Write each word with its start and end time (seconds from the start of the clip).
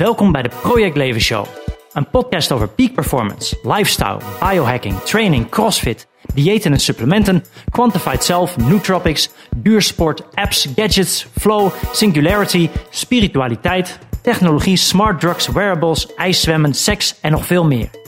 Welkom 0.00 0.32
bij 0.32 0.42
de 0.42 0.50
Project 0.62 0.96
Leven 0.96 1.20
Show. 1.20 1.46
Een 1.92 2.10
podcast 2.10 2.52
over 2.52 2.68
peak 2.68 2.94
performance, 2.94 3.58
lifestyle, 3.62 4.18
biohacking, 4.40 4.98
training, 5.00 5.48
crossfit, 5.48 6.08
diëten 6.34 6.72
en 6.72 6.80
supplementen, 6.80 7.44
quantified 7.70 8.24
self, 8.24 8.56
nootropics, 8.56 9.30
duursport, 9.56 10.22
apps, 10.34 10.68
gadgets, 10.76 11.26
flow, 11.38 11.70
singularity, 11.92 12.68
spiritualiteit, 12.90 13.98
technologie, 14.22 14.76
smart 14.76 15.20
drugs, 15.20 15.48
wearables, 15.48 16.14
ijszwemmen, 16.14 16.74
seks 16.74 17.20
en 17.20 17.30
nog 17.30 17.46
veel 17.46 17.64
meer. 17.64 17.99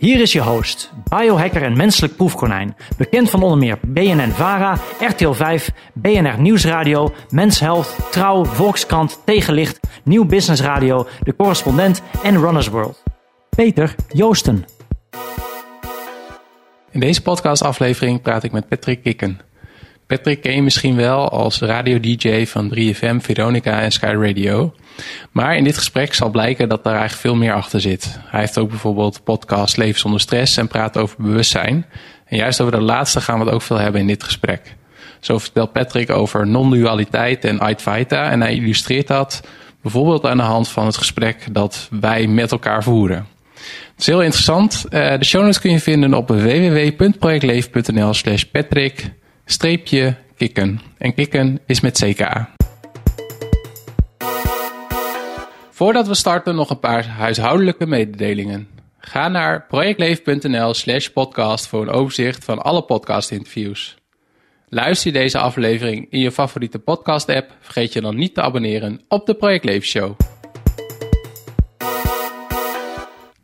Hier 0.00 0.20
is 0.20 0.32
je 0.32 0.40
host, 0.40 0.92
biohacker 1.08 1.62
en 1.62 1.76
menselijk 1.76 2.16
proefkonijn. 2.16 2.76
Bekend 2.96 3.30
van 3.30 3.42
onder 3.42 3.58
meer 3.58 3.78
BNN-VARA, 3.86 4.78
RTL 5.00 5.30
5, 5.30 5.70
BNR 5.94 6.40
Nieuwsradio, 6.40 7.12
Mens 7.30 7.60
Health, 7.60 7.96
Trouw, 8.10 8.44
Volkskrant, 8.44 9.20
Tegenlicht, 9.24 9.80
Nieuw 10.04 10.24
Business 10.24 10.62
Radio, 10.62 11.06
De 11.22 11.36
Correspondent 11.36 12.02
en 12.22 12.38
Runners 12.38 12.68
World. 12.68 13.02
Peter 13.56 13.94
Joosten. 14.08 14.64
In 16.90 17.00
deze 17.00 17.22
podcastaflevering 17.22 18.22
praat 18.22 18.42
ik 18.42 18.52
met 18.52 18.68
Patrick 18.68 19.02
Kikken. 19.02 19.49
Patrick 20.10 20.40
ken 20.40 20.54
je 20.54 20.62
misschien 20.62 20.96
wel 20.96 21.28
als 21.28 21.58
radio-dj 21.58 22.44
van 22.46 22.74
3FM, 22.74 23.16
Veronica 23.16 23.80
en 23.80 23.92
Sky 23.92 24.14
Radio. 24.20 24.74
Maar 25.30 25.56
in 25.56 25.64
dit 25.64 25.78
gesprek 25.78 26.14
zal 26.14 26.30
blijken 26.30 26.68
dat 26.68 26.84
daar 26.84 26.96
eigenlijk 26.96 27.22
veel 27.22 27.34
meer 27.34 27.52
achter 27.52 27.80
zit. 27.80 28.18
Hij 28.24 28.40
heeft 28.40 28.58
ook 28.58 28.68
bijvoorbeeld 28.68 29.24
podcast 29.24 29.76
Leven 29.76 30.00
zonder 30.00 30.20
stress 30.20 30.56
en 30.56 30.68
praat 30.68 30.96
over 30.96 31.16
bewustzijn. 31.18 31.86
En 32.24 32.36
juist 32.36 32.60
over 32.60 32.72
de 32.72 32.80
laatste 32.80 33.20
gaan 33.20 33.38
we 33.38 33.44
het 33.44 33.54
ook 33.54 33.62
veel 33.62 33.76
hebben 33.76 34.00
in 34.00 34.06
dit 34.06 34.22
gesprek. 34.22 34.76
Zo 35.20 35.38
vertelt 35.38 35.72
Patrick 35.72 36.10
over 36.10 36.46
non-dualiteit 36.46 37.44
en 37.44 37.58
Advaita 37.58 38.30
en 38.30 38.40
hij 38.40 38.54
illustreert 38.54 39.06
dat 39.06 39.42
bijvoorbeeld 39.82 40.26
aan 40.26 40.36
de 40.36 40.42
hand 40.42 40.68
van 40.68 40.86
het 40.86 40.96
gesprek 40.96 41.46
dat 41.52 41.88
wij 42.00 42.26
met 42.26 42.52
elkaar 42.52 42.82
voeren. 42.82 43.26
Het 43.54 44.00
is 44.00 44.06
heel 44.06 44.22
interessant. 44.22 44.84
Uh, 44.84 45.18
de 45.18 45.24
show 45.24 45.42
notes 45.42 45.60
kun 45.60 45.70
je 45.70 45.80
vinden 45.80 46.14
op 46.14 46.28
www.projectleven.nl 46.28 48.14
slash 48.14 48.42
patrick 48.42 49.18
streepje 49.50 50.16
kikken. 50.36 50.80
En 50.98 51.14
kikken 51.14 51.60
is 51.66 51.80
met 51.80 51.98
CK. 51.98 52.48
Voordat 55.70 56.06
we 56.06 56.14
starten 56.14 56.54
nog 56.54 56.70
een 56.70 56.78
paar 56.78 57.06
huishoudelijke 57.06 57.86
mededelingen. 57.86 58.68
Ga 58.98 59.28
naar 59.28 59.66
projectleven.nl 59.66 60.74
slash 60.74 61.08
podcast 61.08 61.66
voor 61.66 61.82
een 61.82 61.90
overzicht 61.90 62.44
van 62.44 62.62
alle 62.62 62.82
podcastinterviews. 62.82 63.96
Luister 64.68 65.12
je 65.12 65.18
deze 65.18 65.38
aflevering 65.38 66.06
in 66.10 66.20
je 66.20 66.32
favoriete 66.32 66.78
podcast 66.78 67.28
app, 67.28 67.56
vergeet 67.60 67.92
je 67.92 68.00
dan 68.00 68.16
niet 68.16 68.34
te 68.34 68.42
abonneren 68.42 69.00
op 69.08 69.26
de 69.26 69.34
Project 69.34 69.84
Show. 69.84 70.16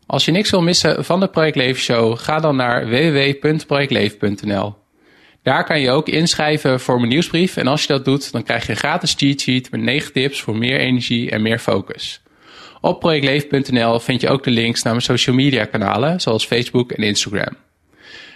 Als 0.05 0.25
je 0.25 0.31
niks 0.31 0.49
wil 0.49 0.61
missen 0.61 1.05
van 1.05 1.19
de 1.19 1.27
Project 1.27 1.77
Show, 1.77 2.17
ga 2.17 2.39
dan 2.39 2.55
naar 2.55 2.89
www.projectleven.nl. 2.89 4.85
Daar 5.47 5.63
kan 5.63 5.79
je 5.79 5.91
ook 5.91 6.07
inschrijven 6.07 6.79
voor 6.79 6.95
mijn 6.97 7.09
nieuwsbrief. 7.09 7.57
En 7.57 7.67
als 7.67 7.81
je 7.81 7.87
dat 7.87 8.05
doet, 8.05 8.31
dan 8.31 8.43
krijg 8.43 8.65
je 8.65 8.71
een 8.71 8.77
gratis 8.77 9.13
cheat 9.17 9.41
sheet 9.41 9.71
met 9.71 9.81
9 9.81 10.13
tips 10.13 10.41
voor 10.41 10.57
meer 10.57 10.79
energie 10.79 11.31
en 11.31 11.41
meer 11.41 11.59
focus. 11.59 12.21
Op 12.81 12.99
projectleven.nl 12.99 13.99
vind 13.99 14.21
je 14.21 14.29
ook 14.29 14.43
de 14.43 14.51
links 14.51 14.83
naar 14.83 14.93
mijn 14.93 15.05
social 15.05 15.35
media 15.35 15.65
kanalen, 15.65 16.21
zoals 16.21 16.45
Facebook 16.45 16.91
en 16.91 17.03
Instagram. 17.03 17.55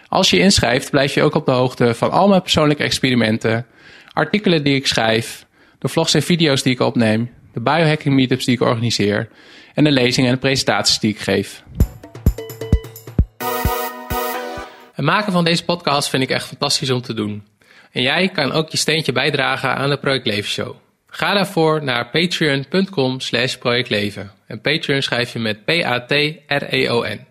Als 0.07 0.29
je 0.29 0.39
inschrijft, 0.39 0.89
blijf 0.89 1.13
je 1.13 1.23
ook 1.23 1.35
op 1.35 1.45
de 1.45 1.51
hoogte 1.51 1.93
van 1.93 2.11
al 2.11 2.27
mijn 2.27 2.41
persoonlijke 2.41 2.83
experimenten, 2.83 3.65
artikelen 4.13 4.63
die 4.63 4.75
ik 4.75 4.87
schrijf, 4.87 5.45
de 5.79 5.87
vlogs 5.87 6.13
en 6.13 6.23
video's 6.23 6.63
die 6.63 6.73
ik 6.73 6.79
opneem, 6.79 7.29
de 7.53 7.61
biohacking 7.61 8.15
meetups 8.15 8.45
die 8.45 8.55
ik 8.55 8.61
organiseer 8.61 9.29
en 9.73 9.83
de 9.83 9.91
lezingen 9.91 10.31
en 10.31 10.39
presentaties 10.39 10.99
die 10.99 11.11
ik 11.11 11.19
geef. 11.19 11.63
Het 14.93 15.05
maken 15.05 15.31
van 15.31 15.43
deze 15.43 15.63
podcast 15.63 16.09
vind 16.09 16.23
ik 16.23 16.29
echt 16.29 16.47
fantastisch 16.47 16.89
om 16.89 17.01
te 17.01 17.13
doen. 17.13 17.43
En 17.91 18.01
jij 18.01 18.29
kan 18.29 18.51
ook 18.51 18.69
je 18.69 18.77
steentje 18.77 19.11
bijdragen 19.11 19.75
aan 19.75 19.89
de 19.89 19.97
Project 19.97 20.45
Show. 20.45 20.75
Ga 21.07 21.33
daarvoor 21.33 21.83
naar 21.83 22.09
patreon.com 22.09 23.19
slash 23.19 23.55
projectleven. 23.55 24.31
En 24.47 24.61
Patreon 24.61 25.01
schrijf 25.01 25.33
je 25.33 25.39
met 25.39 25.65
P-A-T-R-E-O-N. 25.65 27.25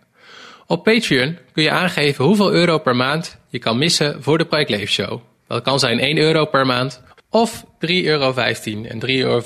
Op 0.67 0.85
Patreon 0.85 1.39
kun 1.53 1.63
je 1.63 1.71
aangeven 1.71 2.25
hoeveel 2.25 2.53
euro 2.53 2.79
per 2.79 2.97
maand 2.97 3.39
je 3.49 3.59
kan 3.59 3.79
missen 3.79 4.23
voor 4.23 4.39
de 4.39 4.45
Project 4.45 4.91
Show. 4.91 5.21
Dat 5.47 5.63
kan 5.63 5.79
zijn 5.79 6.01
1 6.01 6.19
euro 6.19 6.45
per 6.45 6.67
maand 6.67 7.03
of 7.31 7.65
3,15 7.65 7.69
euro. 8.05 8.35
En 8.35 9.01
3,15 9.01 9.03
euro 9.05 9.43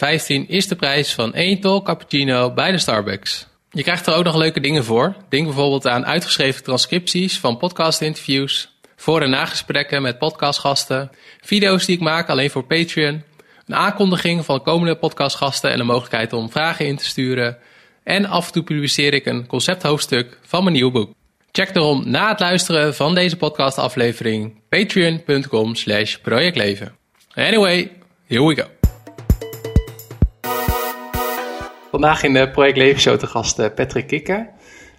is 0.47 0.69
de 0.69 0.77
prijs 0.77 1.15
van 1.15 1.35
1 1.35 1.61
tol 1.61 1.83
cappuccino 1.83 2.51
bij 2.51 2.71
de 2.71 2.79
Starbucks. 2.79 3.47
Je 3.75 3.83
krijgt 3.83 4.07
er 4.07 4.15
ook 4.15 4.25
nog 4.25 4.37
leuke 4.37 4.61
dingen 4.61 4.85
voor. 4.85 5.15
Denk 5.29 5.45
bijvoorbeeld 5.45 5.87
aan 5.87 6.07
uitgeschreven 6.07 6.63
transcripties 6.63 7.39
van 7.39 7.57
podcastinterviews, 7.57 8.69
voor- 8.97 9.23
en 9.23 9.31
nagesprekken 9.31 10.03
met 10.03 10.19
podcastgasten, 10.19 11.11
video's 11.41 11.85
die 11.85 11.97
ik 11.97 12.03
maak 12.03 12.29
alleen 12.29 12.51
voor 12.51 12.65
Patreon, 12.65 13.23
een 13.67 13.75
aankondiging 13.75 14.45
van 14.45 14.63
komende 14.63 14.97
podcastgasten 14.97 15.71
en 15.71 15.79
de 15.79 15.85
mogelijkheid 15.85 16.33
om 16.33 16.51
vragen 16.51 16.87
in 16.87 16.97
te 16.97 17.05
sturen. 17.05 17.57
En 18.05 18.27
af 18.27 18.47
en 18.47 18.53
toe 18.53 18.63
publiceer 18.63 19.15
ik 19.15 19.27
een 19.27 19.47
concepthoofdstuk 19.47 20.39
van 20.43 20.63
mijn 20.63 20.75
nieuwe 20.75 20.93
boek. 20.93 21.13
Check 21.53 21.75
daarom 21.75 22.11
na 22.11 22.29
het 22.29 22.41
luisteren 22.41 22.95
van 22.95 23.15
deze 23.15 23.37
podcastaflevering 23.37 24.61
patreon.com 24.69 25.75
slash 25.75 26.17
projectleven. 26.17 26.97
Anyway, 27.35 27.91
here 28.27 28.47
we 28.47 28.55
go. 28.55 28.74
Vandaag 31.95 32.23
in 32.23 32.33
de 32.33 32.51
Project 32.51 32.77
Leven 32.77 33.01
Show 33.01 33.19
te 33.19 33.27
gast 33.27 33.59
eh, 33.59 33.75
Patrick 33.75 34.07
Kikker. 34.07 34.49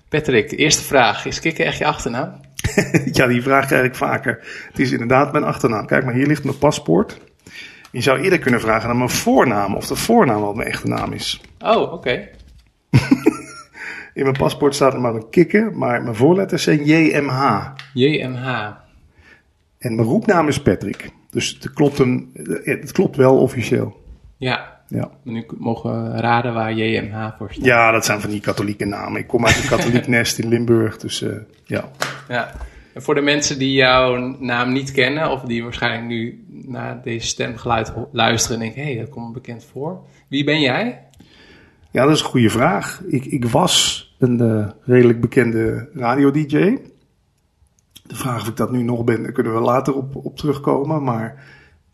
Patrick, 0.10 0.52
eerste 0.52 0.84
vraag. 0.84 1.26
Is 1.26 1.40
Kikker 1.40 1.66
echt 1.66 1.78
je 1.78 1.86
achternaam? 1.86 2.42
ja, 3.12 3.28
die 3.28 3.42
vraag 3.42 3.66
krijg 3.66 3.86
ik 3.86 3.96
vaker. 3.96 4.40
Het 4.68 4.80
is 4.80 4.92
inderdaad 4.92 5.32
mijn 5.32 5.44
achternaam. 5.44 5.86
Kijk, 5.86 6.06
maar 6.06 6.14
hier 6.14 6.28
ligt 6.28 6.44
mijn 6.44 6.58
paspoort. 6.58 7.20
Je 7.92 8.02
zou 8.02 8.20
eerder 8.20 8.40
kunnen 8.40 8.60
vragen 8.60 8.88
naar 8.88 8.98
mijn 8.98 9.10
voornaam. 9.10 9.76
Of 9.76 9.88
de 9.88 9.96
voornaam 9.96 10.42
wat 10.42 10.56
mijn 10.56 10.68
echte 10.68 10.88
naam 10.88 11.14
is. 11.14 11.42
Oh, 11.60 11.94
oké. 11.94 12.12
in 14.14 14.24
mijn 14.24 14.38
paspoort 14.38 14.76
staat 14.76 14.94
er 14.94 15.02
maar 15.02 15.16
een 15.16 15.30
kikker. 15.30 15.78
Maar 15.78 16.04
mijn 16.04 16.16
voorletters 16.16 16.64
zijn 16.64 16.86
JMH. 16.86 17.68
JMH. 17.94 18.72
En 19.78 19.96
mijn 19.96 20.08
roepnaam 20.08 20.48
is 20.48 20.62
Patrick. 20.62 21.10
Dus 21.30 21.58
het 21.60 21.74
klopt, 21.74 22.00
een, 22.00 22.32
het 22.64 22.92
klopt 22.92 23.16
wel 23.16 23.38
officieel. 23.38 24.04
Ja, 24.38 24.75
ja. 24.88 25.10
Nu 25.24 25.46
mogen 25.58 26.12
we 26.12 26.20
raden 26.20 26.54
waar 26.54 26.74
JMH 26.74 27.38
voor 27.38 27.52
staat. 27.52 27.66
Ja, 27.66 27.92
dat 27.92 28.06
zijn 28.06 28.22
van 28.22 28.30
die 28.30 28.40
katholieke 28.40 28.86
namen. 28.86 29.20
Ik 29.20 29.28
kom 29.28 29.46
uit 29.46 29.64
een 29.64 29.70
katholiek 29.70 30.08
nest 30.18 30.40
in 30.40 30.48
Limburg, 30.48 30.98
dus 30.98 31.22
uh, 31.22 31.36
ja. 31.64 31.92
Ja. 32.28 32.52
En 32.94 33.02
voor 33.02 33.16
de 33.16 33.22
mensen 33.22 33.60
die 33.60 33.74
jouw 33.74 34.36
naam 34.40 34.72
niet 34.74 34.92
kennen, 34.92 35.32
of 35.32 35.42
die 35.42 35.64
waarschijnlijk 35.64 36.06
nu 36.06 36.46
naar 36.50 37.02
deze 37.04 37.28
stemgeluid 37.28 37.94
luisteren 38.12 38.58
en 38.58 38.64
denken, 38.64 38.84
hé, 38.84 38.94
hey, 38.94 39.00
dat 39.00 39.10
komt 39.10 39.28
me 39.28 39.34
bekend 39.34 39.64
voor. 39.64 40.04
Wie 40.28 40.44
ben 40.44 40.60
jij? 40.60 41.04
Ja, 41.92 42.04
dat 42.04 42.14
is 42.14 42.20
een 42.20 42.26
goede 42.26 42.50
vraag. 42.50 43.02
Ik, 43.08 43.26
ik 43.26 43.46
was 43.46 44.16
een 44.20 44.42
uh, 44.42 44.70
redelijk 44.82 45.22
bekende 45.22 45.90
radio-dj. 45.94 46.78
De 48.04 48.16
vraag 48.16 48.42
of 48.42 48.48
ik 48.48 48.56
dat 48.56 48.72
nu 48.72 48.84
nog 48.84 49.04
ben, 49.04 49.24
daar 49.24 49.32
kunnen 49.32 49.54
we 49.54 49.60
later 49.60 49.96
op, 49.96 50.16
op 50.16 50.38
terugkomen. 50.38 51.04
Maar 51.04 51.44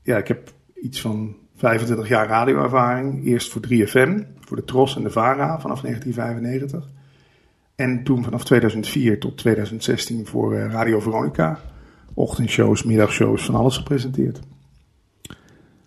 ja, 0.03 0.17
ik 0.17 0.27
heb 0.27 0.53
iets 0.81 1.01
van 1.01 1.35
25 1.61 2.07
jaar 2.07 2.27
radioervaring. 2.27 3.25
Eerst 3.25 3.51
voor 3.51 3.61
3FM, 3.67 4.23
voor 4.39 4.57
de 4.57 4.63
Tros 4.65 4.95
en 4.95 5.03
de 5.03 5.09
VARA 5.09 5.59
vanaf 5.59 5.81
1995. 5.81 6.89
En 7.75 8.03
toen 8.03 8.23
vanaf 8.23 8.43
2004 8.43 9.19
tot 9.19 9.37
2016 9.37 10.25
voor 10.25 10.53
uh, 10.53 10.71
Radio 10.71 10.99
Veronica. 10.99 11.59
Ochtendshows, 12.13 12.83
middagshows, 12.83 13.45
van 13.45 13.55
alles 13.55 13.77
gepresenteerd. 13.77 14.39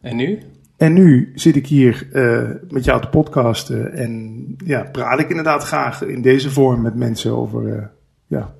En 0.00 0.16
nu? 0.16 0.42
En 0.76 0.92
nu 0.92 1.32
zit 1.34 1.56
ik 1.56 1.66
hier 1.66 2.08
uh, 2.12 2.50
met 2.70 2.84
jou 2.84 3.00
te 3.00 3.08
podcasten. 3.08 3.92
En 3.92 4.44
ja, 4.64 4.82
praat 4.92 5.20
ik 5.20 5.28
inderdaad 5.28 5.62
graag 5.62 6.02
in 6.02 6.22
deze 6.22 6.50
vorm 6.50 6.82
met 6.82 6.94
mensen 6.94 7.36
over 7.36 7.62
uh, 7.62 7.82
ja, 8.26 8.54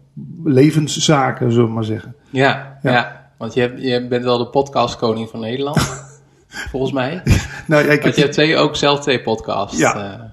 levenszaken, 0.45 1.53
zullen 1.53 1.69
we 1.69 1.75
maar 1.75 1.85
zeggen. 1.85 2.15
Ja, 2.31 2.79
ja. 2.83 2.93
ja. 2.93 3.31
want 3.39 3.55
je, 3.55 3.61
hebt, 3.61 3.83
je 3.83 4.07
bent 4.09 4.25
wel 4.25 4.39
de 4.39 4.49
podcastkoning 4.49 5.29
van 5.29 5.41
Nederland. 5.41 6.13
volgens 6.55 6.93
mij. 6.93 7.23
nou, 7.67 7.85
ja, 7.87 7.93
ik 7.93 8.03
Want 8.03 8.15
je 8.15 8.21
hebt 8.21 8.33
twee, 8.33 8.57
ook 8.57 8.77
zelf 8.77 9.01
twee 9.01 9.23
podcasts. 9.23 9.79
Ja. 9.79 10.19
Uh. 10.19 10.25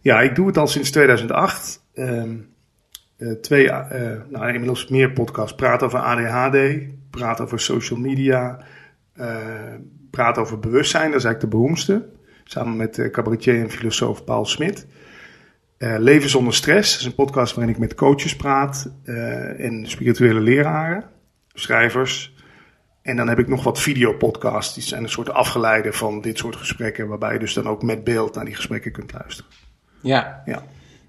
ja, 0.00 0.20
ik 0.20 0.34
doe 0.34 0.46
het 0.46 0.56
al 0.56 0.66
sinds 0.66 0.90
2008. 0.90 1.82
Um, 1.94 2.48
uh, 3.18 3.32
twee, 3.32 3.64
uh, 3.64 3.80
nou 4.28 4.48
inmiddels 4.48 4.88
meer 4.88 5.12
podcasts. 5.12 5.54
Praat 5.54 5.82
over 5.82 5.98
ADHD, 5.98 6.56
praat 7.10 7.40
over 7.40 7.60
social 7.60 7.98
media, 7.98 8.64
praat 10.10 10.38
over 10.38 10.58
bewustzijn. 10.58 11.10
Dat 11.10 11.18
is 11.18 11.24
eigenlijk 11.24 11.52
de 11.52 11.58
beroemdste. 11.58 12.08
Samen 12.44 12.76
met 12.76 13.08
cabaretier 13.12 13.60
en 13.60 13.70
filosoof 13.70 14.24
Paul 14.24 14.44
Smit. 14.44 14.86
Leven 15.78 16.30
zonder 16.30 16.54
stress, 16.54 16.90
dat 16.90 17.00
is 17.00 17.06
een 17.06 17.14
podcast 17.14 17.54
waarin 17.54 17.74
ik 17.74 17.80
met 17.80 17.94
coaches 17.94 18.36
praat 18.36 18.92
en 19.56 19.84
spirituele 19.86 20.40
leraren, 20.40 21.04
schrijvers, 21.54 22.34
en 23.08 23.16
dan 23.16 23.28
heb 23.28 23.38
ik 23.38 23.48
nog 23.48 23.64
wat 23.64 23.80
videopodcasts. 23.80 24.74
Die 24.74 24.82
zijn 24.82 25.02
een 25.02 25.08
soort 25.08 25.30
afgeleide 25.30 25.92
van 25.92 26.20
dit 26.20 26.38
soort 26.38 26.56
gesprekken. 26.56 27.08
Waarbij 27.08 27.32
je 27.32 27.38
dus 27.38 27.54
dan 27.54 27.68
ook 27.68 27.82
met 27.82 28.04
beeld 28.04 28.34
naar 28.34 28.44
die 28.44 28.54
gesprekken 28.54 28.92
kunt 28.92 29.12
luisteren. 29.12 29.50
Ja. 30.00 30.42
Ja. 30.44 30.62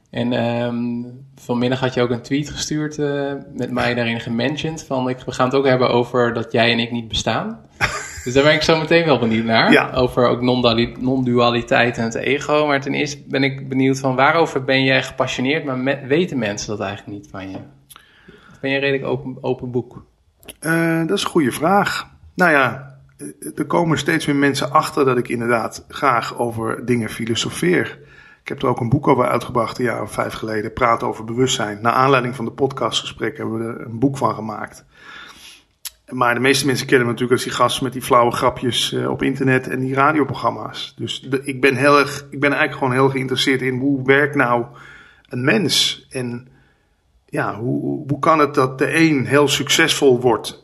En 0.10 0.34
ehm, 0.34 1.04
vanmiddag 1.36 1.80
had 1.80 1.94
je 1.94 2.02
ook 2.02 2.10
een 2.10 2.22
tweet 2.22 2.50
gestuurd 2.50 2.98
uh, 2.98 3.34
met 3.54 3.72
mij 3.72 3.94
daarin 3.94 4.20
gementiond 4.20 4.84
van 4.84 5.10
ik, 5.10 5.20
we 5.20 5.32
gaan 5.32 5.46
het 5.46 5.56
ook 5.56 5.66
hebben 5.66 5.90
over 5.90 6.34
dat 6.34 6.52
jij 6.52 6.72
en 6.72 6.80
ik 6.80 6.92
niet 6.92 7.08
bestaan. 7.08 7.60
dus 8.24 8.34
daar 8.34 8.44
ben 8.44 8.54
ik 8.54 8.62
zo 8.62 8.78
meteen 8.78 9.06
wel 9.06 9.20
benieuwd 9.20 9.46
naar. 9.46 9.72
Ja. 9.72 9.92
Over 9.92 10.28
ook 10.28 10.42
non-dualiteit 11.00 11.98
en 11.98 12.04
het 12.04 12.16
ego. 12.16 12.68
Maar 12.68 12.82
ten 12.82 12.94
eerste 12.94 13.24
ben 13.28 13.44
ik 13.44 13.70
benieuwd 13.70 14.00
van 14.00 14.16
waarover 14.16 14.64
ben 14.64 14.84
jij 14.84 15.04
gepassioneerd, 15.04 15.64
maar 15.64 15.78
me- 15.78 16.06
weten 16.08 16.38
mensen 16.38 16.70
dat 16.70 16.80
eigenlijk 16.80 17.18
niet 17.20 17.30
van 17.32 17.50
je? 17.50 17.58
Ben 18.62 18.72
je 18.72 18.80
redelijk 18.80 19.06
open, 19.06 19.38
open 19.42 19.72
boek? 19.72 20.04
Uh, 20.62 21.00
dat 21.08 21.18
is 21.18 21.24
een 21.24 21.30
goede 21.30 21.52
vraag. 21.52 22.08
Nou 22.36 22.52
ja, 22.52 22.98
er 23.56 23.66
komen 23.66 23.98
steeds 23.98 24.26
meer 24.26 24.36
mensen 24.36 24.72
achter 24.72 25.06
dat 25.06 25.18
ik 25.18 25.28
inderdaad 25.28 25.86
graag 25.88 26.38
over 26.38 26.86
dingen 26.86 27.10
filosofeer. 27.10 28.00
Ik 28.42 28.48
heb 28.48 28.62
er 28.62 28.68
ook 28.68 28.80
een 28.80 28.90
boek 28.90 29.08
over 29.08 29.28
uitgebracht 29.28 29.78
een 29.78 29.84
jaar 29.86 30.02
of 30.02 30.12
vijf 30.12 30.34
geleden. 30.34 30.74
Praten 30.74 31.08
over 31.08 31.24
bewustzijn. 31.24 31.82
Naar 31.82 31.94
aanleiding 31.94 32.36
van 32.36 32.46
de 32.46 32.52
podcastgesprek 32.52 33.38
hebben 33.38 33.58
we 33.58 33.66
er 33.66 33.86
een 33.86 34.00
boek 34.00 34.18
van 34.18 34.34
gemaakt. 34.34 34.86
Maar 36.10 36.34
de 36.34 36.40
meeste 36.40 36.66
mensen 36.66 36.88
kennen 36.88 37.06
me 37.06 37.12
natuurlijk 37.12 37.40
als 37.40 37.50
die 37.50 37.58
gast 37.58 37.82
met 37.82 37.94
die 37.94 38.02
flauwe 38.02 38.32
grapjes 38.32 38.92
uh, 38.92 39.10
op 39.10 39.24
internet 39.24 39.68
en 39.68 39.80
die 39.80 39.94
radioprogramma's. 39.94 40.94
Dus 40.98 41.28
ik 41.44 41.62
ben 41.62 41.76
heel 41.76 42.00
erg, 42.00 42.26
ik 42.30 42.40
ben 42.40 42.50
eigenlijk 42.50 42.80
gewoon 42.80 42.94
heel 42.94 43.10
geïnteresseerd 43.10 43.62
in 43.62 43.80
hoe 43.80 44.06
werkt 44.06 44.36
nou 44.36 44.66
een 45.30 45.44
mens? 45.44 46.08
En 46.10 46.48
ja, 47.30 47.60
hoe, 47.60 48.06
hoe 48.08 48.20
kan 48.20 48.40
het 48.40 48.54
dat 48.54 48.78
de 48.78 48.96
een 48.96 49.26
heel 49.26 49.48
succesvol 49.48 50.22
wordt, 50.22 50.64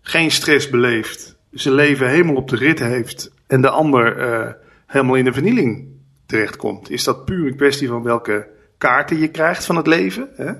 geen 0.00 0.30
stress 0.30 0.70
beleeft, 0.70 1.36
zijn 1.50 1.74
leven 1.74 2.08
helemaal 2.08 2.34
op 2.34 2.48
de 2.48 2.56
rit 2.56 2.78
heeft 2.78 3.30
en 3.46 3.60
de 3.60 3.70
ander 3.70 4.18
uh, 4.18 4.52
helemaal 4.86 5.14
in 5.14 5.24
de 5.24 5.32
vernieling 5.32 5.88
terechtkomt? 6.26 6.90
Is 6.90 7.04
dat 7.04 7.24
puur 7.24 7.46
een 7.46 7.56
kwestie 7.56 7.88
van 7.88 8.02
welke 8.02 8.48
kaarten 8.78 9.18
je 9.18 9.28
krijgt 9.28 9.64
van 9.64 9.76
het 9.76 9.86
leven? 9.86 10.28
Hè? 10.36 10.52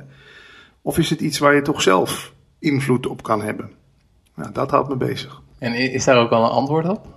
Of 0.83 0.99
is 0.99 1.11
het 1.11 1.21
iets 1.21 1.39
waar 1.39 1.55
je 1.55 1.63
toch 1.63 1.83
zelf 1.83 2.33
invloed 2.59 3.07
op 3.07 3.23
kan 3.23 3.43
hebben? 3.43 3.71
Nou, 4.35 4.53
dat 4.53 4.71
houdt 4.71 4.89
me 4.89 4.97
bezig. 4.97 5.43
En 5.59 5.75
is 5.75 6.05
daar 6.05 6.19
ook 6.19 6.31
al 6.31 6.45
een 6.45 6.51
antwoord 6.51 6.89
op? 6.89 7.14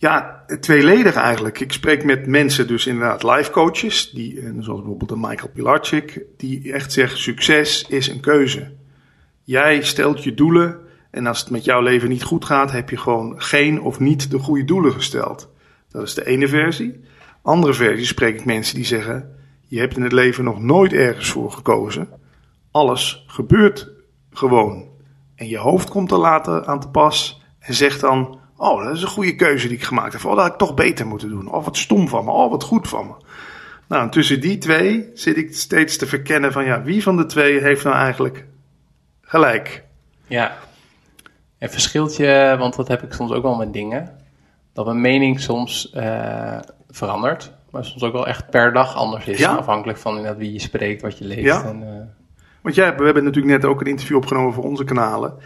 Ja, 0.00 0.44
tweeledig 0.60 1.14
eigenlijk. 1.14 1.60
Ik 1.60 1.72
spreek 1.72 2.04
met 2.04 2.26
mensen, 2.26 2.66
dus 2.66 2.86
inderdaad 2.86 3.22
life 3.22 3.50
coaches, 3.50 4.10
die, 4.10 4.40
zoals 4.58 4.80
bijvoorbeeld 4.80 5.10
een 5.10 5.20
Michael 5.20 5.50
Pilarczyk, 5.54 6.24
die 6.36 6.72
echt 6.72 6.92
zeggen: 6.92 7.18
succes 7.18 7.86
is 7.88 8.08
een 8.08 8.20
keuze. 8.20 8.72
Jij 9.44 9.82
stelt 9.82 10.24
je 10.24 10.34
doelen 10.34 10.78
en 11.10 11.26
als 11.26 11.40
het 11.40 11.50
met 11.50 11.64
jouw 11.64 11.80
leven 11.80 12.08
niet 12.08 12.22
goed 12.22 12.44
gaat, 12.44 12.72
heb 12.72 12.90
je 12.90 12.96
gewoon 12.96 13.42
geen 13.42 13.80
of 13.80 13.98
niet 13.98 14.30
de 14.30 14.38
goede 14.38 14.64
doelen 14.64 14.92
gesteld. 14.92 15.50
Dat 15.88 16.02
is 16.02 16.14
de 16.14 16.26
ene 16.26 16.48
versie. 16.48 17.00
Andere 17.42 17.74
versie 17.74 18.06
spreek 18.06 18.38
ik 18.38 18.44
mensen 18.44 18.74
die 18.74 18.84
zeggen: 18.84 19.36
je 19.66 19.78
hebt 19.78 19.96
in 19.96 20.02
het 20.02 20.12
leven 20.12 20.44
nog 20.44 20.60
nooit 20.60 20.92
ergens 20.92 21.30
voor 21.30 21.52
gekozen. 21.52 22.08
Alles 22.70 23.24
gebeurt 23.26 23.90
gewoon. 24.30 24.88
En 25.34 25.48
je 25.48 25.58
hoofd 25.58 25.90
komt 25.90 26.10
er 26.10 26.18
later 26.18 26.66
aan 26.66 26.80
te 26.80 26.88
pas 26.88 27.42
en 27.58 27.74
zegt 27.74 28.00
dan: 28.00 28.39
Oh, 28.60 28.84
dat 28.84 28.96
is 28.96 29.02
een 29.02 29.08
goede 29.08 29.36
keuze 29.36 29.68
die 29.68 29.76
ik 29.76 29.82
gemaakt 29.82 30.12
heb. 30.12 30.24
Oh, 30.24 30.30
dat 30.30 30.40
had 30.40 30.52
ik 30.52 30.58
toch 30.58 30.74
beter 30.74 31.06
moeten 31.06 31.28
doen. 31.28 31.52
Oh, 31.52 31.64
wat 31.64 31.76
stom 31.76 32.08
van 32.08 32.24
me. 32.24 32.30
Oh, 32.30 32.50
wat 32.50 32.62
goed 32.62 32.88
van 32.88 33.06
me. 33.06 33.12
Nou, 33.88 34.02
en 34.02 34.10
tussen 34.10 34.40
die 34.40 34.58
twee 34.58 35.10
zit 35.14 35.36
ik 35.36 35.54
steeds 35.54 35.96
te 35.96 36.06
verkennen 36.06 36.52
van 36.52 36.64
ja, 36.64 36.82
wie 36.82 37.02
van 37.02 37.16
de 37.16 37.26
twee 37.26 37.60
heeft 37.60 37.84
nou 37.84 37.96
eigenlijk 37.96 38.46
gelijk? 39.20 39.84
Ja. 40.26 40.56
En 41.58 41.70
verschilt 41.70 42.16
je, 42.16 42.56
want 42.58 42.76
dat 42.76 42.88
heb 42.88 43.02
ik 43.02 43.12
soms 43.12 43.32
ook 43.32 43.42
wel 43.42 43.56
met 43.56 43.72
dingen, 43.72 44.18
dat 44.72 44.84
mijn 44.86 45.00
mening 45.00 45.40
soms 45.40 45.92
uh, 45.94 46.58
verandert, 46.90 47.52
maar 47.70 47.84
soms 47.84 48.02
ook 48.02 48.12
wel 48.12 48.26
echt 48.26 48.50
per 48.50 48.72
dag 48.72 48.96
anders 48.96 49.26
is. 49.26 49.38
Ja? 49.38 49.54
Afhankelijk 49.54 49.98
van 49.98 50.16
inderdaad 50.16 50.40
wie 50.40 50.52
je 50.52 50.60
spreekt, 50.60 51.02
wat 51.02 51.18
je 51.18 51.24
leest. 51.24 51.44
Ja? 51.44 51.64
En, 51.64 51.82
uh, 51.82 51.88
Want 52.60 52.74
jij, 52.74 52.96
we 52.96 53.04
hebben 53.04 53.24
natuurlijk 53.24 53.60
net 53.60 53.70
ook 53.70 53.80
een 53.80 53.86
interview 53.86 54.16
opgenomen 54.16 54.52
voor 54.52 54.64
onze 54.64 54.84
kanalen 54.84 55.38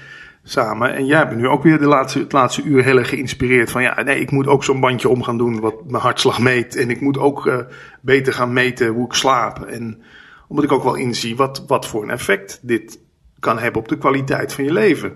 samen. 0.45 0.95
En 0.95 1.07
jij 1.07 1.29
bent 1.29 1.41
nu 1.41 1.49
ook 1.49 1.63
weer 1.63 1.79
de 1.79 1.87
laatste, 1.87 2.19
het 2.19 2.33
laatste 2.33 2.63
uur 2.63 2.85
heel 2.85 2.99
erg 2.99 3.09
geïnspireerd 3.09 3.71
van 3.71 3.83
ja, 3.83 4.03
nee, 4.03 4.21
ik 4.21 4.31
moet 4.31 4.47
ook 4.47 4.65
zo'n 4.65 4.81
bandje 4.81 5.09
om 5.09 5.23
gaan 5.23 5.39
doen 5.39 5.61
wat 5.61 5.91
mijn 5.91 6.03
hartslag 6.03 6.39
meet. 6.39 6.77
En 6.77 6.91
ik 6.91 7.01
moet 7.01 7.19
ook 7.19 7.47
uh, 7.47 7.59
beter 8.01 8.33
gaan 8.33 8.53
meten 8.53 8.89
hoe 8.89 9.05
ik 9.05 9.13
slaap. 9.13 9.65
En 9.65 10.03
omdat 10.49 10.65
ik 10.65 10.73
ook 10.73 10.83
wel 10.83 10.95
inzie 10.95 11.37
wat, 11.37 11.65
wat 11.67 11.87
voor 11.87 12.03
een 12.03 12.11
effect 12.11 12.59
dit 12.63 12.99
kan 13.39 13.59
hebben 13.59 13.81
op 13.81 13.89
de 13.89 13.99
kwaliteit 13.99 14.53
van 14.53 14.65
je 14.65 14.73
leven. 14.73 15.13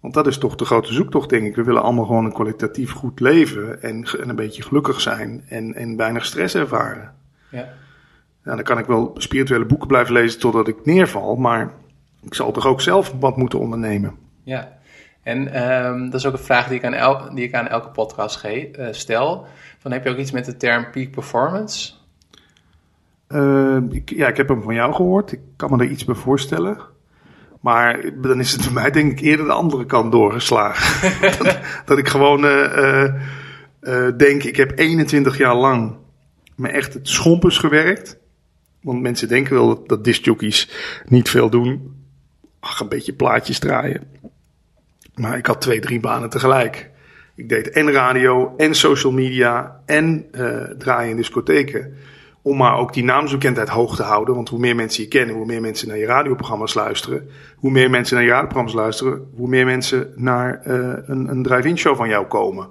Want 0.00 0.14
dat 0.14 0.26
is 0.26 0.38
toch 0.38 0.54
de 0.54 0.64
grote 0.64 0.92
zoektocht, 0.92 1.28
denk 1.28 1.46
ik. 1.46 1.56
We 1.56 1.64
willen 1.64 1.82
allemaal 1.82 2.04
gewoon 2.04 2.24
een 2.24 2.32
kwalitatief 2.32 2.92
goed 2.92 3.20
leven 3.20 3.82
en, 3.82 4.04
en 4.20 4.28
een 4.28 4.36
beetje 4.36 4.62
gelukkig 4.62 5.00
zijn 5.00 5.44
en, 5.48 5.74
en 5.74 5.96
weinig 5.96 6.24
stress 6.24 6.54
ervaren. 6.54 7.14
Ja. 7.50 7.68
Nou, 8.42 8.56
dan 8.56 8.64
kan 8.64 8.78
ik 8.78 8.86
wel 8.86 9.14
spirituele 9.16 9.64
boeken 9.64 9.88
blijven 9.88 10.12
lezen 10.12 10.40
totdat 10.40 10.68
ik 10.68 10.84
neerval, 10.84 11.36
maar 11.36 11.72
ik 12.22 12.34
zal 12.34 12.52
toch 12.52 12.66
ook 12.66 12.80
zelf 12.80 13.14
wat 13.20 13.36
moeten 13.36 13.58
ondernemen. 13.58 14.23
Ja, 14.44 14.78
en 15.22 15.68
um, 15.86 16.10
dat 16.10 16.20
is 16.20 16.26
ook 16.26 16.32
een 16.32 16.38
vraag 16.38 16.68
die 16.68 16.78
ik 16.78 16.84
aan, 16.84 16.92
el 16.92 17.34
die 17.34 17.44
ik 17.44 17.54
aan 17.54 17.68
elke 17.68 17.88
podcast 17.88 18.36
ge 18.36 18.70
uh, 18.78 18.86
stel. 18.90 19.46
Van, 19.78 19.92
heb 19.92 20.04
je 20.04 20.10
ook 20.10 20.16
iets 20.16 20.30
met 20.30 20.44
de 20.44 20.56
term 20.56 20.90
peak 20.90 21.10
performance? 21.10 21.92
Uh, 23.28 23.76
ik, 23.90 24.10
ja, 24.10 24.28
ik 24.28 24.36
heb 24.36 24.48
hem 24.48 24.62
van 24.62 24.74
jou 24.74 24.94
gehoord. 24.94 25.32
Ik 25.32 25.40
kan 25.56 25.70
me 25.70 25.84
er 25.84 25.90
iets 25.90 26.04
bij 26.04 26.14
voorstellen. 26.14 26.78
Maar 27.60 28.10
dan 28.14 28.40
is 28.40 28.52
het 28.52 28.64
voor 28.64 28.72
mij 28.72 28.90
denk 28.90 29.12
ik 29.12 29.20
eerder 29.20 29.46
de 29.46 29.52
andere 29.52 29.86
kant 29.86 30.12
doorgeslagen. 30.12 31.10
dat, 31.38 31.58
dat, 31.84 31.98
ik 31.98 32.08
gewoon 32.08 32.44
uh, 32.44 33.14
denk, 34.16 34.42
ik 34.42 34.56
heb 34.56 34.78
21 34.78 35.38
jaar 35.38 35.54
lang 35.54 35.96
me 36.56 36.68
echt 36.68 36.94
het 36.94 37.08
schompers 37.08 37.58
gewerkt. 37.58 38.18
Want 38.82 39.00
mensen 39.00 39.28
denken 39.28 39.54
wel 39.54 39.66
dat, 39.66 39.88
dat 39.88 40.04
discjockeys 40.04 40.70
niet 41.06 41.30
veel 41.30 41.50
doen. 41.50 41.94
Ach, 42.60 42.80
een 42.80 42.88
beetje 42.88 43.12
plaatjes 43.12 43.58
draaien. 43.58 44.02
Maar 45.14 45.38
ik 45.38 45.46
had 45.46 45.60
twee, 45.60 45.80
drie 45.80 46.00
banen 46.00 46.30
tegelijk. 46.30 46.90
Ik 47.34 47.48
deed 47.48 47.70
en 47.70 47.92
radio 47.92 48.54
en 48.56 48.74
social 48.74 49.12
media 49.12 49.80
en 49.86 50.26
uh, 50.32 50.62
draaien 50.78 51.10
in 51.10 51.16
discotheken. 51.16 51.94
Om 52.42 52.56
maar 52.56 52.76
ook 52.78 52.92
die 52.92 53.04
naamsbekendheid 53.04 53.68
hoog 53.68 53.96
te 53.96 54.02
houden. 54.02 54.34
Want 54.34 54.48
hoe 54.48 54.58
meer 54.58 54.74
mensen 54.74 55.02
je 55.02 55.08
kennen, 55.08 55.36
hoe 55.36 55.46
meer 55.46 55.60
mensen 55.60 55.88
naar 55.88 55.98
je 55.98 56.06
radioprogramma's 56.06 56.74
luisteren. 56.74 57.28
Hoe 57.56 57.70
meer 57.70 57.90
mensen 57.90 58.16
naar 58.16 58.24
je 58.24 58.30
radioprogramma's 58.30 58.74
luisteren, 58.74 59.28
hoe 59.36 59.48
meer 59.48 59.66
mensen 59.66 60.12
naar 60.14 60.62
uh, 60.66 60.74
een, 61.06 61.28
een 61.28 61.42
drive-in 61.42 61.78
show 61.78 61.96
van 61.96 62.08
jou 62.08 62.26
komen. 62.26 62.68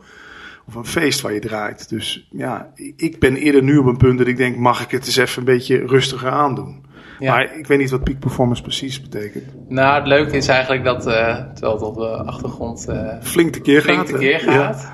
Of 0.68 0.76
een 0.76 0.86
feest 0.86 1.22
waar 1.22 1.34
je 1.34 1.40
draait. 1.40 1.90
Dus 1.90 2.28
ja, 2.32 2.72
ik 2.96 3.20
ben 3.20 3.36
eerder 3.36 3.64
nu 3.64 3.78
op 3.78 3.86
een 3.86 3.98
punt 3.98 4.18
dat 4.18 4.28
ik 4.28 4.38
denk, 4.38 4.58
mag 4.58 4.82
ik 4.82 4.92
het 4.92 5.06
eens 5.06 5.18
even 5.18 5.38
een 5.38 5.46
beetje 5.46 5.86
rustiger 5.86 6.30
aandoen. 6.30 6.86
Ja. 7.20 7.34
Maar 7.34 7.58
ik 7.58 7.68
weet 7.68 7.80
niet 7.80 7.90
wat 7.90 8.04
peak 8.04 8.20
performance 8.20 8.62
precies 8.62 9.02
betekent. 9.02 9.44
Nou, 9.68 9.96
het 9.96 10.08
leuke 10.08 10.38
is 10.38 10.48
eigenlijk 10.48 10.84
dat, 10.84 11.08
uh, 11.08 11.38
terwijl 11.54 11.74
het 11.74 11.82
op 11.82 11.96
de 11.96 12.08
achtergrond 12.08 12.86
uh, 12.90 13.14
flink 13.22 13.54
tekeer 13.54 13.82
flink 13.82 13.98
gaat. 13.98 14.08
Tekeer 14.08 14.40
gaat. 14.40 14.82
Ja. 14.82 14.94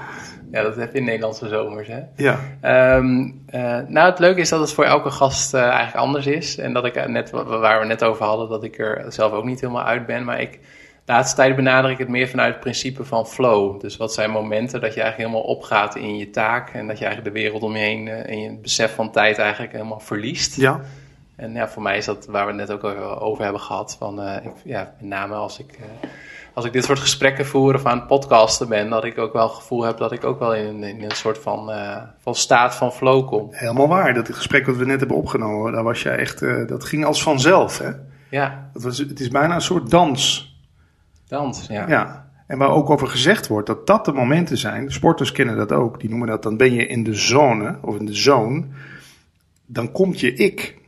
ja. 0.51 0.63
dat 0.63 0.75
heb 0.75 0.91
je 0.91 0.97
in 0.97 1.05
Nederlandse 1.05 1.47
zomers, 1.47 1.87
hè? 1.87 1.99
Ja. 2.15 2.39
Um, 2.97 3.41
uh, 3.55 3.77
nou, 3.87 4.09
het 4.09 4.19
leuke 4.19 4.39
is 4.39 4.49
dat 4.49 4.59
het 4.59 4.73
voor 4.73 4.83
elke 4.83 5.11
gast 5.11 5.53
eigenlijk 5.53 5.95
anders 5.95 6.25
is. 6.25 6.57
En 6.57 6.73
dat 6.73 6.85
ik 6.85 7.07
net, 7.07 7.29
waar 7.31 7.79
we 7.79 7.85
net 7.85 8.03
over 8.03 8.25
hadden, 8.25 8.49
dat 8.49 8.63
ik 8.63 8.79
er 8.79 9.05
zelf 9.07 9.31
ook 9.31 9.45
niet 9.45 9.61
helemaal 9.61 9.85
uit 9.85 10.05
ben. 10.05 10.23
Maar 10.25 10.41
ik, 10.41 10.51
de 11.05 11.15
laatste 11.15 11.35
tijd 11.35 11.55
benadruk 11.55 11.91
ik 11.91 11.97
het 11.97 12.07
meer 12.07 12.27
vanuit 12.27 12.51
het 12.51 12.59
principe 12.59 13.03
van 13.03 13.27
flow. 13.27 13.81
Dus 13.81 13.97
wat 13.97 14.13
zijn 14.13 14.31
momenten 14.31 14.81
dat 14.81 14.93
je 14.93 15.01
eigenlijk 15.01 15.29
helemaal 15.29 15.55
opgaat 15.55 15.95
in 15.95 16.17
je 16.17 16.29
taak. 16.29 16.69
En 16.69 16.87
dat 16.87 16.99
je 16.99 17.05
eigenlijk 17.05 17.35
de 17.35 17.41
wereld 17.41 17.63
om 17.63 17.75
je 17.75 17.83
heen 17.83 18.07
en 18.07 18.39
je 18.41 18.57
besef 18.61 18.95
van 18.95 19.11
tijd 19.11 19.37
eigenlijk 19.37 19.71
helemaal 19.71 19.99
verliest. 19.99 20.55
Ja. 20.55 20.81
En 21.39 21.53
ja, 21.53 21.67
voor 21.67 21.81
mij 21.81 21.97
is 21.97 22.05
dat 22.05 22.25
waar 22.25 22.45
we 22.45 22.51
het 22.51 22.69
net 22.69 22.71
ook 22.71 22.83
over 23.21 23.43
hebben 23.43 23.61
gehad. 23.61 23.95
Van, 23.99 24.19
uh, 24.19 24.35
ik, 24.43 24.51
ja, 24.63 24.93
met 24.99 25.09
name 25.09 25.33
als 25.33 25.59
ik, 25.59 25.77
uh, 25.79 25.85
als 26.53 26.65
ik 26.65 26.73
dit 26.73 26.83
soort 26.83 26.99
gesprekken 26.99 27.45
voer 27.45 27.75
of 27.75 27.85
aan 27.85 27.97
het 27.97 28.07
podcasten 28.07 28.67
ben, 28.67 28.89
dat 28.89 29.03
ik 29.03 29.17
ook 29.17 29.33
wel 29.33 29.47
het 29.47 29.55
gevoel 29.55 29.83
heb 29.83 29.97
dat 29.97 30.11
ik 30.11 30.23
ook 30.23 30.39
wel 30.39 30.55
in, 30.55 30.83
in 30.83 31.03
een 31.03 31.11
soort 31.11 31.37
van, 31.37 31.69
uh, 31.69 31.97
van 32.19 32.35
staat 32.35 32.75
van 32.75 32.91
flow 32.91 33.27
kom. 33.27 33.47
Helemaal 33.51 33.87
waar. 33.87 34.13
Dat 34.13 34.35
gesprek 34.35 34.65
wat 34.65 34.75
we 34.75 34.85
net 34.85 34.99
hebben 34.99 35.17
opgenomen, 35.17 35.71
daar 35.71 35.83
was 35.83 36.01
jij 36.01 36.17
echt, 36.17 36.39
dat 36.67 36.83
ging 36.83 37.05
als 37.05 37.23
vanzelf. 37.23 37.77
Hè? 37.77 37.89
Ja. 38.29 38.69
Dat 38.73 38.83
was, 38.83 38.97
het 38.97 39.19
is 39.19 39.27
bijna 39.27 39.55
een 39.55 39.61
soort 39.61 39.89
dans. 39.89 40.53
Dans, 41.27 41.67
ja. 41.67 41.87
Ja. 41.87 42.27
En 42.47 42.57
waar 42.57 42.69
ook 42.69 42.89
over 42.89 43.07
gezegd 43.07 43.47
wordt 43.47 43.67
dat 43.67 43.87
dat 43.87 44.05
de 44.05 44.11
momenten 44.13 44.57
zijn, 44.57 44.91
sporters 44.91 45.31
kennen 45.31 45.57
dat 45.57 45.71
ook, 45.71 45.99
die 45.99 46.09
noemen 46.09 46.27
dat 46.27 46.43
dan 46.43 46.57
ben 46.57 46.73
je 46.73 46.87
in 46.87 47.03
de 47.03 47.13
zone 47.13 47.77
of 47.81 47.95
in 47.95 48.05
de 48.05 48.13
zone, 48.13 48.65
dan 49.65 49.91
komt 49.91 50.19
je 50.19 50.33
ik 50.33 50.78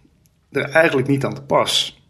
er 0.51 0.70
eigenlijk 0.70 1.08
niet 1.08 1.25
aan 1.25 1.34
te 1.34 1.43
pas. 1.43 2.01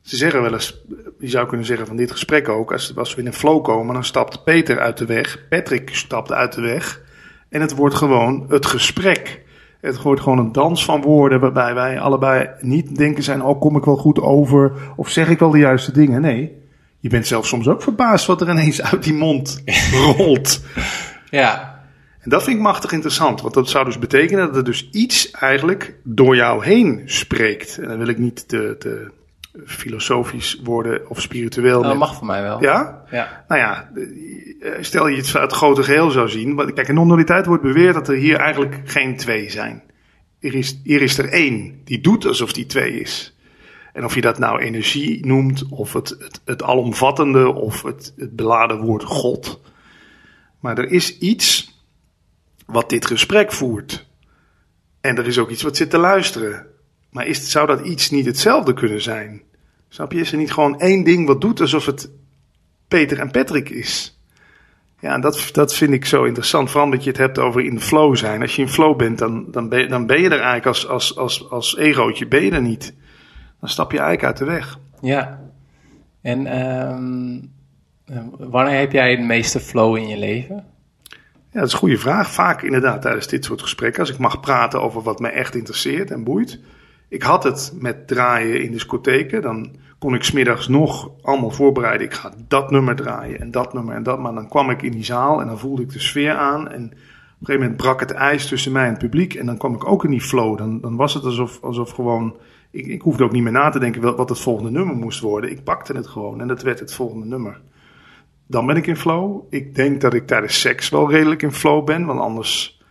Ze 0.00 0.16
zeggen 0.16 0.42
wel 0.42 0.52
eens, 0.52 0.84
je 1.18 1.28
zou 1.28 1.46
kunnen 1.46 1.66
zeggen 1.66 1.86
van 1.86 1.96
dit 1.96 2.10
gesprek 2.10 2.48
ook, 2.48 2.72
als, 2.72 2.96
als 2.96 3.14
we 3.14 3.20
in 3.20 3.26
een 3.26 3.32
flow 3.32 3.64
komen, 3.64 3.94
dan 3.94 4.04
stapt 4.04 4.44
Peter 4.44 4.80
uit 4.80 4.98
de 4.98 5.06
weg, 5.06 5.48
Patrick 5.48 5.94
stapt 5.94 6.32
uit 6.32 6.52
de 6.52 6.60
weg 6.60 7.02
en 7.48 7.60
het 7.60 7.74
wordt 7.74 7.94
gewoon 7.94 8.44
het 8.48 8.66
gesprek. 8.66 9.42
Het 9.80 10.02
wordt 10.02 10.20
gewoon 10.20 10.38
een 10.38 10.52
dans 10.52 10.84
van 10.84 11.02
woorden 11.02 11.40
waarbij 11.40 11.74
wij 11.74 12.00
allebei 12.00 12.50
niet 12.60 12.96
denken 12.96 13.22
zijn, 13.22 13.42
oh 13.42 13.60
kom 13.60 13.76
ik 13.76 13.84
wel 13.84 13.96
goed 13.96 14.20
over 14.20 14.72
of 14.96 15.08
zeg 15.08 15.28
ik 15.28 15.38
wel 15.38 15.50
de 15.50 15.58
juiste 15.58 15.92
dingen. 15.92 16.20
Nee, 16.20 16.62
je 17.00 17.08
bent 17.08 17.26
zelf 17.26 17.46
soms 17.46 17.68
ook 17.68 17.82
verbaasd 17.82 18.26
wat 18.26 18.40
er 18.40 18.50
ineens 18.50 18.82
uit 18.82 19.02
die 19.02 19.14
mond 19.14 19.62
rolt. 20.16 20.64
Ja. 21.30 21.73
En 22.24 22.30
dat 22.30 22.42
vind 22.42 22.56
ik 22.56 22.62
machtig 22.62 22.92
interessant, 22.92 23.40
want 23.40 23.54
dat 23.54 23.68
zou 23.68 23.84
dus 23.84 23.98
betekenen 23.98 24.46
dat 24.46 24.56
er 24.56 24.64
dus 24.64 24.88
iets 24.90 25.30
eigenlijk 25.30 25.94
door 26.02 26.36
jou 26.36 26.64
heen 26.64 27.02
spreekt. 27.04 27.78
En 27.78 27.88
dan 27.88 27.98
wil 27.98 28.08
ik 28.08 28.18
niet 28.18 28.48
te, 28.48 28.76
te 28.78 29.10
filosofisch 29.66 30.60
worden 30.62 31.10
of 31.10 31.20
spiritueel. 31.20 31.82
Dat 31.82 31.96
mag 31.96 32.14
voor 32.14 32.26
mij 32.26 32.42
wel. 32.42 32.62
Ja? 32.62 33.04
Ja. 33.10 33.44
Nou 33.48 33.60
ja, 33.60 33.90
eh, 34.60 34.72
stel 34.80 35.06
je 35.06 35.16
het 35.16 35.32
het 35.32 35.52
grote 35.52 35.82
geheel 35.82 36.10
zou 36.10 36.28
zien. 36.28 36.54
want 36.54 36.72
Kijk, 36.72 36.88
in 36.88 36.94
non-dualiteit 36.94 37.46
wordt 37.46 37.62
beweerd 37.62 37.94
dat 37.94 38.08
er 38.08 38.16
hier 38.16 38.36
eigenlijk 38.36 38.80
geen 38.84 39.16
twee 39.16 39.50
zijn. 39.50 39.82
Er 40.40 40.54
is, 40.54 40.80
hier 40.84 41.02
is 41.02 41.18
er 41.18 41.28
één 41.28 41.80
die 41.84 42.00
doet 42.00 42.26
alsof 42.26 42.52
die 42.52 42.66
twee 42.66 43.00
is. 43.00 43.36
En 43.92 44.04
of 44.04 44.14
je 44.14 44.20
dat 44.20 44.38
nou 44.38 44.60
energie 44.60 45.26
noemt, 45.26 45.64
of 45.70 45.92
het, 45.92 46.08
het, 46.08 46.40
het 46.44 46.62
alomvattende, 46.62 47.52
of 47.52 47.82
het, 47.82 48.12
het 48.16 48.36
beladen 48.36 48.80
woord 48.80 49.04
God. 49.04 49.60
Maar 50.60 50.78
er 50.78 50.90
is 50.90 51.18
iets 51.18 51.73
wat 52.66 52.88
dit 52.88 53.06
gesprek 53.06 53.52
voert. 53.52 54.06
En 55.00 55.16
er 55.16 55.26
is 55.26 55.38
ook 55.38 55.50
iets 55.50 55.62
wat 55.62 55.76
zit 55.76 55.90
te 55.90 55.98
luisteren. 55.98 56.66
Maar 57.10 57.26
is, 57.26 57.50
zou 57.50 57.66
dat 57.66 57.80
iets 57.80 58.10
niet 58.10 58.26
hetzelfde 58.26 58.72
kunnen 58.72 59.02
zijn? 59.02 59.42
Snap 59.88 60.12
je? 60.12 60.20
Is 60.20 60.32
er 60.32 60.38
niet 60.38 60.52
gewoon 60.52 60.80
één 60.80 61.04
ding 61.04 61.26
wat 61.26 61.40
doet 61.40 61.60
alsof 61.60 61.86
het 61.86 62.10
Peter 62.88 63.18
en 63.18 63.30
Patrick 63.30 63.68
is? 63.68 64.18
Ja, 65.00 65.18
dat, 65.18 65.48
dat 65.52 65.74
vind 65.74 65.92
ik 65.92 66.04
zo 66.04 66.24
interessant. 66.24 66.70
Vooral 66.70 66.90
dat 66.90 67.04
je 67.04 67.10
het 67.10 67.18
hebt 67.18 67.38
over 67.38 67.64
in 67.64 67.80
flow 67.80 68.16
zijn. 68.16 68.42
Als 68.42 68.56
je 68.56 68.62
in 68.62 68.68
flow 68.68 68.96
bent, 68.96 69.18
dan, 69.18 69.50
dan, 69.50 69.68
ben, 69.68 69.88
dan 69.88 70.06
ben 70.06 70.20
je 70.20 70.26
er 70.26 70.32
eigenlijk 70.32 70.66
als, 70.66 70.88
als, 70.88 71.16
als, 71.16 71.50
als 71.50 71.76
egootje 71.76 72.26
ben 72.26 72.44
je 72.44 72.50
er 72.50 72.62
niet. 72.62 72.94
Dan 73.60 73.68
stap 73.68 73.92
je 73.92 73.98
eigenlijk 73.98 74.26
uit 74.26 74.36
de 74.36 74.44
weg. 74.54 74.78
Ja. 75.00 75.40
En 76.22 76.46
ehm, 76.46 77.40
wanneer 78.50 78.78
heb 78.78 78.92
jij 78.92 79.10
het 79.10 79.20
meeste 79.20 79.60
flow 79.60 79.96
in 79.96 80.08
je 80.08 80.18
leven? 80.18 80.64
Ja, 81.54 81.60
dat 81.60 81.68
is 81.68 81.74
een 81.74 81.78
goede 81.78 81.98
vraag. 81.98 82.30
Vaak 82.30 82.62
inderdaad 82.62 83.02
tijdens 83.02 83.26
dit 83.26 83.44
soort 83.44 83.62
gesprekken. 83.62 84.00
Als 84.00 84.10
ik 84.10 84.18
mag 84.18 84.40
praten 84.40 84.82
over 84.82 85.02
wat 85.02 85.20
mij 85.20 85.32
echt 85.32 85.54
interesseert 85.54 86.10
en 86.10 86.24
boeit. 86.24 86.60
Ik 87.08 87.22
had 87.22 87.44
het 87.44 87.72
met 87.78 88.06
draaien 88.06 88.62
in 88.62 88.72
discotheken. 88.72 89.42
Dan 89.42 89.76
kon 89.98 90.14
ik 90.14 90.24
smiddags 90.24 90.68
nog 90.68 91.10
allemaal 91.22 91.50
voorbereiden. 91.50 92.06
Ik 92.06 92.12
ga 92.12 92.32
dat 92.48 92.70
nummer 92.70 92.96
draaien 92.96 93.40
en 93.40 93.50
dat 93.50 93.72
nummer 93.72 93.94
en 93.94 94.02
dat. 94.02 94.18
Maar 94.18 94.34
dan 94.34 94.48
kwam 94.48 94.70
ik 94.70 94.82
in 94.82 94.92
die 94.92 95.04
zaal 95.04 95.40
en 95.40 95.46
dan 95.46 95.58
voelde 95.58 95.82
ik 95.82 95.92
de 95.92 95.98
sfeer 95.98 96.34
aan. 96.34 96.68
En 96.68 96.84
op 96.84 96.90
een 96.90 97.46
gegeven 97.46 97.60
moment 97.60 97.76
brak 97.76 98.00
het 98.00 98.10
ijs 98.10 98.48
tussen 98.48 98.72
mij 98.72 98.84
en 98.84 98.90
het 98.90 98.98
publiek. 98.98 99.34
En 99.34 99.46
dan 99.46 99.56
kwam 99.56 99.74
ik 99.74 99.86
ook 99.86 100.04
in 100.04 100.10
die 100.10 100.20
flow. 100.20 100.58
Dan, 100.58 100.80
dan 100.80 100.96
was 100.96 101.14
het 101.14 101.24
alsof, 101.24 101.62
alsof 101.62 101.90
gewoon... 101.90 102.36
Ik, 102.70 102.86
ik 102.86 103.02
hoefde 103.02 103.24
ook 103.24 103.32
niet 103.32 103.42
meer 103.42 103.52
na 103.52 103.70
te 103.70 103.78
denken 103.78 104.16
wat 104.16 104.28
het 104.28 104.40
volgende 104.40 104.70
nummer 104.70 104.96
moest 104.96 105.20
worden. 105.20 105.50
Ik 105.50 105.64
pakte 105.64 105.92
het 105.92 106.06
gewoon 106.06 106.40
en 106.40 106.48
dat 106.48 106.62
werd 106.62 106.80
het 106.80 106.94
volgende 106.94 107.26
nummer. 107.26 107.60
Dan 108.46 108.66
ben 108.66 108.76
ik 108.76 108.86
in 108.86 108.96
flow. 108.96 109.42
Ik 109.50 109.74
denk 109.74 110.00
dat 110.00 110.14
ik 110.14 110.26
tijdens 110.26 110.60
seks 110.60 110.88
wel 110.88 111.10
redelijk 111.10 111.42
in 111.42 111.52
flow 111.52 111.84
ben. 111.84 112.04
Want 112.06 112.20
anders, 112.20 112.82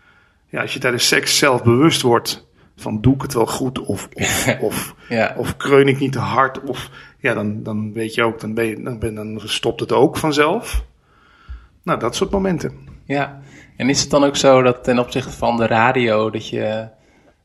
ja, 0.48 0.62
als 0.62 0.74
je 0.74 0.80
tijdens 0.80 1.08
seks 1.08 1.38
zelf 1.38 1.64
bewust 1.64 2.02
wordt 2.02 2.48
van 2.76 3.02
doe 3.02 3.14
ik 3.14 3.22
het 3.22 3.34
wel 3.34 3.46
goed 3.46 3.80
of, 3.80 4.10
of, 4.14 4.48
of, 4.62 4.96
Ja. 5.10 5.36
of 5.38 5.58
kreun 5.58 5.88
ik 5.88 6.00
niet 6.00 6.12
te 6.12 6.20
hard. 6.20 6.62
Of 6.64 6.90
ja, 7.20 7.34
dan, 7.34 7.64
dan 7.64 7.94
weet 7.94 8.14
je 8.14 8.24
ook, 8.24 8.40
dan, 8.40 8.54
ben 8.54 8.66
je, 8.66 8.82
dan, 8.82 9.00
ben, 9.00 9.16
dan 9.16 9.42
stopt 9.44 9.80
het 9.80 9.92
ook 9.92 10.18
vanzelf. 10.18 10.84
Nou, 11.84 12.00
dat 12.00 12.16
soort 12.16 12.32
momenten. 12.32 12.72
Ja. 13.06 13.42
En 13.78 13.90
is 13.90 14.02
het 14.02 14.10
dan 14.10 14.24
ook 14.24 14.36
zo 14.36 14.62
dat 14.62 14.84
ten 14.84 15.00
opzichte 15.00 15.32
van 15.32 15.58
de 15.58 15.68
radio, 15.68 16.30
dat 16.30 16.50
je, 16.50 16.88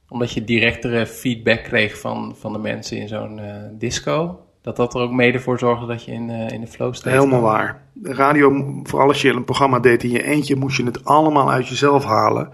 omdat 0.08 0.32
je 0.32 0.44
directere 0.44 1.06
feedback 1.06 1.62
kreeg 1.62 1.98
van, 2.00 2.36
van 2.38 2.52
de 2.52 2.58
mensen 2.58 2.96
in 2.96 3.08
zo'n 3.08 3.38
eh, 3.38 3.54
disco, 3.72 4.40
dat 4.68 4.76
dat 4.76 4.94
er 4.94 5.00
ook 5.00 5.12
mede 5.12 5.40
voor 5.40 5.58
zorgde 5.58 5.86
dat 5.86 6.04
je 6.04 6.12
in, 6.12 6.30
eh, 6.30 6.52
in 6.54 6.60
de 6.60 6.66
flow 6.66 6.94
steeds 6.94 7.16
Helemaal 7.16 7.40
waar. 7.40 7.80
De 7.92 8.14
radio, 8.14 8.64
vooral 8.82 9.08
als 9.08 9.22
je 9.22 9.30
een 9.30 9.44
programma 9.44 9.78
deed 9.78 10.02
in 10.02 10.10
je 10.10 10.22
eentje, 10.22 10.56
moest 10.56 10.76
je 10.76 10.84
het 10.84 11.04
allemaal 11.04 11.50
uit 11.50 11.68
jezelf 11.68 12.04
halen. 12.04 12.50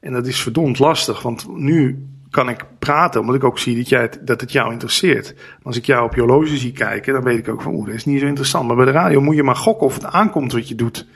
En 0.00 0.12
dat 0.12 0.26
is 0.26 0.42
verdomd 0.42 0.78
lastig, 0.78 1.22
want 1.22 1.46
nu 1.56 2.08
kan 2.30 2.48
ik 2.48 2.64
praten, 2.78 3.20
omdat 3.20 3.34
ik 3.34 3.44
ook 3.44 3.58
zie 3.58 3.76
dat, 3.76 3.88
jij 3.88 4.00
het, 4.00 4.20
dat 4.22 4.40
het 4.40 4.52
jou 4.52 4.72
interesseert. 4.72 5.34
Maar 5.36 5.62
als 5.62 5.76
ik 5.76 5.84
jou 5.84 6.04
op 6.04 6.14
je 6.14 6.20
horloge 6.20 6.56
zie 6.56 6.72
kijken, 6.72 7.12
dan 7.12 7.22
weet 7.22 7.38
ik 7.38 7.48
ook 7.48 7.62
van, 7.62 7.74
oeh, 7.74 7.86
dat 7.86 7.94
is 7.94 8.04
niet 8.04 8.20
zo 8.20 8.26
interessant. 8.26 8.66
Maar 8.66 8.76
bij 8.76 8.84
de 8.84 8.90
radio 8.90 9.20
moet 9.20 9.36
je 9.36 9.42
maar 9.42 9.56
gokken 9.56 9.86
of 9.86 9.94
het 9.94 10.04
aankomt 10.04 10.52
wat 10.52 10.68
je 10.68 10.74
doet. 10.74 11.06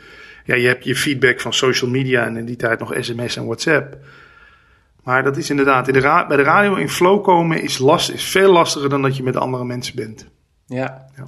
Ja, 0.44 0.54
je 0.54 0.66
hebt 0.66 0.84
je 0.84 0.96
feedback 0.96 1.40
van 1.40 1.52
social 1.52 1.90
media 1.90 2.24
en 2.24 2.36
in 2.36 2.44
die 2.44 2.56
tijd 2.56 2.78
nog 2.78 2.94
sms 2.98 3.36
en 3.36 3.44
WhatsApp. 3.44 3.96
Maar 5.04 5.22
dat 5.22 5.36
is 5.36 5.50
inderdaad, 5.50 5.86
in 5.88 5.92
de 5.92 6.00
ra- 6.00 6.26
bij 6.26 6.36
de 6.36 6.42
radio 6.42 6.74
in 6.74 6.88
flow 6.88 7.22
komen 7.24 7.62
is, 7.62 7.78
last, 7.78 8.10
is 8.10 8.24
veel 8.24 8.52
lastiger 8.52 8.88
dan 8.88 9.02
dat 9.02 9.16
je 9.16 9.22
met 9.22 9.36
andere 9.36 9.64
mensen 9.64 9.96
bent. 9.96 10.28
Ja. 10.66 11.06
Ja. 11.16 11.24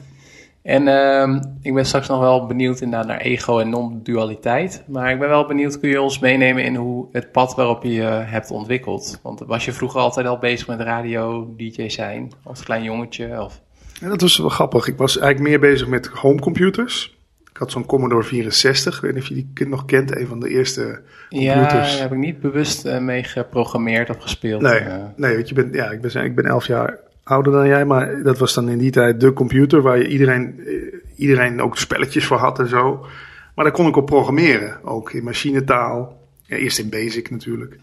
En 0.63 0.89
ehm, 0.89 1.41
ik 1.63 1.75
ben 1.75 1.87
straks 1.87 2.09
nog 2.09 2.21
wel 2.21 2.47
benieuwd 2.47 2.81
inderdaad 2.81 3.09
naar 3.09 3.21
ego 3.21 3.59
en 3.59 3.69
non-dualiteit. 3.69 4.85
Maar 4.89 5.11
ik 5.11 5.19
ben 5.19 5.29
wel 5.29 5.47
benieuwd, 5.47 5.81
kun 5.81 5.89
je 5.89 6.01
ons 6.01 6.19
meenemen 6.19 6.65
in 6.65 6.75
hoe 6.75 7.07
het 7.13 7.33
pad 7.33 7.55
waarop 7.55 7.83
je 7.83 7.93
je 7.93 8.03
hebt 8.03 8.51
ontwikkeld? 8.51 9.21
Want 9.23 9.41
was 9.47 9.65
je 9.65 9.73
vroeger 9.73 10.01
altijd 10.01 10.27
al 10.27 10.39
bezig 10.39 10.67
met 10.67 10.81
radio, 10.81 11.55
DJ 11.57 11.89
zijn, 11.89 12.33
als 12.43 12.63
klein 12.63 12.83
jongetje? 12.83 13.43
Of... 13.43 13.61
Ja, 14.01 14.09
dat 14.09 14.21
was 14.21 14.39
wel 14.39 14.49
grappig. 14.49 14.87
Ik 14.87 14.97
was 14.97 15.19
eigenlijk 15.19 15.51
meer 15.51 15.71
bezig 15.71 15.89
met 15.89 16.07
homecomputers. 16.07 17.17
Ik 17.53 17.59
had 17.59 17.71
zo'n 17.71 17.87
Commodore 17.87 18.23
64. 18.23 18.97
Ik 18.97 19.03
weet 19.03 19.13
niet 19.15 19.23
of 19.23 19.29
je 19.29 19.35
die 19.35 19.51
kind 19.55 19.71
nog 19.71 19.85
kent. 19.85 20.17
Een 20.17 20.27
van 20.27 20.41
de 20.41 20.49
eerste 20.49 21.01
Ja, 21.29 21.53
computers. 21.53 21.93
daar 21.93 22.01
heb 22.01 22.13
ik 22.13 22.19
niet 22.19 22.41
bewust 22.41 22.85
eh, 22.85 22.99
mee 22.99 23.25
geprogrammeerd 23.25 24.11
of 24.11 24.17
gespeeld. 24.19 24.63
Nee, 24.63 24.79
eh. 24.79 25.05
nee 25.17 25.35
want 25.35 25.49
je 25.49 25.55
bent, 25.55 25.75
ja, 25.75 25.91
ik, 25.91 26.01
ben, 26.01 26.25
ik 26.25 26.35
ben 26.35 26.45
elf 26.45 26.67
jaar 26.67 26.99
ouder 27.23 27.53
dan 27.53 27.67
jij. 27.67 27.85
Maar 27.85 28.23
dat 28.23 28.39
was 28.39 28.55
dan 28.55 28.69
in 28.69 28.79
die 28.79 28.91
tijd 28.91 29.21
de 29.21 29.33
computer 29.33 29.83
waar 29.83 29.99
je 29.99 30.09
iedereen, 30.09 30.61
eh, 30.67 30.75
iedereen 31.17 31.63
ook 31.63 31.79
spelletjes 31.79 32.27
voor 32.27 32.37
had 32.37 32.59
en 32.59 32.69
zo. 32.69 33.07
Maar 33.55 33.65
daar 33.65 33.75
kon 33.75 33.87
ik 33.87 33.97
op 33.97 34.07
programmeren. 34.07 34.85
Ook 34.85 35.13
in 35.13 35.25
machinetaal. 35.25 36.21
Ja, 36.43 36.57
eerst 36.57 36.79
in 36.79 36.89
Basic 36.89 37.31
natuurlijk. 37.31 37.79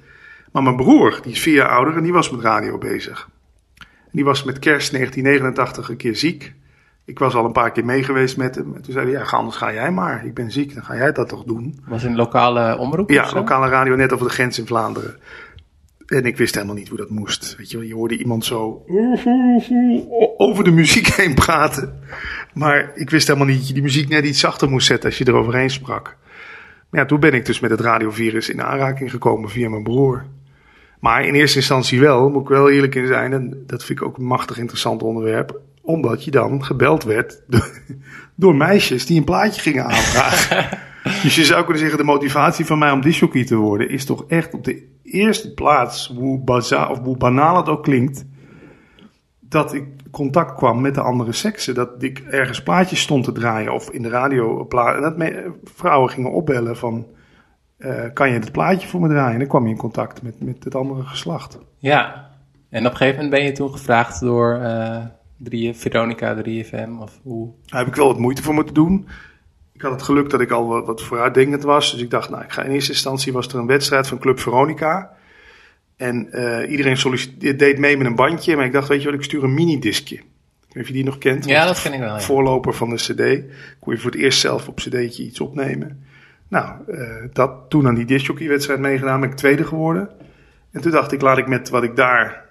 Maar 0.52 0.64
mijn 0.64 0.76
broer, 0.76 1.20
die 1.24 1.32
is 1.32 1.42
vier 1.42 1.54
jaar 1.54 1.70
ouder 1.70 1.96
en 1.96 2.04
die 2.04 2.14
was 2.14 2.30
met 2.30 2.42
radio 2.42 2.78
bezig. 2.78 3.30
En 3.78 3.86
die 4.12 4.24
was 4.24 4.44
met 4.44 4.60
kerst 4.60 4.92
1989 4.92 5.90
een 5.90 5.98
keer 5.98 6.16
ziek. 6.16 6.54
Ik 7.10 7.20
was 7.20 7.34
al 7.36 7.46
een 7.46 7.52
paar 7.52 7.72
keer 7.72 7.86
mee 7.86 8.04
geweest 8.04 8.38
met 8.38 8.56
hem. 8.56 8.76
En 8.76 8.82
toen 8.82 8.94
zei 8.94 9.12
hij, 9.12 9.20
ja, 9.20 9.38
anders 9.38 9.56
ga 9.56 9.74
jij 9.74 9.92
maar. 9.92 10.26
Ik 10.26 10.34
ben 10.34 10.52
ziek, 10.52 10.74
dan 10.74 10.84
ga 10.84 10.96
jij 10.96 11.12
dat 11.12 11.30
toch 11.30 11.44
doen. 11.44 11.80
Was 11.88 12.04
in 12.04 12.16
lokale 12.16 12.78
omroep? 12.78 13.10
Ja, 13.10 13.34
lokale 13.34 13.70
radio 13.70 13.96
net 13.96 14.14
over 14.14 14.28
de 14.28 14.34
grens 14.34 14.60
in 14.60 14.66
Vlaanderen. 14.66 15.16
En 16.06 16.26
ik 16.26 16.38
wist 16.38 16.56
helemaal 16.56 16.76
niet 16.76 16.88
hoe 16.88 16.98
dat 16.98 17.10
moest. 17.10 17.56
Weet 17.58 17.72
je, 17.72 17.78
wel, 17.78 17.86
je 17.86 17.94
hoorde 17.94 18.18
iemand 18.18 18.46
zo 18.46 18.86
over 20.38 20.64
de 20.64 20.72
muziek 20.72 21.08
heen 21.22 21.34
praten. 21.34 22.00
Maar 22.54 22.92
ik 22.96 23.10
wist 23.10 23.28
helemaal 23.28 23.48
niet 23.48 23.58
dat 23.58 23.68
je 23.68 23.74
die 23.74 23.84
muziek 23.84 24.10
net 24.10 24.26
iets 24.26 24.40
zachter 24.40 24.70
moest 24.70 24.88
zetten 24.88 25.10
als 25.10 25.18
je 25.18 25.28
eroverheen 25.28 25.70
sprak. 25.70 26.18
Maar 26.90 27.02
ja, 27.02 27.06
toen 27.08 27.20
ben 27.20 27.34
ik 27.34 27.46
dus 27.46 27.60
met 27.60 27.72
het 27.72 27.80
radiovirus 27.80 28.50
in 28.50 28.62
aanraking 28.62 29.12
gekomen 29.12 29.50
via 29.50 29.70
mijn 29.70 29.84
broer. 29.84 30.26
Maar 31.00 31.26
in 31.26 31.34
eerste 31.34 31.58
instantie 31.58 32.00
wel, 32.00 32.30
moet 32.30 32.42
ik 32.42 32.48
wel 32.48 32.70
eerlijk 32.70 32.96
in 32.96 33.08
zijn. 33.08 33.34
En 33.34 33.64
dat 33.66 33.84
vind 33.84 34.00
ik 34.00 34.06
ook 34.06 34.18
een 34.18 34.26
machtig 34.26 34.58
interessant 34.58 35.04
onderwerp. 35.04 35.62
Omdat 35.90 36.24
je 36.24 36.32
dan 36.32 36.64
gebeld 36.64 37.04
werd 37.04 37.44
door, 37.48 37.70
door 38.36 38.56
meisjes 38.56 39.06
die 39.06 39.18
een 39.18 39.24
plaatje 39.24 39.62
gingen 39.62 39.86
aanvragen. 39.86 40.78
Dus 41.24 41.36
je 41.36 41.46
zou 41.46 41.62
kunnen 41.64 41.80
zeggen, 41.80 41.98
de 41.98 42.04
motivatie 42.04 42.66
van 42.66 42.78
mij 42.78 42.92
om 42.92 43.02
disjockey 43.02 43.46
te 43.46 43.56
worden 43.56 43.90
is 43.90 44.06
toch 44.06 44.26
echt 44.28 44.54
op 44.54 44.64
de 44.64 44.88
eerste 45.04 45.54
plaats, 45.54 46.14
hoe, 46.16 46.42
of 46.90 47.00
hoe 47.00 47.18
banaal 47.18 47.58
het 47.58 47.70
ook 47.70 47.84
klinkt, 47.84 48.26
dat 49.40 49.74
ik 49.74 49.84
contact 50.12 50.56
kwam 50.56 50.82
met 50.82 50.96
de 50.96 51.02
andere 51.02 51.32
seksen. 51.32 51.74
Dat 51.74 52.04
ik 52.04 52.20
ergens 52.20 52.64
plaatjes 52.64 53.02
stond 53.02 53.24
te 53.24 53.32
draaien 53.32 53.74
of 53.74 53.90
in 53.90 54.02
de 54.02 54.10
radio 54.10 54.68
en 54.70 55.02
dat 55.02 55.32
vrouwen 55.64 56.10
gingen 56.10 56.32
opbellen 56.32 56.78
van, 56.78 57.08
eh, 57.78 58.04
kan 58.14 58.28
je 58.28 58.40
het 58.40 58.52
plaatje 58.52 58.88
voor 58.88 59.02
me 59.02 59.08
draaien? 59.08 59.34
En 59.34 59.40
dan 59.40 59.48
kwam 59.48 59.64
je 59.64 59.72
in 59.72 59.78
contact 59.78 60.22
met, 60.22 60.44
met 60.44 60.64
het 60.64 60.76
andere 60.76 61.04
geslacht. 61.04 61.60
Ja. 61.78 62.30
En 62.70 62.86
op 62.86 62.92
een 62.92 62.98
gegeven 62.98 63.24
moment 63.24 63.36
ben 63.36 63.44
je 63.44 63.52
toen 63.52 63.72
gevraagd 63.72 64.20
door 64.20 64.54
eh 64.54 65.06
3, 65.44 65.74
Veronica 65.74 66.36
3FM 66.36 66.90
of 67.00 67.20
hoe? 67.24 67.52
Daar 67.66 67.80
heb 67.80 67.88
ik 67.88 67.96
wel 67.96 68.08
wat 68.08 68.20
moeite 68.20 68.44
voor 68.44 68.54
moeten 68.54 68.74
doen. 68.74 69.08
Ik 69.74 69.82
had 69.82 69.92
het 69.92 70.02
geluk 70.02 70.30
dat 70.30 70.42
ik 70.42 70.52
al 70.52 70.86
wat, 70.86 71.02
vooruitdenkend 71.02 71.64
was. 71.64 71.92
Dus 71.92 72.02
ik 72.02 72.10
dacht, 72.10 72.30
nou, 72.30 72.44
ik 72.44 72.52
ga 72.52 72.64
in 72.64 72.72
eerste 72.72 72.92
instantie 72.92 73.34
was 73.34 73.48
er 73.48 73.60
een 73.60 73.66
wedstrijd 73.66 74.08
van 74.08 74.20
Club 74.20 74.40
Veronica. 74.40 75.12
En 75.98 76.32
eh, 76.32 76.72
iedereen 76.72 76.98
deed 77.58 77.78
mee 77.78 77.98
met 77.98 78.08
een 78.08 78.16
bandje. 78.16 78.56
Maar 78.56 78.66
ik 78.66 78.72
dacht, 78.72 78.88
weet 78.88 79.02
je 79.02 79.06
wat, 79.06 79.16
ik 79.16 79.24
stuur 79.24 79.44
een 79.44 79.54
minidiscje. 79.54 80.16
Ik 80.16 80.76
weet 80.76 80.76
niet 80.76 80.84
of 80.84 80.88
je 80.88 80.94
die 80.94 81.04
nog 81.04 81.18
kent. 81.18 81.46
Ja, 81.46 81.66
dat 81.66 81.82
ken 81.82 81.94
ik 81.94 82.00
wel, 82.00 82.14
ja. 82.14 82.20
Voorloper 82.20 82.74
van 82.74 82.90
de 82.90 82.96
cd. 82.96 83.44
Kon 83.80 83.94
je 83.94 84.00
voor 84.00 84.12
het 84.12 84.20
eerst 84.20 84.40
zelf 84.40 84.68
op 84.68 84.76
cd'tje 84.76 85.24
iets 85.24 85.40
opnemen. 85.40 86.04
Nou, 86.48 86.74
eh, 86.88 87.10
dat, 87.34 87.52
toen 87.70 87.88
aan 87.88 87.96
die 87.96 88.06
discjockeywedstrijd 88.06 88.80
meegedaan, 88.80 89.20
ben 89.20 89.30
ik 89.30 89.36
tweede 89.36 89.64
geworden. 89.64 90.10
En 90.72 90.82
toen 90.82 90.92
dacht 90.92 91.12
ik, 91.12 91.22
laat 91.22 91.38
ik 91.38 91.48
met 91.48 91.70
wat 91.70 91.84
ik 91.84 91.96
daar 91.96 92.49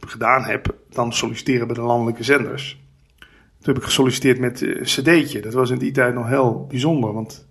gedaan 0.00 0.44
heb, 0.44 0.74
dan 0.90 1.12
solliciteren 1.12 1.66
bij 1.66 1.76
de 1.76 1.82
landelijke 1.82 2.22
zenders. 2.22 2.80
Toen 3.18 3.74
heb 3.74 3.76
ik 3.76 3.82
gesolliciteerd 3.82 4.38
met 4.38 4.62
eh, 4.62 4.68
een 4.68 4.82
cd'tje. 4.82 5.40
Dat 5.40 5.52
was 5.52 5.70
in 5.70 5.78
die 5.78 5.92
tijd 5.92 6.14
nog 6.14 6.28
heel 6.28 6.66
bijzonder, 6.68 7.12
want 7.12 7.46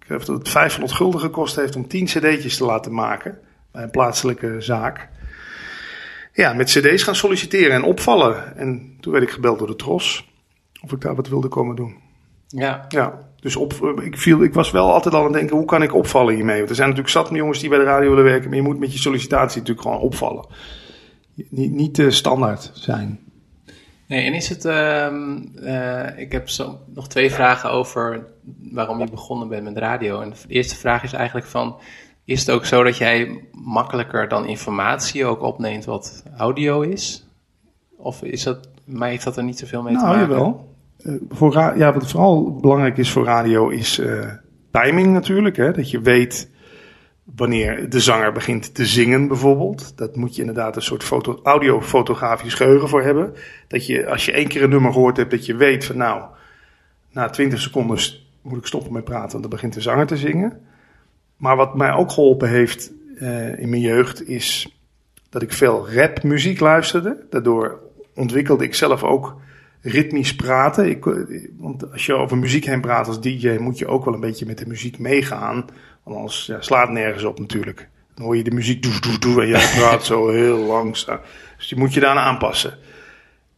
ik 0.00 0.04
heb 0.06 0.24
dat 0.24 0.38
het 0.38 0.48
500 0.48 0.92
gulden 0.92 1.20
gekost 1.20 1.56
heeft 1.56 1.76
om 1.76 1.88
10 1.88 2.04
cd'tjes 2.04 2.56
te 2.56 2.64
laten 2.64 2.94
maken 2.94 3.38
bij 3.72 3.82
een 3.82 3.90
plaatselijke 3.90 4.60
zaak. 4.60 5.08
Ja, 6.32 6.52
met 6.52 6.70
cd's 6.70 7.02
gaan 7.02 7.14
solliciteren 7.14 7.72
en 7.72 7.82
opvallen. 7.82 8.56
En 8.56 8.96
toen 9.00 9.12
werd 9.12 9.24
ik 9.24 9.30
gebeld 9.30 9.58
door 9.58 9.66
de 9.66 9.76
Tros 9.76 10.30
of 10.82 10.92
ik 10.92 11.00
daar 11.00 11.14
wat 11.14 11.28
wilde 11.28 11.48
komen 11.48 11.76
doen. 11.76 11.96
Ja. 12.48 12.84
Ja, 12.88 13.18
dus 13.40 13.56
op, 13.56 13.72
ik, 14.02 14.18
viel, 14.18 14.42
ik 14.42 14.54
was 14.54 14.70
wel 14.70 14.92
altijd 14.92 15.14
al 15.14 15.20
aan 15.20 15.26
het 15.26 15.34
denken, 15.34 15.56
hoe 15.56 15.66
kan 15.66 15.82
ik 15.82 15.94
opvallen 15.94 16.34
hiermee? 16.34 16.56
Want 16.56 16.68
er 16.68 16.74
zijn 16.74 16.88
natuurlijk 16.88 17.14
zat 17.14 17.28
jongens 17.30 17.60
die 17.60 17.68
bij 17.68 17.78
de 17.78 17.84
radio 17.84 18.08
willen 18.08 18.24
werken, 18.24 18.48
maar 18.48 18.58
je 18.58 18.64
moet 18.64 18.78
met 18.78 18.92
je 18.92 18.98
sollicitatie 18.98 19.58
natuurlijk 19.58 19.86
gewoon 19.86 20.02
opvallen. 20.02 20.46
Niet, 21.34 21.72
niet 21.72 21.98
uh, 21.98 22.10
standaard 22.10 22.70
zijn. 22.74 23.20
Nee, 24.06 24.26
en 24.26 24.34
is 24.34 24.48
het, 24.48 24.64
uh, 24.64 25.06
uh, 25.54 26.18
ik 26.18 26.32
heb 26.32 26.48
zo 26.48 26.78
nog 26.94 27.08
twee 27.08 27.30
vragen 27.30 27.70
over 27.70 28.26
waarom 28.72 28.98
je 28.98 29.10
begonnen 29.10 29.48
bent 29.48 29.64
met 29.64 29.76
radio. 29.76 30.20
En 30.20 30.30
de 30.30 30.36
eerste 30.48 30.76
vraag 30.76 31.02
is 31.02 31.12
eigenlijk 31.12 31.46
van, 31.46 31.76
is 32.24 32.40
het 32.40 32.50
ook 32.50 32.64
zo 32.64 32.82
dat 32.82 32.96
jij 32.96 33.44
makkelijker 33.52 34.28
dan 34.28 34.46
informatie 34.46 35.24
ook 35.24 35.42
opneemt 35.42 35.84
wat 35.84 36.22
audio 36.36 36.80
is? 36.80 37.26
Of 37.96 38.22
is 38.22 38.42
dat, 38.42 38.68
mij 38.84 39.10
heeft 39.10 39.24
dat 39.24 39.36
er 39.36 39.44
niet 39.44 39.58
zoveel 39.58 39.82
mee 39.82 39.94
nou, 39.94 40.06
te 40.06 40.12
maken? 40.12 40.34
Jawel. 40.34 40.74
Uh, 40.98 41.20
voor 41.28 41.52
ja, 41.54 41.92
wat 41.92 42.10
vooral 42.10 42.56
belangrijk 42.56 42.96
is 42.96 43.10
voor 43.10 43.24
radio 43.24 43.68
is 43.68 43.98
uh, 43.98 44.30
timing 44.70 45.12
natuurlijk. 45.12 45.56
Hè? 45.56 45.72
Dat 45.72 45.90
je 45.90 46.00
weet 46.00 46.50
wanneer 47.24 47.90
de 47.90 48.00
zanger 48.00 48.32
begint 48.32 48.74
te 48.74 48.86
zingen 48.86 49.28
bijvoorbeeld. 49.28 49.96
Dat 49.96 50.16
moet 50.16 50.34
je 50.34 50.40
inderdaad 50.40 50.76
een 50.76 50.82
soort 50.82 51.04
foto, 51.04 51.40
audiofotografisch 51.42 52.54
geheugen 52.54 52.88
voor 52.88 53.02
hebben. 53.02 53.34
Dat 53.68 53.86
je 53.86 54.06
als 54.06 54.24
je 54.24 54.32
één 54.32 54.48
keer 54.48 54.62
een 54.62 54.70
nummer 54.70 54.92
gehoord 54.92 55.16
hebt, 55.16 55.30
dat 55.30 55.46
je 55.46 55.56
weet 55.56 55.84
van 55.84 55.96
nou, 55.96 56.22
na 57.10 57.28
20 57.28 57.60
seconden 57.60 57.98
moet 58.42 58.58
ik 58.58 58.66
stoppen 58.66 58.92
met 58.92 59.04
praten, 59.04 59.30
want 59.30 59.42
dan 59.42 59.50
begint 59.50 59.74
de 59.74 59.80
zanger 59.80 60.06
te 60.06 60.16
zingen. 60.16 60.60
Maar 61.36 61.56
wat 61.56 61.76
mij 61.76 61.92
ook 61.92 62.12
geholpen 62.12 62.48
heeft 62.48 62.92
uh, 63.14 63.58
in 63.58 63.68
mijn 63.68 63.82
jeugd 63.82 64.28
is 64.28 64.76
dat 65.28 65.42
ik 65.42 65.52
veel 65.52 65.90
rapmuziek 65.90 66.60
luisterde. 66.60 67.26
Daardoor 67.30 67.78
ontwikkelde 68.14 68.64
ik 68.64 68.74
zelf 68.74 69.02
ook 69.02 69.36
ritmisch 69.80 70.36
praten. 70.36 70.88
Ik, 70.88 71.04
want 71.58 71.92
als 71.92 72.06
je 72.06 72.14
over 72.14 72.38
muziek 72.38 72.64
heen 72.64 72.80
praat 72.80 73.06
als 73.06 73.20
DJ, 73.20 73.56
moet 73.60 73.78
je 73.78 73.86
ook 73.86 74.04
wel 74.04 74.14
een 74.14 74.20
beetje 74.20 74.46
met 74.46 74.58
de 74.58 74.66
muziek 74.66 74.98
meegaan. 74.98 75.64
Want 76.02 76.16
anders 76.16 76.46
ja, 76.46 76.60
slaat 76.60 76.90
nergens 76.90 77.24
op 77.24 77.38
natuurlijk. 77.38 77.88
Dan 78.14 78.24
hoor 78.24 78.36
je 78.36 78.44
de 78.44 78.50
muziek 78.50 78.82
doe, 78.82 79.00
doe, 79.00 79.18
doe 79.18 79.42
en 79.42 79.48
jij 79.48 79.70
praat 79.78 80.04
zo 80.04 80.28
heel 80.28 80.58
langzaam. 80.58 81.20
Dus 81.56 81.68
die 81.68 81.78
moet 81.78 81.94
je 81.94 82.00
daarna 82.00 82.20
aanpassen. 82.20 82.78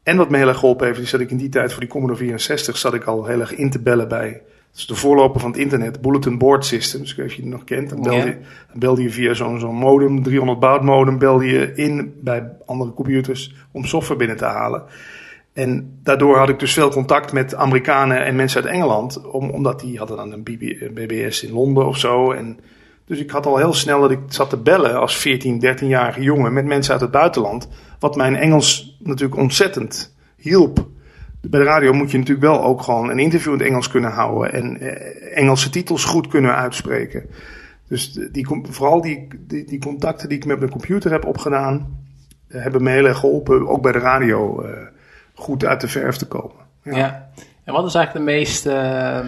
En 0.03 0.17
wat 0.17 0.31
me 0.31 0.37
heel 0.37 0.49
erg 0.49 0.59
geholpen 0.59 0.87
heeft, 0.87 0.99
is 0.99 1.11
dat 1.11 1.21
ik 1.21 1.31
in 1.31 1.37
die 1.37 1.49
tijd 1.49 1.71
voor 1.71 1.81
die 1.81 1.89
Commodore 1.89 2.19
64 2.19 2.77
zat 2.77 2.95
ik 2.95 3.05
al 3.05 3.27
heel 3.27 3.41
erg 3.41 3.55
in 3.55 3.71
te 3.71 3.81
bellen 3.81 4.09
bij. 4.09 4.43
Is 4.75 4.87
de 4.87 4.95
voorloper 4.95 5.41
van 5.41 5.51
het 5.51 5.59
internet, 5.59 6.01
Bulletin 6.01 6.39
Board 6.39 6.65
Systems. 6.65 7.11
Ik 7.11 7.17
weet 7.17 7.27
niet 7.27 7.35
of 7.35 7.37
je 7.37 7.43
het 7.43 7.51
nog 7.51 7.65
kent. 7.65 7.91
Dan 7.91 8.03
belde, 8.03 8.27
je, 8.27 8.39
dan 8.71 8.79
belde 8.79 9.03
je 9.03 9.11
via 9.11 9.35
zo'n 9.35 9.61
zo'n 9.61 9.75
modem, 9.75 10.23
300 10.23 10.61
baud 10.61 10.83
modem, 10.83 11.19
belde 11.19 11.47
je 11.47 11.73
in 11.75 12.15
bij 12.21 12.49
andere 12.67 12.93
computers 12.93 13.55
om 13.73 13.85
software 13.85 14.19
binnen 14.19 14.37
te 14.37 14.45
halen. 14.45 14.83
En 15.55 15.99
daardoor 16.03 16.39
had 16.39 16.49
ik 16.49 16.59
dus 16.59 16.73
veel 16.73 16.91
contact 16.91 17.33
met 17.33 17.55
Amerikanen 17.55 18.25
en 18.25 18.37
mensen 18.37 18.63
uit 18.63 18.73
Engeland. 18.73 19.31
Om, 19.31 19.51
omdat 19.51 19.81
die 19.81 19.99
hadden 19.99 20.17
dan 20.17 20.33
een 20.33 20.43
BBS 20.95 21.43
in 21.43 21.53
Londen 21.53 21.87
of 21.87 21.99
zo. 21.99 22.33
En 22.33 22.59
dus 23.05 23.19
ik 23.19 23.31
had 23.31 23.47
al 23.47 23.57
heel 23.57 23.73
snel 23.73 24.01
dat 24.01 24.11
ik 24.11 24.19
zat 24.29 24.51
te 24.51 24.57
bellen 24.57 25.01
als 25.01 25.17
14, 25.17 25.65
13-jarige 25.65 26.23
jongen 26.23 26.53
met 26.53 26.65
mensen 26.65 26.93
uit 26.93 27.01
het 27.01 27.11
buitenland. 27.11 27.69
Wat 27.99 28.17
mijn 28.17 28.37
Engels 28.37 28.97
natuurlijk 29.03 29.41
ontzettend 29.41 30.15
hielp. 30.37 30.87
Bij 31.41 31.61
de 31.61 31.67
radio 31.67 31.93
moet 31.93 32.11
je 32.11 32.19
natuurlijk 32.19 32.47
wel 32.47 32.63
ook 32.63 32.83
gewoon 32.83 33.11
een 33.11 33.19
interview 33.19 33.53
in 33.53 33.59
het 33.59 33.69
Engels 33.69 33.89
kunnen 33.89 34.11
houden. 34.11 34.53
En 34.53 34.81
eh, 34.81 35.39
Engelse 35.39 35.71
titels 35.71 36.05
goed 36.05 36.27
kunnen 36.27 36.57
uitspreken. 36.57 37.27
Dus 37.89 38.13
die, 38.13 38.47
vooral 38.63 39.01
die, 39.01 39.29
die, 39.39 39.65
die 39.65 39.81
contacten 39.81 40.29
die 40.29 40.39
ik 40.39 40.45
met 40.45 40.59
mijn 40.59 40.71
computer 40.71 41.11
heb 41.11 41.25
opgedaan. 41.25 42.03
hebben 42.49 42.83
me 42.83 42.91
heel 42.91 43.07
erg 43.07 43.19
geholpen, 43.19 43.69
ook 43.69 43.83
bij 43.83 43.93
de 43.93 43.99
radio. 43.99 44.65
Goed 45.35 45.65
uit 45.65 45.81
de 45.81 45.89
verf 45.89 46.17
te 46.17 46.27
komen. 46.27 46.57
Ja. 46.83 46.97
ja. 46.97 47.29
En 47.65 47.73
wat 47.73 47.87
is 47.87 47.95
eigenlijk 47.95 48.27
de 48.27 48.33
meest 48.33 48.67
uh, 48.67 49.19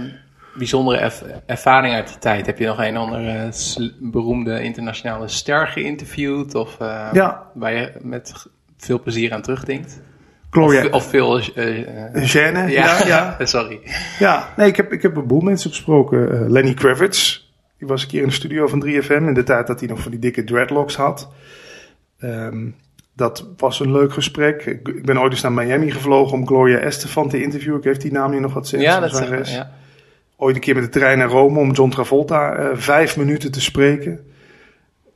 bijzondere 0.57 0.99
erv 0.99 1.23
ervaring 1.47 1.95
uit 1.95 2.09
die 2.09 2.19
tijd? 2.19 2.47
Heb 2.47 2.59
je 2.59 2.67
nog 2.67 2.79
een 2.79 2.97
andere 2.97 3.53
beroemde 4.01 4.63
internationale 4.63 5.29
ster 5.29 5.67
geïnterviewd? 5.67 6.55
Of 6.55 6.79
uh, 6.83 7.09
ja. 7.13 7.51
waar 7.55 7.75
je 7.75 7.93
met 8.01 8.47
veel 8.77 9.01
plezier 9.01 9.33
aan 9.33 9.43
terugdenkt? 9.43 10.01
Gloria. 10.51 10.85
Of, 10.85 10.93
of 10.93 11.09
veel... 11.09 11.39
Uh, 11.39 11.47
Gêne, 12.13 12.71
ja. 12.71 13.07
ja, 13.07 13.37
Sorry. 13.45 13.81
Ja, 14.19 14.49
nee, 14.57 14.69
ik 14.69 14.77
heb, 14.77 14.93
ik 14.93 15.03
heb 15.03 15.17
een 15.17 15.27
boel 15.27 15.41
mensen 15.41 15.71
gesproken. 15.71 16.51
Lenny 16.51 16.75
Kravitz, 16.75 17.45
die 17.79 17.89
was 17.89 18.03
een 18.03 18.09
keer 18.09 18.23
in 18.23 18.29
de 18.29 18.35
studio 18.35 18.67
van 18.67 18.85
3FM 18.87 19.09
in 19.09 19.35
de 19.35 19.43
tijd 19.43 19.67
dat 19.67 19.81
hij 19.81 19.89
nog 19.89 20.01
van 20.01 20.11
die 20.11 20.21
dikke 20.21 20.45
dreadlocks 20.45 20.97
had. 20.97 21.29
Um, 22.19 22.75
dat 23.17 23.47
was 23.57 23.81
een 23.81 23.93
leuk 23.93 24.13
gesprek. 24.13 24.67
Ik, 24.67 24.89
ik, 24.89 25.05
ben 25.05 25.21
ooit 25.21 25.33
eens 25.33 25.43
naar 25.43 25.53
Miami 25.53 25.91
gevlogen 25.91 26.33
om 26.33 26.47
Gloria 26.47 26.79
Estefan 26.79 27.29
te 27.29 27.43
interviewen. 27.43 27.79
Ik 27.79 27.85
heeft 27.85 28.01
die 28.01 28.13
naam 28.13 28.31
nu 28.31 28.41
nog 28.41 28.55
wat 28.55 28.69
zin. 28.69 28.81
Ja, 28.81 29.01
dat 29.01 29.17
zeg 29.17 29.51
ja. 29.51 29.71
Ooit 30.37 30.55
een 30.55 30.61
keer 30.61 30.75
met 30.75 30.85
de 30.85 30.99
trein 30.99 31.19
naar 31.19 31.29
Rome 31.29 31.59
om 31.59 31.73
John 31.73 31.91
Travolta 31.91 32.59
uh, 32.59 32.69
vijf 32.75 33.17
minuten 33.17 33.53
te 33.53 33.61
spreken. 33.61 34.27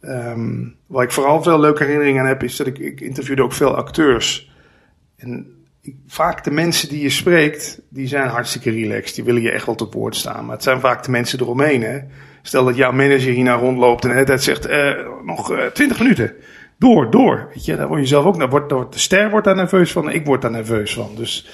Um, 0.00 0.76
waar 0.86 1.04
ik 1.04 1.10
vooral 1.10 1.42
veel 1.42 1.60
leuke 1.60 1.82
herinneringen 1.82 2.22
aan 2.22 2.28
heb, 2.28 2.42
is 2.42 2.56
dat 2.56 2.66
ik, 2.66 2.78
ik 2.78 3.00
interviewde 3.00 3.42
ook 3.42 3.52
veel 3.52 3.76
acteurs. 3.76 4.52
En 5.16 5.64
ik, 5.80 5.94
vaak 6.06 6.44
de 6.44 6.50
mensen 6.50 6.88
die 6.88 7.02
je 7.02 7.10
spreekt, 7.10 7.80
die 7.88 8.06
zijn 8.06 8.28
hartstikke 8.28 8.70
relaxed. 8.70 9.14
Die 9.14 9.24
willen 9.24 9.42
je 9.42 9.50
echt 9.50 9.66
wel 9.66 9.74
te 9.74 9.88
woord 9.90 10.16
staan. 10.16 10.44
Maar 10.44 10.54
het 10.54 10.64
zijn 10.64 10.80
vaak 10.80 11.04
de 11.04 11.10
mensen 11.10 11.40
eromheen. 11.40 11.82
Hè? 11.82 11.98
Stel 12.42 12.64
dat 12.64 12.76
jouw 12.76 12.92
manager 12.92 13.32
hier 13.32 13.44
naar 13.44 13.58
rondloopt 13.58 14.02
en 14.02 14.08
de 14.08 14.14
hele 14.14 14.26
tijd 14.26 14.42
zegt, 14.42 14.68
uh, 14.68 14.92
nog 15.24 15.52
uh, 15.52 15.64
twintig 15.64 15.98
minuten 15.98 16.34
door, 16.80 17.10
door. 17.10 17.48
Weet 17.54 17.64
je, 17.64 17.76
daar 17.76 17.88
word 17.88 18.00
je 18.00 18.06
zelf 18.06 18.24
ook, 18.24 18.50
wordt, 18.50 18.68
de 18.68 18.98
ster 18.98 19.30
wordt 19.30 19.46
daar 19.46 19.56
nerveus 19.56 19.92
van, 19.92 20.10
ik 20.10 20.26
word 20.26 20.42
daar 20.42 20.50
nerveus 20.50 20.94
van. 20.94 21.10
Dus 21.16 21.48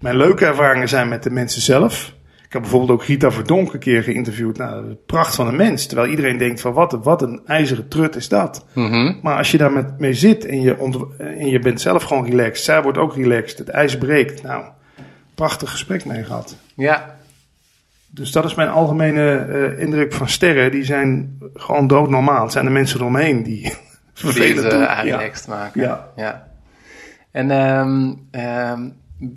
mijn 0.00 0.16
leuke 0.16 0.46
ervaringen 0.46 0.88
zijn 0.88 1.08
met 1.08 1.22
de 1.22 1.30
mensen 1.30 1.62
zelf. 1.62 2.14
Ik 2.46 2.52
heb 2.52 2.62
bijvoorbeeld 2.62 2.90
ook 2.90 3.04
Rita 3.04 3.30
Verdonk 3.30 3.72
een 3.72 3.78
keer 3.78 4.02
geïnterviewd. 4.02 4.58
Nou, 4.58 4.88
de 4.88 4.96
pracht 5.06 5.34
van 5.34 5.46
een 5.46 5.56
mens. 5.56 5.86
Terwijl 5.86 6.10
iedereen 6.10 6.38
denkt 6.38 6.60
van 6.60 6.72
wat, 6.72 6.98
wat 7.02 7.22
een 7.22 7.40
ijzeren 7.46 7.88
trut 7.88 8.16
is 8.16 8.28
dat. 8.28 8.66
Mm 8.74 8.90
-hmm. 8.90 9.18
Maar 9.22 9.36
als 9.36 9.50
je 9.50 9.58
daar 9.58 9.72
met, 9.72 9.98
mee 9.98 10.14
zit 10.14 10.46
en 10.46 10.60
je, 10.60 10.76
en 11.18 11.46
je 11.46 11.58
bent 11.58 11.80
zelf 11.80 12.02
gewoon 12.02 12.24
relaxed. 12.24 12.64
Zij 12.64 12.82
wordt 12.82 12.98
ook 12.98 13.14
relaxed. 13.14 13.58
Het 13.58 13.68
ijs 13.68 13.98
breekt. 13.98 14.42
Nou, 14.42 14.64
prachtig 15.34 15.70
gesprek 15.70 16.04
mee 16.04 16.24
gehad. 16.24 16.56
Ja. 16.74 17.16
Dus 18.06 18.32
dat 18.32 18.44
is 18.44 18.54
mijn 18.54 18.68
algemene 18.68 19.46
uh, 19.48 19.80
indruk 19.80 20.12
van 20.12 20.28
sterren. 20.28 20.70
Die 20.70 20.84
zijn 20.84 21.38
gewoon 21.54 21.86
doodnormaal. 21.86 22.42
Het 22.42 22.52
zijn 22.52 22.64
de 22.64 22.70
mensen 22.70 23.00
eromheen 23.00 23.42
die 23.42 23.72
uh, 24.24 25.00
relaxed 25.02 25.46
ja. 25.46 25.54
maken. 25.54 25.80
Ja. 25.80 26.08
ja. 26.16 26.48
En 27.30 27.50
um, 27.50 28.28
um, 28.30 28.96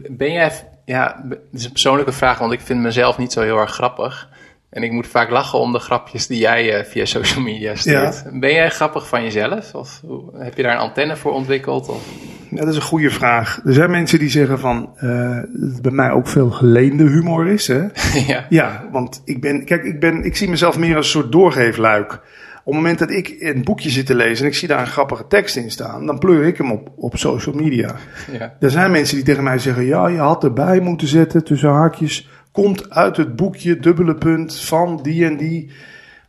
ben 0.10 0.32
jij, 0.32 0.52
ja, 0.86 1.26
het 1.30 1.40
is 1.52 1.66
een 1.66 1.72
persoonlijke 1.72 2.12
vraag, 2.12 2.40
want 2.40 2.52
ik 2.52 2.62
vind 2.62 2.80
mezelf 2.80 3.18
niet 3.18 3.32
zo 3.32 3.42
heel 3.42 3.58
erg 3.58 3.72
grappig. 3.72 4.30
En 4.70 4.84
ik 4.84 4.92
moet 4.92 5.08
vaak 5.08 5.30
lachen 5.30 5.60
om 5.60 5.72
de 5.72 5.80
grapjes 5.80 6.28
die 6.28 6.40
jij 6.40 6.80
uh, 6.80 6.86
via 6.86 7.06
social 7.06 7.44
media 7.44 7.76
stuurt. 7.76 8.24
Ja. 8.26 8.40
Ben 8.40 8.54
jij 8.54 8.70
grappig 8.70 9.08
van 9.08 9.24
jezelf? 9.24 9.74
Of 9.74 10.02
heb 10.38 10.58
je 10.58 10.64
daar 10.64 10.74
een 10.74 10.80
antenne 10.80 11.16
voor 11.16 11.32
ontwikkeld? 11.32 11.90
Of? 11.90 12.04
Ja, 12.50 12.60
dat 12.60 12.68
is 12.68 12.76
een 12.76 12.82
goede 12.82 13.10
vraag. 13.10 13.62
Er 13.66 13.74
zijn 13.74 13.92
mensen 13.92 14.20
die 14.20 14.30
zeggen 14.30 14.60
van, 14.60 14.94
uh, 15.02 15.36
dat 15.36 15.72
het 15.72 15.82
bij 15.82 15.92
mij 15.92 16.12
ook 16.12 16.28
veel 16.28 16.50
geleende 16.50 17.04
humor 17.04 17.48
is. 17.48 17.68
Hè? 17.68 17.82
ja. 18.34 18.46
ja, 18.50 18.88
want 18.92 19.22
ik 19.26 19.42
ben, 19.42 19.66
kijk, 19.66 19.84
ik, 19.84 20.00
ben, 20.00 20.24
ik 20.24 20.36
zie 20.36 20.50
mezelf 20.50 20.78
meer 20.78 20.96
als 20.96 21.06
een 21.06 21.12
soort 21.12 21.32
doorgeefluik. 21.32 22.20
Op 22.66 22.74
het 22.74 22.82
moment 22.82 23.00
dat 23.00 23.10
ik 23.10 23.36
een 23.40 23.64
boekje 23.64 23.90
zit 23.90 24.06
te 24.06 24.16
lezen 24.16 24.46
en 24.46 24.52
ik 24.52 24.58
zie 24.58 24.68
daar 24.68 24.80
een 24.80 24.88
grappige 24.88 25.28
tekst 25.28 25.56
in 25.56 25.72
staan, 25.72 26.06
dan 26.06 26.20
pleur 26.20 26.44
ik 26.44 26.58
hem 26.58 26.72
op, 26.72 26.92
op 26.96 27.18
social 27.18 27.56
media. 27.56 27.96
Ja. 28.32 28.56
Er 28.60 28.72
zijn 28.72 28.92
mensen 28.92 29.16
die 29.16 29.26
tegen 29.26 29.44
mij 29.44 29.58
zeggen: 29.58 29.86
Ja, 29.86 30.08
je 30.08 30.18
had 30.18 30.44
erbij 30.44 30.80
moeten 30.80 31.08
zetten 31.08 31.44
tussen 31.44 31.70
haakjes. 31.70 32.30
Komt 32.52 32.90
uit 32.90 33.18
het 33.18 33.36
boekje, 33.36 33.80
dubbele 33.80 34.16
punt 34.16 34.60
van 34.60 35.00
die 35.02 35.26
en 35.26 35.38
die. 35.38 35.72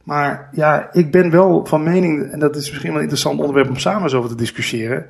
Maar 0.04 0.48
ja, 0.52 0.88
ik 0.92 1.10
ben 1.10 1.30
wel 1.30 1.66
van 1.66 1.82
mening, 1.82 2.30
en 2.30 2.38
dat 2.38 2.56
is 2.56 2.70
misschien 2.70 2.90
wel 2.90 2.98
een 2.98 3.08
interessant 3.08 3.40
onderwerp 3.40 3.68
om 3.68 3.78
samen 3.78 4.02
eens 4.02 4.14
over 4.14 4.30
te 4.30 4.36
discussiëren. 4.36 5.06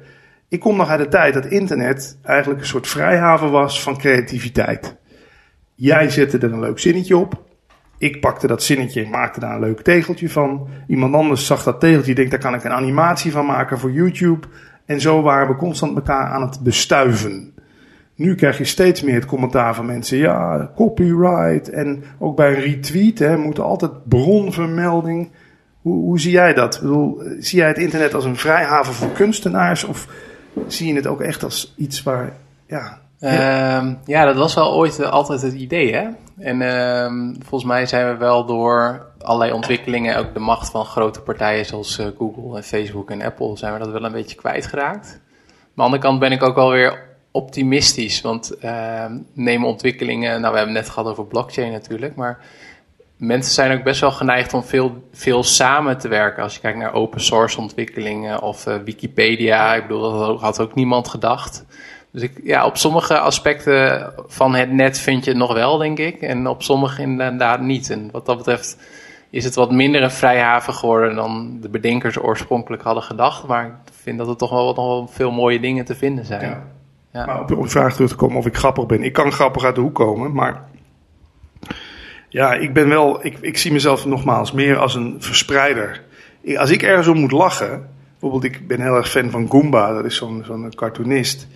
Ik 0.48 0.60
kom 0.60 0.76
nog 0.76 0.88
uit 0.88 1.00
de 1.00 1.08
tijd 1.08 1.34
dat 1.34 1.46
internet 1.46 2.18
eigenlijk 2.22 2.60
een 2.60 2.66
soort 2.66 2.88
vrijhaven 2.88 3.50
was 3.50 3.82
van 3.82 3.98
creativiteit. 3.98 4.96
Jij 5.74 6.10
zette 6.10 6.38
er 6.38 6.52
een 6.52 6.60
leuk 6.60 6.78
zinnetje 6.78 7.16
op. 7.16 7.42
Ik 7.98 8.20
pakte 8.20 8.46
dat 8.46 8.62
zinnetje 8.62 9.04
en 9.04 9.10
maakte 9.10 9.40
daar 9.40 9.54
een 9.54 9.60
leuk 9.60 9.82
tegeltje 9.82 10.30
van. 10.30 10.68
Iemand 10.86 11.14
anders 11.14 11.46
zag 11.46 11.62
dat 11.62 11.80
tegeltje, 11.80 12.14
denkt 12.14 12.30
daar 12.30 12.40
kan 12.40 12.54
ik 12.54 12.64
een 12.64 12.72
animatie 12.72 13.32
van 13.32 13.46
maken 13.46 13.78
voor 13.78 13.92
YouTube. 13.92 14.46
En 14.86 15.00
zo 15.00 15.22
waren 15.22 15.48
we 15.48 15.56
constant 15.56 15.96
elkaar 15.96 16.26
aan 16.26 16.42
het 16.42 16.60
bestuiven. 16.60 17.52
Nu 18.14 18.34
krijg 18.34 18.58
je 18.58 18.64
steeds 18.64 19.02
meer 19.02 19.14
het 19.14 19.26
commentaar 19.26 19.74
van 19.74 19.86
mensen. 19.86 20.18
Ja, 20.18 20.70
copyright. 20.76 21.70
En 21.70 22.04
ook 22.18 22.36
bij 22.36 22.54
een 22.54 22.60
retweet 22.60 23.18
hè, 23.18 23.36
moet 23.36 23.58
altijd 23.58 24.08
bronvermelding. 24.08 25.30
Hoe, 25.80 26.02
hoe 26.02 26.20
zie 26.20 26.32
jij 26.32 26.54
dat? 26.54 26.74
Ik 26.74 26.80
bedoel, 26.80 27.22
zie 27.38 27.58
jij 27.58 27.68
het 27.68 27.78
internet 27.78 28.14
als 28.14 28.24
een 28.24 28.36
vrijhaven 28.36 28.94
voor 28.94 29.12
kunstenaars? 29.12 29.84
Of 29.84 30.08
zie 30.66 30.88
je 30.88 30.94
het 30.94 31.06
ook 31.06 31.20
echt 31.20 31.42
als 31.42 31.74
iets 31.76 32.02
waar. 32.02 32.32
Ja, 32.66 33.00
Uh, 33.24 33.92
ja, 34.04 34.24
dat 34.24 34.36
was 34.36 34.54
wel 34.54 34.74
ooit 34.74 35.00
uh, 35.00 35.10
altijd 35.10 35.42
het 35.42 35.52
idee, 35.52 35.94
hè? 35.94 36.08
En 36.38 36.60
uh, 36.60 37.34
volgens 37.38 37.70
mij 37.70 37.86
zijn 37.86 38.08
we 38.08 38.16
wel 38.16 38.44
door 38.44 39.06
allerlei 39.18 39.52
ontwikkelingen, 39.52 40.16
ook 40.16 40.34
de 40.34 40.40
macht 40.40 40.70
van 40.70 40.84
grote 40.84 41.20
partijen 41.20 41.66
zoals 41.66 41.98
uh, 41.98 42.06
Google 42.18 42.56
en 42.56 42.62
Facebook 42.62 43.10
en 43.10 43.22
Apple, 43.22 43.56
zijn 43.56 43.72
we 43.72 43.78
dat 43.78 43.90
wel 43.90 44.04
een 44.04 44.12
beetje 44.12 44.36
kwijtgeraakt. 44.36 45.06
Maar 45.06 45.14
aan 45.56 45.74
de 45.74 45.82
andere 45.82 46.02
kant 46.02 46.18
ben 46.18 46.32
ik 46.32 46.42
ook 46.42 46.54
wel 46.54 46.70
weer 46.70 47.02
optimistisch. 47.30 48.20
Want 48.20 48.52
uh, 48.64 49.04
nemen 49.32 49.68
ontwikkelingen, 49.68 50.40
nou 50.40 50.52
we 50.52 50.58
hebben 50.58 50.76
het 50.76 50.84
net 50.84 50.94
gehad 50.94 51.10
over 51.10 51.26
blockchain 51.26 51.72
natuurlijk, 51.72 52.14
maar 52.14 52.38
mensen 53.16 53.52
zijn 53.52 53.78
ook 53.78 53.84
best 53.84 54.00
wel 54.00 54.10
geneigd 54.10 54.54
om 54.54 54.64
veel, 54.64 55.08
veel 55.12 55.42
samen 55.42 55.98
te 55.98 56.08
werken. 56.08 56.42
Als 56.42 56.54
je 56.54 56.60
kijkt 56.60 56.78
naar 56.78 56.92
open 56.92 57.20
source 57.20 57.60
ontwikkelingen 57.60 58.42
of 58.42 58.66
uh, 58.66 58.74
Wikipedia, 58.84 59.74
ik 59.74 59.86
bedoel, 59.86 60.18
dat 60.18 60.40
had 60.40 60.60
ook 60.60 60.74
niemand 60.74 61.08
gedacht. 61.08 61.64
Dus 62.14 62.22
ik, 62.22 62.40
ja, 62.42 62.66
op 62.66 62.76
sommige 62.76 63.18
aspecten 63.18 64.12
van 64.26 64.54
het 64.54 64.72
net 64.72 64.98
vind 64.98 65.24
je 65.24 65.30
het 65.30 65.38
nog 65.38 65.52
wel, 65.52 65.78
denk 65.78 65.98
ik. 65.98 66.20
En 66.20 66.46
op 66.46 66.62
sommige 66.62 67.02
inderdaad 67.02 67.60
niet. 67.60 67.90
En 67.90 68.08
wat 68.12 68.26
dat 68.26 68.36
betreft 68.36 68.78
is 69.30 69.44
het 69.44 69.54
wat 69.54 69.70
minder 69.70 70.02
een 70.02 70.10
vrijhaven 70.10 70.74
geworden 70.74 71.14
dan 71.14 71.58
de 71.60 71.68
bedenkers 71.68 72.18
oorspronkelijk 72.18 72.82
hadden 72.82 73.02
gedacht. 73.02 73.46
Maar 73.46 73.66
ik 73.66 73.92
vind 74.02 74.18
dat 74.18 74.28
er 74.28 74.36
toch 74.36 74.50
wel, 74.50 74.74
nog 74.74 74.86
wel 74.86 75.08
veel 75.10 75.30
mooie 75.30 75.60
dingen 75.60 75.84
te 75.84 75.94
vinden 75.94 76.24
zijn. 76.24 76.48
Ja. 76.48 76.62
Ja. 77.12 77.26
Maar 77.26 77.40
op 77.40 77.48
de 77.48 77.68
vraag 77.68 77.94
terug 77.94 78.10
te 78.10 78.16
komen 78.16 78.36
of 78.36 78.46
ik 78.46 78.56
grappig 78.56 78.86
ben. 78.86 79.02
Ik 79.02 79.12
kan 79.12 79.32
grappig 79.32 79.64
uit 79.64 79.74
de 79.74 79.80
hoek 79.80 79.94
komen, 79.94 80.32
maar 80.32 80.64
ja, 82.28 82.52
ik 82.54 82.72
ben 82.72 82.88
wel, 82.88 83.26
ik, 83.26 83.38
ik 83.40 83.58
zie 83.58 83.72
mezelf 83.72 84.06
nogmaals 84.06 84.52
meer 84.52 84.76
als 84.78 84.94
een 84.94 85.16
verspreider. 85.18 86.02
Als 86.56 86.70
ik 86.70 86.82
ergens 86.82 87.06
om 87.06 87.18
moet 87.18 87.32
lachen, 87.32 87.88
bijvoorbeeld 88.10 88.44
ik 88.54 88.66
ben 88.66 88.80
heel 88.80 88.96
erg 88.96 89.10
fan 89.10 89.30
van 89.30 89.50
Goomba, 89.50 89.92
dat 89.92 90.04
is 90.04 90.16
zo'n 90.16 90.42
zo'n 90.46 90.74
cartoonist. 90.74 91.48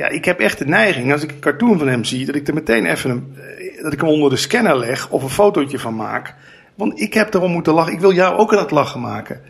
Ja, 0.00 0.08
ik 0.08 0.24
heb 0.24 0.40
echt 0.40 0.58
de 0.58 0.66
neiging, 0.66 1.12
als 1.12 1.22
ik 1.22 1.30
een 1.30 1.38
cartoon 1.38 1.78
van 1.78 1.88
hem 1.88 2.04
zie, 2.04 2.26
dat 2.26 2.34
ik 2.34 2.48
er 2.48 2.54
meteen 2.54 2.86
even 2.86 3.10
een, 3.10 3.36
eh, 3.36 3.82
dat 3.82 3.92
ik 3.92 4.00
hem 4.00 4.08
onder 4.08 4.30
de 4.30 4.36
scanner 4.36 4.78
leg 4.78 5.10
of 5.10 5.22
een 5.22 5.28
fotootje 5.28 5.78
van 5.78 5.96
maak. 5.96 6.34
Want 6.74 7.00
ik 7.00 7.14
heb 7.14 7.34
erom 7.34 7.50
moeten 7.50 7.72
lachen. 7.72 7.92
Ik 7.92 8.00
wil 8.00 8.12
jou 8.12 8.36
ook 8.36 8.52
aan 8.52 8.58
het 8.58 8.70
lachen 8.70 9.00
maken. 9.00 9.40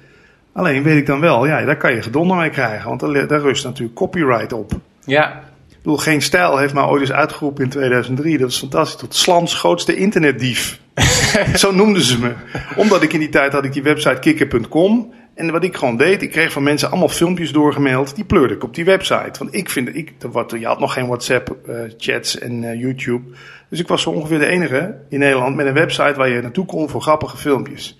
Alleen 0.53 0.83
weet 0.83 0.97
ik 0.97 1.07
dan 1.07 1.21
wel, 1.21 1.47
ja, 1.47 1.65
daar 1.65 1.77
kan 1.77 1.95
je 1.95 2.03
gedonder 2.03 2.37
mee 2.37 2.51
krijgen. 2.51 2.89
Want 2.89 3.01
daar, 3.01 3.27
daar 3.27 3.41
rust 3.41 3.65
natuurlijk 3.65 3.95
copyright 3.95 4.53
op. 4.53 4.73
Ja. 5.05 5.31
Ik 5.69 5.77
bedoel, 5.83 5.97
Geen 5.97 6.23
Stijl 6.23 6.57
heeft 6.57 6.75
mij 6.75 6.85
ooit 6.85 7.01
eens 7.01 7.13
uitgeroepen 7.13 7.65
in 7.65 7.71
2003. 7.71 8.39
Dat 8.39 8.51
is 8.51 8.59
fantastisch. 8.59 9.01
Tot 9.01 9.15
Slans 9.15 9.55
grootste 9.55 9.97
internetdief. 9.97 10.81
Zo 11.55 11.73
noemden 11.73 12.03
ze 12.03 12.21
me. 12.21 12.33
Omdat 12.77 13.03
ik 13.03 13.13
in 13.13 13.21
die 13.21 13.29
tijd 13.29 13.53
had 13.53 13.65
ik 13.65 13.73
die 13.73 13.83
website 13.83 14.19
kikker.com. 14.19 15.13
En 15.40 15.50
wat 15.50 15.64
ik 15.64 15.76
gewoon 15.76 15.96
deed, 15.96 16.22
ik 16.22 16.31
kreeg 16.31 16.53
van 16.53 16.62
mensen 16.62 16.90
allemaal 16.90 17.09
filmpjes 17.09 17.53
doorgemaild. 17.53 18.14
Die 18.14 18.24
pleurde 18.24 18.55
ik 18.55 18.64
op 18.64 18.74
die 18.74 18.85
website. 18.85 19.38
Want 19.38 19.55
ik 19.55 19.70
vind, 19.70 19.96
ik, 19.96 20.12
je 20.59 20.66
had 20.66 20.79
nog 20.79 20.92
geen 20.92 21.07
WhatsApp 21.07 21.57
uh, 21.68 21.81
chats 21.96 22.38
en 22.38 22.62
uh, 22.62 22.81
YouTube. 22.81 23.37
Dus 23.68 23.81
ik 23.81 23.88
was 23.88 24.03
zo 24.03 24.11
ongeveer 24.11 24.38
de 24.38 24.46
enige 24.46 24.96
in 25.09 25.18
Nederland 25.18 25.57
met 25.57 25.66
een 25.66 25.72
website 25.72 26.14
waar 26.16 26.29
je 26.29 26.42
naartoe 26.42 26.66
kon 26.66 26.88
voor 26.88 27.00
grappige 27.03 27.37
filmpjes. 27.37 27.98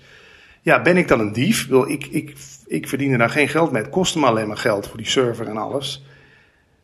Ja, 0.61 0.81
ben 0.81 0.97
ik 0.97 1.07
dan 1.07 1.19
een 1.19 1.33
dief? 1.33 1.67
Wil 1.67 1.89
ik, 1.89 2.05
ik, 2.05 2.33
ik 2.65 2.87
verdiende 2.87 3.17
daar 3.17 3.29
geen 3.29 3.47
geld 3.47 3.71
mee. 3.71 3.81
Het 3.81 3.91
kostte 3.91 4.19
me 4.19 4.25
alleen 4.25 4.47
maar 4.47 4.57
geld 4.57 4.87
voor 4.87 4.97
die 4.97 5.07
server 5.07 5.47
en 5.47 5.57
alles. 5.57 6.05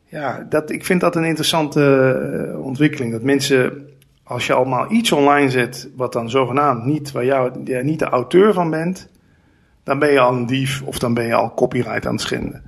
Ja, 0.04 0.46
dat, 0.48 0.70
ik 0.70 0.84
vind 0.84 1.00
dat 1.00 1.16
een 1.16 1.24
interessante 1.24 1.80
uh, 2.48 2.64
ontwikkeling. 2.64 3.12
Dat 3.12 3.22
mensen, 3.22 3.88
als 4.24 4.46
je 4.46 4.52
allemaal 4.52 4.92
iets 4.92 5.12
online 5.12 5.50
zet, 5.50 5.88
wat 5.96 6.12
dan 6.12 6.30
zogenaamd 6.30 6.84
niet, 6.84 7.12
waar 7.12 7.24
jij 7.24 7.82
niet 7.82 7.98
de 7.98 8.08
auteur 8.08 8.52
van 8.52 8.70
bent, 8.70 9.08
dan 9.88 9.98
ben 9.98 10.12
je 10.12 10.20
al 10.20 10.32
een 10.32 10.46
dief 10.46 10.82
of 10.82 10.98
dan 10.98 11.14
ben 11.14 11.26
je 11.26 11.34
al 11.34 11.54
copyright 11.54 12.06
aan 12.06 12.12
het 12.12 12.20
schenden. 12.20 12.62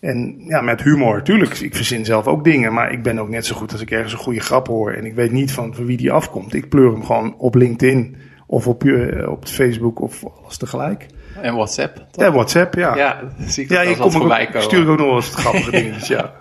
En 0.00 0.34
ja, 0.38 0.60
met 0.60 0.82
humor, 0.82 1.22
tuurlijk, 1.22 1.58
ik 1.58 1.76
verzin 1.76 2.04
zelf 2.04 2.26
ook 2.26 2.44
dingen, 2.44 2.72
maar 2.72 2.92
ik 2.92 3.02
ben 3.02 3.18
ook 3.18 3.28
net 3.28 3.46
zo 3.46 3.56
goed 3.56 3.72
als 3.72 3.80
ik 3.80 3.90
ergens 3.90 4.12
een 4.12 4.18
goede 4.18 4.40
grap 4.40 4.66
hoor 4.66 4.92
en 4.92 5.04
ik 5.04 5.14
weet 5.14 5.30
niet 5.30 5.52
van, 5.52 5.74
van 5.74 5.86
wie 5.86 5.96
die 5.96 6.12
afkomt. 6.12 6.54
Ik 6.54 6.68
pleur 6.68 6.92
hem 6.92 7.04
gewoon 7.04 7.34
op 7.38 7.54
LinkedIn 7.54 8.16
of 8.46 8.66
op, 8.66 8.84
uh, 8.84 9.28
op 9.28 9.46
Facebook 9.46 10.00
of 10.00 10.24
alles 10.42 10.56
tegelijk. 10.56 11.06
En 11.40 11.54
WhatsApp? 11.54 12.06
Toch? 12.10 12.24
Ja, 12.24 12.32
WhatsApp, 12.32 12.74
ja. 12.74 12.96
Ja, 12.96 13.20
zie 13.38 13.64
ik 13.64 13.70
ja, 13.70 13.80
je 13.80 13.96
komt 13.96 14.12
voorbij 14.12 14.46
komen. 14.46 14.62
stuur 14.62 14.82
ik 14.82 14.88
ook 14.88 14.98
nog 14.98 15.06
wel 15.06 15.16
eens 15.16 15.34
grappige 15.34 15.70
dingetjes, 15.80 16.08
ja. 16.08 16.32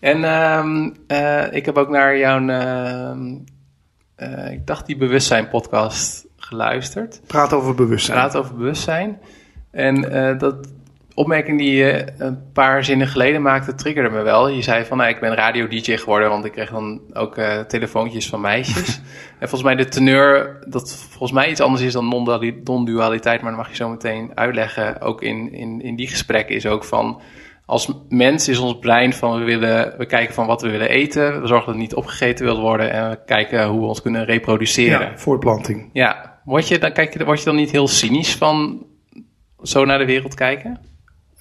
En 0.00 0.24
um, 0.24 0.94
uh, 1.08 1.52
ik 1.52 1.66
heb 1.66 1.76
ook 1.76 1.88
naar 1.88 2.18
jouw, 2.18 2.40
uh, 2.40 3.10
ik 4.50 4.66
dacht 4.66 4.86
die 4.86 4.96
bewustzijn 4.96 5.48
podcast 5.48 6.26
geluisterd. 6.50 7.20
Praat 7.26 7.52
over 7.52 7.74
bewustzijn. 7.74 8.18
Praat 8.18 8.36
over 8.36 8.54
bewustzijn. 8.54 9.18
En 9.70 10.14
uh, 10.14 10.38
dat 10.38 10.68
opmerking 11.14 11.58
die 11.58 11.74
je 11.74 12.06
een 12.18 12.52
paar 12.52 12.84
zinnen 12.84 13.06
geleden 13.06 13.42
maakte, 13.42 13.74
triggerde 13.74 14.10
me 14.10 14.22
wel. 14.22 14.48
Je 14.48 14.62
zei 14.62 14.84
van, 14.84 14.96
nou, 14.96 15.10
ik 15.10 15.20
ben 15.20 15.34
radio-dj 15.34 15.96
geworden, 15.96 16.28
want 16.28 16.44
ik 16.44 16.52
kreeg 16.52 16.70
dan 16.70 17.00
ook 17.12 17.38
uh, 17.38 17.58
telefoontjes 17.58 18.28
van 18.28 18.40
meisjes. 18.40 19.00
en 19.40 19.48
volgens 19.48 19.62
mij 19.62 19.74
de 19.74 19.88
teneur, 19.88 20.58
dat 20.66 21.06
volgens 21.08 21.32
mij 21.32 21.50
iets 21.50 21.60
anders 21.60 21.82
is 21.82 21.92
dan 21.92 22.08
non-dualiteit, 22.64 23.40
maar 23.40 23.50
dat 23.50 23.60
mag 23.60 23.68
je 23.68 23.76
zo 23.76 23.88
meteen 23.88 24.30
uitleggen. 24.34 25.00
Ook 25.00 25.22
in, 25.22 25.52
in, 25.52 25.82
in 25.82 25.96
die 25.96 26.08
gesprekken 26.08 26.54
is 26.54 26.66
ook 26.66 26.84
van, 26.84 27.20
als 27.66 27.92
mens 28.08 28.48
is 28.48 28.58
ons 28.58 28.78
brein 28.78 29.12
van, 29.12 29.38
we, 29.38 29.44
willen, 29.44 29.94
we 29.98 30.06
kijken 30.06 30.34
van 30.34 30.46
wat 30.46 30.62
we 30.62 30.70
willen 30.70 30.88
eten, 30.88 31.40
we 31.40 31.46
zorgen 31.46 31.66
dat 31.66 31.74
het 31.74 31.82
niet 31.82 31.94
opgegeten 31.94 32.44
wil 32.44 32.60
worden 32.60 32.92
en 32.92 33.10
we 33.10 33.18
kijken 33.26 33.66
hoe 33.66 33.80
we 33.80 33.86
ons 33.86 34.02
kunnen 34.02 34.24
reproduceren. 34.24 35.00
Ja, 35.00 35.18
voortplanting. 35.18 35.90
Ja, 35.92 36.29
word 36.44 36.68
je, 36.68 36.78
dan, 36.78 36.92
kijk 36.92 37.24
word 37.24 37.38
je 37.38 37.44
dan 37.44 37.56
niet 37.56 37.70
heel 37.70 37.88
cynisch 37.88 38.36
van 38.36 38.86
zo 39.62 39.84
naar 39.84 39.98
de 39.98 40.04
wereld 40.04 40.34
kijken? 40.34 40.80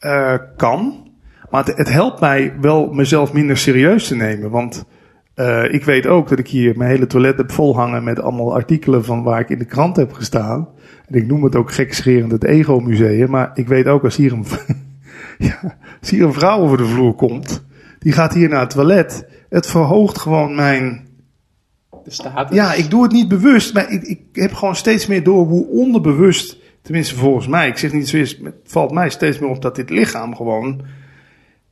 Uh, 0.02 0.36
kan. 0.58 1.08
Maar 1.50 1.66
het, 1.66 1.90
helpt 1.90 2.20
mij 2.20 2.54
wel 2.62 2.94
mezelf 2.94 3.34
minder 3.34 3.58
serieus 3.58 4.08
te 4.08 4.16
nemen. 4.16 4.50
Want 4.50 4.86
uh, 5.36 5.74
ik 5.74 5.84
weet 5.84 6.08
ook 6.08 6.30
dat 6.30 6.40
ik 6.40 6.48
hier 6.48 6.78
mijn 6.78 6.90
hele 6.90 7.08
toilet 7.08 7.38
heb 7.38 7.52
volhangen 7.52 8.04
met 8.04 8.22
allemaal 8.22 8.54
artikelen 8.54 9.06
van 9.06 9.24
waar 9.24 9.40
ik 9.40 9.50
in 9.50 9.60
de 9.60 9.66
krant 9.66 9.96
heb 9.96 10.14
gestaan. 10.14 10.68
En 11.08 11.16
ik 11.16 11.28
noem 11.28 11.44
het 11.44 11.56
ook 11.56 11.72
gekscherend 11.72 12.32
het 12.32 12.44
Ego 12.44 12.80
Museum. 12.80 13.30
Maar 13.30 13.52
ik 13.54 13.68
weet 13.68 13.86
ook 13.86 14.04
als 14.04 14.16
hier 14.16 14.34
een, 14.34 14.46
ja, 15.48 15.78
als 16.00 16.10
hier 16.10 16.24
een 16.24 16.34
vrouw 16.34 16.60
over 16.60 16.78
de 16.78 16.86
vloer 16.86 17.14
komt, 17.14 17.66
die 18.00 18.12
gaat 18.12 18.34
hier 18.34 18.50
naar 18.50 18.60
het 18.60 18.70
toilet. 18.70 19.28
Het 19.50 19.68
verhoogt 19.68 20.18
gewoon 20.18 20.56
mijn. 20.56 21.08
Ja, 22.50 22.74
ik 22.74 22.90
doe 22.90 23.04
het 23.04 23.12
niet 23.12 23.28
bewust, 23.28 23.74
maar 23.74 23.92
ik, 23.92 24.04
ik 24.04 24.20
heb 24.34 24.54
gewoon 24.54 24.76
steeds 24.76 25.08
meer 25.08 25.24
door 25.24 25.46
hoe 25.46 25.68
onderbewust 25.68 26.58
Tenminste, 26.82 27.16
volgens 27.16 27.48
mij. 27.48 27.68
Ik 27.68 27.78
zeg 27.78 27.94
niet 27.94 28.10
zo 28.10 28.18
het 28.18 28.38
valt 28.64 28.92
mij 28.92 29.10
steeds 29.10 29.40
meer 29.40 29.50
op 29.50 29.62
dat 29.62 29.76
dit 29.76 29.90
lichaam 29.90 30.36
gewoon 30.36 30.82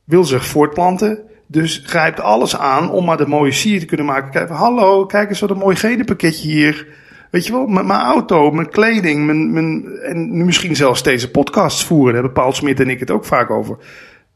wil 0.04 0.24
zich 0.24 0.46
voortplanten. 0.46 1.18
Dus 1.46 1.82
grijpt 1.84 2.20
alles 2.20 2.56
aan 2.56 2.90
om 2.90 3.04
maar 3.04 3.16
de 3.16 3.26
mooie 3.26 3.52
sier 3.52 3.80
te 3.80 3.86
kunnen 3.86 4.06
maken. 4.06 4.30
Kijk, 4.30 4.48
hallo, 4.48 5.06
kijk 5.06 5.28
eens 5.28 5.40
wat 5.40 5.50
een 5.50 5.58
mooi 5.58 5.76
gedenpakketje 5.76 6.48
hier. 6.48 6.86
Weet 7.30 7.46
je 7.46 7.52
wel, 7.52 7.66
mijn, 7.66 7.90
auto, 7.90 8.50
mijn 8.50 8.68
kleding, 8.68 9.26
mijn, 9.26 9.52
mijn, 9.52 9.86
en 9.86 10.44
misschien 10.44 10.76
zelfs 10.76 11.02
deze 11.02 11.30
podcasts 11.30 11.84
voeren. 11.84 12.12
Daar 12.12 12.22
hebben 12.22 12.42
Paul 12.42 12.52
Smit 12.52 12.80
en 12.80 12.90
ik 12.90 13.00
het 13.00 13.10
ook 13.10 13.24
vaak 13.24 13.50
over. 13.50 13.78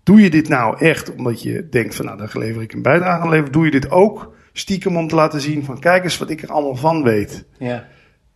Doe 0.03 0.21
je 0.21 0.31
dit 0.31 0.49
nou 0.49 0.79
echt 0.79 1.15
omdat 1.15 1.43
je 1.43 1.69
denkt 1.71 1.95
van 1.95 2.05
nou, 2.05 2.19
daar 2.19 2.31
lever 2.33 2.63
ik 2.63 2.73
een 2.73 2.83
bijdrage 2.83 3.37
aan. 3.37 3.49
Doe 3.51 3.65
je 3.65 3.71
dit 3.71 3.91
ook 3.91 4.35
stiekem 4.53 4.97
om 4.97 5.09
te 5.09 5.15
laten 5.15 5.41
zien 5.41 5.65
van 5.65 5.81
kijk 5.81 6.05
eens 6.05 6.19
wat 6.19 6.31
ik 6.31 6.43
er 6.43 6.53
allemaal 6.53 6.77
van 6.77 7.03
weet. 7.03 7.45
Ja. 7.59 7.87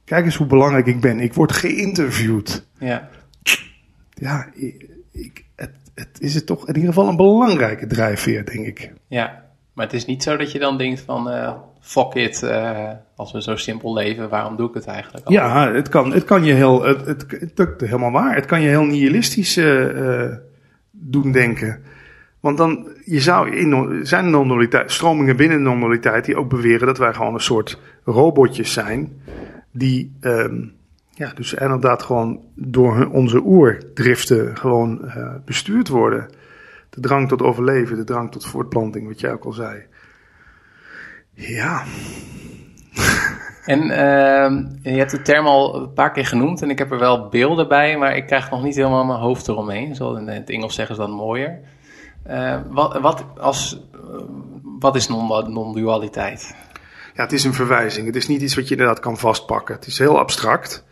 Kijk 0.05 0.25
eens 0.25 0.37
hoe 0.37 0.47
belangrijk 0.47 0.87
ik 0.87 1.01
ben. 1.01 1.21
Ik 1.21 1.35
word 1.35 1.53
geïnterviewd. 1.53 2.67
Ja. 2.79 3.09
Ja, 4.11 4.49
ik, 5.11 5.45
het, 5.55 5.71
het 5.95 6.21
is 6.21 6.35
het 6.35 6.47
toch 6.47 6.69
in 6.69 6.75
ieder 6.75 6.93
geval 6.93 7.09
een 7.09 7.17
belangrijke 7.17 7.87
drijfveer, 7.87 8.45
denk 8.45 8.67
ik. 8.67 8.93
Ja, 9.07 9.45
maar 9.73 9.85
het 9.85 9.95
is 9.95 10.05
niet 10.05 10.23
zo 10.23 10.37
dat 10.37 10.53
je 10.53 10.59
dan 10.59 10.79
denkt 10.79 11.01
van... 11.01 11.33
Uh, 11.33 11.53
fuck 11.81 12.15
it, 12.15 12.43
uh, 12.43 12.91
als 13.17 13.33
we 13.33 13.43
zo 13.43 13.57
simpel 13.57 13.95
leven, 13.95 14.29
waarom 14.29 14.57
doe 14.57 14.69
ik 14.69 14.75
het 14.75 14.87
eigenlijk? 14.87 15.29
Ja, 15.29 15.73
het 15.73 15.89
kan, 15.89 16.13
het 16.13 16.25
kan 16.25 16.45
je 16.45 16.53
heel... 16.53 16.83
Het, 16.83 17.07
het, 17.07 17.53
het, 17.55 17.81
helemaal 17.81 18.11
waar. 18.11 18.35
Het 18.35 18.47
kan 18.47 18.61
je 18.61 18.69
heel 18.69 18.85
nihilistisch 18.85 19.57
uh, 19.57 20.33
doen 20.91 21.33
denken. 21.33 21.83
Want 22.41 22.59
dan, 22.59 22.89
je 23.09 23.21
zou 23.21 23.51
in, 23.51 24.01
zijn 24.07 24.31
non-dualiteit, 24.31 24.93
stromingen 24.93 25.37
binnen 25.37 25.63
non-dualiteit 25.63 26.25
die 26.25 26.37
ook 26.37 26.49
beweren 26.49 26.87
dat 26.87 26.99
wij 26.99 27.15
gewoon 27.15 27.35
een 27.35 27.41
soort 27.41 27.81
robotjes 28.05 28.73
zijn 28.73 29.21
die 29.71 30.17
um, 30.21 30.75
ja, 31.11 31.33
dus 31.35 31.55
inderdaad 31.55 32.03
gewoon 32.03 32.41
door 32.55 33.09
onze 33.13 33.41
oerdriften 33.45 34.57
gewoon 34.57 35.01
uh, 35.05 35.35
bestuurd 35.45 35.89
worden. 35.89 36.31
De 36.91 37.01
drang 37.01 37.29
tot 37.29 37.43
overleven, 37.43 37.97
de 37.97 38.05
drang 38.05 38.33
tot 38.33 38.47
voortplanting, 38.47 39.07
wat 39.09 39.21
jij 39.21 39.33
ook 39.33 39.45
al 39.45 39.53
zei. 39.53 39.83
Ja. 41.33 41.83
En 43.65 43.83
uh, 43.83 44.93
je 44.93 44.99
hebt 44.99 45.11
de 45.11 45.23
term 45.23 45.47
al 45.47 45.77
een 45.83 45.93
paar 45.93 46.13
keer 46.13 46.27
genoemd 46.27 46.63
en 46.63 46.71
ik 46.71 46.79
heb 46.79 46.91
er 46.91 46.99
wel 46.99 47.29
beelden 47.29 47.69
bij, 47.69 47.99
maar 47.99 48.17
ik 48.17 48.27
krijg 48.27 48.51
nog 48.51 48.63
niet 48.63 48.77
helemaal 48.77 49.05
mijn 49.05 49.19
hoofd 49.19 49.49
eromheen. 49.49 49.95
Zo 49.95 50.15
in 50.15 50.29
het 50.29 50.51
Engels 50.51 50.75
zeggen 50.75 50.95
ze 50.95 51.01
dat 51.01 51.11
mooier. 51.11 51.61
Uh, 52.31 52.61
wat, 52.69 53.01
wat, 53.01 53.25
als, 53.39 53.81
wat 54.79 54.97
is 54.97 55.09
non-dualiteit? 55.09 56.55
Ja, 57.15 57.23
het 57.23 57.33
is 57.33 57.45
een 57.45 57.55
verwijzing. 57.55 58.07
Het 58.07 58.17
is 58.17 58.29
niet 58.29 58.43
iets 58.43 58.55
wat 58.55 58.65
je 58.65 58.71
inderdaad 58.71 59.01
kan 59.01 59.19
vastpakken. 59.19 59.75
Het 59.75 59.87
is 59.87 59.99
heel 59.99 60.19
abstract. 60.19 60.85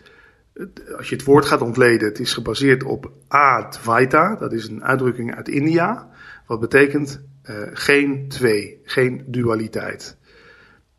Als 0.96 1.08
je 1.08 1.16
het 1.16 1.24
woord 1.24 1.44
gaat 1.44 1.60
ontleden, 1.60 2.08
het 2.08 2.18
is 2.18 2.32
gebaseerd 2.32 2.82
op 2.82 3.12
Advaita. 3.28 4.36
Dat 4.36 4.52
is 4.52 4.68
een 4.68 4.84
uitdrukking 4.84 5.34
uit 5.34 5.48
India. 5.48 6.08
Wat 6.46 6.60
betekent 6.60 7.20
uh, 7.44 7.56
geen 7.72 8.28
twee, 8.28 8.80
geen 8.84 9.24
dualiteit. 9.26 10.16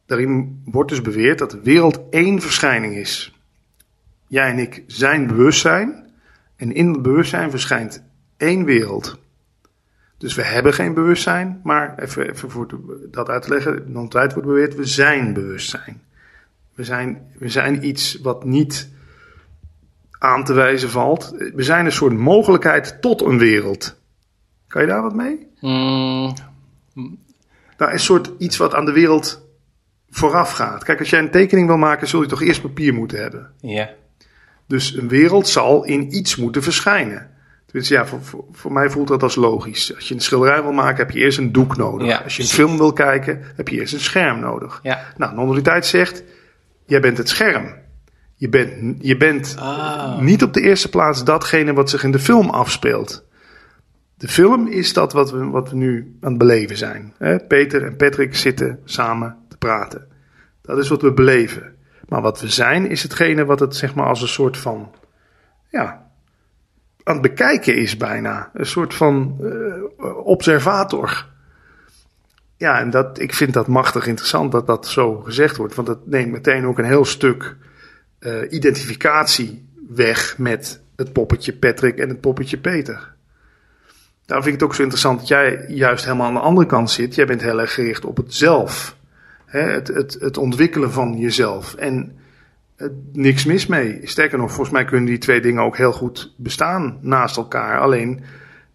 Daarin 0.05 0.61
wordt 0.65 0.89
dus 0.89 1.01
beweerd 1.01 1.37
dat 1.37 1.51
de 1.51 1.61
wereld 1.61 2.01
één 2.09 2.41
verschijning 2.41 2.95
is. 2.95 3.39
Jij 4.27 4.49
en 4.49 4.59
ik 4.59 4.83
zijn 4.87 5.27
bewustzijn. 5.27 6.13
En 6.55 6.73
in 6.73 6.87
het 6.87 7.01
bewustzijn 7.01 7.49
verschijnt 7.49 8.03
één 8.37 8.65
wereld. 8.65 9.19
Dus 10.17 10.35
we 10.35 10.41
hebben 10.43 10.73
geen 10.73 10.93
bewustzijn, 10.93 11.59
maar 11.63 11.99
even, 11.99 12.29
even 12.29 12.51
voor 12.51 12.67
dat 13.11 13.29
uit 13.29 13.41
te 13.41 13.49
leggen, 13.49 13.83
non-tijd 13.91 14.33
wordt 14.33 14.47
beweerd, 14.47 14.75
we 14.75 14.85
zijn 14.85 15.33
bewustzijn. 15.33 16.01
We 16.73 16.83
zijn, 16.83 17.31
we 17.37 17.49
zijn 17.49 17.85
iets 17.87 18.19
wat 18.21 18.43
niet 18.43 18.89
aan 20.19 20.43
te 20.43 20.53
wijzen 20.53 20.89
valt. 20.89 21.33
We 21.55 21.63
zijn 21.63 21.85
een 21.85 21.91
soort 21.91 22.13
mogelijkheid 22.13 23.01
tot 23.01 23.21
een 23.21 23.37
wereld. 23.37 23.99
Kan 24.67 24.81
je 24.81 24.87
daar 24.87 25.01
wat 25.01 25.15
mee? 25.15 25.47
Mm, 25.59 26.33
Nou, 27.77 27.91
een 27.91 27.99
soort 27.99 28.31
iets 28.37 28.57
wat 28.57 28.73
aan 28.73 28.85
de 28.85 28.91
wereld 28.91 29.47
vooraf 30.09 30.51
gaat. 30.51 30.83
Kijk, 30.83 30.99
als 30.99 31.09
jij 31.09 31.19
een 31.19 31.31
tekening 31.31 31.67
wil 31.67 31.77
maken, 31.77 32.07
zul 32.07 32.21
je 32.21 32.27
toch 32.27 32.41
eerst 32.41 32.61
papier 32.61 32.93
moeten 32.93 33.21
hebben. 33.21 33.51
ja. 33.61 33.89
Dus 34.67 34.93
een 34.95 35.07
wereld 35.07 35.47
zal 35.47 35.83
in 35.83 36.15
iets 36.15 36.35
moeten 36.35 36.63
verschijnen. 36.63 37.29
Dus 37.75 37.87
ja, 37.87 38.05
voor, 38.05 38.23
voor, 38.23 38.45
voor 38.51 38.71
mij 38.71 38.89
voelt 38.89 39.07
dat 39.07 39.23
als 39.23 39.35
logisch. 39.35 39.95
Als 39.95 40.07
je 40.07 40.13
een 40.13 40.19
schilderij 40.21 40.61
wil 40.61 40.71
maken, 40.71 40.97
heb 40.97 41.11
je 41.11 41.19
eerst 41.19 41.37
een 41.37 41.51
doek 41.51 41.77
nodig. 41.77 42.07
Ja, 42.07 42.17
als 42.17 42.35
je 42.35 42.41
een 42.41 42.49
film 42.49 42.77
wil 42.77 42.93
kijken, 42.93 43.41
heb 43.55 43.67
je 43.67 43.79
eerst 43.79 43.93
een 43.93 43.99
scherm 43.99 44.39
nodig. 44.39 44.79
Ja. 44.83 44.99
Nou, 45.17 45.35
non-dualiteit 45.35 45.85
zegt, 45.85 46.23
jij 46.85 46.99
bent 46.99 47.17
het 47.17 47.29
scherm. 47.29 47.75
Je 48.35 48.49
bent, 48.49 48.97
je 49.01 49.17
bent 49.17 49.55
Ah. 49.59 50.19
niet 50.19 50.43
op 50.43 50.53
de 50.53 50.61
eerste 50.61 50.89
plaats 50.89 51.23
datgene 51.23 51.73
wat 51.73 51.89
zich 51.89 52.03
in 52.03 52.11
de 52.11 52.19
film 52.19 52.49
afspeelt. 52.49 53.25
De 54.17 54.27
film 54.27 54.67
is 54.67 54.93
dat 54.93 55.13
wat 55.13 55.31
we, 55.31 55.45
wat 55.45 55.69
we 55.69 55.75
nu 55.75 56.17
aan 56.21 56.29
het 56.29 56.37
beleven 56.37 56.77
zijn. 56.77 57.13
Hè? 57.17 57.39
Peter 57.39 57.83
en 57.83 57.95
Patrick 57.95 58.35
zitten 58.35 58.79
samen 58.85 59.37
te 59.49 59.57
praten. 59.57 60.07
Dat 60.61 60.77
is 60.77 60.87
wat 60.87 61.01
we 61.01 61.13
beleven. 61.13 61.75
Maar 62.07 62.21
wat 62.21 62.41
we 62.41 62.47
zijn 62.49 62.89
is 62.89 63.03
hetgene 63.03 63.45
wat 63.45 63.59
het 63.59 63.75
zeg 63.75 63.95
maar 63.95 64.07
als 64.07 64.21
een 64.21 64.27
soort 64.27 64.57
van, 64.57 64.91
ja, 65.69 66.04
aan 67.05 67.13
het 67.13 67.21
bekijken 67.21 67.75
is 67.75 67.97
bijna. 67.97 68.49
Een 68.53 68.65
soort 68.65 68.93
van 68.93 69.37
eh, 69.41 70.17
observator. 70.25 71.25
Ja, 72.57 72.79
en 72.79 72.89
dat, 72.89 73.19
ik 73.19 73.33
vind 73.33 73.53
dat 73.53 73.67
machtig 73.67 74.07
interessant 74.07 74.51
dat 74.51 74.67
dat 74.67 74.87
zo 74.87 75.15
gezegd 75.15 75.57
wordt. 75.57 75.75
Want 75.75 75.87
dat 75.87 76.07
neemt 76.07 76.31
meteen 76.31 76.65
ook 76.65 76.77
een 76.77 76.85
heel 76.85 77.05
stuk 77.05 77.55
eh, 78.19 78.51
identificatie 78.51 79.69
weg 79.87 80.37
met 80.37 80.81
het 80.95 81.13
poppetje 81.13 81.53
Patrick 81.53 81.97
en 81.97 82.09
het 82.09 82.21
poppetje 82.21 82.57
Peter. 82.57 83.13
Daarom 84.25 84.45
vind 84.45 84.55
ik 84.55 84.61
het 84.61 84.69
ook 84.69 84.75
zo 84.75 84.81
interessant 84.81 85.19
dat 85.19 85.27
jij 85.27 85.65
juist 85.67 86.03
helemaal 86.05 86.27
aan 86.27 86.33
de 86.33 86.39
andere 86.39 86.67
kant 86.67 86.91
zit. 86.91 87.15
Jij 87.15 87.25
bent 87.25 87.41
heel 87.41 87.61
erg 87.61 87.73
gericht 87.73 88.05
op 88.05 88.17
het 88.17 88.33
zelf. 88.33 88.95
Hè, 89.45 89.59
het, 89.61 89.87
het, 89.87 90.17
het 90.19 90.37
ontwikkelen 90.37 90.91
van 90.91 91.17
jezelf. 91.17 91.73
En 91.73 92.17
niks 93.11 93.45
mis 93.45 93.65
mee. 93.65 93.99
Sterker 94.03 94.37
nog, 94.37 94.49
volgens 94.51 94.69
mij 94.69 94.85
kunnen 94.85 95.05
die 95.05 95.17
twee 95.17 95.41
dingen 95.41 95.63
ook 95.63 95.77
heel 95.77 95.91
goed 95.91 96.33
bestaan 96.37 96.97
naast 97.01 97.37
elkaar. 97.37 97.79
Alleen, 97.79 98.23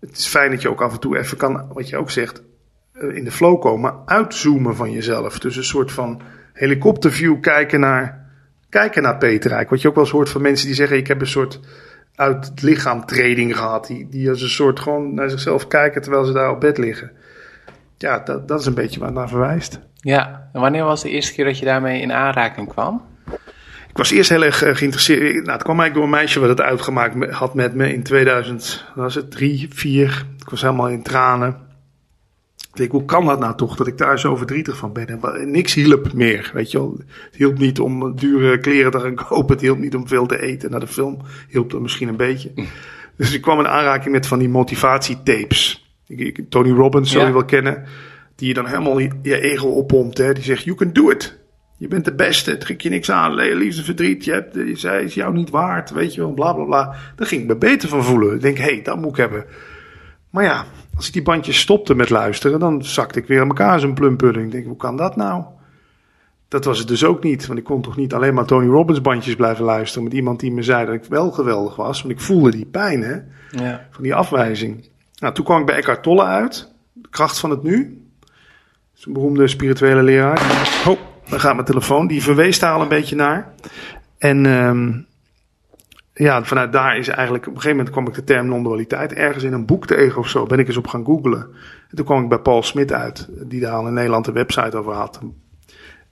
het 0.00 0.16
is 0.16 0.26
fijn 0.26 0.50
dat 0.50 0.62
je 0.62 0.68
ook 0.68 0.82
af 0.82 0.92
en 0.92 1.00
toe 1.00 1.18
even 1.18 1.36
kan, 1.36 1.68
wat 1.72 1.88
je 1.88 1.96
ook 1.96 2.10
zegt, 2.10 2.42
eh, 2.92 3.16
in 3.16 3.24
de 3.24 3.30
flow 3.30 3.60
komen, 3.60 3.94
uitzoomen 4.04 4.76
van 4.76 4.90
jezelf. 4.90 5.38
Dus 5.38 5.56
een 5.56 5.64
soort 5.64 5.92
van 5.92 6.20
helikopterview 6.52 7.40
kijken 7.40 7.80
naar, 7.80 8.26
kijken 8.68 9.02
naar 9.02 9.18
Peter 9.18 9.50
Rijk. 9.50 9.70
Wat 9.70 9.80
je 9.80 9.88
ook 9.88 9.94
wel 9.94 10.04
eens 10.04 10.12
hoort 10.12 10.28
van 10.28 10.42
mensen 10.42 10.66
die 10.66 10.76
zeggen, 10.76 10.96
ik 10.96 11.06
heb 11.06 11.20
een 11.20 11.26
soort 11.26 11.60
uit 12.14 12.46
het 12.46 12.62
lichaam 12.62 13.06
training 13.06 13.56
gehad. 13.56 13.86
Die, 13.86 14.08
die 14.08 14.28
als 14.28 14.42
een 14.42 14.48
soort 14.48 14.80
gewoon 14.80 15.14
naar 15.14 15.30
zichzelf 15.30 15.66
kijken 15.66 16.02
terwijl 16.02 16.24
ze 16.24 16.32
daar 16.32 16.50
op 16.50 16.60
bed 16.60 16.78
liggen. 16.78 17.10
Ja, 17.96 18.18
dat, 18.18 18.48
dat 18.48 18.60
is 18.60 18.66
een 18.66 18.74
beetje 18.74 18.98
waar 18.98 19.08
het 19.08 19.18
naar 19.18 19.28
verwijst. 19.28 19.80
Ja, 19.94 20.48
en 20.52 20.60
wanneer 20.60 20.84
was 20.84 21.02
de 21.02 21.10
eerste 21.10 21.32
keer 21.32 21.44
dat 21.44 21.58
je 21.58 21.64
daarmee 21.64 22.00
in 22.00 22.12
aanraking 22.12 22.68
kwam? 22.68 23.02
Ik 23.90 23.96
was 23.96 24.10
eerst 24.10 24.30
heel 24.30 24.44
erg 24.44 24.62
eh, 24.62 24.74
geïnteresseerd. 24.74 25.20
Nou, 25.34 25.50
het 25.50 25.62
kwam 25.62 25.80
eigenlijk 25.80 25.94
door 25.94 26.02
een 26.04 26.10
meisje 26.10 26.40
wat 26.40 26.48
het 26.48 26.60
uitgemaakt 26.60 27.30
had 27.30 27.54
met 27.54 27.74
me 27.74 27.92
in 27.92 28.02
2000, 28.02 28.84
wat 28.94 29.04
was 29.04 29.14
het, 29.14 29.30
drie, 29.30 29.68
vier. 29.72 30.26
Ik 30.40 30.48
was 30.50 30.60
helemaal 30.60 30.88
in 30.88 31.02
tranen. 31.02 31.68
Ik 32.56 32.76
denk, 32.76 32.90
hoe 32.90 33.04
kan 33.04 33.26
dat 33.26 33.38
nou 33.40 33.56
toch, 33.56 33.76
dat 33.76 33.86
ik 33.86 33.98
daar 33.98 34.18
zo 34.18 34.36
verdrietig 34.36 34.76
van 34.76 34.92
ben? 34.92 35.06
En 35.06 35.50
niks 35.50 35.74
hielp 35.74 36.12
meer, 36.12 36.50
weet 36.54 36.70
je 36.70 36.78
wel. 36.78 36.96
Het 37.24 37.36
hielp 37.36 37.58
niet 37.58 37.80
om 37.80 38.16
dure 38.16 38.58
kleren 38.58 38.90
te 38.90 39.00
gaan 39.00 39.14
kopen. 39.28 39.52
Het 39.52 39.60
hielp 39.60 39.78
niet 39.78 39.94
om 39.94 40.08
veel 40.08 40.26
te 40.26 40.42
eten. 40.42 40.70
Naar 40.70 40.80
de 40.80 40.86
film 40.86 41.18
hielp 41.48 41.70
dat 41.70 41.80
misschien 41.80 42.08
een 42.08 42.16
beetje. 42.16 42.52
Dus 43.16 43.32
ik 43.34 43.40
kwam 43.42 43.58
in 43.58 43.68
aanraking 43.68 44.12
met 44.14 44.26
van 44.26 44.38
die 44.38 44.48
motivatietapes. 44.48 45.88
Tony 46.48 46.70
Robbins, 46.70 47.10
zou 47.10 47.20
Ja. 47.22 47.26
je 47.28 47.32
wel 47.34 47.44
kennen. 47.44 47.84
Die 48.36 48.48
je 48.48 48.54
dan 48.54 48.66
helemaal 48.66 48.98
je, 48.98 49.10
je 49.22 49.40
ego 49.40 49.66
oppompt. 49.68 50.18
Hè? 50.18 50.32
Die 50.32 50.42
zegt, 50.44 50.64
you 50.64 50.76
can 50.76 50.92
do 50.92 51.10
it. 51.10 51.38
Je 51.80 51.88
bent 51.88 52.04
de 52.04 52.14
beste, 52.14 52.56
trek 52.58 52.80
je 52.80 52.88
niks 52.88 53.10
aan, 53.10 53.34
liefde, 53.34 53.84
verdriet, 53.84 54.24
je 54.24 54.32
hebt, 54.32 54.54
je- 54.54 54.76
zij 54.76 55.02
is 55.02 55.14
jou 55.14 55.32
niet 55.34 55.50
waard, 55.50 55.90
weet 55.90 56.14
je 56.14 56.20
wel, 56.20 56.32
bla 56.32 56.52
bla 56.52 56.64
bla. 56.64 56.94
Daar 57.16 57.26
ging 57.26 57.42
ik 57.42 57.46
me 57.48 57.56
beter 57.56 57.88
van 57.88 58.04
voelen. 58.04 58.34
Ik 58.34 58.40
denk, 58.40 58.56
hé, 58.58 58.64
hey, 58.64 58.82
dat 58.82 58.96
moet 58.96 59.10
ik 59.10 59.16
hebben. 59.16 59.44
Maar 60.30 60.44
ja, 60.44 60.64
als 60.96 61.06
ik 61.06 61.12
die 61.12 61.22
bandjes 61.22 61.60
stopte 61.60 61.94
met 61.94 62.10
luisteren, 62.10 62.60
dan 62.60 62.84
zakte 62.84 63.18
ik 63.18 63.26
weer 63.26 63.40
aan 63.40 63.48
elkaar 63.48 63.72
als 63.72 63.82
een 63.82 63.94
plumpudding. 63.94 64.44
Ik 64.46 64.52
denk, 64.52 64.66
hoe 64.66 64.76
kan 64.76 64.96
dat 64.96 65.16
nou? 65.16 65.44
Dat 66.48 66.64
was 66.64 66.78
het 66.78 66.88
dus 66.88 67.04
ook 67.04 67.22
niet, 67.22 67.46
want 67.46 67.58
ik 67.58 67.64
kon 67.64 67.82
toch 67.82 67.96
niet 67.96 68.14
alleen 68.14 68.34
maar 68.34 68.44
Tony 68.44 68.66
Robbins 68.66 69.00
bandjes 69.00 69.34
blijven 69.36 69.64
luisteren 69.64 70.04
met 70.04 70.12
iemand 70.12 70.40
die 70.40 70.52
me 70.52 70.62
zei 70.62 70.86
dat 70.86 70.94
ik 70.94 71.04
wel 71.04 71.30
geweldig 71.30 71.76
was, 71.76 72.02
want 72.02 72.14
ik 72.14 72.20
voelde 72.20 72.50
die 72.50 72.66
pijn, 72.66 73.02
hè, 73.02 73.16
Ja. 73.64 73.86
van 73.90 74.02
die 74.02 74.14
afwijzing. 74.14 74.88
Nou, 75.18 75.34
toen 75.34 75.44
kwam 75.44 75.60
ik 75.60 75.66
bij 75.66 75.76
Eckhart 75.76 76.02
Tolle 76.02 76.24
uit, 76.24 76.72
de 76.92 77.08
kracht 77.10 77.38
van 77.38 77.50
het 77.50 77.62
nu. 77.62 78.02
Dat 78.20 78.28
is 78.98 79.04
een 79.06 79.12
beroemde 79.12 79.48
spirituele 79.48 80.02
leraar. 80.02 80.38
Oh, 80.88 80.98
dan 81.30 81.40
gaat 81.40 81.54
mijn 81.54 81.66
telefoon. 81.66 82.06
Die 82.06 82.22
verwees 82.22 82.58
daar 82.58 82.72
al 82.72 82.80
een 82.80 82.88
beetje 82.88 83.16
naar. 83.16 83.52
En 84.18 84.46
ehm, 84.46 84.92
ja, 86.14 86.44
vanuit 86.44 86.72
daar 86.72 86.96
is 86.96 87.08
eigenlijk... 87.08 87.46
Op 87.46 87.54
een 87.54 87.60
gegeven 87.60 87.76
moment 87.76 87.94
kwam 87.94 88.08
ik 88.08 88.14
de 88.14 88.24
term 88.24 88.46
non-dualiteit 88.46 89.12
ergens 89.12 89.44
in 89.44 89.52
een 89.52 89.66
boek 89.66 89.86
tegen 89.86 90.18
of 90.18 90.28
zo. 90.28 90.46
Ben 90.46 90.58
ik 90.58 90.66
eens 90.66 90.76
op 90.76 90.86
gaan 90.86 91.04
googlen. 91.04 91.40
En 91.90 91.96
toen 91.96 92.04
kwam 92.04 92.22
ik 92.22 92.28
bij 92.28 92.38
Paul 92.38 92.62
Smit 92.62 92.92
uit. 92.92 93.28
Die 93.30 93.60
daar 93.60 93.72
al 93.72 93.86
in 93.86 93.94
Nederland 93.94 94.26
een 94.26 94.34
website 94.34 94.76
over 94.76 94.92
had. 94.92 95.20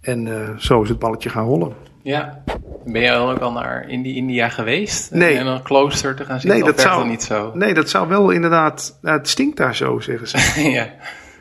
En 0.00 0.26
eh, 0.26 0.56
zo 0.56 0.82
is 0.82 0.88
het 0.88 0.98
balletje 0.98 1.28
gaan 1.28 1.46
rollen. 1.46 1.72
Ja. 2.02 2.42
Ben 2.84 3.02
je 3.02 3.08
dan 3.08 3.30
ook 3.30 3.38
al 3.38 3.52
naar 3.52 3.88
Indi 3.88 4.16
India 4.16 4.48
geweest? 4.48 5.10
Nee. 5.10 5.34
In 5.34 5.46
een 5.46 5.62
klooster 5.62 6.14
te 6.14 6.24
gaan 6.24 6.40
zitten? 6.40 6.58
Nee, 6.58 6.68
dat 6.68 6.76
werkt 6.76 6.92
zou, 6.92 7.08
niet 7.08 7.22
zo? 7.22 7.50
nee, 7.54 7.74
dat 7.74 7.88
zou 7.88 8.08
wel 8.08 8.30
inderdaad... 8.30 8.98
nou, 9.02 9.18
het 9.18 9.28
stinkt 9.28 9.56
daar 9.56 9.74
zo, 9.74 10.00
zeggen 10.00 10.28
ze. 10.28 10.62
ja. 10.70 10.88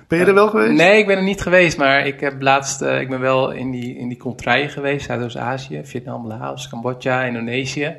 Ben 0.07 0.19
je 0.19 0.25
er 0.25 0.33
wel 0.33 0.47
geweest? 0.49 0.71
Nee, 0.77 0.97
ik 0.99 1.07
ben 1.07 1.17
er 1.17 1.23
niet 1.23 1.41
geweest, 1.41 1.77
maar 1.77 2.05
ik 2.07 2.19
heb 2.19 2.41
laatst, 2.41 2.81
eh, 2.81 2.99
ik 3.01 3.09
ben 3.09 3.19
wel 3.19 3.51
in 3.51 3.71
die, 3.71 3.97
in 3.97 4.07
die 4.07 4.17
contraien 4.17 4.69
geweest, 4.69 5.05
Zuidoost-Azië, 5.05 5.81
Vietnam, 5.83 6.27
Laos, 6.27 6.69
Cambodja, 6.69 7.23
Indonesië. 7.23 7.95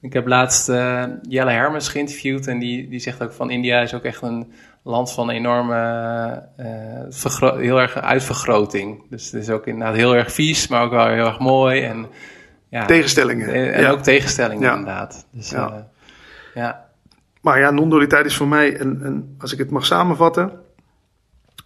Ik 0.00 0.12
heb 0.12 0.26
laatst 0.26 0.68
eh, 0.68 1.04
Jelle 1.28 1.50
Hermes 1.50 1.88
geïnterviewd 1.88 2.46
en 2.46 2.58
die, 2.58 2.88
die 2.88 2.98
zegt 3.00 3.22
ook 3.22 3.32
van 3.32 3.50
India 3.50 3.80
is 3.80 3.94
ook 3.94 4.02
echt 4.04 4.22
een 4.22 4.52
land 4.82 5.12
van 5.12 5.30
enorme, 5.30 5.78
eh, 6.56 6.66
vergro- 7.08 7.56
heel 7.58 7.80
erg 7.80 7.96
uitvergroting. 7.96 9.02
Dus 9.10 9.30
het 9.30 9.42
is 9.42 9.50
ook 9.50 9.66
inderdaad 9.66 9.96
heel 9.96 10.16
erg 10.16 10.32
vies, 10.32 10.68
maar 10.68 10.82
ook 10.82 10.90
wel 10.90 11.06
heel 11.08 11.26
erg 11.26 11.38
mooi 11.38 11.82
en 11.82 12.06
ja, 12.68 12.84
Tegenstellingen. 12.84 13.48
en, 13.54 13.72
en 13.74 13.80
ja. 13.82 13.90
ook 13.90 14.02
tegenstellingen 14.02 14.62
Ja. 14.62 14.70
inderdaad. 14.76 15.26
Dus, 15.32 15.50
Ja. 15.50 15.58
ja. 15.58 15.86
ja. 16.54 16.84
Maar 17.40 17.58
ja, 17.58 17.70
non-dualiteit 17.70 18.26
is 18.26 18.36
voor 18.36 18.48
mij, 18.48 18.80
een, 18.80 19.04
een, 19.04 19.34
als 19.38 19.52
ik 19.52 19.58
het 19.58 19.70
mag 19.70 19.86
samenvatten. 19.86 20.52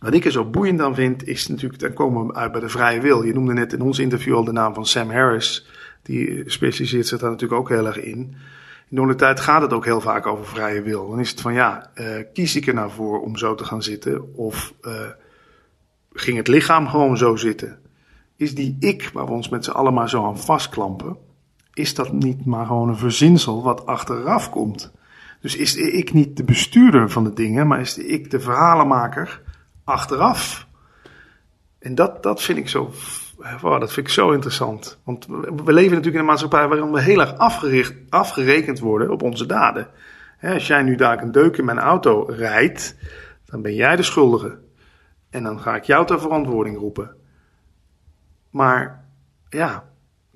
Wat 0.07 0.15
ik 0.15 0.25
er 0.25 0.33
zo 0.33 0.45
boeiend 0.45 0.81
aan 0.81 0.95
vind, 0.95 1.27
is 1.27 1.47
natuurlijk, 1.47 1.81
dan 1.81 1.93
komen 1.93 2.27
we 2.27 2.35
uit 2.35 2.53
bij 2.53 2.61
de 2.61 2.69
vrije 2.69 3.01
wil. 3.01 3.23
Je 3.23 3.35
noemde 3.35 3.53
net 3.53 3.73
in 3.73 3.81
ons 3.81 3.99
interview 3.99 4.35
al 4.35 4.45
de 4.45 4.53
naam 4.53 4.75
van 4.75 4.87
Sam 4.87 5.11
Harris. 5.11 5.67
Die 6.03 6.43
specialiseert 6.51 7.07
zich 7.07 7.19
daar 7.19 7.31
natuurlijk 7.31 7.61
ook 7.61 7.69
heel 7.69 7.87
erg 7.87 8.01
in. 8.01 8.19
In 8.19 8.37
non-dualiteit 8.89 9.41
gaat 9.41 9.63
het 9.63 9.73
ook 9.73 9.85
heel 9.85 10.01
vaak 10.01 10.27
over 10.27 10.47
vrije 10.47 10.83
wil. 10.83 11.09
Dan 11.09 11.21
is 11.21 11.31
het 11.31 11.41
van 11.41 11.55
ja, 11.55 11.91
eh, 11.95 12.07
kies 12.33 12.57
ik 12.57 12.67
er 12.67 12.75
nou 12.75 12.91
voor 12.91 13.21
om 13.21 13.37
zo 13.37 13.55
te 13.55 13.65
gaan 13.65 13.83
zitten? 13.83 14.35
Of 14.35 14.75
eh, 14.81 14.93
ging 16.13 16.37
het 16.37 16.49
lichaam 16.49 16.89
gewoon 16.89 17.17
zo 17.17 17.37
zitten? 17.37 17.79
Is 18.37 18.55
die 18.55 18.77
ik, 18.81 19.11
waar 19.13 19.27
we 19.27 19.33
ons 19.33 19.49
met 19.49 19.65
z'n 19.65 19.71
allen 19.71 19.95
maar 19.95 20.09
zo 20.09 20.25
aan 20.25 20.39
vastklampen, 20.39 21.17
is 21.75 21.95
dat 21.95 22.13
niet 22.13 22.45
maar 22.45 22.67
gewoon 22.67 22.89
een 22.89 22.97
verzinsel 22.97 23.63
wat 23.63 23.87
achteraf 23.87 24.51
komt? 24.51 24.93
Dus 25.41 25.57
is 25.57 25.75
de 25.75 25.93
ik 25.93 26.13
niet 26.13 26.37
de 26.37 26.45
bestuurder 26.45 27.11
van 27.11 27.25
de 27.25 27.33
dingen, 27.33 27.67
maar 27.67 27.81
is 27.81 27.95
de 27.95 28.07
ik 28.07 28.31
de 28.31 28.41
verhalenmaker 28.41 29.45
achteraf? 29.87 30.67
En 31.79 31.95
dat, 31.95 32.23
dat 32.23 32.43
vind 32.43 32.59
ik 32.59 32.69
zo, 32.69 32.93
wow, 33.61 33.81
dat 33.81 33.93
vind 33.93 34.07
ik 34.07 34.13
zo 34.13 34.31
interessant. 34.31 34.99
Want 35.05 35.27
we 35.27 35.73
leven 35.73 35.91
natuurlijk 35.91 36.15
in 36.15 36.21
een 36.21 36.25
maatschappij 36.25 36.69
waarin 36.69 36.93
we 36.93 37.01
heel 37.01 37.21
erg 37.21 37.37
afgericht, 37.37 37.95
afgerekend 38.09 38.79
worden 38.79 39.11
op 39.11 39.23
onze 39.23 39.47
daden. 39.47 39.89
Als 40.43 40.67
jij 40.67 40.83
nu 40.83 40.95
daar 40.95 41.23
een 41.23 41.33
deuk 41.33 41.57
in 41.57 41.65
mijn 41.65 41.79
auto 41.79 42.25
rijdt, 42.29 42.97
dan 43.45 43.63
ben 43.63 43.75
jij 43.75 43.97
de 43.97 44.03
schuldige. 44.03 44.59
En 45.31 45.43
dan 45.43 45.61
ga 45.61 45.77
ik 45.77 45.85
jou 45.85 46.07
ter 46.07 46.21
verantwoording 46.21 46.79
roepen. 46.79 47.15
Maar 48.51 49.05
ja, 49.49 49.85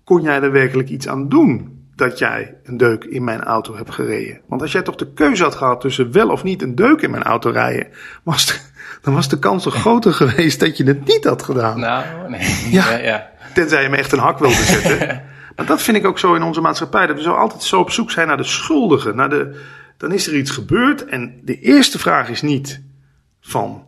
kon 0.04 0.22
jij 0.22 0.40
er 0.40 0.52
werkelijk 0.52 0.88
iets 0.88 1.08
aan 1.08 1.28
doen 1.28 1.84
dat 1.94 2.18
jij 2.18 2.56
een 2.62 2.76
deuk 2.76 3.04
in 3.04 3.24
mijn 3.24 3.40
auto 3.42 3.76
hebt 3.76 3.90
gereden? 3.90 4.40
Want 4.46 4.62
als 4.62 4.72
jij 4.72 4.82
toch 4.82 4.96
de 4.96 5.12
keuze 5.12 5.42
had 5.42 5.54
gehad 5.54 5.80
tussen 5.80 6.12
wel 6.12 6.30
of 6.30 6.42
niet 6.42 6.62
een 6.62 6.74
deuk 6.74 7.00
in 7.00 7.10
mijn 7.10 7.22
auto 7.22 7.50
rijden, 7.50 7.88
was 8.22 8.69
dan 9.02 9.14
was 9.14 9.28
de 9.28 9.38
kans 9.38 9.62
toch 9.62 9.74
groter 9.74 10.12
geweest 10.12 10.60
dat 10.60 10.76
je 10.76 10.84
het 10.84 11.06
niet 11.06 11.24
had 11.24 11.42
gedaan. 11.42 11.80
Nou, 11.80 12.04
nee. 12.28 12.66
Ja. 12.70 12.90
ja, 12.90 12.96
ja. 12.96 13.30
Tenzij 13.54 13.82
je 13.82 13.88
me 13.88 13.96
echt 13.96 14.12
een 14.12 14.18
hak 14.18 14.38
wilde 14.38 14.54
zetten. 14.54 14.98
maar 15.56 15.66
dat 15.66 15.82
vind 15.82 15.96
ik 15.96 16.06
ook 16.06 16.18
zo 16.18 16.34
in 16.34 16.42
onze 16.42 16.60
maatschappij. 16.60 17.06
Dat 17.06 17.16
we 17.16 17.22
zo 17.22 17.32
altijd 17.32 17.62
zo 17.62 17.80
op 17.80 17.90
zoek 17.90 18.10
zijn 18.10 18.26
naar 18.26 18.36
de 18.36 18.44
schuldigen. 18.44 19.16
Naar 19.16 19.30
de, 19.30 19.60
dan 19.96 20.12
is 20.12 20.26
er 20.26 20.36
iets 20.36 20.50
gebeurd. 20.50 21.04
En 21.04 21.40
de 21.44 21.60
eerste 21.60 21.98
vraag 21.98 22.28
is 22.28 22.42
niet: 22.42 22.82
van 23.40 23.86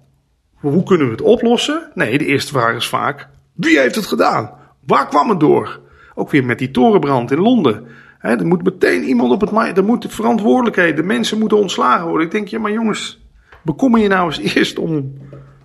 hoe 0.54 0.82
kunnen 0.82 1.06
we 1.06 1.12
het 1.12 1.22
oplossen? 1.22 1.90
Nee, 1.94 2.18
de 2.18 2.26
eerste 2.26 2.52
vraag 2.52 2.76
is 2.76 2.88
vaak: 2.88 3.28
wie 3.52 3.78
heeft 3.78 3.94
het 3.94 4.06
gedaan? 4.06 4.50
Waar 4.86 5.08
kwam 5.08 5.28
het 5.28 5.40
door? 5.40 5.80
Ook 6.14 6.30
weer 6.30 6.44
met 6.44 6.58
die 6.58 6.70
torenbrand 6.70 7.30
in 7.30 7.38
Londen. 7.38 7.86
He, 8.18 8.36
er 8.36 8.46
moet 8.46 8.64
meteen 8.64 9.04
iemand 9.04 9.32
op 9.32 9.40
het. 9.40 9.76
Er 9.76 9.84
moet 9.84 10.06
verantwoordelijkheid. 10.08 10.96
De 10.96 11.02
mensen 11.02 11.38
moeten 11.38 11.58
ontslagen 11.58 12.06
worden. 12.06 12.26
Ik 12.26 12.32
denk, 12.32 12.48
ja, 12.48 12.58
maar 12.58 12.72
jongens, 12.72 13.21
bekommer 13.62 14.00
je 14.00 14.08
nou 14.08 14.26
eens 14.26 14.38
eerst 14.54 14.78
om. 14.78 15.18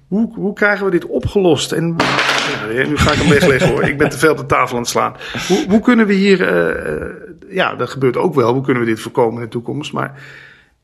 Hoe, 0.08 0.34
hoe 0.36 0.54
krijgen 0.54 0.86
we 0.86 0.92
dit 0.92 1.06
opgelost? 1.06 1.72
En 1.72 1.96
nu 2.88 2.98
ga 2.98 3.12
ik 3.12 3.18
hem 3.18 3.30
wegleggen 3.30 3.70
hoor. 3.70 3.84
Ik 3.84 3.98
ben 3.98 4.10
te 4.10 4.18
veel 4.18 4.32
op 4.32 4.38
de 4.38 4.46
tafel 4.46 4.76
aan 4.76 4.82
het 4.82 4.92
slaan. 4.92 5.16
Hoe, 5.48 5.66
hoe 5.70 5.80
kunnen 5.80 6.08
we 6.08 6.14
hier. 6.14 6.40
Uh, 6.54 7.56
ja, 7.56 7.76
dat 7.76 7.90
gebeurt 7.90 8.18
ook 8.18 8.34
wel. 8.34 8.54
Hoe 8.54 8.64
kunnen 8.64 8.84
we 8.84 8.90
dit 8.90 9.00
voorkomen 9.00 9.38
in 9.38 9.44
de 9.44 9.52
toekomst? 9.52 9.94
Maar 9.94 10.24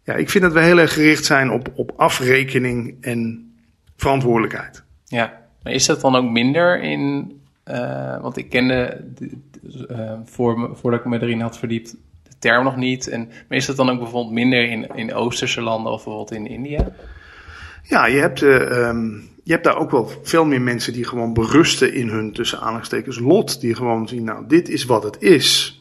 ja, 0.04 0.14
ik 0.14 0.30
vind 0.30 0.44
dat 0.44 0.54
we 0.54 0.60
heel 0.60 0.80
erg 0.80 0.94
gericht 0.94 1.26
zijn 1.26 1.52
op, 1.52 1.72
op 1.76 1.92
afrekening 1.96 2.98
en 3.02 3.52
verantwoordelijkheid. 3.96 4.84
Ja, 5.06 5.42
maar 5.64 5.74
is 5.74 5.86
dat 5.86 6.02
dan 6.02 6.16
ook 6.16 6.30
minder 6.30 6.82
in. 6.82 7.32
Uh, 7.68 8.22
want 8.22 8.38
ik 8.38 8.50
kende 8.50 9.04
voor, 10.26 10.70
voordat 10.74 11.00
ik 11.00 11.06
me 11.06 11.22
erin 11.22 11.42
had 11.42 11.58
verdiept 11.58 11.96
term 12.44 12.64
nog 12.64 12.76
niet. 12.76 13.08
En, 13.08 13.30
is 13.50 13.66
dat 13.66 13.76
dan 13.76 13.90
ook 13.90 14.00
bijvoorbeeld 14.00 14.34
minder 14.34 14.70
in, 14.70 14.88
in 14.96 15.14
Oosterse 15.14 15.62
landen 15.62 15.92
of 15.92 16.04
bijvoorbeeld 16.04 16.32
in 16.32 16.48
India? 16.48 16.92
Ja, 17.84 18.06
je 18.06 18.20
hebt, 18.20 18.42
uh, 18.42 18.88
um, 18.88 19.30
je 19.44 19.52
hebt 19.52 19.64
daar 19.64 19.78
ook 19.78 19.92
wel 19.92 20.12
veel 20.24 20.46
meer 20.46 20.62
mensen 20.62 20.94
die 20.94 21.06
gewoon 21.06 21.34
berusten 21.34 21.94
in 21.94 22.10
hun 22.10 22.32
tussen 22.32 22.60
aanhalingstekens 22.60 23.20
lot. 23.20 23.62
Die 23.62 23.76
gewoon 23.76 24.08
zien, 24.08 24.24
nou, 24.24 24.44
dit 24.48 24.70
is 24.70 24.86
wat 24.86 25.04
het 25.04 25.22
is. 25.22 25.78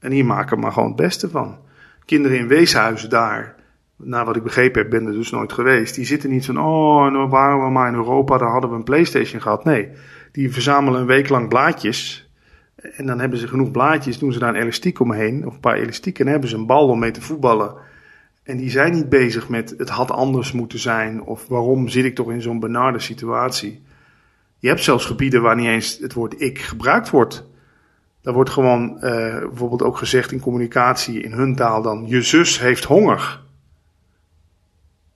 En 0.00 0.12
hier 0.12 0.24
maken 0.24 0.58
maar 0.58 0.72
gewoon 0.72 0.88
het 0.88 0.96
beste 0.96 1.30
van. 1.30 1.58
Kinderen 2.04 2.38
in 2.38 2.48
weeshuizen 2.48 3.10
daar, 3.10 3.54
naar 3.96 4.24
wat 4.24 4.36
ik 4.36 4.42
begrepen 4.42 4.82
heb, 4.82 4.90
ben 4.90 5.06
er 5.06 5.12
dus 5.12 5.30
nooit 5.30 5.52
geweest. 5.52 5.94
Die 5.94 6.04
zitten 6.04 6.30
niet 6.30 6.46
van, 6.46 6.58
oh, 6.58 7.12
nou 7.12 7.28
waren 7.28 7.64
we 7.64 7.70
maar 7.70 7.88
in 7.88 7.94
Europa, 7.94 8.38
dan 8.38 8.50
hadden 8.50 8.70
we 8.70 8.76
een 8.76 8.84
Playstation 8.84 9.40
gehad. 9.40 9.64
Nee, 9.64 9.88
die 10.32 10.52
verzamelen 10.52 11.00
een 11.00 11.06
week 11.06 11.28
lang 11.28 11.48
blaadjes. 11.48 12.23
En 12.92 13.06
dan 13.06 13.20
hebben 13.20 13.38
ze 13.38 13.48
genoeg 13.48 13.70
blaadjes, 13.70 14.18
doen 14.18 14.32
ze 14.32 14.38
daar 14.38 14.54
een 14.54 14.62
elastiek 14.62 15.00
omheen, 15.00 15.46
of 15.46 15.54
een 15.54 15.60
paar 15.60 15.76
elastieken, 15.76 16.24
en 16.24 16.30
hebben 16.30 16.50
ze 16.50 16.56
een 16.56 16.66
bal 16.66 16.88
om 16.88 16.98
mee 16.98 17.10
te 17.10 17.22
voetballen. 17.22 17.74
En 18.42 18.56
die 18.56 18.70
zijn 18.70 18.92
niet 18.92 19.08
bezig 19.08 19.48
met 19.48 19.74
het 19.78 19.88
had 19.88 20.10
anders 20.10 20.52
moeten 20.52 20.78
zijn, 20.78 21.22
of 21.22 21.48
waarom 21.48 21.88
zit 21.88 22.04
ik 22.04 22.14
toch 22.14 22.30
in 22.30 22.42
zo'n 22.42 22.60
benarde 22.60 22.98
situatie. 22.98 23.82
Je 24.58 24.68
hebt 24.68 24.82
zelfs 24.82 25.04
gebieden 25.06 25.42
waar 25.42 25.56
niet 25.56 25.66
eens 25.66 25.98
het 25.98 26.12
woord 26.12 26.40
ik 26.40 26.58
gebruikt 26.58 27.10
wordt. 27.10 27.44
Daar 28.22 28.34
wordt 28.34 28.50
gewoon 28.50 28.94
uh, 28.94 29.00
bijvoorbeeld 29.38 29.82
ook 29.82 29.96
gezegd 29.96 30.32
in 30.32 30.40
communicatie 30.40 31.22
in 31.22 31.32
hun 31.32 31.56
taal 31.56 31.82
dan: 31.82 32.04
je 32.06 32.22
zus 32.22 32.60
heeft 32.60 32.84
honger. 32.84 33.40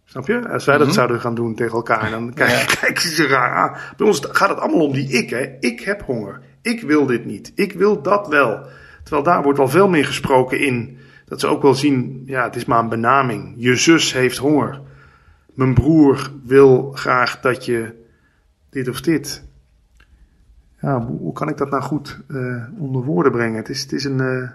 Snap 0.04 0.26
je? 0.26 0.48
Als 0.48 0.64
wij 0.64 0.78
dat 0.78 0.86
mhm. 0.86 0.96
zouden 0.96 1.20
gaan 1.20 1.34
doen 1.34 1.54
tegen 1.54 1.76
elkaar, 1.76 2.10
dan 2.10 2.34
kijken 2.80 3.08
ja. 3.08 3.14
ze 3.14 3.26
raar 3.26 3.54
aan. 3.54 3.76
Bij 3.96 4.06
ons 4.06 4.20
gaat 4.30 4.48
het 4.48 4.58
allemaal 4.58 4.86
om 4.86 4.92
die 4.92 5.08
ik. 5.08 5.30
Hè? 5.30 5.56
Ik 5.60 5.80
heb 5.80 6.02
honger. 6.02 6.40
Ik 6.62 6.80
wil 6.80 7.06
dit 7.06 7.24
niet. 7.24 7.52
Ik 7.54 7.72
wil 7.72 8.02
dat 8.02 8.28
wel. 8.28 8.66
Terwijl 9.02 9.22
daar 9.22 9.42
wordt 9.42 9.58
al 9.58 9.68
veel 9.68 9.88
meer 9.88 10.04
gesproken 10.04 10.60
in 10.60 10.98
dat 11.24 11.40
ze 11.40 11.46
ook 11.46 11.62
wel 11.62 11.74
zien, 11.74 12.22
ja, 12.26 12.44
het 12.44 12.56
is 12.56 12.64
maar 12.64 12.78
een 12.78 12.88
benaming. 12.88 13.54
Je 13.56 13.76
zus 13.76 14.12
heeft 14.12 14.36
honger. 14.36 14.80
Mijn 15.54 15.74
broer 15.74 16.32
wil 16.44 16.92
graag 16.94 17.40
dat 17.40 17.64
je 17.64 18.06
dit 18.70 18.88
of 18.88 19.00
dit. 19.00 19.44
Ja, 20.80 21.00
hoe, 21.00 21.32
kan 21.32 21.48
ik 21.48 21.56
dat 21.56 21.70
nou 21.70 21.82
goed 21.82 22.20
uh, 22.28 22.64
onder 22.78 23.02
woorden 23.02 23.32
brengen? 23.32 23.56
Het 23.56 23.68
is, 23.68 23.82
het 23.82 23.92
is 23.92 24.04
een. 24.04 24.18
Uh, 24.18 24.50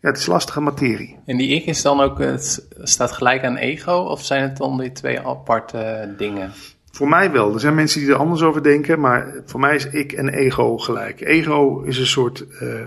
ja, 0.00 0.08
het 0.08 0.16
is 0.16 0.26
lastige 0.26 0.60
materie. 0.60 1.18
En 1.24 1.36
die 1.36 1.48
ik 1.48 1.64
is 1.64 1.82
dan 1.82 2.00
ook, 2.00 2.18
het 2.18 2.68
staat 2.82 3.12
gelijk 3.12 3.44
aan 3.44 3.56
ego, 3.56 3.92
of 3.92 4.24
zijn 4.24 4.42
het 4.42 4.56
dan 4.56 4.78
die 4.78 4.92
twee 4.92 5.20
aparte 5.20 6.14
dingen? 6.16 6.52
Voor 6.98 7.08
mij 7.08 7.30
wel. 7.30 7.54
Er 7.54 7.60
zijn 7.60 7.74
mensen 7.74 8.00
die 8.00 8.10
er 8.10 8.16
anders 8.16 8.42
over 8.42 8.62
denken, 8.62 9.00
maar 9.00 9.34
voor 9.44 9.60
mij 9.60 9.74
is 9.74 9.88
ik 9.88 10.12
en 10.12 10.28
ego 10.28 10.78
gelijk. 10.78 11.20
Ego 11.20 11.80
is 11.80 11.98
een 11.98 12.06
soort 12.06 12.44
uh, 12.62 12.80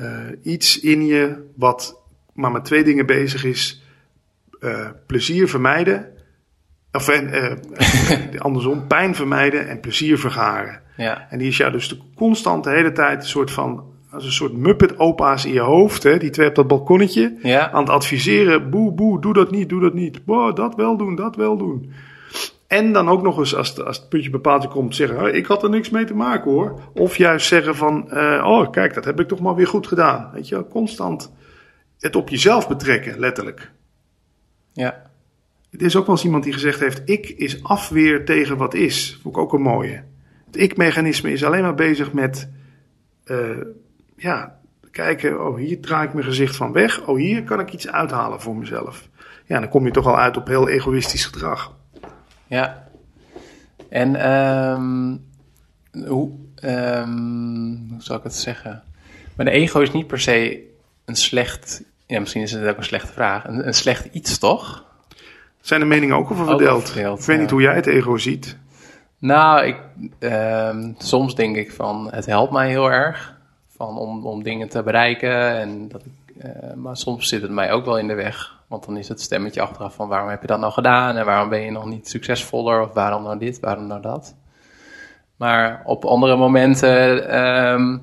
uh, 0.00 0.08
iets 0.42 0.80
in 0.80 1.06
je 1.06 1.44
wat 1.54 2.00
maar 2.32 2.50
met 2.50 2.64
twee 2.64 2.84
dingen 2.84 3.06
bezig 3.06 3.44
is: 3.44 3.82
uh, 4.60 4.88
plezier 5.06 5.48
vermijden. 5.48 6.06
Of 6.92 7.08
andersom, 8.38 8.86
pijn 8.86 9.14
vermijden 9.14 9.68
en 9.68 9.80
plezier 9.80 10.18
vergaren. 10.18 10.80
Ja. 10.96 11.26
En 11.30 11.38
die 11.38 11.48
is 11.48 11.56
ja 11.56 11.70
dus 11.70 11.88
de 11.88 11.98
constant 12.14 12.64
de 12.64 12.70
hele 12.70 12.92
tijd 12.92 13.22
een 13.22 13.28
soort 13.28 13.50
van 13.50 13.84
als 14.10 14.24
een 14.24 14.32
soort 14.32 14.56
muppet-opa's 14.56 15.44
in 15.44 15.52
je 15.52 15.60
hoofd. 15.60 16.02
Hè? 16.02 16.18
Die 16.18 16.30
twee 16.30 16.48
op 16.48 16.54
dat 16.54 16.66
balkonnetje. 16.66 17.38
Ja. 17.42 17.70
Aan 17.70 17.82
het 17.82 17.90
adviseren. 17.92 18.70
Boe, 18.70 18.92
boe, 18.92 19.20
doe 19.20 19.32
dat 19.32 19.50
niet, 19.50 19.68
doe 19.68 19.80
dat 19.80 19.94
niet. 19.94 20.24
Boah, 20.24 20.54
dat 20.54 20.74
wel 20.74 20.96
doen, 20.96 21.14
dat 21.14 21.36
wel 21.36 21.56
doen. 21.56 21.92
En 22.66 22.92
dan 22.92 23.08
ook 23.08 23.22
nog 23.22 23.38
eens, 23.38 23.54
als 23.54 23.68
het, 23.68 23.84
als 23.84 23.96
het 23.96 24.08
puntje 24.08 24.30
bepaald 24.30 24.68
komt, 24.68 24.94
zeggen: 24.94 25.34
Ik 25.34 25.46
had 25.46 25.62
er 25.62 25.70
niks 25.70 25.90
mee 25.90 26.04
te 26.04 26.14
maken 26.14 26.50
hoor. 26.50 26.80
Of 26.94 27.16
juist 27.16 27.46
zeggen: 27.46 27.76
van, 27.76 28.08
uh, 28.12 28.44
Oh, 28.46 28.70
kijk, 28.70 28.94
dat 28.94 29.04
heb 29.04 29.20
ik 29.20 29.28
toch 29.28 29.40
maar 29.40 29.54
weer 29.54 29.66
goed 29.66 29.86
gedaan. 29.86 30.30
Weet 30.32 30.48
je, 30.48 30.66
constant 30.68 31.32
het 31.98 32.16
op 32.16 32.28
jezelf 32.28 32.68
betrekken, 32.68 33.18
letterlijk. 33.18 33.70
Ja. 34.72 35.04
Er 35.70 35.82
is 35.82 35.96
ook 35.96 36.06
wel 36.06 36.14
eens 36.14 36.24
iemand 36.24 36.44
die 36.44 36.52
gezegd 36.52 36.80
heeft: 36.80 37.02
Ik 37.04 37.28
is 37.28 37.62
afweer 37.62 38.24
tegen 38.24 38.56
wat 38.56 38.74
is. 38.74 39.18
Vond 39.22 39.36
ik 39.36 39.42
ook 39.42 39.52
een 39.52 39.62
mooie. 39.62 40.04
Het 40.46 40.56
ik-mechanisme 40.56 41.32
is 41.32 41.44
alleen 41.44 41.62
maar 41.62 41.74
bezig 41.74 42.12
met 42.12 42.50
uh, 43.26 43.60
ja, 44.16 44.58
kijken, 44.90 45.46
oh 45.46 45.56
hier 45.56 45.80
draai 45.80 46.06
ik 46.06 46.14
mijn 46.14 46.26
gezicht 46.26 46.56
van 46.56 46.72
weg. 46.72 47.06
Oh 47.06 47.16
hier 47.16 47.44
kan 47.44 47.60
ik 47.60 47.72
iets 47.72 47.88
uithalen 47.88 48.40
voor 48.40 48.56
mezelf. 48.56 49.08
Ja, 49.44 49.60
dan 49.60 49.68
kom 49.68 49.84
je 49.84 49.90
toch 49.90 50.06
al 50.06 50.18
uit 50.18 50.36
op 50.36 50.46
heel 50.46 50.68
egoïstisch 50.68 51.24
gedrag. 51.24 51.76
Ja. 52.46 52.88
En 53.88 54.30
um, 54.30 55.24
hoe, 56.06 56.30
um, 56.64 57.86
hoe 57.90 58.02
zal 58.02 58.16
ik 58.16 58.22
het 58.22 58.34
zeggen? 58.34 58.82
Maar 59.36 59.46
de 59.46 59.52
ego 59.52 59.80
is 59.80 59.92
niet 59.92 60.06
per 60.06 60.20
se 60.20 60.62
een 61.04 61.16
slecht, 61.16 61.82
ja 62.06 62.20
misschien 62.20 62.42
is 62.42 62.52
het 62.52 62.68
ook 62.68 62.76
een 62.76 62.84
slechte 62.84 63.12
vraag, 63.12 63.44
een, 63.44 63.66
een 63.66 63.74
slecht 63.74 64.04
iets 64.04 64.38
toch? 64.38 64.84
Zijn 65.60 65.80
de 65.80 65.86
meningen 65.86 66.16
ook 66.16 66.30
over 66.30 66.46
verdeeld? 66.46 66.96
ik 66.96 67.20
weet 67.20 67.40
niet 67.40 67.50
hoe 67.50 67.62
jij 67.62 67.74
het 67.74 67.86
ego 67.86 68.16
ziet. 68.16 68.56
Nou, 69.18 69.64
ik, 69.64 69.76
um, 70.18 70.94
soms 70.98 71.34
denk 71.34 71.56
ik 71.56 71.72
van 71.72 72.08
het 72.10 72.26
helpt 72.26 72.52
mij 72.52 72.68
heel 72.68 72.90
erg 72.92 73.36
van 73.76 73.98
om, 73.98 74.26
om 74.26 74.42
dingen 74.42 74.68
te 74.68 74.82
bereiken. 74.82 75.56
En 75.60 75.88
dat 75.88 76.00
ik, 76.04 76.25
uh, 76.44 76.74
maar 76.74 76.96
soms 76.96 77.28
zit 77.28 77.42
het 77.42 77.50
mij 77.50 77.72
ook 77.72 77.84
wel 77.84 77.98
in 77.98 78.06
de 78.06 78.14
weg. 78.14 78.54
Want 78.68 78.86
dan 78.86 78.96
is 78.96 79.08
het 79.08 79.20
stemmetje 79.20 79.60
achteraf 79.60 79.94
van 79.94 80.08
waarom 80.08 80.28
heb 80.28 80.40
je 80.40 80.46
dat 80.46 80.60
nou 80.60 80.72
gedaan? 80.72 81.16
En 81.16 81.24
waarom 81.24 81.48
ben 81.48 81.60
je 81.60 81.70
nog 81.70 81.84
niet 81.84 82.08
succesvoller? 82.08 82.80
Of 82.80 82.92
waarom 82.92 83.22
nou 83.22 83.38
dit, 83.38 83.60
waarom 83.60 83.86
nou 83.86 84.02
dat? 84.02 84.36
Maar 85.36 85.82
op 85.84 86.04
andere 86.04 86.36
momenten 86.36 87.38
um, 87.72 88.02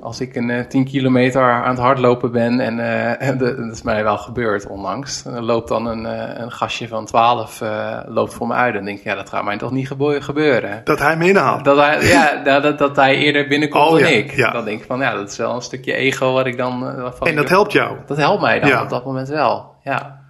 als 0.00 0.20
ik 0.20 0.36
een 0.36 0.48
uh, 0.48 0.58
eh, 0.58 0.66
10 0.66 0.84
kilometer 0.84 1.42
aan 1.42 1.70
het 1.70 1.78
hardlopen 1.78 2.32
ben, 2.32 2.60
en 2.60 2.78
uh, 3.32 3.38
dat 3.38 3.72
is 3.72 3.82
mij 3.82 4.02
wel 4.02 4.18
gebeurd 4.18 4.66
onlangs, 4.66 5.22
dan 5.22 5.44
loopt 5.44 5.68
dan 5.68 5.86
een, 5.86 6.04
uh, 6.04 6.38
een 6.38 6.52
gastje 6.52 6.88
van 6.88 7.06
12 7.06 7.62
loopt 8.06 8.34
voor 8.34 8.46
me 8.46 8.54
uit. 8.54 8.74
Dan 8.74 8.84
denk 8.84 8.98
ik, 8.98 9.04
ja, 9.04 9.14
dat 9.14 9.28
gaat 9.28 9.44
mij 9.44 9.58
toch 9.58 9.70
niet 9.70 9.88
gebeuren. 10.20 10.80
Dat 10.84 10.98
hij 10.98 11.16
me 11.16 11.28
inhaalt? 11.28 11.64
Dat 11.64 11.76
hij, 11.76 12.06
ja, 12.06 12.42
dat, 12.60 12.78
dat 12.78 12.96
hij 12.96 13.16
eerder 13.16 13.48
binnenkomt 13.48 13.92
oh, 13.92 13.98
dan 13.98 14.08
ik. 14.08 14.36
Dan 14.52 14.64
denk 14.64 14.80
ik 14.80 14.86
van, 14.86 15.00
ja, 15.00 15.14
dat 15.14 15.30
is 15.30 15.36
wel 15.36 15.54
een 15.54 15.62
stukje 15.62 15.92
ego 15.92 16.32
wat 16.32 16.46
ik 16.46 16.56
dan... 16.56 16.86
en 17.20 17.36
dat 17.36 17.48
helpt 17.48 17.72
jou? 17.72 17.96
Dat 18.06 18.16
helpt 18.16 18.42
mij 18.42 18.60
dan 18.60 18.82
op 18.82 18.88
dat 18.88 19.04
moment 19.04 19.28
wel, 19.28 19.74
ja. 19.82 20.26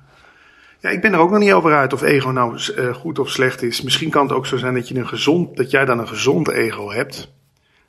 Ja, 0.80 0.88
ik 0.88 1.00
ben 1.00 1.12
er 1.12 1.18
ook 1.18 1.30
nog 1.30 1.38
niet 1.38 1.52
over 1.52 1.74
uit 1.74 1.92
of 1.92 2.02
ego 2.02 2.30
nou 2.30 2.58
goed 2.92 3.18
of 3.18 3.30
slecht 3.30 3.62
is. 3.62 3.82
Misschien 3.82 4.10
kan 4.10 4.22
het 4.22 4.32
ook 4.32 4.46
zo 4.46 4.56
zijn 4.56 4.74
dat, 4.74 4.88
je 4.88 4.94
een 4.94 5.08
gezond, 5.08 5.56
dat 5.56 5.70
jij 5.70 5.84
dan 5.84 5.98
een 5.98 6.08
gezond 6.08 6.48
ego 6.48 6.90
hebt. 6.90 7.37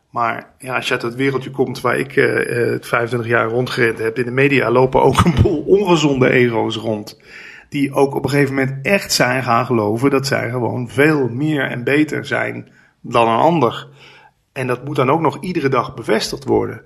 Maar 0.10 0.54
ja, 0.58 0.76
als 0.76 0.88
je 0.88 0.94
uit 0.94 1.02
het 1.02 1.16
wereldje 1.16 1.52
komt 1.52 1.82
waar 1.82 1.98
ik 1.98 2.16
uh, 2.16 2.72
uh, 2.72 2.78
25 2.82 3.28
jaar 3.30 3.48
rondgerend 3.48 4.00
heb, 4.00 4.18
in 4.18 4.26
de 4.26 4.32
media 4.32 4.72
lopen 4.72 5.02
ook 5.02 5.24
een 5.26 5.36
boel 5.42 5.62
ongezonde 5.62 6.30
ego's 6.30 6.76
rond. 6.76 7.22
Die 7.70 7.94
ook 7.94 8.16
op 8.16 8.24
een 8.24 8.30
gegeven 8.30 8.56
moment 8.56 8.86
echt 8.86 9.14
zijn 9.14 9.44
gaan 9.44 9.66
geloven 9.66 10.10
dat 10.10 10.28
zij 10.28 10.50
gewoon 10.50 10.90
veel 10.90 11.28
meer 11.28 11.64
en 11.64 11.84
beter 11.84 12.26
zijn 12.26 12.70
dan 13.02 13.28
een 13.28 13.40
ander. 13.40 13.88
En 14.52 14.68
dat 14.68 14.86
moet 14.86 14.96
dan 14.96 15.12
ook 15.12 15.22
nog 15.22 15.38
iedere 15.42 15.70
dag 15.70 15.94
bevestigd 15.94 16.44
worden. 16.44 16.82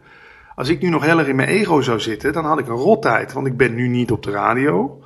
Als 0.55 0.69
ik 0.69 0.81
nu 0.81 0.89
nog 0.89 1.05
heel 1.05 1.19
erg 1.19 1.27
in 1.27 1.35
mijn 1.35 1.49
ego 1.49 1.81
zou 1.81 1.99
zitten, 1.99 2.33
dan 2.33 2.45
had 2.45 2.59
ik 2.59 2.67
een 2.67 2.75
rottijd, 2.75 3.33
want 3.33 3.47
ik 3.47 3.57
ben 3.57 3.75
nu 3.75 3.87
niet 3.87 4.11
op 4.11 4.23
de 4.23 4.31
radio. 4.31 5.03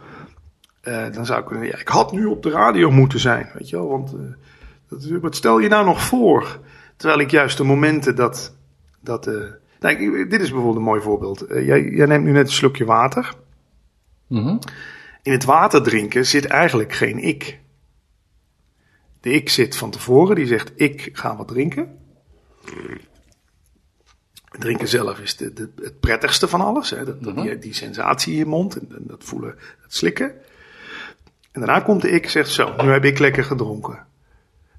Uh, 0.83 1.05
dan 1.11 1.25
zou 1.25 1.41
ik 1.41 1.71
ja, 1.71 1.77
ik 1.77 1.87
had 1.87 2.11
nu 2.11 2.25
op 2.25 2.43
de 2.43 2.49
radio 2.49 2.91
moeten 2.91 3.19
zijn, 3.19 3.49
weet 3.53 3.69
je 3.69 3.75
wel, 3.75 3.87
want 3.87 4.15
wat 5.21 5.35
stel 5.35 5.59
je 5.59 5.67
nou 5.69 5.85
nog 5.85 6.01
voor? 6.01 6.59
Terwijl 6.97 7.19
ik 7.19 7.31
juist 7.31 7.57
de 7.57 7.63
momenten 7.63 8.15
dat. 8.15 8.55
dat 8.99 9.27
uh, 9.27 9.43
nou, 9.79 10.27
dit 10.27 10.41
is 10.41 10.49
bijvoorbeeld 10.49 10.75
een 10.75 10.81
mooi 10.81 11.01
voorbeeld. 11.01 11.51
Uh, 11.51 11.65
jij, 11.65 11.83
jij, 11.83 12.05
neemt 12.05 12.23
nu 12.23 12.31
net 12.31 12.47
een 12.47 12.53
slokje 12.53 12.85
water. 12.85 13.35
Mm 14.27 14.59
In 15.21 15.31
het 15.31 15.43
water 15.43 15.83
drinken 15.83 16.25
zit 16.25 16.45
eigenlijk 16.45 16.93
geen 16.93 17.19
ik. 17.19 17.59
De 19.21 19.29
ik 19.29 19.49
zit 19.49 19.75
van 19.75 19.91
tevoren, 19.91 20.35
die 20.35 20.45
zegt: 20.45 20.71
Ik 20.75 21.09
ga 21.13 21.35
wat 21.35 21.47
drinken. 21.47 21.97
Drinken 24.59 24.87
zelf 24.87 25.19
is 25.19 25.37
de, 25.37 25.53
de, 25.53 25.69
het 25.81 25.99
prettigste 25.99 26.47
van 26.47 26.61
alles. 26.61 26.89
Hè? 26.89 27.05
Dat, 27.05 27.21
mm 27.21 27.41
die, 27.41 27.59
die, 27.59 27.73
sensatie 27.73 28.31
in 28.31 28.37
je 28.37 28.45
mond 28.45 28.75
en, 28.75 28.87
dat 28.99 29.23
voelen, 29.23 29.55
dat 29.81 29.93
slikken. 29.93 30.31
En 31.51 31.61
daarna 31.61 31.79
komt 31.79 32.01
de 32.01 32.09
ik 32.09 32.29
zegt 32.29 32.49
zo, 32.49 32.75
nu 32.83 32.89
heb 32.89 33.05
ik 33.05 33.19
lekker 33.19 33.43
gedronken. 33.43 34.05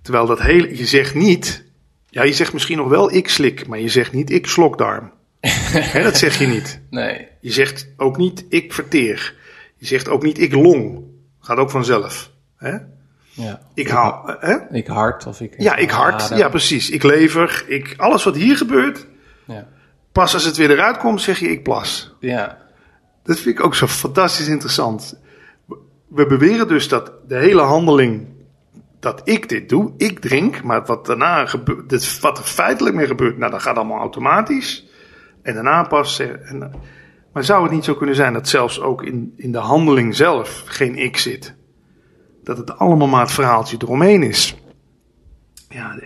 Terwijl 0.02 0.26
dat 0.26 0.42
hele, 0.42 0.76
je 0.76 0.86
zegt 0.86 1.14
niet, 1.14 1.67
ja 2.10 2.22
je 2.22 2.32
zegt 2.32 2.52
misschien 2.52 2.76
nog 2.76 2.88
wel 2.88 3.12
ik 3.14 3.28
slik, 3.28 3.66
maar 3.66 3.78
je 3.78 3.88
zegt 3.88 4.12
niet 4.12 4.30
ik 4.30 4.46
slokdarm. 4.46 5.12
Dat 5.92 6.16
zeg 6.16 6.38
je 6.38 6.46
niet. 6.46 6.80
Nee. 6.90 7.26
Je 7.40 7.52
zegt 7.52 7.88
ook 7.96 8.16
niet 8.16 8.44
ik 8.48 8.72
verteer. 8.72 9.34
Je 9.76 9.86
zegt 9.86 10.08
ook 10.08 10.22
niet 10.22 10.40
ik 10.40 10.52
long. 10.52 11.02
Gaat 11.40 11.58
ook 11.58 11.70
vanzelf. 11.70 12.30
Ja. 13.38 13.60
Ik 13.74 13.88
haal, 13.88 14.36
hè? 14.38 14.56
Ik 14.70 14.86
hart 14.86 15.26
of 15.26 15.40
ik... 15.40 15.54
Ja, 15.58 15.76
ik 15.76 15.90
hart. 15.90 16.22
adem. 16.22 16.38
Ja, 16.38 16.48
precies. 16.48 16.90
Ik 16.90 17.02
lever. 17.02 17.64
Ik, 17.66 17.94
alles 17.96 18.24
wat 18.24 18.34
hier 18.34 18.56
gebeurt, 18.56 19.06
Ja. 19.44 19.66
pas 20.12 20.34
als 20.34 20.44
het 20.44 20.56
weer 20.56 20.70
eruit 20.70 20.96
komt, 20.96 21.20
zeg 21.20 21.38
je 21.38 21.50
ik 21.50 21.62
plas. 21.62 22.14
Ja. 22.20 22.58
Dat 23.22 23.38
vind 23.40 23.58
ik 23.58 23.64
ook 23.64 23.74
zo 23.74 23.86
fantastisch 23.86 24.48
interessant. 24.48 25.18
We 26.08 26.26
beweren 26.26 26.68
dus 26.68 26.88
dat 26.88 27.12
de 27.28 27.36
hele 27.36 27.62
handeling, 27.62 28.26
dat 29.00 29.20
ik 29.24 29.48
dit 29.48 29.68
doe, 29.68 29.92
ik 29.96 30.18
drink, 30.18 30.62
maar 30.62 30.86
wat 30.86 31.06
daarna 31.06 31.46
gebeurt, 31.46 32.20
wat 32.20 32.38
er 32.38 32.44
feitelijk 32.44 32.94
mee 32.96 33.06
gebeurt, 33.06 33.38
nou 33.38 33.50
dat 33.50 33.62
gaat 33.62 33.76
allemaal 33.76 33.98
automatisch. 33.98 34.86
En 35.42 35.54
daarna 35.54 35.82
pas. 35.82 36.18
eh, 36.18 36.50
En, 36.50 36.72
maar 37.32 37.44
zou 37.44 37.62
het 37.62 37.72
niet 37.72 37.84
zo 37.84 37.94
kunnen 37.94 38.14
zijn 38.14 38.32
dat 38.32 38.48
zelfs 38.48 38.80
ook 38.80 39.02
in, 39.02 39.32
in 39.36 39.52
de 39.52 39.58
handeling 39.58 40.16
zelf 40.16 40.62
geen 40.66 40.96
ik 40.96 41.16
zit? 41.16 41.54
Dat 42.42 42.58
het 42.58 42.78
allemaal 42.78 43.08
maar 43.08 43.20
het 43.20 43.30
verhaaltje 43.30 43.76
eromheen 43.80 44.22
is. 44.22 44.56
Ja, 45.68 45.98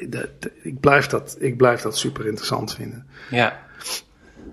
ik, 0.62 0.80
blijf 0.80 1.06
dat, 1.06 1.36
ik 1.38 1.56
blijf 1.56 1.80
dat 1.80 1.98
super 1.98 2.26
interessant 2.26 2.74
vinden. 2.74 3.06
Ja. 3.30 3.60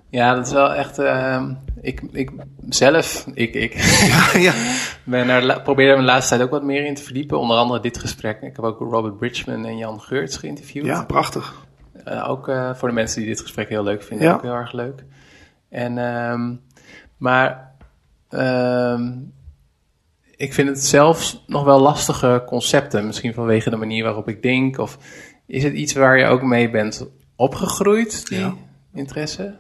Ja, 0.10 0.36
dat 0.36 0.46
is 0.48 0.54
wel 0.54 0.74
echt... 0.74 0.98
ehm, 1.00 1.54
ik, 1.82 2.02
ik 2.12 2.32
zelf, 2.70 3.26
ik, 3.34 3.54
ik 3.54 3.74
ja, 4.48 4.54
ben 5.04 5.30
er, 5.30 5.44
la- 5.44 5.60
probeer 5.60 5.90
er 5.90 5.96
de 5.98 6.02
laatste 6.04 6.30
tijd 6.36 6.42
ook 6.48 6.54
wat 6.54 6.64
meer 6.64 6.86
in 6.86 6.94
te 6.96 7.04
verdiepen. 7.04 7.40
Onder 7.40 7.58
andere 7.58 7.80
dit 7.80 7.98
gesprek. 7.98 8.42
Ik 8.42 8.56
heb 8.56 8.66
ook 8.66 8.80
Robert 8.80 9.18
Bridgman 9.18 9.66
en 9.66 9.78
Jan 9.78 10.02
Geurts 10.02 10.38
geïnterviewd. 10.38 10.86
ja 10.86 11.04
prachtig. 11.06 11.66
Eh, 12.04 12.30
ook 12.30 12.48
eh, 12.48 12.74
voor 12.76 12.88
de 12.88 12.94
mensen 12.94 13.20
die 13.20 13.30
dit 13.30 13.42
gesprek 13.42 13.70
heel 13.70 13.84
leuk 13.84 14.04
vinden, 14.04 14.28
Ja. 14.28 14.34
ook 14.34 14.42
heel 14.42 14.54
erg 14.54 14.72
leuk. 14.72 15.04
En, 15.70 15.98
ehm, 15.98 16.56
maar 17.18 17.72
ehm, 18.30 19.12
ik 20.36 20.54
vind 20.54 20.68
het 20.70 20.84
zelfs 20.86 21.44
nog 21.48 21.64
wel 21.64 21.80
lastige 21.80 22.44
concepten. 22.46 23.06
Misschien 23.06 23.34
vanwege 23.34 23.70
de 23.70 23.76
manier 23.76 24.04
waarop 24.04 24.28
ik 24.30 24.42
denk. 24.42 24.78
Of 24.78 24.98
is 25.46 25.64
het 25.64 25.74
iets 25.74 25.94
waar 25.94 26.18
je 26.18 26.26
ook 26.26 26.42
mee 26.42 26.70
bent 26.70 27.08
opgegroeid, 27.36 28.28
die 28.30 28.40
Ja. 28.40 28.54
interesse? 28.94 29.56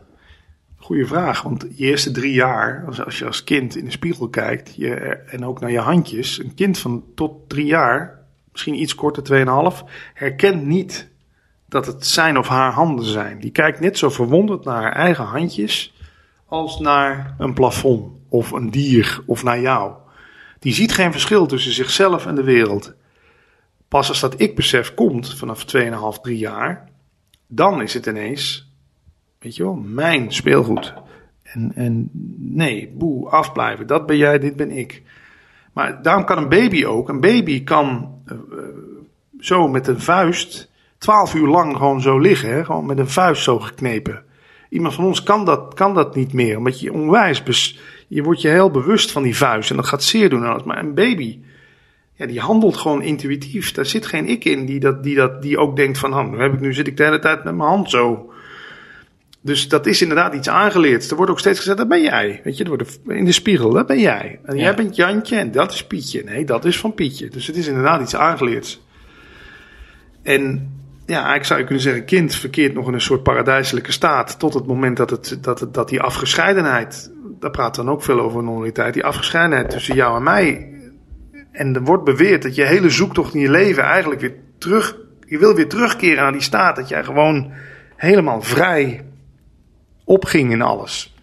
Goeie 0.90 1.06
vraag, 1.06 1.42
want 1.42 1.66
je 1.76 1.86
eerste 1.86 2.12
drie 2.12 2.34
jaar, 2.34 2.86
als, 3.06 3.18
je 3.20 3.26
als 3.26 3.44
kind 3.44 3.76
in 3.76 3.86
de 3.86 3.92
spiegel 3.92 4.30
kijkt 4.30 4.76
je, 4.76 4.96
en 5.26 5.46
ook 5.46 5.60
naar 5.60 5.72
je 5.72 5.80
handjes, 5.80 6.40
een 6.40 6.54
kind 6.54 6.78
van 6.78 7.04
tot 7.16 7.50
drie 7.50 7.66
jaar, 7.66 8.20
misschien 8.52 8.82
iets 8.82 8.96
korter, 8.96 9.46
2,5, 9.74 9.90
herkent 10.14 10.66
niet 10.66 11.10
dat 11.68 11.86
het 11.86 12.08
zijn 12.08 12.38
of 12.38 12.48
haar 12.48 12.72
handen 12.72 13.06
zijn. 13.06 13.40
Die 13.40 13.52
kijkt 13.52 13.80
net 13.80 13.98
zo 13.98 14.10
verwonderd 14.10 14.64
naar 14.64 14.82
haar 14.82 14.94
eigen 14.94 15.26
handjes 15.26 15.94
als 16.46 16.80
naar 16.80 17.36
een 17.38 17.54
plafond 17.54 18.12
of 18.30 18.52
een 18.52 18.72
dier 18.72 19.24
of 19.26 19.44
naar 19.44 19.62
jou. 19.62 19.94
Die 20.60 20.74
ziet 20.74 20.94
geen 20.94 21.12
verschil 21.12 21.46
tussen 21.46 21.74
zichzelf 21.74 22.26
en 22.26 22.36
de 22.36 22.44
wereld. 22.44 22.94
Pas 23.88 24.10
als 24.10 24.20
dat 24.20 24.42
ik-besef 24.42 24.94
komt 24.94 25.38
vanaf 25.38 25.66
2,5, 25.76 26.22
3 26.22 26.38
jaar, 26.38 26.90
dan 27.48 27.82
is 27.82 27.94
het 27.94 28.06
ineens 28.06 28.69
Weet 29.40 29.56
je 29.56 29.64
wel, 29.64 29.74
mijn 29.74 30.32
speelgoed. 30.34 30.94
En, 31.44 31.72
en 31.76 32.10
nee, 32.38 32.94
boe, 32.98 33.30
afblijven. 33.30 33.88
Dat 33.88 34.06
ben 34.06 34.18
jij, 34.18 34.40
dit 34.40 34.56
ben 34.56 34.72
ik. 34.72 35.04
Maar 35.74 36.02
daarom 36.02 36.26
kan 36.26 36.38
een 36.38 36.50
baby 36.50 36.86
ook. 36.86 37.10
Een 37.10 37.20
baby 37.20 37.64
kan 37.64 38.16
eh, 38.26 38.36
eh, 38.36 38.64
zo 39.40 39.68
met 39.68 39.88
een 39.88 40.02
vuist 40.02 40.70
twaalf 40.98 41.36
uur 41.36 41.48
lang 41.48 41.78
gewoon 41.78 42.02
zo 42.02 42.20
liggen. 42.20 42.50
Hè? 42.50 42.66
Gewoon 42.66 42.86
met 42.86 42.98
een 42.98 43.10
vuist 43.10 43.44
zo 43.44 43.60
geknepen. 43.60 44.24
Iemand 44.70 44.94
van 44.94 45.06
ons 45.06 45.24
kan 45.24 45.46
dat, 45.46 45.74
kan 45.74 45.94
dat 45.94 46.16
niet 46.16 46.34
meer. 46.34 46.58
Omdat 46.58 46.80
je 46.80 46.94
onwijs, 46.94 47.44
bes- 47.44 47.80
je 48.08 48.24
wordt 48.24 48.42
je 48.42 48.48
heel 48.48 48.72
bewust 48.72 49.12
van 49.12 49.24
die 49.24 49.38
vuist. 49.38 49.70
En 49.70 49.76
dat 49.76 49.88
gaat 49.88 50.04
zeer 50.04 50.30
doen. 50.30 50.44
en 50.44 50.50
alles. 50.50 50.64
Maar 50.64 50.80
een 50.80 50.94
baby, 50.94 51.40
ja, 52.14 52.26
die 52.26 52.40
handelt 52.40 52.78
gewoon 52.78 53.02
intuïtief. 53.02 53.72
Daar 53.72 53.86
zit 53.86 54.06
geen 54.06 54.28
ik 54.28 54.46
in 54.46 54.66
die, 54.66 54.80
dat, 54.80 55.04
die, 55.04 55.16
dat, 55.16 55.42
die 55.42 55.58
ook 55.58 55.76
denkt 55.76 55.98
van... 55.98 56.32
Nu, 56.32 56.40
heb 56.40 56.54
ik, 56.54 56.60
nu 56.60 56.74
zit 56.74 56.88
ik 56.88 56.98
de 56.98 57.04
hele 57.04 57.20
tijd 57.20 57.44
met 57.44 57.56
mijn 57.56 57.70
hand 57.70 57.90
zo... 57.90 58.32
Dus 59.42 59.68
dat 59.68 59.86
is 59.86 60.02
inderdaad 60.02 60.34
iets 60.34 60.50
aangeleerd. 60.50 61.10
Er 61.10 61.16
wordt 61.16 61.32
ook 61.32 61.40
steeds 61.40 61.58
gezegd, 61.60 61.78
dat 61.78 61.88
ben 61.88 62.02
jij. 62.02 62.42
Weet 62.44 62.58
je, 62.58 62.64
er 62.64 62.70
wordt 62.70 63.00
in 63.08 63.26
de 63.26 63.32
spiegel, 63.32 63.72
dat 63.72 63.88
ben 63.88 64.00
jij. 64.00 64.40
En 64.44 64.56
Ja. 64.56 64.62
jij 64.62 64.76
bent 64.76 64.96
Jantje 64.96 65.36
en 65.36 65.52
dat 65.52 65.72
is 65.72 65.88
Pietje. 65.88 66.24
Nee, 66.24 66.46
dat 66.46 66.66
is 66.66 66.80
van 66.80 66.94
Pietje. 66.94 67.30
Dus 67.30 67.48
het 67.48 67.56
is 67.56 67.68
inderdaad 67.68 68.02
iets 68.02 68.16
aangeleerd. 68.16 68.82
En 70.24 70.74
ja, 71.06 71.16
eigenlijk 71.16 71.46
zou 71.46 71.60
je 71.60 71.66
kunnen 71.66 71.84
zeggen, 71.84 72.06
kind 72.06 72.36
verkeert 72.36 72.74
nog 72.74 72.88
in 72.88 72.94
een 72.94 73.02
soort 73.02 73.24
paradijselijke 73.24 73.92
staat. 73.92 74.40
Tot 74.40 74.54
het 74.54 74.66
moment 74.66 74.98
dat, 74.98 75.10
het, 75.10 75.38
dat, 75.42 75.60
het, 75.60 75.74
dat 75.74 75.90
die 75.90 76.02
afgescheidenheid, 76.02 77.12
daar 77.40 77.52
we 77.52 77.70
dan 77.72 77.90
ook 77.90 78.04
veel 78.04 78.20
over 78.20 78.44
normaliteit. 78.44 78.94
Die 78.94 79.06
afgescheidenheid 79.06 79.70
tussen 79.70 79.96
jou 79.96 80.16
en 80.18 80.24
mij. 80.24 80.74
En 81.52 81.76
er 81.76 81.82
wordt 81.84 82.04
beweerd 82.04 82.42
dat 82.44 82.56
je 82.56 82.64
hele 82.64 82.90
zoektocht 82.90 83.34
in 83.34 83.40
je 83.42 83.50
leven 83.50 83.84
eigenlijk 83.84 84.22
weer 84.22 84.36
terug, 84.58 84.98
je 85.28 85.38
wil 85.38 85.56
weer 85.56 85.68
terugkeren 85.68 86.24
naar 86.24 86.32
die 86.32 86.42
staat. 86.42 86.76
Dat 86.76 86.90
jij 86.90 87.04
gewoon 87.04 87.52
helemaal 87.96 88.42
vrij 88.42 89.06
opging 90.10 90.52
in 90.52 90.62
alles. 90.62 91.14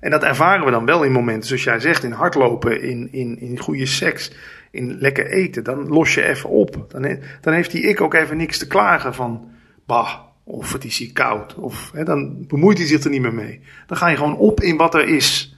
En 0.00 0.10
dat 0.10 0.22
ervaren 0.22 0.64
we 0.64 0.70
dan 0.70 0.84
wel 0.84 1.02
in 1.02 1.12
momenten, 1.12 1.48
zoals 1.48 1.64
jij 1.64 1.80
zegt, 1.80 2.04
in 2.04 2.12
hardlopen, 2.12 2.82
in, 2.82 3.08
in, 3.12 3.40
in 3.40 3.58
goede 3.58 3.86
seks, 3.86 4.32
in 4.70 4.98
lekker 4.98 5.26
eten. 5.26 5.64
Dan 5.64 5.88
los 5.88 6.14
je 6.14 6.22
even 6.22 6.50
op. 6.50 6.86
Dan, 6.88 7.18
dan 7.40 7.52
heeft 7.52 7.70
die 7.70 7.82
ik 7.82 8.00
ook 8.00 8.14
even 8.14 8.36
niks 8.36 8.58
te 8.58 8.66
klagen 8.66 9.14
van, 9.14 9.50
bah, 9.86 10.14
of 10.44 10.72
het 10.72 10.84
is 10.84 10.98
hier 10.98 11.12
koud. 11.12 11.54
Of, 11.54 11.90
dan 12.04 12.46
bemoeit 12.46 12.78
hij 12.78 12.86
zich 12.86 13.04
er 13.04 13.10
niet 13.10 13.20
meer 13.20 13.34
mee. 13.34 13.60
Dan 13.86 13.96
ga 13.96 14.08
je 14.08 14.16
gewoon 14.16 14.36
op 14.36 14.60
in 14.60 14.76
wat 14.76 14.94
er 14.94 15.08
is. 15.08 15.56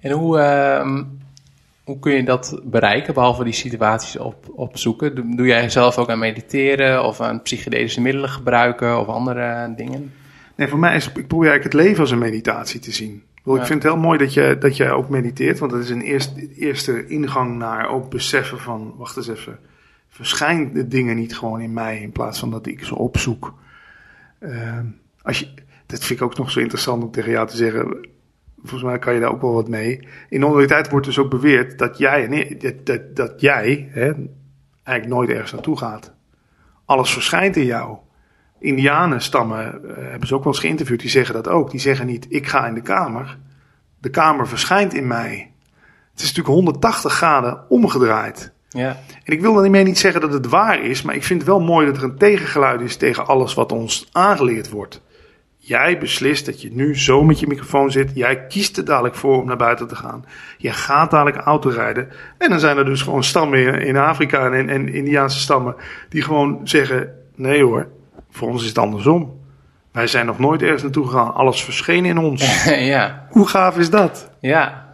En 0.00 0.10
hoe, 0.10 0.38
ehm, 0.38 1.02
hoe 1.84 1.98
kun 1.98 2.12
je 2.12 2.24
dat 2.24 2.60
bereiken, 2.64 3.14
behalve 3.14 3.44
die 3.44 3.52
situaties 3.52 4.18
op, 4.18 4.52
opzoeken? 4.54 5.36
Doe 5.36 5.46
jij 5.46 5.70
zelf 5.70 5.98
ook 5.98 6.10
aan 6.10 6.18
mediteren 6.18 7.04
of 7.04 7.20
aan 7.20 7.42
psychedelische 7.42 8.00
middelen 8.00 8.30
gebruiken 8.30 9.00
of 9.00 9.06
andere 9.06 9.74
dingen? 9.76 10.12
Nee, 10.56 10.68
voor 10.68 10.78
mij 10.78 10.96
is, 10.96 11.06
ik 11.06 11.26
probeer 11.26 11.50
eigenlijk 11.50 11.76
het 11.76 11.86
leven 11.86 12.00
als 12.00 12.10
een 12.10 12.18
meditatie 12.18 12.80
te 12.80 12.92
zien. 12.92 13.22
Ik 13.44 13.54
Ja. 13.56 13.66
Vind 13.66 13.82
het 13.82 13.92
heel 13.92 14.02
mooi 14.02 14.18
dat 14.18 14.34
je, 14.34 14.56
dat 14.58 14.76
je 14.76 14.90
ook 14.90 15.08
mediteert, 15.08 15.58
want 15.58 15.72
dat 15.72 15.80
is 15.80 15.90
een 15.90 16.00
eerste, 16.00 16.54
eerste 16.54 17.06
ingang 17.06 17.58
naar 17.58 17.88
ook 17.88 18.10
beseffen 18.10 18.58
van, 18.58 18.94
wacht 18.96 19.16
eens 19.16 19.28
even, 19.28 19.58
verschijnt 20.08 20.74
de 20.74 20.88
dingen 20.88 21.16
niet 21.16 21.36
gewoon 21.36 21.60
in 21.60 21.72
mij 21.72 22.00
in 22.00 22.12
plaats 22.12 22.38
van 22.38 22.50
dat 22.50 22.66
ik 22.66 22.84
ze 22.84 22.94
opzoek. 22.94 23.54
Ehm, 24.38 24.86
als 25.22 25.38
je, 25.38 25.48
dat 25.86 26.04
vind 26.04 26.20
ik 26.20 26.26
ook 26.26 26.36
nog 26.36 26.50
zo 26.50 26.60
interessant 26.60 27.02
om 27.02 27.10
tegen 27.10 27.30
jou 27.30 27.48
te 27.48 27.56
zeggen. 27.56 28.08
Volgens 28.58 28.82
mij 28.82 28.98
kan 28.98 29.14
je 29.14 29.20
daar 29.20 29.32
ook 29.32 29.40
wel 29.40 29.52
wat 29.52 29.68
mee. 29.68 29.98
In 30.00 30.08
de 30.28 30.38
normaliteit 30.38 30.90
wordt 30.90 31.06
dus 31.06 31.18
ook 31.18 31.30
beweerd 31.30 31.78
dat 31.78 31.98
jij, 31.98 32.56
dat, 32.58 32.86
dat, 32.86 33.16
dat 33.16 33.40
jij 33.40 33.88
hè, 33.90 34.12
eigenlijk 34.82 35.18
nooit 35.18 35.30
ergens 35.30 35.52
naartoe 35.52 35.78
gaat. 35.78 36.14
Alles 36.84 37.12
verschijnt 37.12 37.56
in 37.56 37.64
jou. 37.64 37.96
Indianenstammen 38.62 39.64
eh, 39.64 39.94
hebben 40.10 40.28
ze 40.28 40.34
ook 40.34 40.44
wel 40.44 40.52
eens 40.52 40.62
geïnterviewd. 40.62 41.00
Die 41.00 41.10
zeggen 41.10 41.34
dat 41.34 41.48
ook. 41.48 41.70
Die 41.70 41.80
zeggen 41.80 42.06
niet: 42.06 42.26
ik 42.28 42.46
ga 42.46 42.66
in 42.66 42.74
de 42.74 42.82
kamer. 42.82 43.38
De 43.98 44.10
kamer 44.10 44.48
verschijnt 44.48 44.94
in 44.94 45.06
mij. 45.06 45.50
Het 46.10 46.20
is 46.20 46.26
natuurlijk 46.26 46.54
180 46.54 47.12
graden 47.12 47.60
omgedraaid. 47.68 48.52
Ja, 48.68 49.00
En 49.24 49.32
ik 49.32 49.40
wil 49.40 49.54
daarmee 49.54 49.84
niet 49.84 49.98
zeggen 49.98 50.20
dat 50.20 50.32
het 50.32 50.46
waar 50.46 50.84
is, 50.84 51.02
maar 51.02 51.14
ik 51.14 51.24
vind 51.24 51.40
het 51.40 51.48
wel 51.48 51.60
mooi 51.60 51.86
dat 51.86 51.96
er 51.96 52.02
een 52.02 52.16
tegengeluid 52.16 52.80
is 52.80 52.96
tegen 52.96 53.26
alles 53.26 53.54
wat 53.54 53.72
ons 53.72 54.08
aangeleerd 54.12 54.70
wordt. 54.70 55.02
Jij 55.56 55.98
beslist 55.98 56.46
dat 56.46 56.62
je 56.62 56.72
nu 56.72 56.98
zo 56.98 57.22
met 57.24 57.40
je 57.40 57.46
microfoon 57.46 57.90
zit. 57.90 58.10
Jij 58.14 58.46
kiest 58.46 58.76
er 58.76 58.84
dadelijk 58.84 59.14
voor 59.14 59.40
om 59.40 59.46
naar 59.46 59.56
buiten 59.56 59.88
te 59.88 59.96
gaan. 59.96 60.24
Je 60.58 60.70
gaat 60.70 61.10
dadelijk 61.10 61.36
autorijden. 61.36 62.08
En 62.38 62.50
dan 62.50 62.60
zijn 62.60 62.76
er 62.76 62.84
dus 62.84 63.02
gewoon 63.02 63.24
stammen 63.24 63.58
in, 63.58 63.86
in 63.86 63.96
Afrika 63.96 64.50
en, 64.50 64.68
en 64.68 64.88
Indiaanse 64.88 65.38
stammen 65.38 65.74
die 66.08 66.22
gewoon 66.22 66.60
zeggen: 66.64 67.14
nee 67.34 67.64
hoor, 67.64 67.88
voor 68.32 68.48
ons 68.48 68.62
is 68.62 68.68
het 68.68 68.78
andersom. 68.78 69.40
Wij 69.92 70.06
zijn 70.06 70.26
nog 70.26 70.38
nooit 70.38 70.62
ergens 70.62 70.82
naartoe 70.82 71.06
gegaan. 71.06 71.34
Alles 71.34 71.64
verscheen 71.64 72.04
in 72.04 72.18
ons. 72.18 72.64
ja, 72.94 73.26
Hoe 73.30 73.48
gaaf 73.48 73.78
is 73.78 73.90
dat? 73.90 74.30
ja, 74.40 74.86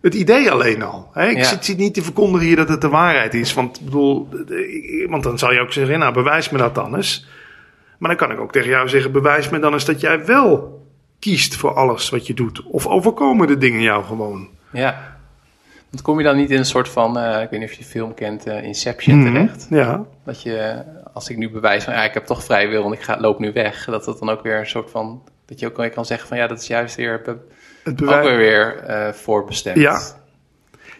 Het 0.00 0.14
idee 0.14 0.50
alleen 0.50 0.82
al. 0.82 1.08
Hè? 1.12 1.26
Ik 1.28 1.36
Ja. 1.36 1.44
zit, 1.44 1.64
zit 1.64 1.76
niet 1.78 1.94
te 1.94 2.02
verkondigen 2.02 2.46
hier 2.46 2.56
dat 2.56 2.68
het 2.68 2.80
de 2.80 2.88
waarheid 2.88 3.34
is. 3.34 3.54
Want, 3.54 3.78
ik 3.78 3.84
bedoel, 3.84 4.28
want 5.08 5.22
dan 5.22 5.38
zou 5.38 5.54
je 5.54 5.60
ook 5.60 5.72
zeggen, 5.72 5.98
nou 5.98 6.12
bewijs 6.12 6.50
me 6.50 6.58
dat 6.58 6.74
dan 6.74 6.94
eens. 6.96 7.26
Maar 7.98 8.08
dan 8.08 8.18
kan 8.18 8.30
ik 8.36 8.40
ook 8.40 8.52
tegen 8.52 8.68
jou 8.70 8.88
zeggen, 8.88 9.12
bewijs 9.12 9.48
me 9.48 9.58
dan 9.58 9.72
eens 9.72 9.84
dat 9.84 10.00
jij 10.00 10.24
wel 10.24 10.80
kiest 11.18 11.56
voor 11.56 11.74
alles 11.74 12.08
wat 12.10 12.26
je 12.26 12.34
doet. 12.34 12.62
Of 12.64 12.86
overkomen 12.86 13.46
de 13.46 13.56
dingen 13.58 13.80
jou 13.82 14.04
gewoon. 14.04 14.48
ja. 14.70 15.14
Want 15.90 16.02
kom 16.02 16.18
je 16.18 16.24
dan 16.24 16.36
niet 16.36 16.50
in 16.50 16.58
een 16.58 16.64
soort 16.64 16.88
van, 16.88 17.18
eh, 17.18 17.42
ik 17.42 17.50
weet 17.50 17.60
niet 17.60 17.68
of 17.68 17.74
je 17.74 17.82
de 17.82 17.88
film 17.88 18.14
kent, 18.14 18.46
eh, 18.46 18.62
Inception 18.62 19.22
terecht? 19.24 19.66
Ja, 19.70 20.04
Dat 20.24 20.42
je, 20.42 20.82
als 21.16 21.28
ik 21.28 21.36
nu 21.36 21.50
bewijs 21.50 21.84
van, 21.84 21.92
ja, 21.92 22.04
ik 22.04 22.14
heb 22.14 22.26
toch 22.26 22.44
vrij 22.44 22.68
wil 22.68 22.84
en 22.84 22.92
ik 22.92 23.02
ga, 23.02 23.20
loop 23.20 23.38
nu 23.38 23.52
weg, 23.52 23.84
dat 23.84 24.04
dat 24.04 24.18
dan 24.18 24.28
ook 24.28 24.42
weer 24.42 24.58
een 24.58 24.66
soort 24.66 24.90
van, 24.90 25.22
dat 25.46 25.60
je 25.60 25.66
ook 25.66 25.76
weer 25.76 25.90
kan 25.90 26.04
zeggen 26.04 26.28
van, 26.28 26.36
ja, 26.36 26.46
dat 26.46 26.60
is 26.60 26.66
juist 26.66 26.96
weer, 26.96 27.22
be- 27.24 27.36
het 27.82 28.02
ook 28.02 28.08
weer 28.08 28.20
bewijs. 28.20 28.36
weer 28.36 28.76
eh, 28.76 29.12
voorbestemd. 29.12 29.76
Ja. 29.78 30.00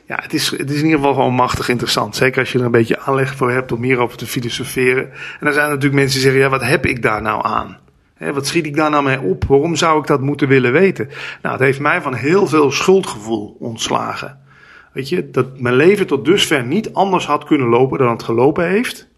ja, 0.04 0.18
het 0.22 0.34
is, 0.34 0.50
het 0.50 0.70
is 0.70 0.78
in 0.78 0.84
ieder 0.84 0.98
geval 0.98 1.14
gewoon 1.14 1.34
machtig 1.34 1.68
interessant. 1.68 2.16
Zeker 2.16 2.40
als 2.40 2.52
je 2.52 2.58
er 2.58 2.64
een 2.64 2.70
beetje 2.70 2.98
aanleg 2.98 3.34
voor 3.34 3.50
hebt 3.50 3.72
om 3.72 3.82
hierover 3.82 4.18
te 4.18 4.26
filosoferen. 4.26 5.04
En 5.10 5.40
dan 5.40 5.52
zijn 5.52 5.64
er 5.64 5.72
natuurlijk 5.74 6.00
mensen 6.00 6.20
die 6.20 6.30
zeggen, 6.30 6.40
ja, 6.40 6.48
wat 6.48 6.68
heb 6.68 6.86
ik 6.86 7.02
daar 7.02 7.22
nou 7.22 7.44
aan? 7.44 7.78
Hè, 8.14 8.32
wat 8.32 8.46
schiet 8.46 8.66
ik 8.66 8.76
daar 8.76 8.90
nou 8.90 9.04
mee 9.04 9.20
op? 9.20 9.44
Waarom 9.44 9.76
zou 9.76 10.00
ik 10.00 10.06
dat 10.06 10.20
moeten 10.20 10.48
willen 10.48 10.72
weten? 10.72 11.08
Nou, 11.42 11.54
het 11.54 11.64
heeft 11.64 11.80
mij 11.80 12.00
van 12.02 12.14
heel 12.14 12.46
veel 12.46 12.70
schuldgevoel 12.70 13.56
ontslagen. 13.58 14.40
Weet 14.92 15.08
je, 15.08 15.30
dat 15.30 15.60
mijn 15.60 15.76
leven 15.76 16.06
tot 16.06 16.24
dusver 16.24 16.64
niet 16.64 16.94
anders 16.94 17.26
had 17.26 17.44
kunnen 17.44 17.68
lopen 17.68 17.98
dan 17.98 18.10
het 18.10 18.22
gelopen 18.22 18.68
heeft, 18.68 19.08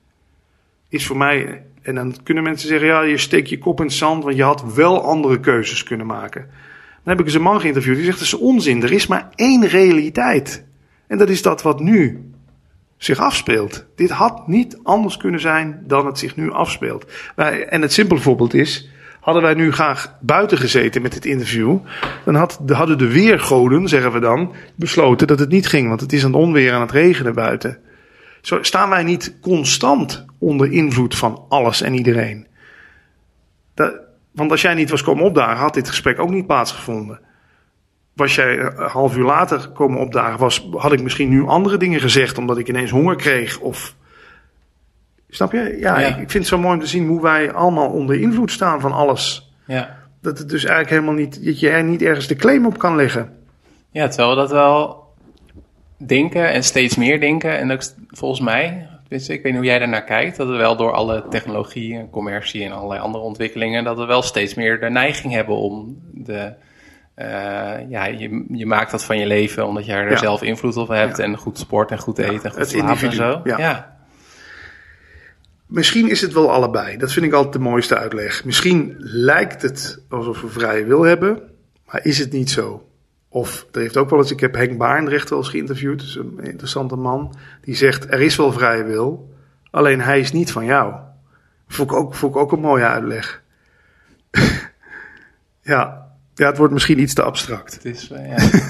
is 0.89 1.07
voor 1.07 1.17
mij. 1.17 1.63
En 1.83 1.95
dan 1.95 2.15
kunnen 2.23 2.43
mensen 2.43 2.69
zeggen: 2.69 2.89
ja, 2.89 3.03
je 3.03 3.19
steekt 3.19 3.49
je 3.49 3.59
kop 3.59 3.79
in 3.79 3.87
het 3.87 3.95
zand, 3.95 4.25
want 4.25 4.37
je 4.37 4.43
had 4.43 4.75
wel 4.75 5.05
andere 5.05 5.41
keuzes 5.41 5.83
kunnen 5.83 6.07
maken. 6.07 6.41
Dan 7.05 7.17
heb 7.17 7.21
ik 7.21 7.25
eens 7.25 7.35
een 7.35 7.43
man 7.43 7.61
geïnterviewd 7.61 7.97
die 7.97 8.05
zegt: 8.05 8.19
dat 8.19 8.27
is 8.27 8.35
onzin. 8.35 8.83
Er 8.83 8.93
is 8.93 9.07
maar 9.07 9.29
één 9.35 9.67
realiteit. 9.67 10.65
En 11.07 11.19
dat 11.19 11.29
is 11.29 11.43
dat 11.43 11.63
wat 11.63 11.81
nu 11.81 12.31
zich 12.97 13.19
afspeelt. 13.19 13.87
Dit 13.97 14.11
had 14.11 14.49
niet 14.49 14.79
anders 14.83 15.17
kunnen 15.17 15.41
zijn 15.41 15.83
dan 15.87 16.07
het 16.07 16.19
zich 16.19 16.37
nu 16.37 16.53
afspeelt. 16.53 17.13
En 17.69 17.83
het 17.83 17.93
simpele 17.93 18.21
voorbeeld 18.21 18.55
is. 18.55 18.91
Hadden 19.21 19.43
wij 19.43 19.55
nu 19.55 19.73
graag 19.73 20.17
buiten 20.21 20.59
gezeten 20.59 21.03
met 21.03 21.13
dit 21.13 21.25
interview, 21.25 21.79
dan 22.25 22.35
had, 22.35 22.61
hadden 22.67 22.99
de 22.99 23.13
weergoden, 23.13 23.89
zeggen 23.89 24.13
we 24.13 24.21
dan, 24.21 24.55
besloten 24.75 25.27
dat 25.27 25.39
het 25.39 25.49
niet 25.49 25.67
ging, 25.67 25.89
want 25.89 26.01
het 26.01 26.13
is 26.13 26.25
aan 26.25 26.33
het 26.33 26.41
onweer 26.41 26.73
aan 26.73 26.81
het 26.81 26.91
regenen 26.91 27.35
buiten. 27.35 27.79
Zo 28.49 28.63
staan 28.63 28.89
wij 28.89 29.03
niet 29.03 29.37
constant 29.41 30.25
onder 30.39 30.73
invloed 30.73 31.17
van 31.17 31.45
alles 31.49 31.81
en 31.81 31.95
iedereen. 31.95 32.47
Dat, 33.75 33.95
want 34.31 34.51
als 34.51 34.63
jij 34.63 34.75
niet 34.75 34.91
was 34.91 35.03
komen 35.03 35.25
opdagen, 35.25 35.57
had 35.57 35.75
dit 35.75 35.89
gesprek 35.89 36.19
ook 36.19 36.31
niet 36.31 36.47
plaatsgevonden. 36.47 37.21
Was 38.13 38.35
jij 38.35 38.59
een 38.59 38.89
half 38.89 39.17
uur 39.17 39.25
later 39.25 39.69
komen 39.69 40.01
opdagen, 40.01 40.39
was, 40.39 40.69
had 40.73 40.93
ik 40.93 41.03
misschien 41.03 41.29
nu 41.29 41.47
andere 41.47 41.77
dingen 41.77 42.01
gezegd 42.01 42.39
omdat 42.39 42.59
ik 42.59 42.69
ineens 42.69 42.91
honger 42.91 43.17
kreeg 43.17 43.59
of 43.59 43.95
Snap 45.29 45.53
je? 45.53 45.77
Ja, 45.81 45.97
Ik, 45.97 46.15
vind 46.17 46.33
het 46.33 46.47
zo 46.47 46.59
mooi 46.59 46.75
om 46.75 46.81
te 46.81 46.87
zien 46.87 47.07
hoe 47.07 47.23
wij 47.23 47.53
allemaal 47.53 47.89
onder 47.89 48.21
invloed 48.21 48.51
staan 48.51 48.81
van 48.81 48.93
alles. 48.93 49.53
Ja. 49.67 49.97
Dat 50.21 50.39
het 50.39 50.49
dus 50.49 50.65
eigenlijk 50.65 50.91
helemaal 50.91 51.25
niet, 51.25 51.45
dat 51.45 51.61
je 51.61 51.69
er 51.69 51.85
niet 51.85 52.03
ergens 52.03 52.27
de 52.27 52.37
claim 52.37 52.67
op 52.67 52.79
kan 52.79 52.97
leggen. 52.97 53.37
Ja, 53.91 54.09
terwijl 54.09 54.35
dat 54.35 54.51
wel 54.51 55.08
denken 56.07 56.51
en 56.51 56.65
steeds 56.65 56.97
meer 56.97 57.21
denken. 57.21 57.59
En 57.59 57.73
ook 57.73 57.83
volgens 58.09 58.41
mij, 58.41 58.89
ik 59.09 59.27
weet 59.27 59.45
niet 59.45 59.55
hoe 59.55 59.65
jij 59.65 59.79
daarnaar 59.79 60.05
kijkt, 60.05 60.37
dat 60.37 60.49
we 60.49 60.57
wel 60.57 60.77
door 60.77 60.93
alle 60.93 61.25
technologie 61.31 61.99
en 61.99 62.11
commercie 62.11 62.65
en 62.65 62.73
allerlei 62.73 63.01
andere 63.01 63.25
ontwikkelingen, 63.25 63.85
dat 63.85 63.99
we 63.99 64.05
wel 64.05 64.23
steeds 64.23 64.55
meer 64.55 64.81
de 64.81 64.91
neiging 64.91 65.33
hebben 65.33 65.57
om 65.57 65.99
de. 66.13 66.53
Uh, 67.17 67.25
ja, 67.89 68.05
je, 68.05 68.45
je 68.49 68.67
maakt 68.67 68.91
dat 68.91 69.05
van 69.05 69.19
je 69.19 69.27
leven 69.27 69.67
omdat 69.67 69.87
je 69.87 69.93
er 69.93 70.19
zelf 70.19 70.43
invloed 70.43 70.77
op 70.77 70.89
hebt 70.89 71.19
en 71.19 71.37
goed 71.37 71.59
sport 71.59 71.91
en 71.91 71.99
goed 71.99 72.19
eten 72.19 72.45
en 72.45 72.51
goed 72.51 72.69
slapen 72.69 73.09
en 73.09 73.13
zo. 73.13 73.41
ja. 73.45 73.97
Misschien 75.67 76.11
is 76.11 76.21
het 76.21 76.33
wel 76.33 76.53
allebei. 76.53 76.97
Dat 76.97 77.13
vind 77.13 77.27
ik 77.27 77.33
altijd 77.33 77.53
de 77.53 77.59
mooiste 77.59 77.97
uitleg. 77.97 78.45
Misschien 78.45 78.95
lijkt 78.99 79.63
het 79.63 80.03
alsof 80.09 80.41
we 80.41 80.49
vrije 80.49 80.85
wil 80.85 81.03
hebben, 81.03 81.43
maar 81.87 82.05
is 82.05 82.19
het 82.19 82.33
niet 82.33 82.51
zo. 82.51 82.88
Of 83.29 83.67
er 83.73 83.81
heeft 83.81 83.97
ook 83.97 84.11
wel 84.11 84.19
eens, 84.19 84.31
ik 84.31 84.41
heb 84.41 84.55
Henk 84.55 84.79
Baarndrecht 84.79 85.31
wel 85.31 85.39
eens 85.39 85.49
geïnterviewd, 85.49 85.99
dus 85.99 86.17
een 86.17 86.39
interessante 86.43 86.97
man, 86.97 87.35
die 87.61 87.75
zegt: 87.75 88.13
er 88.13 88.21
is 88.21 88.37
wel 88.37 88.53
vrije 88.53 88.85
wil, 88.85 89.35
alleen 89.71 90.01
hij 90.01 90.21
is 90.21 90.33
niet 90.33 90.53
van 90.53 90.65
jou. 90.65 90.95
Vond 91.67 91.91
ik 91.91 91.97
ook, 91.97 92.15
vond 92.15 92.35
ik 92.35 92.41
ook 92.41 92.53
een 92.53 92.61
mooie 92.61 92.87
uitleg. 92.87 93.43
ja. 95.63 96.07
ja, 96.35 96.47
het 96.47 96.59
wordt 96.59 96.73
misschien 96.73 97.01
iets 97.01 97.15
te 97.15 97.23
abstract. 97.23 97.75
Het 97.75 97.85
is, 97.85 98.11
uh, 98.11 98.29
ja. 98.29 98.37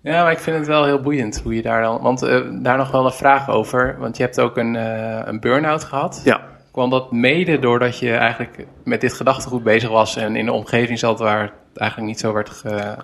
Ja, 0.00 0.22
maar 0.22 0.32
ik 0.32 0.38
vind 0.38 0.58
het 0.58 0.66
wel 0.66 0.84
heel 0.84 1.00
boeiend 1.00 1.40
hoe 1.40 1.54
je 1.54 1.62
daar 1.62 1.82
dan. 1.82 2.02
Want 2.02 2.22
uh, 2.22 2.62
daar 2.62 2.76
nog 2.76 2.90
wel 2.90 3.04
een 3.04 3.12
vraag 3.12 3.48
over. 3.48 3.96
Want 3.98 4.16
je 4.16 4.22
hebt 4.22 4.40
ook 4.40 4.56
een, 4.56 4.74
uh, 4.74 5.20
een 5.24 5.40
burn-out 5.40 5.84
gehad. 5.84 6.20
Ja. 6.24 6.40
Kwam 6.72 6.90
dat 6.90 7.12
mede 7.12 7.58
doordat 7.58 7.98
je 7.98 8.12
eigenlijk 8.12 8.66
met 8.84 9.00
dit 9.00 9.12
gedachtegoed 9.12 9.62
bezig 9.62 9.90
was 9.90 10.16
en 10.16 10.36
in 10.36 10.44
de 10.44 10.52
omgeving 10.52 10.98
zat 10.98 11.18
waar 11.18 11.42
het 11.42 11.78
eigenlijk 11.78 12.10
niet 12.10 12.20
zo 12.20 12.32
werd 12.32 12.50
ge, 12.50 12.96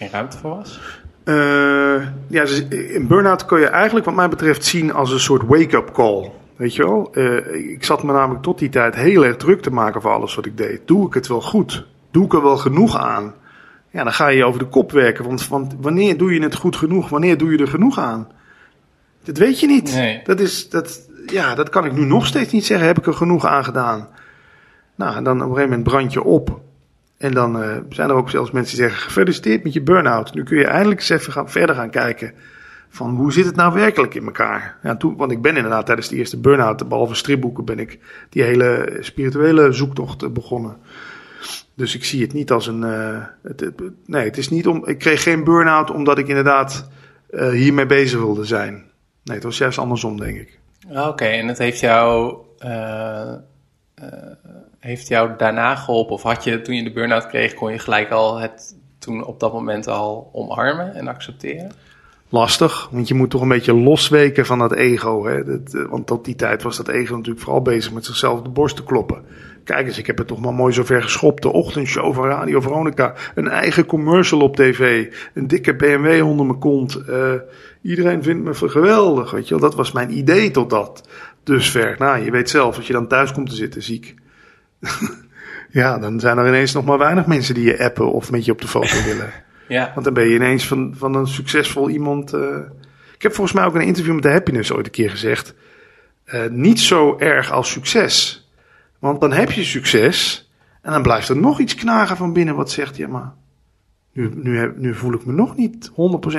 geen 0.00 0.10
ruimte 0.10 0.38
voor 0.38 0.56
was? 0.56 0.80
Uh, 1.24 2.06
ja, 2.26 2.44
dus 2.44 2.64
een 2.70 3.06
burn-out 3.06 3.44
kun 3.44 3.60
je 3.60 3.66
eigenlijk 3.66 4.06
wat 4.06 4.14
mij 4.14 4.28
betreft 4.28 4.64
zien 4.64 4.92
als 4.92 5.12
een 5.12 5.20
soort 5.20 5.46
wake-up 5.46 5.92
call. 5.92 6.30
Weet 6.56 6.74
je 6.74 6.84
wel? 6.84 7.18
ik 7.52 7.84
zat 7.84 8.02
me 8.02 8.12
namelijk 8.12 8.42
tot 8.42 8.58
die 8.58 8.68
tijd 8.68 8.94
heel 8.94 9.24
erg 9.24 9.36
druk 9.36 9.62
te 9.62 9.70
maken 9.70 10.00
voor 10.00 10.10
alles 10.10 10.34
wat 10.34 10.46
ik 10.46 10.56
deed. 10.56 10.80
Doe 10.84 11.06
ik 11.06 11.14
het 11.14 11.26
wel 11.26 11.40
goed? 11.40 11.86
Doe 12.10 12.24
ik 12.24 12.32
er 12.32 12.42
wel 12.42 12.56
genoeg 12.56 12.96
aan? 12.96 13.34
Ja, 13.90 14.04
dan 14.04 14.12
ga 14.12 14.28
je 14.28 14.44
over 14.44 14.58
de 14.58 14.66
kop 14.66 14.92
werken. 14.92 15.24
Want, 15.24 15.48
want 15.48 15.74
wanneer 15.80 16.16
doe 16.16 16.34
je 16.34 16.42
het 16.42 16.54
goed 16.54 16.76
genoeg? 16.76 17.08
Wanneer 17.08 17.38
doe 17.38 17.50
je 17.50 17.58
er 17.58 17.68
genoeg 17.68 17.98
aan? 17.98 18.28
Dat 19.22 19.38
weet 19.38 19.60
je 19.60 19.66
niet. 19.66 19.94
Nee. 19.94 20.20
Dat, 20.24 20.40
is, 20.40 20.68
dat, 20.68 21.08
ja, 21.26 21.54
dat 21.54 21.68
kan 21.68 21.84
ik 21.84 21.92
nu 21.92 22.04
nog 22.04 22.26
steeds 22.26 22.52
niet 22.52 22.66
zeggen. 22.66 22.86
Heb 22.86 22.98
ik 22.98 23.06
er 23.06 23.14
genoeg 23.14 23.46
aan 23.46 23.64
gedaan? 23.64 24.08
Nou, 24.94 25.16
en 25.16 25.24
dan 25.24 25.36
op 25.36 25.40
een 25.40 25.48
gegeven 25.48 25.68
moment 25.68 25.88
brand 25.88 26.12
je 26.12 26.24
op. 26.24 26.60
En 27.20 27.32
dan 27.32 27.62
uh, 27.62 27.76
zijn 27.88 28.08
er 28.08 28.14
ook 28.14 28.30
zelfs 28.30 28.50
mensen 28.50 28.76
die 28.76 28.86
zeggen: 28.86 29.02
gefeliciteerd 29.02 29.64
met 29.64 29.72
je 29.72 29.82
burn-out. 29.82 30.34
Nu 30.34 30.42
kun 30.42 30.58
je 30.58 30.66
eindelijk 30.66 31.00
eens 31.00 31.08
even 31.08 31.32
gaan, 31.32 31.50
verder 31.50 31.74
gaan 31.74 31.90
kijken. 31.90 32.32
Van 32.88 33.16
hoe 33.16 33.32
zit 33.32 33.44
het 33.44 33.56
nou 33.56 33.74
werkelijk 33.74 34.14
in 34.14 34.24
elkaar? 34.24 34.76
Ja, 34.82 34.96
toen, 34.96 35.16
want 35.16 35.32
ik 35.32 35.42
ben 35.42 35.56
inderdaad 35.56 35.86
tijdens 35.86 36.08
de 36.08 36.16
eerste 36.16 36.40
burn-out, 36.40 36.88
behalve 36.88 37.14
stripboeken, 37.14 37.64
ben 37.64 37.78
ik 37.78 37.98
die 38.28 38.42
hele 38.42 38.96
spirituele 39.00 39.72
zoektocht 39.72 40.32
begonnen. 40.32 40.76
Dus 41.74 41.94
ik 41.94 42.04
zie 42.04 42.22
het 42.22 42.32
niet 42.32 42.50
als 42.50 42.66
een. 42.66 42.82
Uh, 42.82 43.24
het, 43.42 43.72
nee, 44.06 44.24
het 44.24 44.36
is 44.36 44.48
niet 44.48 44.66
om. 44.66 44.86
Ik 44.86 44.98
kreeg 44.98 45.22
geen 45.22 45.44
burn-out 45.44 45.90
omdat 45.90 46.18
ik 46.18 46.28
inderdaad 46.28 46.88
uh, 47.30 47.48
hiermee 47.48 47.86
bezig 47.86 48.18
wilde 48.18 48.44
zijn. 48.44 48.72
Nee, 49.24 49.36
het 49.36 49.44
was 49.44 49.58
juist 49.58 49.78
andersom, 49.78 50.20
denk 50.20 50.36
ik. 50.38 50.58
Ah, 50.92 51.08
oké, 51.08 51.24
en 51.24 51.48
het 51.48 51.58
heeft 51.58 51.80
jou. 51.80 52.36
Heeft 54.80 55.08
jou 55.08 55.30
daarna 55.36 55.74
geholpen? 55.74 56.14
Of 56.14 56.22
had 56.22 56.44
je 56.44 56.62
toen 56.62 56.74
je 56.74 56.84
de 56.84 56.92
burn-out 56.92 57.26
kreeg, 57.26 57.54
kon 57.54 57.72
je 57.72 57.78
gelijk 57.78 58.10
al 58.10 58.38
het 58.38 58.76
toen 58.98 59.24
op 59.24 59.40
dat 59.40 59.52
moment 59.52 59.86
al 59.86 60.30
omarmen 60.32 60.94
en 60.94 61.08
accepteren? 61.08 61.72
Lastig, 62.28 62.88
want 62.90 63.08
je 63.08 63.14
moet 63.14 63.30
toch 63.30 63.42
een 63.42 63.48
beetje 63.48 63.74
losweken 63.74 64.46
van 64.46 64.58
dat 64.58 64.74
ego. 64.74 65.26
Hè? 65.26 65.44
Dat, 65.44 65.86
want 65.88 66.06
tot 66.06 66.24
die 66.24 66.34
tijd 66.34 66.62
was 66.62 66.76
dat 66.76 66.88
ego 66.88 67.14
natuurlijk 67.14 67.44
vooral 67.44 67.62
bezig 67.62 67.92
met 67.92 68.04
zichzelf 68.04 68.38
op 68.38 68.44
de 68.44 68.50
borst 68.50 68.76
te 68.76 68.84
kloppen. 68.84 69.24
Kijk 69.64 69.86
eens, 69.86 69.98
ik 69.98 70.06
heb 70.06 70.18
het 70.18 70.26
toch 70.26 70.40
maar 70.40 70.54
mooi 70.54 70.72
zover 70.72 71.02
geschopt. 71.02 71.42
De 71.42 71.52
ochtendshow 71.52 72.14
van 72.14 72.24
Radio 72.24 72.60
Veronica. 72.60 73.14
Een 73.34 73.48
eigen 73.48 73.86
commercial 73.86 74.40
op 74.40 74.56
tv. 74.56 75.12
Een 75.34 75.46
dikke 75.46 75.76
BMW 75.76 76.26
onder 76.26 76.46
mijn 76.46 76.58
kont. 76.58 77.02
Uh, 77.08 77.32
iedereen 77.82 78.22
vindt 78.22 78.44
me 78.44 78.68
geweldig. 78.68 79.30
Weet 79.30 79.48
je 79.48 79.50
wel. 79.50 79.68
Dat 79.68 79.74
was 79.74 79.92
mijn 79.92 80.16
idee 80.16 80.50
tot 80.50 80.70
dat 80.70 81.08
dusver. 81.44 81.94
Nou, 81.98 82.24
je 82.24 82.30
weet 82.30 82.50
zelf, 82.50 82.76
als 82.76 82.86
je 82.86 82.92
dan 82.92 83.08
thuis 83.08 83.32
komt 83.32 83.48
te 83.48 83.56
zitten 83.56 83.82
ziek. 83.82 84.14
ja, 85.80 85.98
dan 85.98 86.20
zijn 86.20 86.38
er 86.38 86.48
ineens 86.48 86.72
nog 86.72 86.84
maar 86.84 86.98
weinig 86.98 87.26
mensen 87.26 87.54
die 87.54 87.64
je 87.64 87.84
appen 87.84 88.12
of 88.12 88.30
met 88.30 88.44
je 88.44 88.52
op 88.52 88.60
de 88.60 88.68
foto 88.68 89.02
willen. 89.10 89.32
Ja. 89.68 89.90
Want 89.92 90.04
dan 90.04 90.14
ben 90.14 90.28
je 90.28 90.34
ineens 90.34 90.66
van, 90.66 90.94
van 90.96 91.14
een 91.14 91.26
succesvol 91.26 91.90
iemand. 91.90 92.34
Uh... 92.34 92.56
Ik 93.14 93.22
heb 93.22 93.34
volgens 93.34 93.56
mij 93.56 93.64
ook 93.64 93.74
in 93.74 93.80
een 93.80 93.86
interview 93.86 94.14
met 94.14 94.22
de 94.22 94.30
Happiness 94.30 94.72
ooit 94.72 94.86
een 94.86 94.92
keer 94.92 95.10
gezegd. 95.10 95.54
Uh, 96.26 96.46
niet 96.50 96.80
zo 96.80 97.18
erg 97.18 97.50
als 97.50 97.70
succes. 97.70 98.48
Want 98.98 99.20
dan 99.20 99.32
heb 99.32 99.50
je 99.50 99.64
succes 99.64 100.50
en 100.82 100.92
dan 100.92 101.02
blijft 101.02 101.28
er 101.28 101.36
nog 101.36 101.60
iets 101.60 101.74
knagen 101.74 102.16
van 102.16 102.32
binnen 102.32 102.54
wat 102.54 102.70
zegt, 102.70 102.96
ja 102.96 103.08
maar 103.08 103.32
nu, 104.12 104.30
nu, 104.34 104.72
nu 104.76 104.94
voel 104.94 105.12
ik 105.12 105.26
me 105.26 105.32
nog 105.32 105.56
niet 105.56 105.90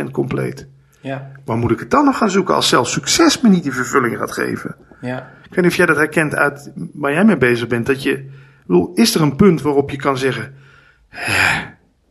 100% 0.07 0.11
compleet. 0.11 0.67
Ja. 1.02 1.32
Waar 1.45 1.58
moet 1.58 1.72
ik 1.72 1.80
het 1.80 1.91
dan 1.91 2.06
nog 2.06 2.18
gaan 2.18 2.30
zoeken 2.30 2.56
als 2.56 2.70
zelfs 2.70 2.91
succes 2.91 3.41
me 3.41 3.49
niet 3.49 3.64
die 3.64 3.74
vervulling 3.74 4.18
gaat 4.18 4.32
geven? 4.32 4.76
Ja. 5.02 5.18
Ik 5.18 5.56
weet 5.56 5.64
niet 5.64 5.72
of 5.72 5.78
jij 5.78 5.86
dat 5.86 5.95
herkent 5.95 6.36
uit 6.36 6.72
waar 6.93 7.14
jij 7.14 7.26
mee 7.26 7.38
bezig 7.38 7.68
bent. 7.68 7.86
Dat 7.86 8.04
je, 8.04 8.30
bedoel, 8.66 8.91
is 8.93 9.16
er 9.16 9.22
een 9.22 9.36
punt 9.36 9.62
waarop 9.62 9.89
je 9.89 9.97
kan 9.97 10.18
zeggen, 10.18 10.56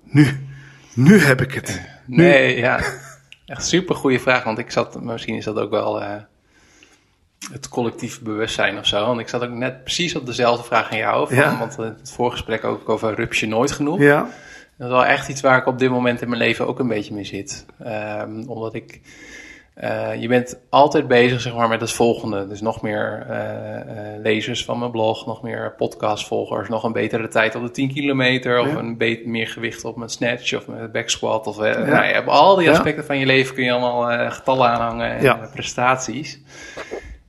nu, 0.03 0.47
nu 0.95 1.18
heb 1.18 1.41
ik 1.41 1.55
het. 1.55 1.80
Nu. 2.07 2.16
Nee, 2.16 2.57
ja. 2.57 2.80
Echt 3.47 3.66
super 3.66 3.95
goede 3.95 4.18
vraag, 4.18 4.45
want 4.45 4.59
ik 4.59 4.70
zat, 4.70 5.03
misschien 5.03 5.36
is 5.36 5.45
dat 5.45 5.57
ook 5.57 5.70
wel... 5.70 6.03
Uh 6.03 6.14
het 7.53 7.68
collectief 7.68 8.20
bewustzijn 8.20 8.78
of 8.78 8.86
zo. 8.86 9.07
Want 9.07 9.20
ik 9.20 9.28
zat 9.28 9.43
ook 9.43 9.51
net 9.51 9.82
precies 9.82 10.16
op 10.16 10.26
dezelfde 10.26 10.64
vraag 10.64 10.91
aan 10.91 10.99
jou. 10.99 11.26
Van, 11.28 11.36
ja. 11.36 11.59
Want 11.59 11.76
het 11.76 12.12
voorgesprek 12.14 12.64
ook 12.64 12.88
over 12.88 13.14
rupsje 13.14 13.47
nooit 13.47 13.70
genoeg. 13.70 14.01
Ja. 14.01 14.28
Dat 14.80 14.88
is 14.88 14.94
wel 14.94 15.06
echt 15.06 15.28
iets 15.28 15.40
waar 15.40 15.58
ik 15.58 15.66
op 15.66 15.78
dit 15.78 15.90
moment 15.90 16.22
in 16.22 16.28
mijn 16.28 16.40
leven 16.40 16.66
ook 16.66 16.78
een 16.78 16.88
beetje 16.88 17.14
mee 17.14 17.24
zit. 17.24 17.66
Um, 17.86 18.48
omdat 18.48 18.74
ik... 18.74 19.00
Uh, 19.82 20.20
je 20.20 20.28
bent 20.28 20.58
altijd 20.70 21.08
bezig 21.08 21.40
zeg 21.40 21.54
maar, 21.54 21.68
met 21.68 21.80
het 21.80 21.92
volgende. 21.92 22.46
Dus 22.48 22.60
nog 22.60 22.82
meer 22.82 23.26
uh, 23.30 23.36
uh, 23.36 24.22
lezers 24.22 24.64
van 24.64 24.78
mijn 24.78 24.90
blog, 24.90 25.26
nog 25.26 25.42
meer 25.42 25.74
podcastvolgers, 25.76 26.68
nog 26.68 26.84
een 26.84 26.92
betere 26.92 27.28
tijd 27.28 27.54
op 27.54 27.62
de 27.62 27.70
10 27.70 27.92
kilometer, 27.92 28.60
of 28.60 28.66
Ja. 28.72 28.76
een 28.78 28.96
beetje 28.96 29.28
meer 29.28 29.46
gewicht 29.46 29.84
op 29.84 29.96
mijn 29.96 30.10
snatch 30.10 30.56
of 30.56 30.66
mijn 30.66 30.90
back 30.90 31.08
squat. 31.08 31.46
Of, 31.46 31.56
ja. 31.56 31.78
nou, 31.78 32.06
je 32.06 32.12
hebt 32.12 32.28
al 32.28 32.56
die 32.56 32.66
Ja. 32.66 32.72
aspecten 32.72 33.04
van 33.04 33.18
je 33.18 33.26
leven 33.26 33.54
kun 33.54 33.64
je 33.64 33.72
allemaal 33.72 34.30
getallen 34.30 34.68
aanhangen 34.68 35.18
en 35.18 35.50
prestaties. 35.52 36.40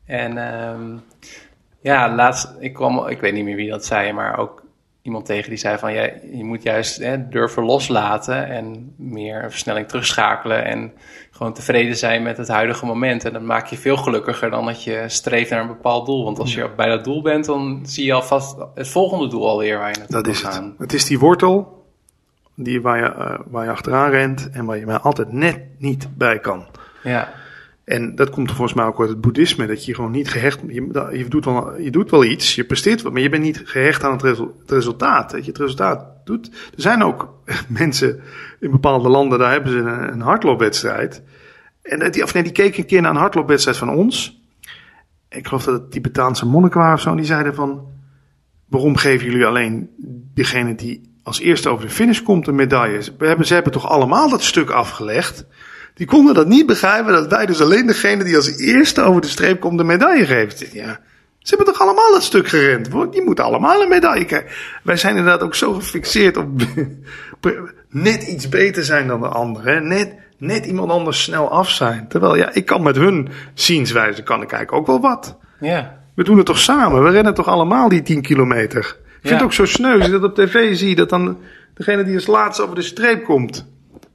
En 0.05 0.37
um, 0.69 1.03
ja, 1.81 2.15
laatst, 2.15 2.53
ik 2.59 2.73
kwam, 2.73 3.07
ik 3.07 3.19
weet 3.19 3.33
niet 3.33 3.45
meer 3.45 3.55
wie 3.55 3.69
dat 3.69 3.85
zei, 3.85 4.11
maar 4.11 4.37
ook 4.37 4.60
iemand 5.01 5.25
tegen 5.25 5.49
die 5.49 5.57
zei 5.59 5.77
van 5.77 5.93
ja, 5.93 6.09
je 6.31 6.43
moet 6.43 6.63
juist 6.63 6.97
hè, 6.97 7.27
durven 7.29 7.63
loslaten 7.63 8.47
en 8.47 8.93
meer 8.97 9.43
een 9.43 9.49
versnelling 9.49 9.87
terugschakelen 9.87 10.65
en 10.65 10.91
gewoon 11.31 11.53
tevreden 11.53 11.95
zijn 11.95 12.23
met 12.23 12.37
het 12.37 12.47
huidige 12.47 12.85
moment. 12.85 13.25
En 13.25 13.33
dan 13.33 13.45
maak 13.45 13.67
je 13.67 13.77
veel 13.77 13.97
gelukkiger 13.97 14.49
dan 14.49 14.65
dat 14.65 14.83
je 14.83 15.03
streeft 15.07 15.49
naar 15.49 15.61
een 15.61 15.67
bepaald 15.67 16.05
doel. 16.05 16.23
Want 16.23 16.39
als 16.39 16.53
je 16.53 16.69
bij 16.75 16.87
dat 16.87 17.03
doel 17.03 17.21
bent, 17.21 17.45
dan 17.45 17.79
zie 17.83 18.05
je 18.05 18.13
alvast 18.13 18.55
het 18.75 18.87
volgende 18.87 19.27
doel 19.27 19.47
alweer 19.47 19.77
waar 19.77 19.89
je 19.89 19.97
naartoe 19.97 20.15
Dat 20.15 20.27
is 20.27 20.41
het. 20.41 20.53
gaan. 20.53 20.75
Het 20.77 20.93
is 20.93 21.05
die 21.05 21.19
wortel 21.19 21.85
die 22.55 22.81
waar, 22.81 22.97
je, 22.97 23.05
eh, 23.05 23.39
waar 23.45 23.63
je 23.63 23.71
achteraan 23.71 24.09
rent 24.09 24.49
en 24.49 24.65
waar 24.65 24.77
je 24.77 24.85
maar 24.85 24.99
altijd 24.99 25.31
net 25.31 25.59
niet 25.77 26.17
bij 26.17 26.39
kan. 26.39 26.65
Ja, 27.03 27.29
En 27.83 28.15
dat 28.15 28.29
komt 28.29 28.49
volgens 28.51 28.73
mij 28.73 28.85
ook 28.85 28.99
uit 28.99 29.09
het 29.09 29.21
boeddhisme, 29.21 29.67
dat 29.67 29.85
je 29.85 29.95
gewoon 29.95 30.11
niet 30.11 30.29
gehecht, 30.29 30.59
je, 30.67 31.25
doet 31.29 31.45
wel, 31.45 31.79
je 31.79 31.91
doet 31.91 32.11
wel 32.11 32.23
iets, 32.23 32.55
je 32.55 32.63
presteert 32.63 33.01
wat, 33.01 33.13
maar 33.13 33.21
je 33.21 33.29
bent 33.29 33.43
niet 33.43 33.61
gehecht 33.63 34.03
aan 34.03 34.11
het, 34.11 34.21
resul- 34.21 34.55
het 34.59 34.71
resultaat. 34.71 35.31
Dat 35.31 35.45
je 35.45 35.51
het 35.51 35.59
resultaat 35.59 36.05
doet. 36.25 36.47
Er 36.47 36.81
zijn 36.81 37.03
ook 37.03 37.33
mensen 37.67 38.21
in 38.59 38.71
bepaalde 38.71 39.09
landen, 39.09 39.39
daar 39.39 39.51
hebben 39.51 39.71
ze 39.71 39.77
een, 39.77 40.21
hardloopwedstrijd. 40.21 41.23
En 41.81 42.11
die, 42.11 42.23
of 42.23 42.31
die 42.31 42.51
keken 42.51 42.79
een 42.79 42.85
keer 42.85 43.01
naar 43.01 43.11
een 43.11 43.17
hardloopwedstrijd 43.17 43.77
van 43.77 43.89
ons. 43.89 44.41
Ik 45.29 45.47
geloof 45.47 45.63
dat 45.63 45.81
het 45.81 45.91
Tibetaanse 45.91 46.45
monniken 46.45 46.79
waren 46.79 46.95
of 46.95 47.01
zo, 47.01 47.15
die 47.15 47.25
zeiden 47.25 47.55
van, 47.55 47.87
waarom 48.65 48.97
geven 48.97 49.25
jullie 49.25 49.45
alleen 49.45 49.89
degene 50.33 50.75
die 50.75 51.15
als 51.23 51.39
eerste 51.39 51.69
over 51.69 51.85
de 51.85 51.91
finish 51.91 52.21
komt 52.21 52.47
een 52.47 52.55
medaille? 52.55 53.01
We 53.17 53.27
hebben, 53.27 53.45
ze 53.45 53.53
hebben 53.53 53.71
toch 53.71 53.87
allemaal 53.87 54.29
dat 54.29 54.43
stuk 54.43 54.69
afgelegd? 54.69 55.45
Die 55.93 56.07
konden 56.07 56.33
dat 56.33 56.47
niet 56.47 56.65
begrijpen 56.65 57.13
dat 57.13 57.27
wij 57.27 57.45
dus 57.45 57.61
alleen 57.61 57.87
degene 57.87 58.23
die 58.23 58.35
als 58.35 58.57
eerste 58.57 59.01
over 59.01 59.21
de 59.21 59.27
streep 59.27 59.59
komt 59.59 59.77
de 59.77 59.83
medaille 59.83 60.25
geven. 60.25 60.67
Ja, 60.71 60.99
ze 61.39 61.55
hebben 61.55 61.73
toch 61.73 61.81
allemaal 61.81 62.11
dat 62.11 62.23
stuk 62.23 62.47
gerend? 62.47 62.91
Die 63.11 63.21
moeten 63.23 63.43
allemaal 63.43 63.81
een 63.81 63.89
medaille 63.89 64.25
krijgen. 64.25 64.49
Wij 64.83 64.97
zijn 64.97 65.15
inderdaad 65.15 65.41
ook 65.43 65.55
zo 65.55 65.73
gefixeerd 65.73 66.37
op 66.37 66.47
net 67.89 68.23
iets 68.23 68.49
beter 68.49 68.83
zijn 68.83 69.07
dan 69.07 69.21
de 69.21 69.27
anderen. 69.27 69.87
Net, 69.87 70.15
net 70.37 70.65
iemand 70.65 70.91
anders 70.91 71.23
snel 71.23 71.49
af 71.51 71.69
zijn. 71.69 72.07
Terwijl 72.07 72.35
ja, 72.35 72.53
ik 72.53 72.65
kan 72.65 72.83
met 72.83 72.95
hun 72.95 73.29
zienswijze 73.53 74.23
kan 74.23 74.41
ik 74.41 74.51
eigenlijk 74.51 74.81
ook 74.81 74.87
wel 74.87 75.09
wat. 75.09 75.37
ja, 75.59 75.99
We 76.15 76.23
doen 76.23 76.37
het 76.37 76.45
toch 76.45 76.59
samen? 76.59 77.03
We 77.03 77.09
rennen 77.09 77.33
toch 77.33 77.47
allemaal 77.47 77.89
die 77.89 78.01
10 78.01 78.21
kilometer? 78.21 78.97
Ik 79.21 79.27
vind 79.27 79.33
het 79.33 79.43
ook 79.43 79.53
zo 79.53 79.65
sneu 79.65 80.09
dat 80.09 80.23
op 80.23 80.35
tv 80.35 80.75
zie. 80.75 80.95
Dat 80.95 81.09
dan 81.09 81.37
degene 81.73 82.03
die 82.03 82.15
als 82.15 82.27
laatste 82.27 82.63
over 82.63 82.75
de 82.75 82.81
streep 82.81 83.23
komt. 83.23 83.67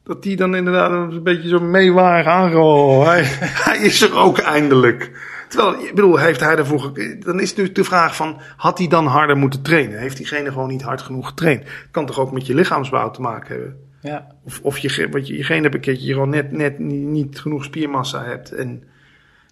Dat 0.06 0.22
die 0.22 0.36
dan 0.36 0.56
inderdaad 0.56 0.90
een 0.90 1.22
beetje 1.22 1.48
zo 1.48 1.60
meewarig 1.60 2.26
aangehouden. 2.26 3.06
Hij, 3.12 3.22
hij 3.70 3.78
is 3.78 4.02
er 4.02 4.16
ook 4.16 4.38
eindelijk. 4.38 5.10
Terwijl, 5.48 5.80
ik 5.84 5.94
bedoel, 5.94 6.16
heeft 6.18 6.40
hij 6.40 6.64
ge- 6.64 7.16
Dan 7.18 7.40
is 7.40 7.54
nu 7.54 7.72
de 7.72 7.84
vraag 7.84 8.16
van, 8.16 8.40
had 8.56 8.78
hij 8.78 8.88
dan 8.88 9.06
harder 9.06 9.36
moeten 9.36 9.62
trainen? 9.62 9.98
Heeft 9.98 10.16
diegene 10.16 10.52
gewoon 10.52 10.68
niet 10.68 10.82
hard 10.82 11.02
genoeg 11.02 11.26
getraind? 11.28 11.60
Het 11.64 11.88
kan 11.90 12.06
toch 12.06 12.18
ook 12.20 12.32
met 12.32 12.46
je 12.46 12.54
lichaamsbouw 12.54 13.10
te 13.10 13.20
maken 13.20 13.48
hebben? 13.54 13.76
ja, 14.00 14.26
Of, 14.44 14.60
of 14.62 14.78
je, 14.78 15.08
wat 15.10 15.26
je, 15.26 15.36
je 15.36 15.42
geen 15.44 15.62
hebt 15.62 15.74
een 15.74 15.80
keertje 15.80 16.12
gewoon 16.12 16.28
net, 16.28 16.52
net 16.52 16.78
niet, 16.78 17.38
genoeg 17.38 17.64
spiermassa 17.64 18.24
hebt. 18.24 18.52
En 18.52 18.82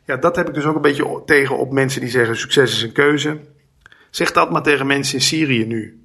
ja, 0.04 0.16
dat 0.16 0.36
heb 0.36 0.48
ik 0.48 0.54
dus 0.54 0.64
ook 0.64 0.74
een 0.76 0.80
beetje 0.82 1.22
tegen 1.26 1.58
op 1.58 1.72
mensen 1.72 2.00
die 2.00 2.10
zeggen 2.10 2.36
succes 2.36 2.72
is 2.72 2.82
een 2.82 2.92
keuze. 2.92 3.38
Zeg 4.10 4.32
dat 4.32 4.50
maar 4.50 4.62
tegen 4.62 4.86
mensen 4.86 5.14
in 5.14 5.20
Syrië 5.24 5.66
nu. 5.66 6.02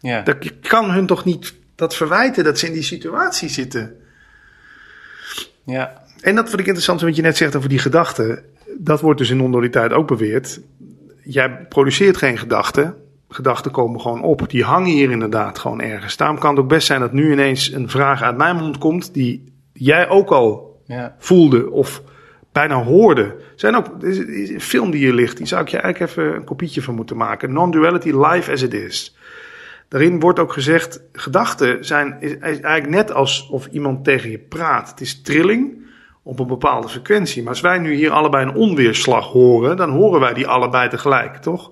ja. 0.00 0.22
Dat, 0.22 0.44
je 0.44 0.50
kan 0.60 0.90
hun 0.90 1.06
toch 1.06 1.24
niet 1.24 1.54
dat 1.82 1.96
verwijten 1.96 2.44
dat 2.44 2.58
ze 2.58 2.66
in 2.66 2.72
die 2.72 2.82
situatie 2.82 3.48
zitten. 3.48 3.96
ja. 5.64 6.00
En 6.20 6.34
dat 6.34 6.48
vond 6.48 6.60
ik 6.60 6.66
interessant 6.66 7.00
wat 7.00 7.16
je 7.16 7.22
net 7.22 7.36
zegt 7.36 7.56
over 7.56 7.68
die 7.68 7.78
gedachten. 7.78 8.44
Dat 8.78 9.00
wordt 9.00 9.18
dus 9.18 9.30
in 9.30 9.36
non-dualiteit 9.36 9.92
ook 9.92 10.06
beweerd. 10.06 10.60
Jij 11.22 11.66
produceert 11.68 12.16
geen 12.16 12.38
gedachten. 12.38 12.94
Gedachten 13.28 13.70
komen 13.70 14.00
gewoon 14.00 14.22
op. 14.22 14.50
Die 14.50 14.64
hangen 14.64 14.90
hier 14.90 15.10
inderdaad 15.10 15.58
gewoon 15.58 15.80
ergens. 15.80 16.16
Daarom 16.16 16.38
kan 16.38 16.50
het 16.50 16.58
ook 16.62 16.68
best 16.68 16.86
zijn 16.86 17.00
dat 17.00 17.12
nu 17.12 17.32
ineens 17.32 17.72
een 17.72 17.88
vraag 17.88 18.22
uit 18.22 18.36
mijn 18.36 18.56
mond 18.56 18.78
komt 18.78 19.14
die 19.14 19.52
jij 19.72 20.08
ook 20.08 20.30
al 20.30 20.80
ja. 20.86 21.14
voelde 21.18 21.70
of 21.70 22.02
bijna 22.52 22.82
hoorde. 22.82 23.36
Zijn 23.56 23.76
ook 23.76 24.02
is- 24.02 24.18
er 24.18 24.28
is 24.42 24.50
een 24.50 24.60
film 24.60 24.90
die 24.90 25.00
hier 25.00 25.14
ligt, 25.14 25.36
die 25.36 25.46
zou 25.46 25.62
ik 25.62 25.68
je 25.68 25.78
eigenlijk 25.78 26.10
even 26.12 26.34
een 26.34 26.44
kopietje 26.44 26.82
van 26.82 26.94
moeten 26.94 27.16
maken. 27.16 27.52
Non-duality 27.52 28.10
live 28.10 28.52
as 28.52 28.62
it 28.62 28.74
is. 28.74 29.16
Daarin 29.92 30.20
wordt 30.20 30.38
ook 30.38 30.52
gezegd, 30.52 31.00
gedachten 31.12 31.84
zijn 31.84 32.16
is, 32.20 32.38
eigenlijk 32.38 32.88
net 32.88 33.12
alsof 33.12 33.66
iemand 33.66 34.04
tegen 34.04 34.30
je 34.30 34.38
praat. 34.38 34.90
Het 34.90 35.00
is 35.00 35.22
trilling 35.22 35.86
op 36.22 36.38
een 36.38 36.46
bepaalde 36.46 36.88
frequentie. 36.88 37.42
Maar 37.42 37.52
als 37.52 37.60
wij 37.60 37.78
nu 37.78 37.94
hier 37.94 38.10
allebei 38.10 38.46
een 38.46 38.54
onweerslag 38.54 39.26
horen, 39.26 39.76
dan 39.76 39.90
horen 39.90 40.20
wij 40.20 40.34
die 40.34 40.46
allebei 40.46 40.88
tegelijk, 40.88 41.36
toch? 41.36 41.70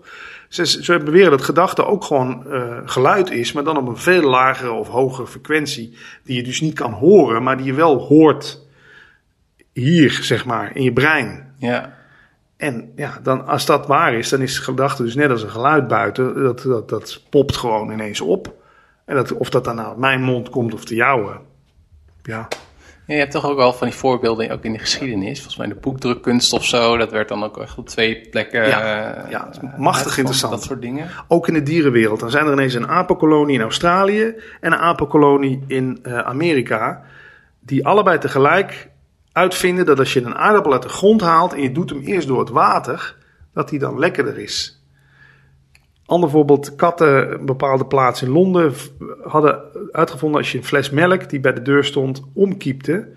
Ze, 0.49 0.67
ze 0.67 0.99
beweren 0.99 1.31
dat 1.31 1.43
gedachte 1.43 1.85
ook 1.85 2.05
gewoon 2.05 2.47
eh, 2.47 2.79
geluid 2.85 3.31
is, 3.31 3.53
maar 3.53 3.65
dan 3.65 3.77
op 3.77 3.89
een 3.89 3.97
veel 3.97 4.23
lagere 4.23 4.73
of 4.73 4.89
hogere 4.89 5.27
frequentie. 5.27 5.97
Die 6.25 6.37
je 6.37 6.43
dus 6.43 6.61
niet 6.61 6.75
kan 6.75 6.93
horen, 6.93 7.43
maar 7.43 7.57
die 7.57 7.67
je 7.67 7.75
wel 7.75 7.99
hoort 7.99 8.67
hier, 9.73 10.11
zeg 10.23 10.45
maar, 10.45 10.77
in 10.77 10.83
je 10.83 10.93
brein. 10.93 11.55
ja. 11.59 11.99
En 12.61 12.93
ja, 12.97 13.19
dan, 13.23 13.47
als 13.47 13.67
dat 13.67 13.87
waar 13.87 14.15
is, 14.15 14.29
dan 14.29 14.41
is 14.41 14.59
gedachte 14.59 15.03
dus 15.03 15.15
net 15.15 15.31
als 15.31 15.43
een 15.43 15.51
geluid 15.51 15.89
buiten. 15.89 16.43
Dat, 16.43 16.63
dat, 16.63 16.89
dat 16.89 17.23
popt 17.31 17.57
gewoon 17.57 17.91
ineens 17.91 18.21
op. 18.21 18.55
En 19.05 19.15
dat, 19.15 19.33
of 19.33 19.51
dat 19.51 19.65
dan 19.65 19.75
nou 19.77 19.89
uit 19.89 19.97
mijn 19.97 20.23
mond 20.23 20.49
komt 20.51 20.75
of 20.75 20.85
de 20.85 20.95
jouwe. 20.95 21.41
Ja, 22.23 22.49
Ja, 23.07 23.15
je 23.15 23.21
hebt 23.21 23.31
toch 23.31 23.47
ook 23.47 23.57
wel 23.57 23.73
van 23.73 23.87
die 23.87 23.97
voorbeelden 23.97 24.51
ook 24.51 24.65
in 24.65 24.73
de 24.73 24.79
geschiedenis. 24.79 25.37
Volgens 25.39 25.57
mij 25.57 25.69
de 25.69 25.75
boekdrukkunst 25.75 26.53
of 26.53 26.65
zo. 26.65 26.97
Dat 26.97 27.11
werd 27.11 27.29
dan 27.29 27.45
ook 27.45 27.59
echt 27.59 27.79
op 27.79 27.89
twee 27.89 28.29
plekken. 28.31 28.69
Ja, 28.69 29.15
eh, 29.15 29.31
ja, 29.31 29.51
machtig 29.77 30.17
interessant. 30.17 30.53
Dat 30.53 30.63
soort 30.63 30.81
dingen. 30.81 31.09
ook 31.29 31.49
in 31.49 31.55
de 31.55 31.63
dierenwereld. 31.63 32.21
Dan 32.21 32.31
zijn 32.31 32.47
er 32.47 32.53
ineens 32.53 32.75
een 32.75 32.89
apenkolonie 32.89 33.55
in 33.55 33.63
Australië 33.63 34.35
en 34.61 34.73
een 34.73 34.79
apenkolonie 34.79 35.65
in 35.67 35.99
eh, 36.03 36.19
Amerika. 36.19 37.03
Die 37.61 37.87
allebei 37.87 38.19
tegelijk 38.19 38.90
uitvinden 39.33 39.87
dat 39.87 39.99
als 39.99 40.13
je 40.13 40.23
een 40.23 40.35
aardappel 40.35 40.73
uit 40.73 40.83
de 40.83 40.89
grond 40.89 41.21
haalt 41.21 41.53
en 41.53 41.63
je 41.63 41.73
doet 41.73 41.91
hem 41.91 42.01
eerst 42.01 42.29
door 42.29 42.39
het 42.39 42.49
water, 42.49 43.17
dat 43.53 43.69
die 43.69 43.79
dan 43.79 43.99
lekkerder 43.99 44.39
is. 44.39 44.85
Ander 46.07 46.31
voorbeeld, 46.31 46.77
katten, 46.77 47.33
een 47.33 47.47
bepaalde 47.47 47.87
plaats 47.87 48.23
in 48.23 48.31
Londen 48.31 48.73
hadden 49.23 49.61
uitgevonden 49.93 50.39
als 50.39 50.53
je 50.53 50.59
een 50.59 50.65
fles 50.65 50.91
melk 50.91 51.29
die 51.29 51.41
bij 51.41 51.53
de 51.53 51.63
deur 51.63 51.85
stond 51.85 52.23
omkiepte, 52.35 53.09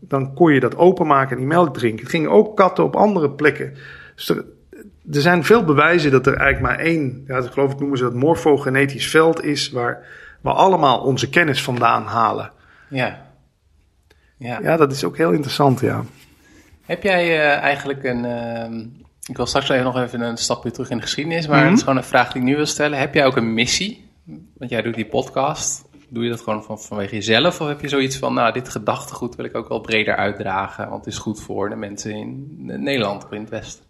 dan, 0.00 0.34
kon 0.34 0.52
je 0.52 0.60
dat 0.60 0.76
openmaken 0.76 1.30
en 1.30 1.36
die 1.36 1.46
melk 1.46 1.74
drinken. 1.74 2.00
Het 2.00 2.10
gingen 2.10 2.30
ook 2.30 2.56
katten 2.56 2.84
op 2.84 2.96
andere 2.96 3.30
plekken. 3.30 3.74
Dus 4.14 4.28
er, 4.28 4.44
er 5.12 5.20
zijn 5.20 5.44
veel 5.44 5.64
bewijzen 5.64 6.10
dat 6.10 6.26
er 6.26 6.34
eigenlijk 6.34 6.76
maar 6.76 6.86
één, 6.86 7.24
ja, 7.26 7.36
ik 7.36 7.50
geloof 7.50 7.72
ik 7.72 7.78
noemen 7.78 7.98
ze 7.98 8.04
dat 8.04 8.14
morfogenetisch 8.14 9.10
veld 9.10 9.44
is, 9.44 9.70
waar 9.70 10.06
we 10.40 10.50
allemaal 10.50 11.00
onze 11.00 11.28
kennis 11.28 11.62
vandaan 11.62 12.04
halen. 12.04 12.52
Ja. 12.88 13.29
Ja. 14.40 14.60
Ja, 14.62 14.76
dat 14.76 14.92
is 14.92 15.04
ook 15.04 15.16
heel 15.16 15.30
interessant, 15.32 15.80
ja. 15.80 16.04
Heb 16.82 17.02
jij 17.02 17.22
eh, 17.40 17.58
eigenlijk 17.58 18.04
een. 18.04 18.24
ehm, 18.24 18.78
ik 19.26 19.36
wil 19.36 19.46
straks 19.46 19.68
even 19.68 19.84
nog 19.84 19.96
even 19.98 20.20
een 20.20 20.36
stapje 20.36 20.70
terug 20.70 20.90
in 20.90 20.96
de 20.96 21.02
geschiedenis. 21.02 21.46
Maar 21.46 21.56
Mhm. 21.58 21.66
het 21.68 21.76
is 21.76 21.82
gewoon 21.82 21.96
een 21.98 22.04
vraag 22.04 22.32
die 22.32 22.42
ik 22.42 22.48
nu 22.48 22.56
wil 22.56 22.66
stellen. 22.66 22.98
Heb 22.98 23.14
jij 23.14 23.26
ook 23.26 23.36
een 23.36 23.54
missie? 23.54 24.08
Want 24.58 24.70
jij 24.70 24.82
doet 24.82 24.94
die 24.94 25.06
podcast. 25.06 25.84
Doe 26.08 26.24
je 26.24 26.30
dat 26.30 26.40
gewoon 26.40 26.64
van, 26.64 26.80
vanwege 26.80 27.14
jezelf? 27.14 27.60
Of 27.60 27.68
heb 27.68 27.80
je 27.80 27.88
zoiets 27.88 28.18
van, 28.18 28.34
nou, 28.34 28.52
dit 28.52 28.68
gedachtegoed 28.68 29.34
wil 29.36 29.44
ik 29.44 29.54
ook 29.54 29.68
wel 29.68 29.80
breder 29.80 30.16
uitdragen. 30.16 30.88
Want 30.88 31.04
het 31.04 31.14
is 31.14 31.20
goed 31.20 31.40
voor 31.40 31.68
de 31.68 31.76
mensen 31.76 32.10
in 32.10 32.56
Nederland 32.82 33.24
of 33.24 33.32
in 33.32 33.40
het 33.40 33.50
Westen. 33.50 33.84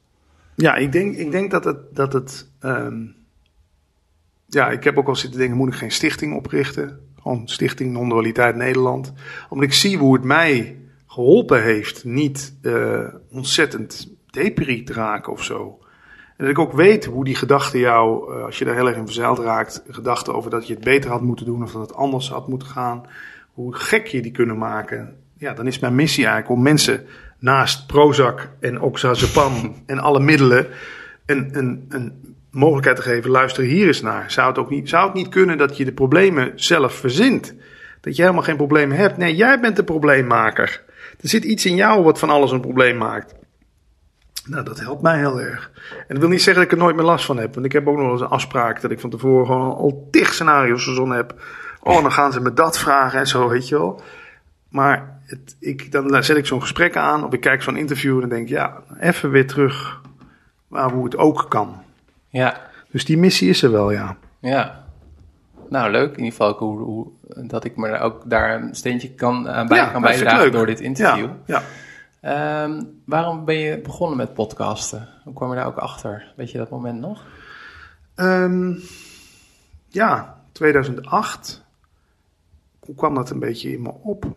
Ja, 0.55 0.75
ik 0.77 0.93
denk, 0.93 1.17
ik 1.17 1.31
denk 1.31 1.51
dat 1.51 1.65
het. 1.65 1.77
Dat 1.95 2.13
het 2.13 2.49
ehm, 2.61 2.99
ja, 4.47 4.71
ik 4.71 4.85
heb 4.85 4.99
ook 4.99 5.09
al 5.09 5.17
zitten 5.17 5.39
denken: 5.39 5.57
moet 5.57 5.69
ik 5.69 5.75
geen 5.75 5.91
stichting 5.91 6.37
oprichten? 6.37 7.01
Gewoon 7.23 7.49
Stichting 7.49 7.93
Non-Dualiteit 7.93 8.57
Nederland. 8.57 9.13
Omdat 9.49 9.67
ik 9.67 9.75
zie 9.75 9.99
hoe 9.99 10.15
het 10.15 10.25
mij 10.25 10.79
geholpen 11.07 11.63
heeft 11.63 12.05
niet 12.05 12.55
eh, 12.63 13.07
ontzettend 13.31 14.15
depri 14.31 14.83
te 14.83 14.93
raken 14.93 15.33
of 15.33 15.45
zo. 15.45 15.79
En 16.37 16.47
dat 16.47 16.49
ik 16.49 16.59
ook 16.59 16.73
weet 16.73 17.05
hoe 17.05 17.25
die 17.25 17.35
gedachten 17.35 17.79
jou, 17.79 18.35
eh, 18.35 18.45
als 18.45 18.59
je 18.59 18.65
daar 18.65 18.75
heel 18.75 18.89
erg 18.89 18.97
in 18.97 19.05
verzeild 19.05 19.39
raakt, 19.39 19.83
gedachten 19.89 20.35
over 20.35 20.51
dat 20.51 20.67
je 20.67 20.75
het 20.75 20.85
beter 20.85 21.11
had 21.11 21.21
moeten 21.21 21.47
doen 21.47 21.63
of 21.63 21.73
dat 21.73 21.81
het 21.81 21.95
anders 21.95 22.31
had 22.31 22.49
moeten 22.49 22.69
gaan, 22.69 23.07
hoe 23.53 23.75
gek 23.75 24.07
je 24.07 24.23
die 24.23 24.33
kunnen 24.33 24.59
maken. 24.59 25.17
Ja, 25.39 25.55
dan 25.55 25.67
is 25.67 25.79
mijn 25.79 25.95
missie 25.95 26.25
eigenlijk 26.25 26.55
om 26.55 26.63
mensen 26.63 27.07
naast 27.39 27.87
Prozac 27.87 28.49
en 28.61 28.81
Oxazepam 28.81 29.75
en 29.87 29.99
alle 29.99 30.21
middelen 30.21 30.67
een, 31.27 31.49
een, 31.53 31.87
een 31.89 32.30
mogelijkheid 32.51 32.97
te 32.97 33.03
geven. 33.03 33.31
Luister 33.31 33.63
hier 33.63 33.87
eens 33.87 34.01
naar. 34.01 34.31
Zou 34.31 34.49
het, 34.49 34.59
ook 34.59 34.71
niet, 34.71 34.89
zou 34.89 35.05
het 35.05 35.15
niet 35.15 35.29
kunnen 35.29 35.59
dat 35.59 35.77
je 35.77 35.85
de 35.85 35.93
problemen 35.93 36.53
zelf 36.55 36.95
verzint? 36.95 37.55
Dat 38.01 38.17
je 38.17 38.23
helemaal 38.23 38.45
geen 38.45 38.57
problemen 38.57 38.97
hebt. 38.97 39.17
Nee, 39.17 39.37
jij 39.37 39.61
bent 39.61 39.77
de 39.77 39.85
probleemmaker. 39.85 40.83
Er 41.21 41.29
zit 41.29 41.45
iets 41.45 41.67
in 41.67 41.75
jou 41.75 42.03
wat 42.03 42.19
van 42.19 42.31
alles 42.31 42.51
een 42.51 42.61
probleem 42.61 42.97
maakt. 42.97 43.35
Nou, 44.45 44.65
dat 44.65 44.81
helpt 44.81 45.03
mij 45.03 45.19
heel 45.19 45.41
erg. 45.41 45.71
En 45.91 46.07
dat 46.09 46.19
wil 46.19 46.29
niet 46.29 46.43
zeggen 46.43 46.63
dat 46.63 46.73
ik 46.73 46.79
er 46.79 46.85
nooit 46.85 46.97
meer 46.97 47.05
last 47.05 47.25
van 47.25 47.39
heb. 47.39 47.55
Want 47.55 47.67
ik 47.67 47.73
heb 47.73 47.89
ook 47.89 47.97
nog 47.97 48.11
eens 48.11 48.21
een 48.21 48.27
afspraak 48.27 48.81
dat 48.81 48.91
ik 48.91 49.01
van 49.01 49.11
tevoren 49.11 49.47
gewoon 49.47 49.75
al 49.75 50.09
tig 50.11 50.33
scenario's 50.33 50.85
verzonnen 50.85 51.17
heb. 51.17 51.35
Oh, 51.83 52.03
dan 52.03 52.13
gaan 52.13 52.33
ze 52.33 52.41
me 52.41 52.53
dat 52.53 52.79
vragen 52.79 53.19
en 53.19 53.27
zo, 53.27 53.49
weet 53.49 53.69
je 53.69 53.79
wel. 53.79 54.03
Maar 54.69 55.21
het, 55.27 55.57
ik, 55.59 55.93
dan 55.93 56.25
zet 56.25 56.37
ik 56.37 56.47
zo'n 56.47 56.61
gesprek 56.61 56.97
aan 56.97 57.25
of 57.25 57.33
ik 57.33 57.41
kijk 57.41 57.63
zo'n 57.63 57.77
interview 57.77 58.23
en 58.23 58.29
denk 58.29 58.49
ja, 58.49 58.83
even 59.01 59.31
weer 59.31 59.47
terug 59.47 60.01
waar 60.69 60.91
hoe 60.91 61.05
het 61.05 61.17
ook 61.17 61.47
kan. 61.49 61.83
Ja, 62.31 62.61
Dus 62.91 63.05
die 63.05 63.19
missie 63.19 63.49
is 63.49 63.63
er 63.63 63.73
wel, 63.73 63.91
ja. 63.91 64.17
ja. 64.41 64.85
Nou, 65.69 65.91
leuk. 65.91 66.11
In 66.11 66.25
ieder 66.25 66.31
geval 66.31 66.53
hoe, 66.55 66.79
hoe, 66.79 67.07
dat 67.47 67.65
ik 67.65 67.77
me 67.77 67.99
ook 67.99 68.31
daar 68.31 68.63
een 68.63 68.75
steentje 68.75 69.11
kan, 69.15 69.49
aan 69.49 69.69
bij, 69.69 69.77
Ja, 69.77 69.87
kan 69.87 70.03
bijdragen 70.03 70.53
door 70.53 70.67
dit 70.67 70.81
interview. 70.81 71.29
Ja, 71.47 71.63
ja. 71.63 71.63
Ehm, 72.21 72.83
waarom 73.05 73.45
ben 73.45 73.59
je 73.59 73.79
begonnen 73.79 74.17
met 74.17 74.35
podcasten? 74.35 75.09
Hoe 75.25 75.33
kwam 75.33 75.51
je 75.51 75.57
daar 75.57 75.67
ook 75.67 75.77
achter? 75.77 76.33
Weet 76.37 76.51
je 76.51 76.59
dat 76.59 76.71
moment 76.71 77.01
nog? 77.01 77.25
Ehm, 78.15 78.75
ja, 79.89 80.37
2008. 80.53 81.65
Hoe 82.79 82.95
kwam 82.95 83.15
dat 83.15 83.31
een 83.31 83.39
beetje 83.39 83.73
in 83.73 83.83
me 83.83 83.93
op? 84.03 84.37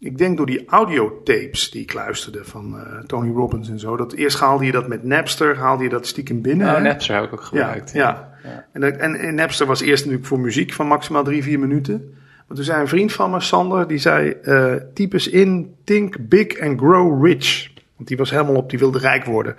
Ik 0.00 0.18
denk 0.18 0.36
door 0.36 0.46
die 0.46 0.64
audiotapes 0.66 1.70
die 1.70 1.82
ik 1.82 1.92
luisterde 1.92 2.44
van 2.44 2.78
eh, 2.78 2.98
Tony 3.06 3.32
Robbins 3.32 3.68
en 3.68 3.78
zo. 3.78 3.96
Dat 3.96 4.12
eerst 4.12 4.38
haalde 4.38 4.64
je 4.64 4.72
dat 4.72 4.88
met 4.88 5.04
Napster, 5.04 5.56
haalde 5.56 5.82
je 5.82 5.88
dat 5.88 6.06
stiekem 6.06 6.42
binnen. 6.42 6.66
Nou, 6.66 6.78
hè? 6.78 6.82
Napster 6.84 7.14
heb 7.14 7.24
ik 7.24 7.32
ook 7.32 7.40
ja, 7.40 7.46
gebruikt. 7.46 7.92
ja. 7.92 8.36
Ja. 8.44 8.66
En, 8.72 8.80
dat- 8.80 8.96
en, 8.96 9.14
en 9.14 9.34
Napster 9.34 9.66
was 9.66 9.80
eerst 9.80 10.02
natuurlijk 10.02 10.28
voor 10.28 10.40
muziek 10.40 10.72
van 10.72 10.86
maximaal 10.86 11.24
drie, 11.24 11.42
vier 11.42 11.58
minuten. 11.58 12.14
Maar 12.46 12.56
toen 12.56 12.64
zei 12.66 12.80
een 12.80 12.88
vriend 12.88 13.12
van 13.12 13.30
me, 13.30 13.40
Sander, 13.40 13.88
die 13.88 13.98
zei: 13.98 14.30
eh 14.30 14.74
typ 14.94 15.12
eens 15.12 15.28
in 15.28 15.74
Think 15.84 16.16
Big 16.28 16.60
and 16.60 16.78
Grow 16.80 17.24
Rich. 17.26 17.68
Want 17.96 18.08
die 18.08 18.16
was 18.16 18.30
helemaal 18.30 18.54
op, 18.54 18.70
die 18.70 18.78
wilde 18.78 18.98
rijk 18.98 19.24
worden. 19.24 19.56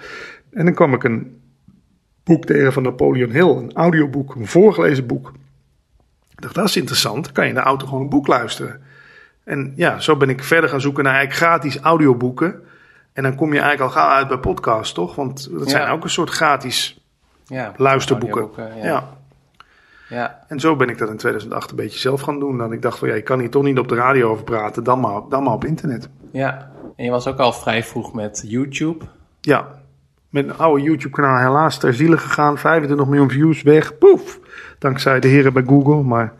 En 0.51 0.65
dan 0.65 0.73
kwam 0.73 0.93
ik 0.93 1.03
een 1.03 1.39
boek 2.23 2.45
tegen 2.45 2.73
van 2.73 2.83
Napoleon 2.83 3.31
Hill, 3.31 3.49
een 3.55 3.73
audioboek, 3.73 4.35
een 4.35 4.47
voorgelezen 4.47 5.05
boek. 5.07 5.33
Ik 6.31 6.41
dacht, 6.41 6.55
dat 6.55 6.65
is 6.65 6.75
interessant. 6.77 7.23
Dan 7.23 7.33
kan 7.33 7.43
je 7.43 7.49
in 7.49 7.55
de 7.55 7.61
auto 7.61 7.85
gewoon 7.85 8.01
een 8.01 8.09
boek 8.09 8.27
luisteren. 8.27 8.81
En 9.49 9.73
ja, 9.75 9.99
zo 9.99 10.15
ben 10.17 10.29
ik 10.29 10.43
verder 10.43 10.69
gaan 10.69 10.81
zoeken 10.81 11.03
naar 11.03 11.13
eigenlijk 11.13 11.43
gratis 11.45 11.79
audioboeken. 11.79 12.61
En 13.13 13.23
dan 13.23 13.35
kom 13.35 13.53
je 13.53 13.59
eigenlijk 13.59 13.95
al 13.95 14.01
gauw 14.01 14.15
uit 14.15 14.27
bij 14.27 14.37
podcasts, 14.37 14.93
toch? 14.93 15.15
Want 15.15 15.49
dat 15.59 15.69
zijn 15.69 15.83
Ja. 15.83 15.91
ook 15.91 16.03
een 16.03 16.09
soort 16.09 16.29
gratis 16.29 17.03
Ja, 17.45 17.73
luisterboeken. 17.77 18.49
ja. 18.57 18.85
ja. 18.85 19.09
ja. 20.09 20.45
En 20.47 20.59
zo 20.59 20.75
ben 20.75 20.89
ik 20.89 20.97
dat 20.97 21.09
in 21.09 21.17
2008 21.17 21.69
een 21.69 21.75
beetje 21.75 21.99
zelf 21.99 22.21
gaan 22.21 22.39
doen. 22.39 22.57
Dan 22.57 22.73
ik 22.73 22.81
dacht 22.81 22.99
van 22.99 23.07
ja, 23.07 23.15
je 23.15 23.21
kan 23.21 23.39
hier 23.39 23.49
toch 23.49 23.63
niet 23.63 23.79
op 23.79 23.87
de 23.87 23.95
radio 23.95 24.29
over 24.29 24.43
praten, 24.43 24.83
dan 24.83 24.99
maar, 24.99 25.21
dan 25.29 25.43
maar 25.43 25.53
op 25.53 25.65
internet. 25.65 26.09
Ja. 26.31 26.71
En 26.95 27.05
je 27.05 27.11
was 27.11 27.27
ook 27.27 27.37
al 27.39 27.53
vrij 27.53 27.83
vroeg 27.83 28.13
met 28.13 28.43
YouTube. 28.45 29.05
Ja, 29.41 29.67
met 30.29 30.47
een 30.49 30.57
oude 30.57 30.83
YouTube-kanaal 30.83 31.37
helaas 31.37 31.77
ter 31.79 31.93
ziele 31.93 32.17
gegaan. 32.17 32.57
25 32.57 33.07
miljoen 33.07 33.29
views 33.29 33.61
weg. 33.61 33.97
Poef! 33.97 34.39
Dankzij 34.79 35.19
de 35.19 35.27
heren 35.27 35.53
bij 35.53 35.63
Google. 35.67 36.03
Maar 36.03 36.33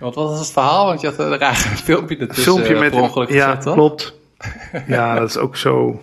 Wat 0.00 0.14
was 0.14 0.38
het 0.38 0.50
verhaal? 0.50 0.86
Want 0.86 1.00
je 1.00 1.06
had 1.06 1.18
een 1.18 1.38
raar 1.38 1.54
filmpje 1.54 2.14
een 2.14 2.20
ertussen 2.20 2.52
filmpje 2.52 2.74
eh, 2.74 2.80
met... 2.80 2.90
per 2.90 3.00
ongeluk 3.00 3.30
ja, 3.30 3.54
gezet, 3.54 3.72
klopt. 3.74 4.18
Ja, 4.86 5.18
dat 5.18 5.28
is 5.28 5.36
ook 5.36 5.56
zo... 5.56 6.02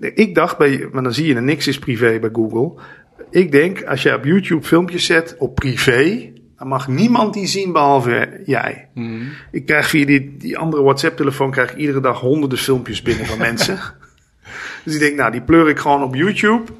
Ik 0.00 0.34
dacht, 0.34 0.58
bij, 0.58 0.88
maar 0.92 1.02
dan 1.02 1.12
zie 1.12 1.26
je 1.26 1.34
er 1.34 1.42
niks 1.42 1.66
is 1.66 1.78
privé 1.78 2.18
bij 2.18 2.30
Google. 2.32 2.82
Ik 3.30 3.52
denk, 3.52 3.84
als 3.84 4.02
jij 4.02 4.14
op 4.14 4.24
YouTube 4.24 4.66
filmpjes 4.66 5.04
zet 5.04 5.34
op 5.38 5.54
privé... 5.54 6.32
dan 6.58 6.68
mag 6.68 6.88
niemand 6.88 7.34
die 7.34 7.46
zien 7.46 7.72
behalve 7.72 8.42
jij. 8.44 8.88
Hmm. 8.94 9.28
Ik 9.50 9.66
krijg 9.66 9.88
via 9.88 10.06
die, 10.06 10.36
die 10.36 10.58
andere 10.58 10.82
WhatsApp-telefoon 10.82 11.50
krijg 11.50 11.70
ik 11.70 11.76
iedere 11.76 12.00
dag 12.00 12.20
honderden 12.20 12.58
filmpjes 12.58 13.02
binnen 13.02 13.26
van 13.26 13.38
mensen. 13.48 13.78
Dus 14.84 14.94
ik 14.94 15.00
denk, 15.00 15.16
nou, 15.16 15.30
die 15.30 15.42
pleur 15.42 15.68
ik 15.68 15.78
gewoon 15.78 16.02
op 16.02 16.14
YouTube, 16.14 16.72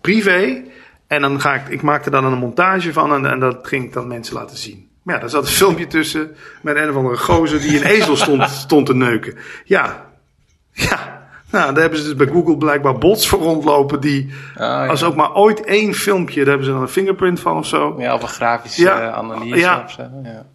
privé. 0.00 0.62
En 1.06 1.20
dan 1.20 1.40
ga 1.40 1.54
ik, 1.54 1.68
ik 1.68 1.82
maakte 1.82 2.10
dan 2.10 2.24
een 2.24 2.38
montage 2.38 2.92
van 2.92 3.12
en, 3.12 3.26
en 3.30 3.38
dat 3.38 3.66
ging 3.66 3.84
ik 3.84 3.92
dan 3.92 4.08
mensen 4.08 4.34
laten 4.34 4.56
zien. 4.56 4.87
Maar 5.08 5.16
ja, 5.16 5.22
daar 5.22 5.32
zat 5.32 5.42
een 5.42 5.52
filmpje 5.52 5.86
tussen 5.86 6.36
met 6.62 6.76
een 6.76 6.88
of 6.90 6.96
andere 6.96 7.16
gozer 7.16 7.60
die 7.60 7.76
een 7.76 7.86
ezel 7.86 8.16
stond, 8.16 8.48
stond 8.66 8.86
te 8.86 8.94
neuken. 8.94 9.34
Ja, 9.64 10.04
ja. 10.72 11.16
Nou, 11.50 11.72
daar 11.72 11.80
hebben 11.82 11.98
ze 11.98 12.04
dus 12.04 12.14
bij 12.16 12.26
Google 12.26 12.56
blijkbaar 12.56 12.98
bots 12.98 13.28
voor 13.28 13.38
rondlopen 13.38 14.00
die, 14.00 14.30
Ah, 14.54 14.58
ja. 14.60 14.86
als 14.86 15.02
ook 15.04 15.14
maar 15.14 15.34
ooit 15.34 15.64
één 15.64 15.94
filmpje, 15.94 16.38
daar 16.38 16.46
hebben 16.48 16.66
ze 16.66 16.72
dan 16.72 16.80
een 16.82 16.88
fingerprint 16.88 17.40
van 17.40 17.56
of 17.56 17.66
zo. 17.66 17.94
Ja, 17.98 18.14
of 18.14 18.22
een 18.22 18.28
grafische 18.28 18.82
Ja. 18.82 19.00
eh, 19.00 19.12
analyse 19.14 19.56
Ja. 19.56 19.82
of 19.84 19.90
zo. 19.90 20.02
Ja. 20.22 20.46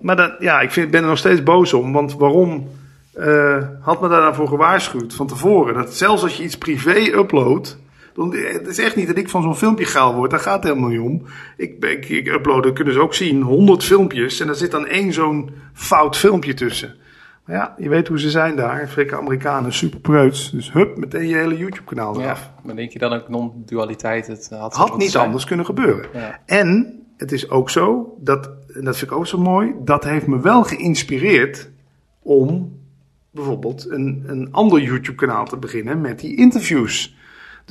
Maar 0.00 0.16
dat, 0.16 0.32
ja, 0.38 0.60
ik 0.60 0.70
vind, 0.70 0.90
ben 0.90 1.02
er 1.02 1.08
nog 1.08 1.18
steeds 1.18 1.42
boos 1.42 1.72
om. 1.72 1.92
Want 1.92 2.14
waarom 2.16 2.68
eh, 3.14 3.56
had 3.80 4.00
me 4.00 4.08
daar 4.08 4.22
dan 4.22 4.34
voor 4.34 4.48
gewaarschuwd 4.48 5.14
van 5.14 5.26
tevoren? 5.26 5.74
Dat 5.74 5.94
zelfs 5.94 6.22
als 6.22 6.36
je 6.36 6.42
iets 6.42 6.58
privé 6.58 6.96
uploadt. 7.18 7.78
Dan, 8.14 8.34
het 8.34 8.66
is 8.66 8.78
echt 8.78 8.96
niet 8.96 9.06
dat 9.06 9.16
ik 9.16 9.28
van 9.28 9.42
zo'n 9.42 9.56
filmpje 9.56 9.84
geil 9.84 10.14
word. 10.14 10.30
Daar 10.30 10.40
gaat 10.40 10.54
het 10.54 10.64
helemaal 10.64 10.88
niet 10.88 11.00
om. 11.00 11.22
Ik, 11.56 11.84
ik, 11.84 12.08
ik 12.08 12.28
upload, 12.28 12.62
dat 12.62 12.72
kunnen 12.72 12.94
ze 12.94 13.00
ook 13.00 13.14
zien, 13.14 13.42
100 13.42 13.84
filmpjes. 13.84 14.40
En 14.40 14.48
er 14.48 14.54
zit 14.54 14.70
dan 14.70 14.86
één 14.86 15.12
zo'n 15.12 15.50
fout 15.72 16.16
filmpje 16.16 16.54
tussen. 16.54 16.94
Maar 17.44 17.56
ja, 17.56 17.74
je 17.78 17.88
weet 17.88 18.08
hoe 18.08 18.18
ze 18.18 18.30
zijn 18.30 18.56
daar. 18.56 18.88
Frikke 18.88 19.16
Amerikanen, 19.16 19.72
super 19.72 20.00
preuts. 20.00 20.50
Dus 20.50 20.72
hup, 20.72 20.96
meteen 20.96 21.28
je 21.28 21.36
hele 21.36 21.56
YouTube-kanaal 21.56 22.20
eraf. 22.20 22.40
Ja. 22.40 22.60
Maar 22.64 22.76
denk 22.76 22.90
je 22.90 22.98
dan 22.98 23.12
ook 23.12 23.28
non-dualiteit 23.28 24.26
het 24.26 24.48
had 24.50 24.96
niet 24.96 25.10
zijn? 25.10 25.24
anders 25.24 25.44
kunnen 25.44 25.66
gebeuren. 25.66 26.08
Ja. 26.12 26.40
En 26.46 27.00
het 27.16 27.32
is 27.32 27.50
ook 27.50 27.70
zo, 27.70 28.14
dat, 28.18 28.50
en 28.74 28.84
dat 28.84 28.96
vind 28.96 29.10
ik 29.10 29.16
ook 29.16 29.26
zo 29.26 29.38
mooi, 29.38 29.74
dat 29.84 30.04
heeft 30.04 30.26
me 30.26 30.40
wel 30.40 30.64
geïnspireerd 30.64 31.70
om 32.22 32.78
bijvoorbeeld 33.30 33.90
een, 33.90 34.24
een 34.26 34.48
ander 34.52 34.80
YouTube-kanaal 34.80 35.44
te 35.44 35.56
beginnen 35.56 36.00
met 36.00 36.20
die 36.20 36.36
interviews. 36.36 37.16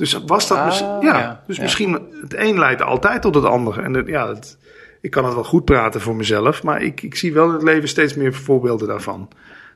Dus 0.00 0.18
was 0.26 0.48
dat 0.48 0.58
Ah, 0.58 1.02
ja, 1.02 1.18
ja, 1.18 1.42
dus 1.46 1.56
ja. 1.56 1.62
misschien 1.62 1.98
het 2.20 2.34
een 2.36 2.58
leidt 2.58 2.82
altijd 2.82 3.22
tot 3.22 3.34
het 3.34 3.44
ander. 3.44 3.78
En 3.78 3.94
het, 3.94 4.06
ja, 4.06 4.28
het, 4.28 4.58
ik 5.00 5.10
kan 5.10 5.24
het 5.24 5.34
wel 5.34 5.44
goed 5.44 5.64
praten 5.64 6.00
voor 6.00 6.16
mezelf, 6.16 6.62
maar 6.62 6.82
ik, 6.82 7.02
ik 7.02 7.14
zie 7.14 7.32
wel 7.32 7.46
in 7.46 7.52
het 7.52 7.62
leven 7.62 7.88
steeds 7.88 8.14
meer 8.14 8.34
voorbeelden 8.34 8.88
daarvan. 8.88 9.28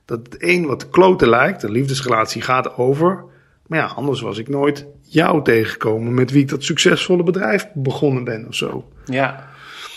Dat 0.04 0.18
het 0.18 0.42
een 0.42 0.66
wat 0.66 0.90
kloten 0.90 1.28
lijkt, 1.28 1.60
de 1.60 1.70
liefdesrelatie 1.70 2.42
gaat 2.42 2.76
over. 2.76 3.24
Maar 3.66 3.78
ja, 3.78 3.86
anders 3.86 4.20
was 4.20 4.38
ik 4.38 4.48
nooit 4.48 4.86
jou 5.02 5.42
tegengekomen 5.42 6.14
met 6.14 6.30
wie 6.30 6.42
ik 6.42 6.48
dat 6.48 6.62
succesvolle 6.62 7.22
bedrijf 7.22 7.66
begonnen 7.74 8.24
ben 8.24 8.46
of 8.48 8.54
zo. 8.54 8.84
Ja. 9.04 9.48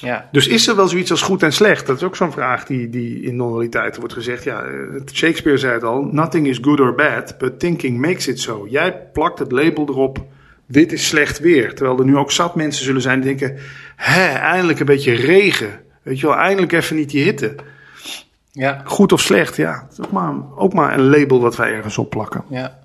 Ja. 0.01 0.29
Dus 0.31 0.47
is 0.47 0.67
er 0.67 0.75
wel 0.75 0.87
zoiets 0.87 1.11
als 1.11 1.21
goed 1.21 1.43
en 1.43 1.53
slecht? 1.53 1.85
Dat 1.85 1.95
is 1.95 2.03
ook 2.03 2.15
zo'n 2.15 2.31
vraag 2.31 2.65
die, 2.65 2.89
die 2.89 3.21
in 3.21 3.35
non-dualiteit 3.35 3.97
wordt 3.97 4.13
gezegd. 4.13 4.43
Ja, 4.43 4.63
Shakespeare 5.13 5.57
zei 5.57 5.73
het 5.73 5.83
al: 5.83 6.01
Nothing 6.01 6.47
is 6.47 6.57
good 6.61 6.79
or 6.79 6.95
bad, 6.95 7.37
but 7.37 7.59
thinking 7.59 7.99
makes 7.99 8.27
it 8.27 8.39
so. 8.39 8.67
Jij 8.69 8.97
plakt 9.13 9.39
het 9.39 9.51
label 9.51 9.85
erop: 9.89 10.25
dit 10.65 10.91
is 10.91 11.07
slecht 11.07 11.39
weer. 11.39 11.75
Terwijl 11.75 11.99
er 11.99 12.05
nu 12.05 12.17
ook 12.17 12.31
zat 12.31 12.55
mensen 12.55 12.85
zullen 12.85 13.01
zijn 13.01 13.21
die 13.21 13.35
denken: 13.35 13.59
hè, 13.95 14.27
eindelijk 14.27 14.79
een 14.79 14.85
beetje 14.85 15.13
regen. 15.13 15.79
Weet 16.01 16.19
je 16.19 16.27
wel, 16.27 16.35
eindelijk 16.35 16.71
even 16.71 16.95
niet 16.95 17.09
die 17.09 17.23
hitte. 17.23 17.55
Ja. 18.51 18.81
Goed 18.85 19.11
of 19.11 19.21
slecht, 19.21 19.55
ja. 19.55 19.83
Het 19.83 19.91
is 19.91 20.05
ook 20.05 20.11
maar, 20.11 20.33
ook 20.55 20.73
maar 20.73 20.93
een 20.93 21.09
label 21.09 21.41
wat 21.41 21.55
wij 21.55 21.73
ergens 21.73 21.97
op 21.97 22.09
plakken. 22.09 22.43
Ja. 22.49 22.79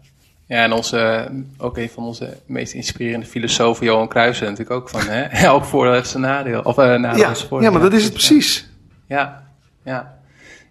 Ja, 0.53 0.63
en 0.63 0.73
onze, 0.73 1.29
ook 1.59 1.77
een 1.79 1.89
van 1.89 2.05
onze 2.05 2.37
meest 2.47 2.73
inspirerende 2.73 3.27
filosofen, 3.27 3.87
Johan 3.87 4.09
Cruijff, 4.09 4.41
natuurlijk 4.41 4.71
ook 4.71 4.89
van, 4.89 5.01
hè, 5.01 5.23
elk 5.49 5.65
voordeel 5.65 5.93
heeft 5.93 6.09
zijn 6.09 6.23
nadeel. 6.23 6.61
Of 6.63 6.79
uh, 6.79 6.85
nadeel 6.85 7.21
Ja, 7.21 7.31
is 7.31 7.37
zijn 7.39 7.49
voordeel. 7.49 7.69
ja, 7.69 7.75
maar 7.75 7.83
dat 7.83 7.93
is 7.93 8.05
het 8.05 8.13
precies. 8.13 8.69
Ja, 9.07 9.47
ja. 9.85 10.19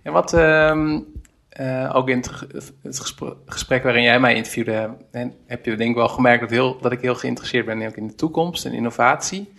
En 0.04 0.12
wat 0.14 0.34
ehm, 0.34 1.00
eh, 1.50 1.92
ook 1.96 2.10
in 2.10 2.18
het, 2.18 2.28
ge- 2.28 2.48
het 2.82 3.00
gespre- 3.00 3.36
gesprek 3.46 3.84
waarin 3.84 4.04
jij 4.04 4.20
mij 4.20 4.36
interviewde, 4.36 4.90
en 5.12 5.34
heb 5.48 5.66
je 5.66 5.76
denk 5.76 5.90
ik 5.90 5.96
wel 5.96 6.08
gemerkt 6.08 6.42
dat, 6.42 6.50
heel, 6.50 6.78
dat 6.82 6.92
ik 6.92 7.02
heel 7.02 7.16
geïnteresseerd 7.16 7.66
ben 7.66 7.88
ook 7.88 7.96
in 7.98 8.08
de 8.08 8.16
toekomst 8.16 8.66
en 8.66 8.74
innovatie. 8.74 9.54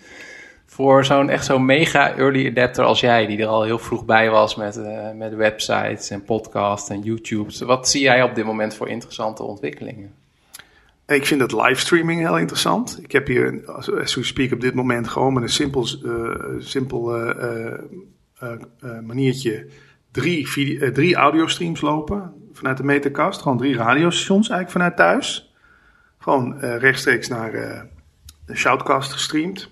Voor 0.72 1.04
zo'n 1.04 1.28
echt 1.28 1.44
zo'n 1.44 1.64
mega 1.64 2.16
early 2.16 2.48
adapter 2.48 2.84
als 2.84 3.00
jij, 3.00 3.26
die 3.26 3.38
er 3.38 3.46
al 3.46 3.62
heel 3.62 3.78
vroeg 3.78 4.04
bij 4.04 4.30
was 4.30 4.54
met, 4.54 4.76
eh, 4.76 5.10
met 5.14 5.34
websites 5.34 6.10
en 6.10 6.24
podcasts 6.24 6.88
en 6.88 7.00
YouTube. 7.00 7.66
Wat 7.66 7.88
zie 7.88 8.02
jij 8.02 8.22
op 8.22 8.34
dit 8.34 8.44
moment 8.44 8.74
voor 8.74 8.88
interessante 8.88 9.42
ontwikkelingen? 9.42 10.14
Ik 11.06 11.26
vind 11.26 11.40
het 11.40 11.52
livestreaming 11.52 12.20
heel 12.20 12.38
interessant. 12.38 12.98
Ik 13.02 13.12
heb 13.12 13.26
hier, 13.26 13.62
as 13.66 14.14
we 14.14 14.24
speak, 14.24 14.52
op 14.52 14.60
dit 14.60 14.74
moment 14.74 15.08
gewoon 15.08 15.32
met 15.32 15.42
een 15.42 15.48
simpel, 15.48 15.86
eh, 16.04 16.54
simpel 16.58 17.16
eh, 17.16 17.78
maniertje 19.02 19.66
drie, 20.10 20.48
video, 20.48 20.92
drie 20.92 21.14
audiostreams 21.14 21.80
lopen 21.80 22.32
vanuit 22.52 22.76
de 22.76 22.84
Metacast. 22.84 23.42
Gewoon 23.42 23.58
drie 23.58 23.76
radiostations 23.76 24.48
eigenlijk 24.48 24.70
vanuit 24.70 24.96
thuis. 24.96 25.54
Gewoon 26.18 26.58
rechtstreeks 26.58 27.28
naar 27.28 27.52
de 28.46 28.56
Shoutcast 28.56 29.12
gestreamd. 29.12 29.70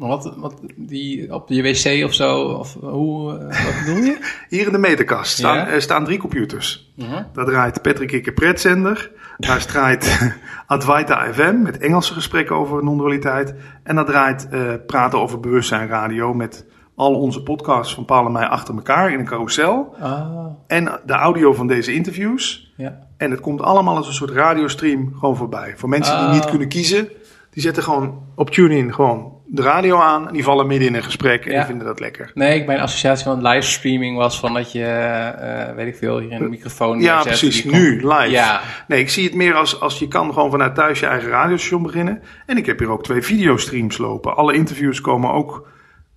Maar 0.00 0.08
wat, 0.08 0.34
wat 0.36 0.54
die 0.76 1.34
op 1.34 1.48
je 1.48 1.62
wc 1.62 2.04
of 2.04 2.14
zo, 2.14 2.40
of 2.42 2.74
hoe, 2.80 3.38
eh, 3.38 3.64
wat 3.64 3.84
bedoel 3.84 4.02
je? 4.04 4.18
Hier 4.48 4.66
in 4.66 4.72
de 4.72 4.78
Metacast 4.78 5.32
staan, 5.38 5.56
Ja? 5.56 5.66
er 5.68 5.82
staan 5.82 6.04
drie 6.04 6.18
computers. 6.18 6.92
Mhm. 6.96 7.22
Daar 7.32 7.44
draait 7.44 7.82
Patrick 7.82 8.12
Ikke 8.12 8.32
Pretzender. 8.32 9.10
Daar 9.38 9.66
draait 9.66 10.34
Advaita 10.66 11.32
FM 11.32 11.62
met 11.62 11.78
Engelse 11.78 12.12
gesprekken 12.14 12.56
over 12.56 12.84
non-dualiteit. 12.84 13.54
En 13.82 13.94
daar 13.94 14.04
draait 14.04 14.48
eh, 14.48 14.60
Praten 14.86 15.20
over 15.20 15.40
Bewustzijn 15.40 15.88
Radio 15.88 16.34
met 16.34 16.66
al 16.94 17.14
onze 17.14 17.42
podcasts 17.42 17.94
van 17.94 18.04
Paul 18.04 18.26
en 18.26 18.32
mij 18.32 18.46
achter 18.46 18.74
elkaar 18.74 19.12
in 19.12 19.18
een 19.18 19.24
carousel. 19.24 19.94
Ah, 20.00 20.46
En 20.66 21.00
de 21.06 21.12
audio 21.12 21.52
van 21.52 21.66
deze 21.66 21.92
interviews. 21.92 22.72
ja. 22.76 23.08
En 23.16 23.30
het 23.30 23.40
komt 23.40 23.62
allemaal 23.62 23.96
als 23.96 24.06
een 24.06 24.14
soort 24.14 24.30
radiostream 24.30 25.12
gewoon 25.18 25.36
voorbij. 25.36 25.74
Voor 25.76 25.88
mensen 25.88 26.16
die 26.18 26.26
Ah. 26.26 26.32
niet 26.32 26.44
kunnen 26.44 26.68
kiezen, 26.68 27.08
die 27.50 27.62
zetten 27.62 27.82
gewoon 27.82 28.22
op 28.34 28.50
TuneIn 28.50 28.94
gewoon 28.94 29.38
de 29.52 29.62
radio 29.62 29.98
aan. 29.98 30.26
En 30.26 30.32
die 30.32 30.44
vallen 30.44 30.66
midden 30.66 30.88
in 30.88 30.94
een 30.94 31.02
gesprek 31.02 31.44
en 31.44 31.50
Ja. 31.52 31.56
die 31.56 31.66
vinden 31.66 31.86
dat 31.86 32.00
lekker. 32.00 32.30
Nee, 32.34 32.64
mijn 32.64 32.80
associatie 32.80 33.24
van 33.24 33.42
livestreaming 33.42 34.16
was 34.16 34.40
van 34.40 34.54
dat 34.54 34.72
je, 34.72 34.84
eh, 34.84 35.74
weet 35.74 35.86
ik 35.86 35.96
veel, 35.96 36.18
hier 36.18 36.32
een 36.32 36.48
microfoon 36.50 37.00
Ja, 37.00 37.22
precies. 37.22 37.64
Nu, 37.64 37.94
live. 38.06 38.30
Ja, 38.30 38.60
Nee, 38.88 39.00
ik 39.00 39.10
zie 39.10 39.24
het 39.24 39.34
meer 39.34 39.54
als, 39.54 39.80
als 39.80 39.98
je 39.98 40.08
kan 40.08 40.32
gewoon 40.32 40.50
vanuit 40.50 40.74
thuis 40.74 41.00
je 41.00 41.06
eigen 41.06 41.28
radiostation 41.28 41.82
beginnen. 41.82 42.22
En 42.46 42.56
ik 42.56 42.66
heb 42.66 42.78
hier 42.78 42.90
ook 42.90 43.02
twee 43.04 43.22
videostreams 43.22 43.98
lopen. 43.98 44.36
Alle 44.36 44.54
interviews 44.54 45.00
komen 45.00 45.30
ook 45.32 45.68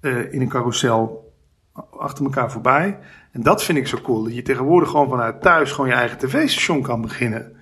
eh, 0.01 0.33
in 0.33 0.41
een 0.41 0.49
carousel 0.49 1.31
achter 1.99 2.25
elkaar 2.25 2.51
voorbij. 2.51 2.97
En 3.31 3.41
dat 3.43 3.63
vind 3.63 3.77
ik 3.77 3.87
zo 3.87 3.97
cool. 4.03 4.23
Dat 4.23 4.35
je 4.35 4.41
tegenwoordig 4.41 4.89
gewoon 4.89 5.09
vanuit 5.09 5.41
thuis 5.41 5.71
gewoon 5.71 5.89
je 5.89 5.95
eigen 5.95 6.17
tv-station 6.17 6.81
kan 6.81 7.01
beginnen. 7.01 7.55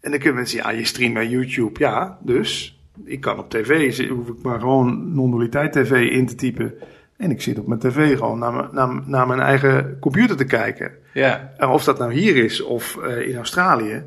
En 0.00 0.10
dan 0.10 0.18
kunnen 0.20 0.36
mensen, 0.36 0.58
ja, 0.58 0.70
je 0.70 0.84
streamt 0.84 1.14
bij 1.14 1.26
YouTube. 1.28 1.80
Ja, 1.80 2.18
dus 2.20 2.75
ik 3.04 3.20
kan 3.20 3.38
op 3.38 3.50
tv, 3.50 4.08
hoef 4.08 4.28
ik 4.28 4.42
maar 4.42 4.60
gewoon 4.60 5.14
non-dualiteit 5.14 5.72
tv 5.72 6.10
in 6.10 6.26
te 6.26 6.34
typen. 6.34 6.74
En 7.16 7.30
ik 7.30 7.42
zit 7.42 7.58
op 7.58 7.66
mijn 7.66 7.80
tv 7.80 8.16
gewoon 8.18 8.38
naar, 8.38 8.52
mijn- 8.52 8.68
naar, 8.72 8.88
naar 9.06 9.26
mijn 9.26 9.40
eigen 9.40 9.96
computer 10.00 10.36
te 10.36 10.44
kijken. 10.44 10.90
Ja, 11.12 11.50
En 11.56 11.68
of 11.68 11.84
dat 11.84 11.98
nou 11.98 12.12
hier 12.12 12.36
is 12.36 12.62
of 12.62 12.96
eh, 13.02 13.28
in 13.28 13.36
Australië. 13.36 14.02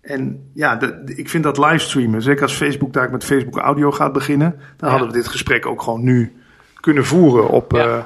En 0.00 0.50
ja, 0.54 0.76
de- 0.76 1.04
de- 1.04 1.14
ik 1.14 1.28
vind 1.28 1.44
dat 1.44 1.58
livestreamen, 1.58 2.22
zeker 2.22 2.42
als 2.42 2.54
Facebook 2.54 2.92
daar 2.92 3.10
met 3.10 3.24
Facebook 3.24 3.56
audio 3.58 3.90
gaat 3.90 4.12
beginnen, 4.12 4.50
dan 4.76 4.88
Ja. 4.88 4.88
hadden 4.88 5.08
we 5.08 5.14
dit 5.14 5.28
gesprek 5.28 5.66
ook 5.66 5.82
gewoon 5.82 6.02
nu 6.04 6.36
kunnen 6.80 7.04
voeren 7.04 7.48
op, 7.48 7.72
Ja. 7.72 7.84
eh, 7.84 7.98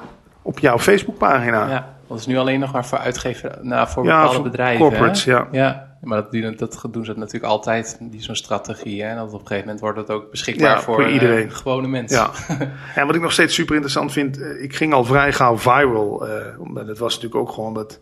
op 0.42 0.59
jouw 0.59 0.78
Facebookpagina. 0.78 1.68
ja. 1.68 1.90
Dat 2.09 2.18
is 2.20 2.26
nu 2.26 2.36
alleen 2.36 2.61
nog 2.61 2.72
maar 2.72 2.86
voor 2.86 2.98
uitgever, 2.98 3.59
nou, 3.62 3.88
voor 3.88 4.05
Ja, 4.05 4.11
bepaalde 4.16 4.34
voor 4.34 4.44
bedrijven. 4.44 4.80
corporates, 4.86 5.24
hè? 5.24 5.32
ja. 5.32 5.48
ja. 5.53 5.91
Maar 6.03 6.22
dat, 6.22 6.30
die- 6.30 6.55
dat 6.57 6.84
doen 6.90 7.05
ze 7.05 7.12
natuurlijk 7.16 7.44
altijd, 7.53 7.98
die 8.00 8.22
zo'n 8.22 8.34
strategie. 8.34 9.03
Hè? 9.03 9.09
En 9.09 9.16
dat 9.16 9.26
op 9.26 9.32
een 9.32 9.38
gegeven 9.40 9.61
moment 9.64 9.80
wordt 9.80 9.98
het 9.98 10.11
ook 10.11 10.30
beschikbaar 10.30 10.70
Ja, 10.70 10.80
voor, 10.82 10.94
voor 10.94 11.05
eh, 11.05 11.12
iedereen. 11.12 11.50
gewone 11.50 11.88
mensen. 11.88 12.18
Ja. 12.18 12.30
En 12.94 13.07
wat 13.07 13.14
ik 13.14 13.20
nog 13.20 13.32
steeds 13.32 13.55
super 13.55 13.72
interessant 13.74 14.12
vind, 14.12 14.40
eh, 14.40 14.62
ik 14.62 14.74
ging 14.74 14.92
al 14.92 15.05
vrij 15.05 15.32
gauw 15.32 15.59
viral. 15.59 16.26
omdat 16.59 16.86
het 16.86 16.98
was 16.98 17.14
natuurlijk 17.14 17.40
ook 17.42 17.53
gewoon 17.55 17.74
dat 17.74 18.00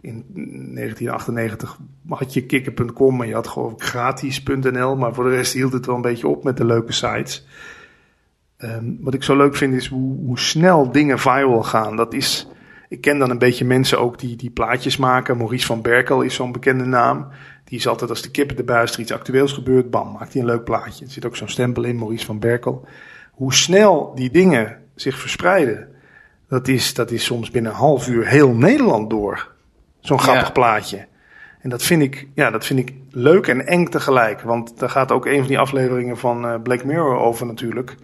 in 0.00 0.24
1998 0.74 1.76
had 2.08 2.34
je 2.34 2.46
kikker.com 2.46 3.20
en 3.22 3.28
je 3.28 3.34
had 3.34 3.46
gewoon 3.48 3.74
gratis.nl, 3.78 4.96
maar 4.96 5.14
voor 5.14 5.24
de 5.24 5.30
rest 5.30 5.52
hield 5.52 5.72
het 5.72 5.86
wel 5.86 5.94
een 5.94 6.00
beetje 6.02 6.28
op 6.28 6.44
met 6.44 6.56
de 6.56 6.64
leuke 6.64 6.92
sites. 6.92 7.46
Ehm, 8.56 8.84
wat 9.00 9.14
ik 9.14 9.22
zo 9.22 9.36
leuk 9.36 9.56
vind 9.56 9.74
is 9.74 9.86
hoe, 9.86 10.16
hoe 10.26 10.38
snel 10.38 10.90
dingen 10.92 11.18
viral 11.18 11.62
gaan. 11.62 11.96
Dat 11.96 12.14
is, 12.14 12.48
ik 12.88 13.00
ken 13.00 13.18
dan 13.18 13.30
een 13.30 13.38
beetje 13.38 13.64
mensen 13.64 13.98
ook 14.00 14.18
die, 14.18 14.36
die 14.36 14.50
plaatjes 14.50 14.96
maken. 14.96 15.36
Maurice 15.36 15.66
van 15.66 15.82
Berkel 15.82 16.20
is 16.22 16.34
zo'n 16.34 16.52
bekende 16.52 16.84
naam. 16.84 17.28
Die 17.64 17.78
is 17.78 17.86
altijd 17.88 18.10
als 18.10 18.22
de 18.22 18.30
kippen 18.30 18.56
erbij, 18.56 18.80
als 18.80 18.92
er 18.92 19.00
iets 19.00 19.12
actueels 19.12 19.52
gebeurt, 19.52 19.90
bam, 19.90 20.12
maakt 20.12 20.32
hij 20.32 20.42
een 20.42 20.48
leuk 20.48 20.64
plaatje. 20.64 21.04
Er 21.04 21.10
zit 21.10 21.26
ook 21.26 21.36
zo'n 21.36 21.48
stempel 21.48 21.82
in, 21.82 21.96
Maurice 21.98 22.26
van 22.26 22.38
Berkel. 22.38 22.86
Hoe 23.32 23.54
snel 23.54 24.12
die 24.14 24.30
dingen 24.30 24.76
zich 24.94 25.18
verspreiden, 25.18 25.88
dat 26.48 26.68
is, 26.68 26.94
dat 26.94 27.10
is 27.10 27.24
soms 27.24 27.50
binnen 27.50 27.72
een 27.72 27.78
half 27.78 28.08
uur 28.08 28.26
heel 28.26 28.54
Nederland 28.54 29.10
door. 29.10 29.54
Zo'n 30.00 30.20
grappig 30.20 30.46
Ja. 30.46 30.52
plaatje. 30.52 31.06
En 31.60 31.70
dat 31.70 31.82
vind, 31.82 32.02
ik, 32.02 32.28
ja, 32.34 32.50
dat 32.50 32.66
vind 32.66 32.78
ik 32.78 32.94
leuk 33.10 33.46
en 33.46 33.66
eng 33.66 33.84
tegelijk. 33.86 34.40
Want 34.40 34.78
daar 34.78 34.90
gaat 34.90 35.12
ook 35.12 35.26
een 35.26 35.38
van 35.38 35.46
die 35.46 35.58
afleveringen 35.58 36.16
van 36.18 36.46
eh, 36.46 36.54
Black 36.62 36.84
Mirror 36.84 37.18
over 37.18 37.46
natuurlijk. 37.46 37.96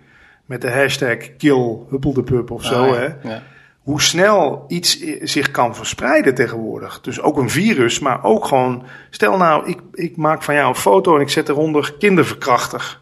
Met 0.46 0.60
de 0.60 0.70
hashtag 0.70 1.36
kill 1.36 1.78
huppeldepup 1.90 2.50
of 2.50 2.64
zo. 2.64 2.84
Ah, 2.84 2.96
hè 2.96 3.28
ja. 3.28 3.42
Hoe 3.82 4.00
snel 4.00 4.64
iets 4.68 4.98
zich 5.22 5.50
kan 5.50 5.76
verspreiden 5.76 6.34
tegenwoordig. 6.34 7.00
Dus 7.00 7.20
ook 7.20 7.36
een 7.36 7.50
virus, 7.50 7.98
maar 7.98 8.24
ook 8.24 8.44
gewoon... 8.44 8.84
Stel 9.10 9.36
nou, 9.36 9.68
ik, 9.68 9.80
ik 9.92 10.16
maak 10.16 10.42
van 10.42 10.54
jou 10.54 10.68
een 10.68 10.74
foto 10.74 11.14
en 11.14 11.20
ik 11.20 11.28
zet 11.30 11.48
eronder 11.48 11.94
kinderverkrachter. 11.98 13.00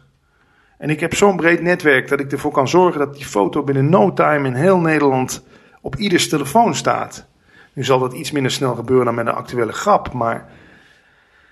En 0.77 0.89
ik 0.89 0.99
heb 0.99 1.15
zo'n 1.15 1.35
breed 1.35 1.61
netwerk 1.61 2.07
dat 2.07 2.19
ik 2.19 2.31
ervoor 2.31 2.51
kan 2.51 2.67
zorgen... 2.67 2.99
dat 2.99 3.15
die 3.15 3.25
foto 3.25 3.63
binnen 3.63 3.89
no 3.89 4.13
time 4.13 4.47
in 4.47 4.53
heel 4.53 4.79
Nederland 4.79 5.43
op 5.81 5.95
ieders 5.95 6.29
telefoon 6.29 6.75
staat. 6.75 7.27
Nu 7.73 7.83
zal 7.83 7.99
dat 7.99 8.13
iets 8.13 8.31
minder 8.31 8.51
snel 8.51 8.75
gebeuren 8.75 9.05
dan 9.05 9.15
met 9.15 9.27
een 9.27 9.33
actuele 9.33 9.73
grap, 9.73 10.13
maar... 10.13 10.49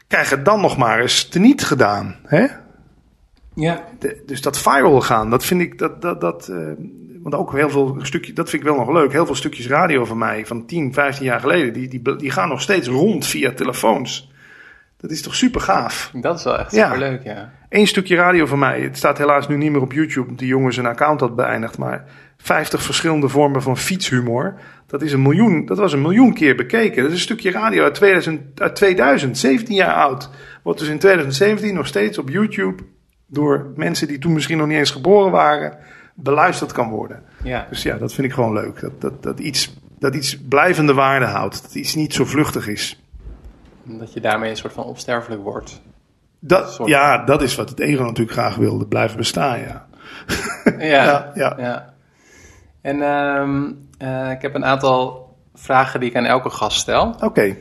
Krijg 0.08 0.30
het 0.30 0.46
dan 0.46 0.62
nog 0.62 0.78
maar 0.78 1.00
eens 1.00 1.28
teniet 1.28 1.64
gedaan, 1.64 2.16
hè? 2.24 2.48
Ja. 3.54 3.84
De- 4.00 4.24
dus 4.26 4.42
dat 4.42 4.58
viral 4.58 5.02
gaan, 5.02 5.30
dat 5.30 5.46
vind 5.46 5.62
ik 5.62 5.78
dat. 5.78 6.02
dat, 6.02 6.22
dat 6.22 6.48
eh, 6.48 6.58
want 7.24 7.36
ook 7.36 7.54
heel 7.54 7.70
veel 7.70 7.98
stukjes, 8.02 8.36
dat 8.36 8.50
vind 8.50 8.62
ik 8.62 8.68
wel 8.68 8.78
nog 8.78 8.92
leuk. 8.92 9.12
Heel 9.12 9.26
veel 9.26 9.36
stukjes 9.36 9.68
radio 9.68 10.06
van 10.06 10.18
mij 10.18 10.46
van 10.46 10.66
10, 10.66 10.94
15 10.94 11.26
jaar 11.26 11.40
geleden, 11.40 11.74
die, 11.74 11.88
die, 11.88 12.16
die 12.16 12.32
gaan 12.32 12.50
nog 12.50 12.62
steeds 12.62 12.88
rond 12.88 13.26
via 13.26 13.52
telefoons. 13.52 14.32
Dat 14.98 15.12
is 15.12 15.22
toch 15.22 15.36
super 15.36 15.62
gaaf? 15.62 16.12
Dat 16.14 16.38
is 16.38 16.44
wel 16.44 16.60
echt 16.60 16.72
Ja. 16.72 16.86
superleuk, 16.86 17.24
ja. 17.24 17.54
Eén 17.70 17.88
stukje 17.88 18.16
radio 18.16 18.46
van 18.46 18.60
mij, 18.60 18.82
het 18.82 18.98
staat 18.98 19.18
helaas 19.18 19.48
nu 19.48 19.58
niet 19.58 19.72
meer 19.72 19.82
op 19.82 19.94
YouTube, 19.94 20.36
die 20.36 20.48
jongen 20.48 20.74
zijn 20.74 20.86
account 20.86 21.20
had 21.20 21.36
beëindigd. 21.36 21.78
Maar 21.78 22.06
50 22.38 22.82
verschillende 22.84 23.30
vormen 23.30 23.62
van 23.62 23.78
fietshumor. 23.78 24.54
Dat, 24.88 25.02
is 25.02 25.14
een 25.14 25.22
miljoen, 25.22 25.66
dat 25.66 25.78
was 25.78 25.94
een 25.94 26.02
miljoen 26.02 26.34
keer 26.34 26.56
bekeken. 26.56 27.02
Dat 27.02 27.12
is 27.12 27.18
een 27.18 27.24
stukje 27.24 27.52
radio 27.52 27.84
uit 27.84 27.94
2000, 27.94 28.62
uit 28.62 28.76
2000 28.76 29.38
17 29.38 29.76
jaar 29.76 29.94
oud. 29.94 30.30
Wordt 30.64 30.80
dus 30.80 30.88
in 30.88 31.00
2017 31.00 31.74
nog 31.76 31.88
steeds 31.88 32.18
op 32.18 32.30
YouTube 32.30 32.84
door 33.28 33.72
mensen 33.76 34.08
die 34.08 34.20
toen 34.20 34.34
misschien 34.34 34.58
nog 34.58 34.68
niet 34.68 34.78
eens 34.78 34.92
geboren 34.92 35.32
waren, 35.32 35.78
beluisterd 36.24 36.72
kan 36.72 36.90
worden. 36.90 37.24
ja. 37.44 37.68
Dus 37.70 37.84
ja, 37.84 37.98
dat 37.98 38.14
vind 38.14 38.28
ik 38.28 38.34
gewoon 38.34 38.54
leuk. 38.54 38.80
Dat, 38.82 39.02
dat, 39.02 39.24
dat, 39.24 39.40
iets, 39.40 39.74
dat 40.00 40.16
iets 40.16 40.38
blijvende 40.38 40.94
waarde 40.94 41.26
houdt. 41.26 41.62
Dat 41.62 41.76
iets 41.76 41.96
niet 41.96 42.14
zo 42.14 42.26
vluchtig 42.26 42.68
is. 42.68 43.02
Dat 43.84 44.14
je 44.14 44.20
daarmee 44.22 44.50
een 44.50 44.58
soort 44.58 44.74
van 44.74 44.84
onsterfelijk 44.84 45.42
wordt. 45.42 45.82
Dat, 46.40 46.74
Soort- 46.74 46.90
ja, 46.90 47.26
dat 47.26 47.42
is 47.42 47.56
wat 47.56 47.70
het 47.70 47.80
ego 47.80 48.04
natuurlijk 48.04 48.32
graag 48.38 48.56
wilde. 48.56 48.86
Blijven 48.88 49.18
bestaan, 49.18 49.60
ja. 49.60 49.88
Ja, 50.80 51.32
Ja, 51.36 51.56
ja. 51.58 51.94
En 52.82 53.02
ehm, 53.02 53.72
eh, 53.98 54.32
ik 54.32 54.42
heb 54.42 54.56
een 54.56 54.66
aantal 54.66 55.28
vragen 55.56 56.00
die 56.00 56.10
ik 56.10 56.16
aan 56.16 56.26
elke 56.26 56.50
gast 56.50 56.80
stel. 56.80 57.16
Oké, 57.24 57.56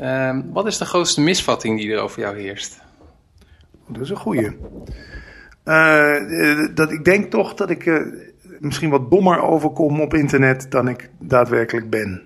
Ehm, 0.00 0.40
wat 0.52 0.66
is 0.66 0.78
de 0.78 0.84
grootste 0.84 1.20
misvatting 1.20 1.78
die 1.78 1.92
er 1.92 2.00
over 2.00 2.20
jou 2.20 2.38
heerst? 2.40 2.80
dat 3.88 4.02
is 4.02 4.10
een 4.10 4.16
goeie. 4.16 4.56
Eh, 5.64 6.50
eh, 6.50 6.68
dat, 6.74 6.92
ik 6.92 7.04
denk 7.04 7.30
toch 7.30 7.54
dat 7.54 7.70
ik 7.70 7.86
eh, 7.86 7.96
misschien 8.58 8.90
wat 8.90 9.10
dommer 9.10 9.42
overkom 9.42 10.00
op 10.00 10.14
internet 10.14 10.70
dan 10.70 10.88
ik 10.88 11.10
daadwerkelijk 11.18 11.90
ben. 11.90 12.22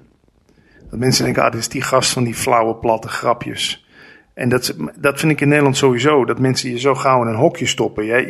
Dat 0.90 0.98
mensen 0.98 1.24
denken, 1.24 1.42
ah, 1.42 1.50
dit 1.50 1.60
is 1.60 1.68
die 1.68 1.82
gast 1.82 2.12
van 2.12 2.24
die 2.24 2.34
flauwe, 2.34 2.74
platte 2.74 3.08
grapjes. 3.08 3.88
En 4.34 4.48
dat, 4.48 4.76
dat 4.96 5.20
vind 5.20 5.32
ik 5.32 5.40
in 5.40 5.48
Nederland 5.48 5.76
sowieso, 5.76 6.24
dat 6.24 6.38
mensen 6.38 6.70
je 6.70 6.78
zo 6.78 6.94
gauw 6.94 7.22
in 7.22 7.28
een 7.28 7.34
hokje 7.34 7.66
stoppen. 7.66 8.26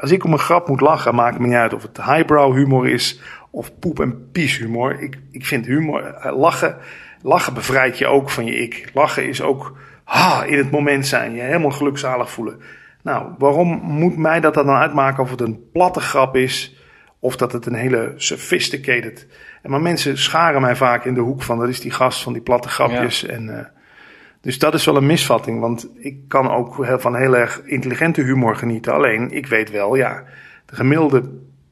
Als 0.00 0.10
ik 0.10 0.24
om 0.24 0.32
een 0.32 0.38
grap 0.38 0.68
moet 0.68 0.80
lachen, 0.80 1.14
maakt 1.14 1.38
me 1.38 1.46
niet 1.46 1.56
uit 1.56 1.74
of 1.74 1.82
het 1.82 2.04
highbrow 2.04 2.54
humor 2.54 2.88
is 2.88 3.20
of 3.50 3.78
poep- 3.78 4.00
en 4.00 4.30
pies 4.32 4.58
humor. 4.58 5.02
Ik, 5.02 5.18
ik 5.30 5.46
vind 5.46 5.66
humor, 5.66 6.30
lachen, 6.36 6.76
lachen 7.22 7.54
bevrijdt 7.54 7.98
je 7.98 8.06
ook 8.06 8.30
van 8.30 8.44
je 8.44 8.56
ik. 8.56 8.90
Lachen 8.94 9.28
is 9.28 9.42
ook 9.42 9.76
ha, 10.04 10.44
in 10.44 10.58
het 10.58 10.70
moment 10.70 11.06
zijn, 11.06 11.34
je 11.34 11.40
helemaal 11.40 11.70
gelukzalig 11.70 12.30
voelen. 12.30 12.60
Nou, 13.06 13.32
waarom 13.38 13.68
moet 13.82 14.16
mij 14.16 14.40
dat 14.40 14.54
dan 14.54 14.68
uitmaken 14.68 15.22
of 15.22 15.30
het 15.30 15.40
een 15.40 15.70
platte 15.72 16.00
grap 16.00 16.36
is 16.36 16.76
of 17.18 17.36
dat 17.36 17.52
het 17.52 17.66
een 17.66 17.74
hele 17.74 18.12
sophisticated. 18.16 19.26
En 19.62 19.70
maar 19.70 19.80
mensen 19.80 20.18
scharen 20.18 20.60
mij 20.60 20.76
vaak 20.76 21.04
in 21.04 21.14
de 21.14 21.20
hoek 21.20 21.42
van 21.42 21.58
dat 21.58 21.68
is 21.68 21.80
die 21.80 21.90
gast 21.90 22.22
van 22.22 22.32
die 22.32 22.42
platte 22.42 22.68
grapjes. 22.68 23.24
En, 23.24 23.58
eh, 23.58 23.64
dus 24.40 24.58
dat 24.58 24.74
is 24.74 24.84
wel 24.84 24.96
een 24.96 25.06
misvatting, 25.06 25.60
want 25.60 25.88
ik 25.94 26.16
kan 26.28 26.50
ook 26.50 26.86
van 26.98 27.16
heel 27.16 27.36
erg 27.36 27.62
intelligente 27.64 28.22
humor 28.22 28.56
genieten. 28.56 28.92
Alleen, 28.92 29.30
ik 29.30 29.46
weet 29.46 29.70
wel, 29.70 29.96
ja, 29.96 30.24
de 30.66 30.74
gemiddelde 30.74 31.22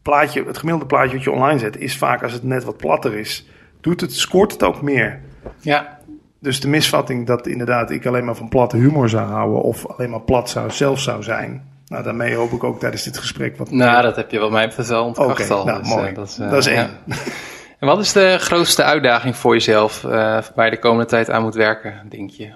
plaatje, 0.03 0.45
het 0.45 0.59
gemiddelde 0.59 0.89
plaatje 0.89 1.16
wat 1.16 1.24
je 1.24 1.30
online 1.30 1.59
zet 1.59 1.76
is 1.76 1.97
vaak 1.97 2.22
als 2.22 2.32
het 2.32 2.43
net 2.43 2.64
wat 2.64 2.76
platter 2.76 3.14
is, 3.14 3.49
doet 3.80 4.01
het, 4.01 4.14
scoort 4.14 4.53
het 4.53 4.62
ook 4.62 4.82
meer. 4.82 5.20
Ja, 5.61 5.99
Dus 6.45 6.61
de 6.61 6.68
misvatting 6.68 7.26
dat 7.26 7.47
inderdaad 7.47 7.90
ik 7.90 8.07
alleen 8.07 8.24
maar 8.24 8.34
van 8.34 8.49
platte 8.49 8.76
humor 8.76 9.09
zou 9.09 9.28
houden 9.28 9.62
of 9.62 9.86
alleen 9.86 10.11
maar 10.11 10.20
plat 10.20 10.51
zou, 10.51 10.70
zelf 10.70 11.01
zou 11.01 11.22
zijn. 11.22 11.68
Nou, 11.88 12.03
daarmee 12.03 12.34
hoop 12.34 12.53
ik 12.53 12.64
ook 12.64 12.80
tijdens 12.80 13.03
dit 13.03 13.18
gesprek 13.18 13.57
wat 13.57 13.70
nou, 13.70 14.03
dat 14.03 14.16
heb 14.16 14.30
je 14.30 14.38
wat 14.38 14.51
mij 14.51 14.66
betreft 14.68 14.88
wel 14.88 15.05
ontkracht 15.05 15.40
Oké, 15.51 15.53
al. 15.53 15.64
nou, 15.64 15.78
Dus, 15.78 15.88
mooi. 15.88 16.09
eh, 16.09 16.14
dat 16.14 16.26
is, 16.28 16.66
eh, 16.66 16.78
één. 16.78 16.90
ja. 17.07 17.14
En 17.78 17.86
wat 17.86 17.99
is 17.99 18.12
de 18.12 18.36
grootste 18.40 18.82
uitdaging 18.82 19.36
voor 19.36 19.53
jezelf 19.53 20.05
eh, 20.05 20.11
waar 20.55 20.64
je 20.64 20.70
de 20.70 20.78
komende 20.78 21.05
tijd 21.07 21.30
aan 21.30 21.42
moet 21.42 21.55
werken, 21.55 22.07
denk 22.09 22.30
je? 22.30 22.53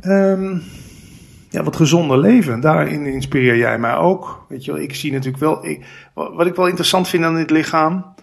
Ehm, 0.00 0.58
ja, 1.50 1.62
wat 1.62 1.76
gezonder 1.76 2.18
leven. 2.18 2.60
Daarin 2.60 3.06
inspireer 3.06 3.56
jij 3.56 3.78
mij 3.78 3.94
ook. 3.94 4.44
Weet 4.48 4.64
je 4.64 4.72
wel, 4.72 4.80
ik 4.80 4.94
zie 4.94 5.12
natuurlijk 5.12 5.42
wel. 5.42 5.66
Ik, 5.66 5.84
wat 6.14 6.46
ik 6.46 6.54
wel 6.54 6.66
interessant 6.66 7.08
vind 7.08 7.24
aan 7.24 7.34
dit 7.34 7.50
lichaam. 7.50 8.14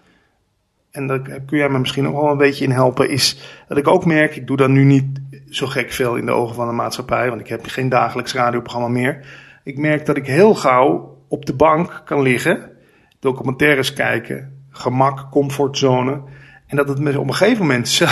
En 0.99 1.07
daar 1.07 1.19
kun 1.19 1.57
jij 1.57 1.69
me 1.69 1.79
misschien 1.79 2.07
ook 2.07 2.21
wel 2.21 2.31
een 2.31 2.37
beetje 2.37 2.63
in 2.63 2.71
helpen. 2.71 3.09
Is 3.09 3.37
dat 3.67 3.77
ik 3.77 3.87
ook 3.87 4.05
merk. 4.05 4.35
Ik 4.35 4.47
doe 4.47 4.57
dat 4.57 4.69
nu 4.69 4.83
niet 4.83 5.21
zo 5.49 5.67
gek 5.67 5.91
veel 5.91 6.15
in 6.15 6.25
de 6.25 6.31
ogen 6.31 6.55
van 6.55 6.67
de 6.67 6.73
maatschappij. 6.73 7.29
Want 7.29 7.41
ik 7.41 7.47
heb 7.47 7.67
geen 7.67 7.89
dagelijks 7.89 8.33
radioprogramma 8.33 8.87
meer. 8.87 9.25
Ik 9.63 9.77
merk 9.77 10.05
dat 10.05 10.17
ik 10.17 10.25
heel 10.25 10.55
gauw 10.55 11.17
op 11.27 11.45
de 11.45 11.53
bank 11.53 12.01
kan 12.05 12.21
liggen. 12.21 12.71
Documentaires 13.19 13.93
kijken. 13.93 14.63
Gemak, 14.69 15.31
comfortzone. 15.31 16.21
En 16.67 16.77
dat 16.77 16.87
het 16.87 17.17
op 17.17 17.27
een 17.27 17.33
gegeven 17.33 17.61
moment. 17.61 17.97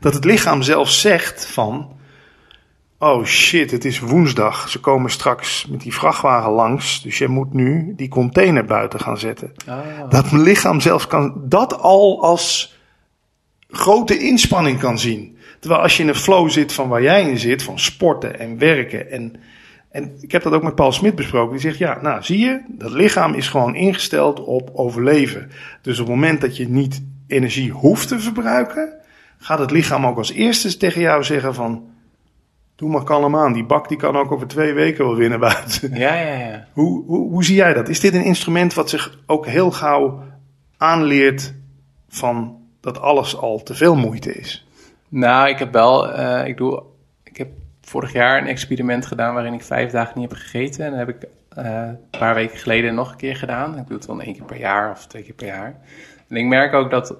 Dat 0.00 0.14
het 0.14 0.24
lichaam 0.24 0.62
zelf 0.62 0.90
zegt 0.90 1.46
van. 1.46 1.96
Oh 3.04 3.24
shit, 3.24 3.70
het 3.70 3.84
is 3.84 4.00
woensdag. 4.00 4.68
Ze 4.68 4.80
komen 4.80 5.10
straks 5.10 5.66
met 5.66 5.80
die 5.80 5.94
vrachtwagen 5.94 6.50
langs. 6.50 7.02
Dus 7.02 7.18
je 7.18 7.28
moet 7.28 7.52
nu 7.52 7.92
die 7.96 8.08
container 8.08 8.64
buiten 8.64 9.00
gaan 9.00 9.18
zetten. 9.18 9.52
Dat 10.08 10.30
mijn 10.30 10.42
lichaam 10.42 10.80
zelfs 10.80 11.06
kan 11.06 11.42
dat 11.44 11.78
al 11.78 12.22
als 12.22 12.76
grote 13.68 14.18
inspanning 14.18 14.78
kan 14.78 14.98
zien. 14.98 15.38
Terwijl 15.60 15.82
als 15.82 15.96
je 15.96 16.02
in 16.02 16.08
een 16.08 16.14
flow 16.14 16.50
zit 16.50 16.72
van 16.72 16.88
waar 16.88 17.02
jij 17.02 17.28
in 17.28 17.38
zit, 17.38 17.62
van 17.62 17.78
sporten 17.78 18.38
en 18.38 18.58
werken 18.58 19.10
en, 19.10 19.36
En 19.90 20.16
ik 20.20 20.32
heb 20.32 20.42
dat 20.42 20.52
ook 20.52 20.62
met 20.62 20.74
Paul 20.74 20.92
Smit 20.92 21.14
besproken. 21.14 21.52
Die 21.52 21.60
zegt, 21.60 21.78
ja, 21.78 21.98
nou 22.02 22.22
zie 22.22 22.38
je, 22.38 22.60
dat 22.68 22.90
lichaam 22.90 23.34
is 23.34 23.48
gewoon 23.48 23.74
ingesteld 23.74 24.44
op 24.44 24.70
overleven. 24.72 25.50
Dus 25.82 25.98
op 26.00 26.06
het 26.06 26.14
moment 26.14 26.40
dat 26.40 26.56
je 26.56 26.68
niet 26.68 27.02
energie 27.26 27.70
hoeft 27.70 28.08
te 28.08 28.20
verbruiken, 28.20 28.92
gaat 29.38 29.58
het 29.58 29.70
lichaam 29.70 30.06
ook 30.06 30.18
als 30.18 30.32
eerste 30.32 30.76
tegen 30.76 31.00
jou 31.00 31.24
zeggen 31.24 31.54
van, 31.54 31.92
doe 32.76 32.90
maar 32.90 33.04
kalm 33.04 33.36
aan. 33.36 33.52
Die 33.52 33.64
bak 33.64 33.88
die 33.88 33.98
kan 33.98 34.16
ook 34.16 34.32
over 34.32 34.46
twee 34.46 34.72
weken 34.72 35.04
wel 35.04 35.16
winnen 35.16 35.40
buiten. 35.40 35.94
Ja, 35.94 36.14
ja, 36.14 36.34
ja. 36.34 36.66
Hoe, 36.72 37.04
hoe, 37.04 37.30
hoe 37.30 37.44
zie 37.44 37.54
jij 37.54 37.72
dat? 37.72 37.88
Is 37.88 38.00
dit 38.00 38.14
een 38.14 38.24
instrument 38.24 38.74
wat 38.74 38.90
zich 38.90 39.18
ook 39.26 39.46
heel 39.46 39.70
gauw 39.70 40.22
aanleert 40.76 41.54
van 42.08 42.58
dat 42.80 43.00
alles 43.00 43.36
al 43.36 43.62
te 43.62 43.74
veel 43.74 43.96
moeite 43.96 44.34
is? 44.34 44.66
Nou, 45.08 45.48
ik 45.48 45.58
heb 45.58 45.72
wel, 45.72 46.12
eh, 46.12 46.46
ik 46.46 46.56
doe, 46.56 46.82
ik 47.22 47.36
heb 47.36 47.48
vorig 47.80 48.12
jaar 48.12 48.38
een 48.38 48.46
experiment 48.46 49.06
gedaan 49.06 49.34
waarin 49.34 49.52
ik 49.52 49.62
vijf 49.62 49.90
dagen 49.90 50.20
niet 50.20 50.30
heb 50.30 50.38
gegeten. 50.38 50.84
En 50.84 50.90
dat 50.90 50.98
heb 50.98 51.08
ik 51.08 51.28
eh, 51.48 51.64
een 52.10 52.18
paar 52.18 52.34
weken 52.34 52.58
geleden 52.58 52.94
nog 52.94 53.10
een 53.10 53.16
keer 53.16 53.36
gedaan. 53.36 53.78
Ik 53.78 53.86
doe 53.86 53.96
het 53.96 54.06
dan 54.06 54.20
één 54.20 54.34
keer 54.34 54.44
per 54.44 54.58
jaar 54.58 54.90
of 54.90 55.06
twee 55.06 55.22
keer 55.22 55.34
per 55.34 55.46
jaar. 55.46 55.80
En 56.28 56.36
ik 56.36 56.44
merk 56.46 56.74
ook 56.74 56.90
dat, 56.90 57.16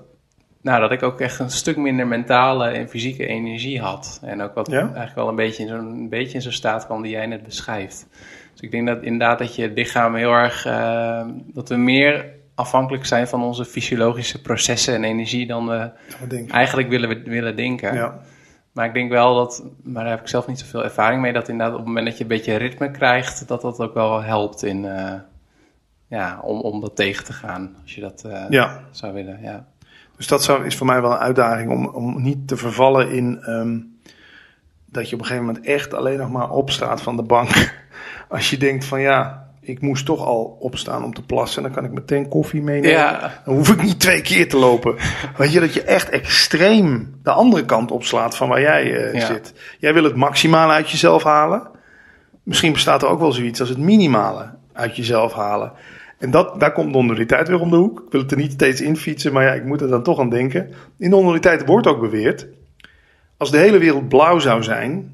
nou, 0.65 0.81
dat 0.81 0.93
ik 0.93 1.03
ook 1.03 1.21
echt 1.21 1.39
een 1.39 1.51
stuk 1.51 1.77
minder 1.77 2.07
mentale 2.07 2.67
en 2.67 2.89
fysieke 2.89 3.27
energie 3.27 3.81
had. 3.81 4.21
En 4.23 4.43
ook 4.43 4.55
wat 4.55 4.71
Ja? 4.71 4.81
eigenlijk 4.81 5.15
wel 5.15 5.29
een 5.29 5.37
beetje 5.37 5.63
in 5.63 5.69
zo'n 5.69 6.09
beetje 6.09 6.35
in 6.35 6.43
zo'n 6.43 6.53
staat 6.53 6.87
kwam 6.87 7.03
die 7.03 7.11
jij 7.11 7.27
net 7.27 7.43
beschrijft. 7.43 8.07
Dus 8.53 8.61
ik 8.61 8.71
denk 8.71 8.87
dat 8.87 9.03
inderdaad 9.03 9.39
dat 9.39 9.57
je 9.57 9.71
lichaam 9.71 10.15
heel 10.15 10.33
erg, 10.33 10.67
eh, 10.67 11.27
dat 11.53 11.69
we 11.69 11.77
meer 11.77 12.33
afhankelijk 12.55 13.07
zijn 13.07 13.29
van 13.29 13.43
onze 13.43 13.65
fysiologische 13.65 14.43
processen 14.43 14.95
en 14.95 15.05
energie 15.05 15.47
dan 15.47 15.69
we 15.69 15.91
eigenlijk 16.49 16.89
willen, 16.89 17.25
willen 17.25 17.57
denken. 17.57 17.95
Ja. 17.95 18.21
Maar 18.73 18.87
ik 18.87 18.95
denk 18.95 19.11
wel 19.11 19.35
dat, 19.35 19.65
maar 19.83 20.03
daar 20.03 20.13
heb 20.13 20.21
ik 20.21 20.29
zelf 20.29 20.47
niet 20.47 20.59
zoveel 20.59 20.85
ervaring 20.85 21.21
mee, 21.21 21.33
dat 21.33 21.49
inderdaad 21.49 21.73
op 21.73 21.79
het 21.79 21.89
moment 21.89 22.07
dat 22.07 22.17
je 22.17 22.23
een 22.23 22.29
beetje 22.29 22.57
ritme 22.57 22.91
krijgt, 22.91 23.49
dat 23.49 23.61
dat 23.61 23.81
ook 23.81 23.95
wel 23.95 24.23
helpt 24.23 24.63
in, 24.63 24.85
eh, 24.85 25.15
ja, 26.09 26.41
om, 26.43 26.61
om 26.61 26.81
dat 26.81 26.97
tegen 26.97 27.25
te 27.25 27.33
gaan, 27.33 27.77
als 27.83 27.95
je 27.95 28.01
dat 28.01 28.25
eh, 28.25 28.45
ja, 28.49 28.81
zou 28.91 29.13
willen. 29.13 29.39
Ja. 29.43 29.67
Dus 30.17 30.27
dat 30.27 30.45
zou, 30.45 30.65
is 30.65 30.77
voor 30.77 30.87
mij 30.87 31.01
wel 31.01 31.11
een 31.13 31.19
uitdaging 31.19 31.71
om, 31.71 31.87
om 31.87 32.23
niet 32.23 32.49
te 32.49 32.57
vervallen 32.57 33.11
in 33.11 33.43
ehm, 33.43 33.79
dat 34.87 35.09
je 35.09 35.15
op 35.15 35.21
een 35.21 35.27
gegeven 35.27 35.47
moment 35.47 35.67
echt 35.67 35.95
alleen 35.95 36.19
nog 36.19 36.31
maar 36.31 36.51
opstaat 36.51 37.03
van 37.03 37.17
de 37.17 37.23
bank. 37.23 37.51
Als 38.29 38.51
je 38.51 38.57
denkt 38.57 38.85
van 38.85 39.01
ja, 39.01 39.49
ik 39.61 39.81
moest 39.81 40.07
toch 40.07 40.25
al 40.25 40.57
opstaan 40.61 41.05
om 41.05 41.15
te 41.15 41.23
plassen, 41.23 41.63
dan 41.63 41.73
kan 41.73 41.85
ik 41.85 41.93
meteen 41.93 42.29
koffie 42.29 42.63
meenemen. 42.63 42.91
Ja. 42.91 43.41
Dan 43.45 43.55
hoef 43.55 43.69
ik 43.69 43.83
niet 43.83 44.01
twee 44.01 44.23
keer 44.23 44.49
te 44.49 44.57
lopen. 44.57 44.95
Weet 45.37 45.53
je, 45.53 45.61
dat 45.61 45.75
je 45.75 45.83
echt 45.83 46.09
extreem 46.09 47.19
de 47.23 47.31
andere 47.31 47.65
kant 47.65 47.91
opslaat 47.91 48.37
van 48.37 48.49
waar 48.49 48.61
jij 48.61 48.97
eh, 48.97 49.21
Ja. 49.21 49.27
zit. 49.27 49.55
Jij 49.79 49.95
wil 49.95 50.05
het 50.05 50.17
maximale 50.17 50.73
uit 50.73 50.91
jezelf 50.91 51.23
halen. 51.23 51.69
Misschien 52.43 52.73
bestaat 52.73 53.03
er 53.03 53.09
ook 53.09 53.21
wel 53.21 53.33
zoiets 53.33 53.61
als 53.61 53.69
het 53.69 53.79
minimale 53.79 54.51
uit 54.73 54.97
jezelf 54.97 55.33
halen. 55.33 55.73
En 56.19 56.31
dat, 56.31 56.61
daar 56.61 56.73
komt 56.73 56.93
de 56.93 56.99
ondualiteit 56.99 57.49
weer 57.49 57.61
om 57.61 57.71
de 57.71 57.77
hoek. 57.77 58.01
Ik 58.01 58.13
wil 58.13 58.21
het 58.21 58.31
er 58.31 58.37
niet 58.37 58.53
steeds 58.53 58.81
in 58.81 58.97
fietsen, 58.97 59.33
maar 59.33 59.45
ja, 59.45 59.53
ik 59.53 59.65
moet 59.65 59.81
er 59.81 59.89
dan 59.89 60.03
toch 60.03 60.21
aan 60.21 60.31
denken. 60.31 60.71
In 60.99 61.11
de 61.11 61.17
ondualiteit 61.17 61.67
wordt 61.67 61.87
ook 61.87 62.01
beweerd. 62.01 62.47
Als 63.37 63.51
de 63.51 63.59
hele 63.59 63.79
wereld 63.79 64.09
blauw 64.09 64.39
zou 64.39 64.63
zijn, 64.63 65.13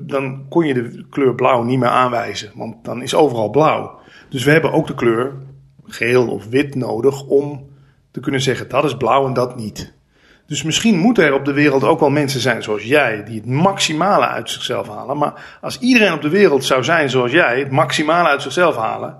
dan 0.00 0.46
kon 0.48 0.66
je 0.66 0.74
de 0.74 1.04
kleur 1.10 1.34
blauw 1.34 1.62
niet 1.62 1.78
meer 1.78 1.88
aanwijzen. 1.88 2.50
Want 2.54 2.84
dan 2.84 3.02
is 3.02 3.14
overal 3.14 3.50
blauw. 3.50 3.98
Dus 4.28 4.44
we 4.44 4.50
hebben 4.50 4.72
ook 4.72 4.86
de 4.86 4.94
kleur 4.94 5.32
geel 5.86 6.28
of 6.28 6.48
wit 6.48 6.74
nodig 6.74 7.26
om 7.26 7.68
te 8.10 8.20
kunnen 8.20 8.40
zeggen 8.40 8.68
dat 8.68 8.84
is 8.84 8.96
blauw 8.96 9.26
en 9.26 9.32
dat 9.32 9.56
niet. 9.56 9.92
Dus 10.46 10.62
misschien 10.62 10.98
moeten 10.98 11.24
er 11.24 11.34
op 11.34 11.44
de 11.44 11.52
wereld 11.52 11.84
ook 11.84 12.00
wel 12.00 12.10
mensen 12.10 12.40
zijn 12.40 12.62
zoals 12.62 12.82
jij, 12.82 13.24
die 13.24 13.36
het 13.36 13.46
maximale 13.46 14.26
uit 14.26 14.50
zichzelf 14.50 14.88
halen. 14.88 15.18
Maar 15.18 15.58
als 15.60 15.78
iedereen 15.78 16.12
op 16.12 16.22
de 16.22 16.28
wereld 16.28 16.64
zou 16.64 16.84
zijn 16.84 17.10
zoals 17.10 17.32
jij, 17.32 17.58
het 17.58 17.70
maximale 17.70 18.28
uit 18.28 18.42
zichzelf 18.42 18.76
halen, 18.76 19.18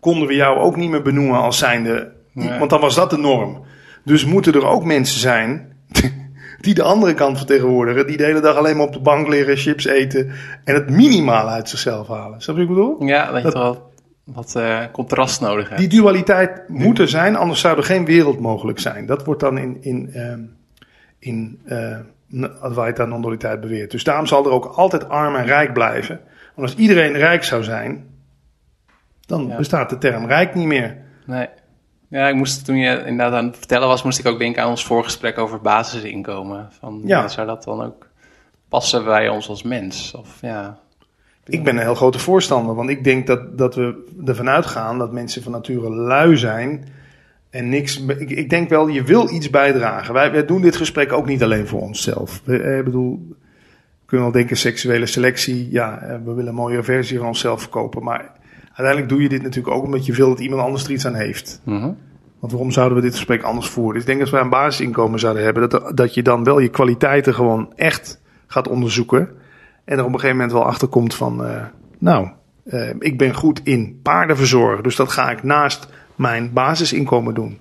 konden 0.00 0.28
we 0.28 0.34
jou 0.34 0.58
ook 0.58 0.76
niet 0.76 0.90
meer 0.90 1.02
benoemen 1.02 1.40
als 1.40 1.58
zijnde. 1.58 2.12
Nee. 2.32 2.58
Want 2.58 2.70
dan 2.70 2.80
was 2.80 2.94
dat 2.94 3.10
de 3.10 3.18
norm. 3.18 3.62
Dus 4.04 4.24
moeten 4.24 4.52
er 4.54 4.66
ook 4.66 4.84
mensen 4.84 5.20
zijn 5.20 5.72
die 6.60 6.74
de 6.74 6.82
andere 6.82 7.14
kant 7.14 7.36
vertegenwoordigen, 7.36 8.06
die 8.06 8.16
de 8.16 8.24
hele 8.24 8.40
dag 8.40 8.56
alleen 8.56 8.76
maar 8.76 8.86
op 8.86 8.92
de 8.92 9.00
bank 9.00 9.28
liggen, 9.28 9.56
chips 9.56 9.84
eten 9.84 10.30
en 10.64 10.74
het 10.74 10.90
minimale 10.90 11.50
uit 11.50 11.68
zichzelf 11.68 12.08
halen. 12.08 12.40
Snap 12.40 12.56
je 12.56 12.62
wat 12.66 12.70
ik 12.70 12.76
bedoel? 12.76 13.06
ja, 13.08 13.26
dat 13.26 13.36
je 13.36 13.42
Dat- 13.42 13.52
toch 13.52 13.62
wel 13.62 13.88
wat 14.24 14.54
eh, 14.56 14.78
contrast 14.92 15.40
nodig 15.40 15.68
hebt. 15.68 15.80
Die 15.80 15.88
dualiteit 16.00 16.68
moet 16.68 16.98
er 16.98 17.08
zijn, 17.08 17.36
anders 17.36 17.60
zou 17.60 17.76
er 17.76 17.82
geen 17.82 18.04
wereld 18.04 18.40
mogelijk 18.40 18.78
zijn. 18.78 19.06
Dat 19.06 19.24
wordt 19.24 19.40
dan 19.40 19.58
in, 19.58 19.76
in, 19.80 20.10
ehm, 20.14 20.40
in 21.18 21.58
eh, 21.64 21.96
Advaita 22.60 23.04
non-dualiteit 23.04 23.60
beweerd. 23.60 23.90
Dus 23.90 24.04
daarom 24.04 24.26
zal 24.26 24.44
er 24.44 24.50
ook 24.50 24.64
altijd 24.64 25.08
arm 25.08 25.34
en 25.36 25.44
rijk 25.46 25.72
blijven. 25.72 26.20
Want 26.54 26.68
als 26.70 26.78
iedereen 26.78 27.12
rijk 27.12 27.44
zou 27.44 27.62
zijn, 27.64 28.04
dan 29.30 29.46
Ja. 29.46 29.56
bestaat 29.56 29.90
de 29.90 29.98
term 29.98 30.26
rijk 30.26 30.54
niet 30.54 30.66
meer. 30.66 30.96
Nee. 31.26 31.48
Ja, 32.08 32.28
ik 32.28 32.34
moest 32.34 32.64
toen 32.64 32.76
je 32.76 33.04
inderdaad 33.06 33.32
aan 33.38 33.46
het 33.46 33.56
vertellen 33.56 33.88
was, 33.88 34.02
moest 34.02 34.18
ik 34.18 34.26
ook 34.26 34.38
denken 34.38 34.62
aan 34.62 34.68
ons 34.70 34.84
voorgesprek 34.84 35.38
over 35.38 35.60
basisinkomen. 35.60 36.68
Van, 36.80 37.02
Ja. 37.04 37.28
Zou 37.28 37.46
dat 37.46 37.64
dan 37.64 37.82
ook 37.82 38.06
passen 38.68 39.04
bij 39.04 39.28
ons 39.28 39.48
als 39.48 39.62
mens? 39.62 40.14
Of 40.14 40.38
ja. 40.40 40.78
Ik 41.44 41.64
ben 41.64 41.76
een 41.76 41.82
heel 41.82 41.94
grote 41.94 42.18
voorstander, 42.18 42.74
want 42.74 42.90
ik 42.90 43.04
denk 43.04 43.26
dat, 43.26 43.58
dat 43.58 43.74
we 43.74 44.04
ervan 44.24 44.48
uitgaan 44.48 44.98
dat 44.98 45.12
mensen 45.12 45.42
van 45.42 45.52
nature 45.52 45.90
lui 45.90 46.36
zijn 46.36 46.84
en 47.50 47.68
niks. 47.68 48.00
Ik, 48.00 48.30
ik 48.30 48.50
denk 48.50 48.68
wel, 48.68 48.88
je 48.88 49.02
wil 49.02 49.30
iets 49.30 49.50
bijdragen. 49.50 50.14
Wij, 50.14 50.32
wij 50.32 50.44
doen 50.44 50.62
dit 50.62 50.76
gesprek 50.76 51.12
ook 51.12 51.26
niet 51.26 51.42
alleen 51.42 51.66
voor 51.66 51.80
onszelf. 51.80 52.42
We, 52.44 52.62
eh, 52.62 52.78
ik 52.78 52.84
bedoel, 52.84 53.26
we 53.28 54.06
kunnen 54.06 54.26
wel 54.26 54.34
denken 54.36 54.56
seksuele 54.56 55.06
selectie. 55.06 55.70
Ja, 55.70 55.98
eh, 55.98 56.16
we 56.24 56.32
willen 56.32 56.46
een 56.48 56.54
mooiere 56.54 56.82
versie 56.82 57.18
van 57.18 57.26
onszelf 57.26 57.60
verkopen. 57.60 58.02
Maar 58.02 58.32
uiteindelijk 58.80 59.08
doe 59.08 59.22
je 59.22 59.28
dit 59.28 59.42
natuurlijk 59.42 59.74
ook 59.76 59.84
omdat 59.84 60.06
je 60.06 60.12
wil 60.12 60.28
dat 60.28 60.40
iemand 60.40 60.62
anders 60.62 60.84
er 60.84 60.90
iets 60.90 61.06
aan 61.06 61.14
heeft. 61.14 61.60
Mhm. 61.64 61.90
Want 62.40 62.52
waarom 62.52 62.70
zouden 62.70 62.96
we 62.96 63.02
dit 63.02 63.14
gesprek 63.14 63.42
anders 63.42 63.68
voeren? 63.68 63.92
Dus 63.92 64.02
ik 64.02 64.08
denk 64.08 64.20
dat 64.20 64.30
wij 64.30 64.40
een 64.40 64.48
basisinkomen 64.48 65.18
zouden 65.18 65.44
hebben, 65.44 65.68
dat, 65.68 65.96
dat 65.96 66.14
je 66.14 66.22
dan 66.22 66.44
wel 66.44 66.58
je 66.58 66.68
kwaliteiten 66.68 67.34
gewoon 67.34 67.72
echt 67.76 68.20
gaat 68.46 68.68
onderzoeken. 68.68 69.28
En 69.84 69.98
er 69.98 70.04
op 70.04 70.12
een 70.12 70.20
gegeven 70.20 70.36
moment 70.36 70.52
wel 70.52 70.64
achter 70.64 70.88
komt 70.88 71.14
van, 71.14 71.44
eh, 71.44 71.64
nou, 71.98 72.28
eh, 72.64 72.90
ik 72.98 73.18
ben 73.18 73.34
goed 73.34 73.60
in 73.64 74.00
paarden 74.02 74.36
verzorgen. 74.36 74.82
Dus 74.82 74.96
dat 74.96 75.08
ga 75.08 75.30
ik 75.30 75.42
naast 75.42 75.88
mijn 76.14 76.52
basisinkomen 76.52 77.34
doen. 77.34 77.58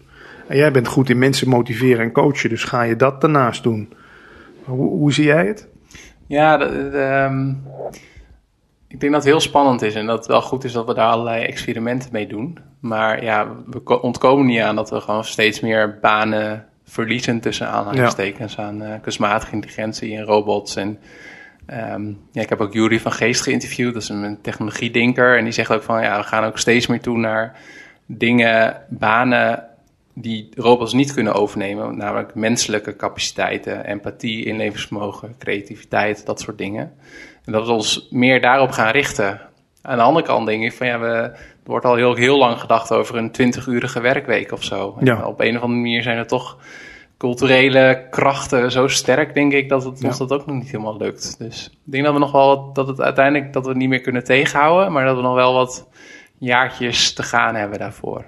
En 0.48 0.58
jij 0.58 0.72
bent 0.72 0.88
goed 0.88 1.10
in 1.10 1.18
mensen 1.18 1.50
motiveren 1.50 2.04
en 2.04 2.12
coachen, 2.12 2.50
dus 2.50 2.64
ga 2.64 2.82
je 2.82 2.96
dat 2.96 3.22
daarnaast 3.22 3.64
doen. 3.64 3.94
Hoe, 4.64 4.90
hoe 4.90 5.14
zie 5.14 5.26
jij 5.26 5.48
het? 5.48 5.68
Ja, 6.28 6.60
ehm, 6.60 7.54
ik 8.90 9.00
denk 9.00 9.12
dat 9.14 9.24
het 9.24 9.32
heel 9.32 9.40
spannend 9.40 9.82
is 9.82 9.96
en 9.96 10.06
dat 10.06 10.18
het 10.18 10.28
wel 10.28 10.42
goed 10.42 10.64
is 10.64 10.72
dat 10.72 10.86
we 10.86 10.94
daar 10.94 11.12
allerlei 11.12 11.44
experimenten 11.44 12.10
mee 12.12 12.28
doen. 12.28 12.58
Maar 12.80 13.24
ja, 13.24 13.56
we 13.66 13.80
ko- 13.80 13.96
ontkomen 13.96 14.46
niet 14.46 14.60
aan 14.60 14.76
dat 14.76 14.90
we 14.90 15.02
gewoon 15.02 15.24
steeds 15.24 15.60
meer 15.60 16.00
banen 16.02 16.66
verliezen 16.84 17.40
tussen 17.40 17.68
aanhalingstekens 17.68 18.58
aan 18.60 18.82
eh, 18.82 18.94
kunstmatige 19.02 19.54
intelligentie 19.54 20.18
en 20.18 20.24
robots. 20.24 20.76
En 20.76 21.00
ehm, 21.66 22.08
ja, 22.32 22.42
ik 22.42 22.50
heb 22.50 22.62
ook 22.62 22.74
Jury 22.74 23.00
van 23.00 23.12
Geest 23.12 23.42
geïnterviewd, 23.42 23.94
dat 23.94 24.02
is 24.02 24.10
een 24.10 24.42
technologiedenker. 24.42 25.38
En 25.38 25.44
die 25.44 25.54
zegt 25.54 25.72
ook 25.72 25.84
van 25.84 26.02
ja, 26.02 26.18
we 26.18 26.24
gaan 26.24 26.44
ook 26.44 26.58
steeds 26.58 26.88
meer 26.88 27.02
toe 27.02 27.18
naar 27.18 27.60
dingen, 28.06 28.86
banen 28.90 29.64
die 30.14 30.50
robots 30.56 30.94
niet 30.94 31.14
kunnen 31.14 31.34
overnemen, 31.34 31.98
namelijk 31.98 32.36
menselijke 32.36 32.96
capaciteiten, 32.96 33.86
empathie, 33.86 34.46
inlevingsvermogen, 34.46 35.36
creativiteit, 35.38 36.26
dat 36.26 36.40
soort 36.40 36.58
dingen. 36.58 36.94
En 37.50 37.56
dat 37.56 37.68
we 37.68 37.74
ons 37.74 38.08
meer 38.10 38.42
daarop 38.42 38.72
gaan 38.72 38.92
richten. 38.92 39.42
Aan 39.82 39.98
de 39.98 40.04
andere 40.04 40.26
kant 40.26 40.46
denk 40.46 40.64
ik 40.64 40.74
van 40.74 40.88
ja, 40.88 41.00
we, 41.00 41.08
er 41.08 41.38
wordt 41.64 41.86
al 41.86 41.96
heel, 41.96 42.16
heel 42.16 42.38
lang 42.38 42.60
gedacht 42.60 42.92
over 42.92 43.16
een 43.16 43.32
20-urige 43.32 44.02
werkweek 44.02 44.52
of 44.52 44.64
zo. 44.64 44.96
En 45.00 45.26
op 45.26 45.40
een 45.40 45.56
of 45.56 45.62
andere 45.62 45.82
manier 45.82 46.04
zijn 46.04 46.18
er 46.18 46.28
toch 46.28 46.58
culturele 47.18 48.08
krachten 48.10 48.72
zo 48.72 48.88
sterk, 48.88 49.34
denk 49.34 49.54
ik, 49.54 49.70
dat 49.70 49.84
het 49.84 50.04
ons 50.04 50.18
dat 50.18 50.32
ook 50.32 50.46
nog 50.46 50.56
niet 50.56 50.72
helemaal 50.72 50.98
lukt. 50.98 51.40
Dus 51.40 51.66
ik 51.86 51.92
denk 51.92 52.04
dat 52.04 52.14
we 52.14 52.20
nog 52.20 52.32
wel 52.32 52.48
wat, 52.48 52.76
dat 52.76 52.88
het 52.88 53.02
uiteindelijk 53.02 53.54
dat 53.54 53.64
we 53.64 53.70
het 53.70 53.78
niet 53.78 53.90
meer 53.90 54.02
kunnen 54.02 54.24
tegenhouden, 54.24 54.92
maar 54.92 55.06
dat 55.06 55.16
we 55.16 55.22
nog 55.22 55.36
wel 55.36 55.54
wat 55.54 55.90
jaartjes 56.38 57.14
te 57.14 57.24
gaan 57.24 57.56
hebben 57.56 57.80
daarvoor. 57.80 58.26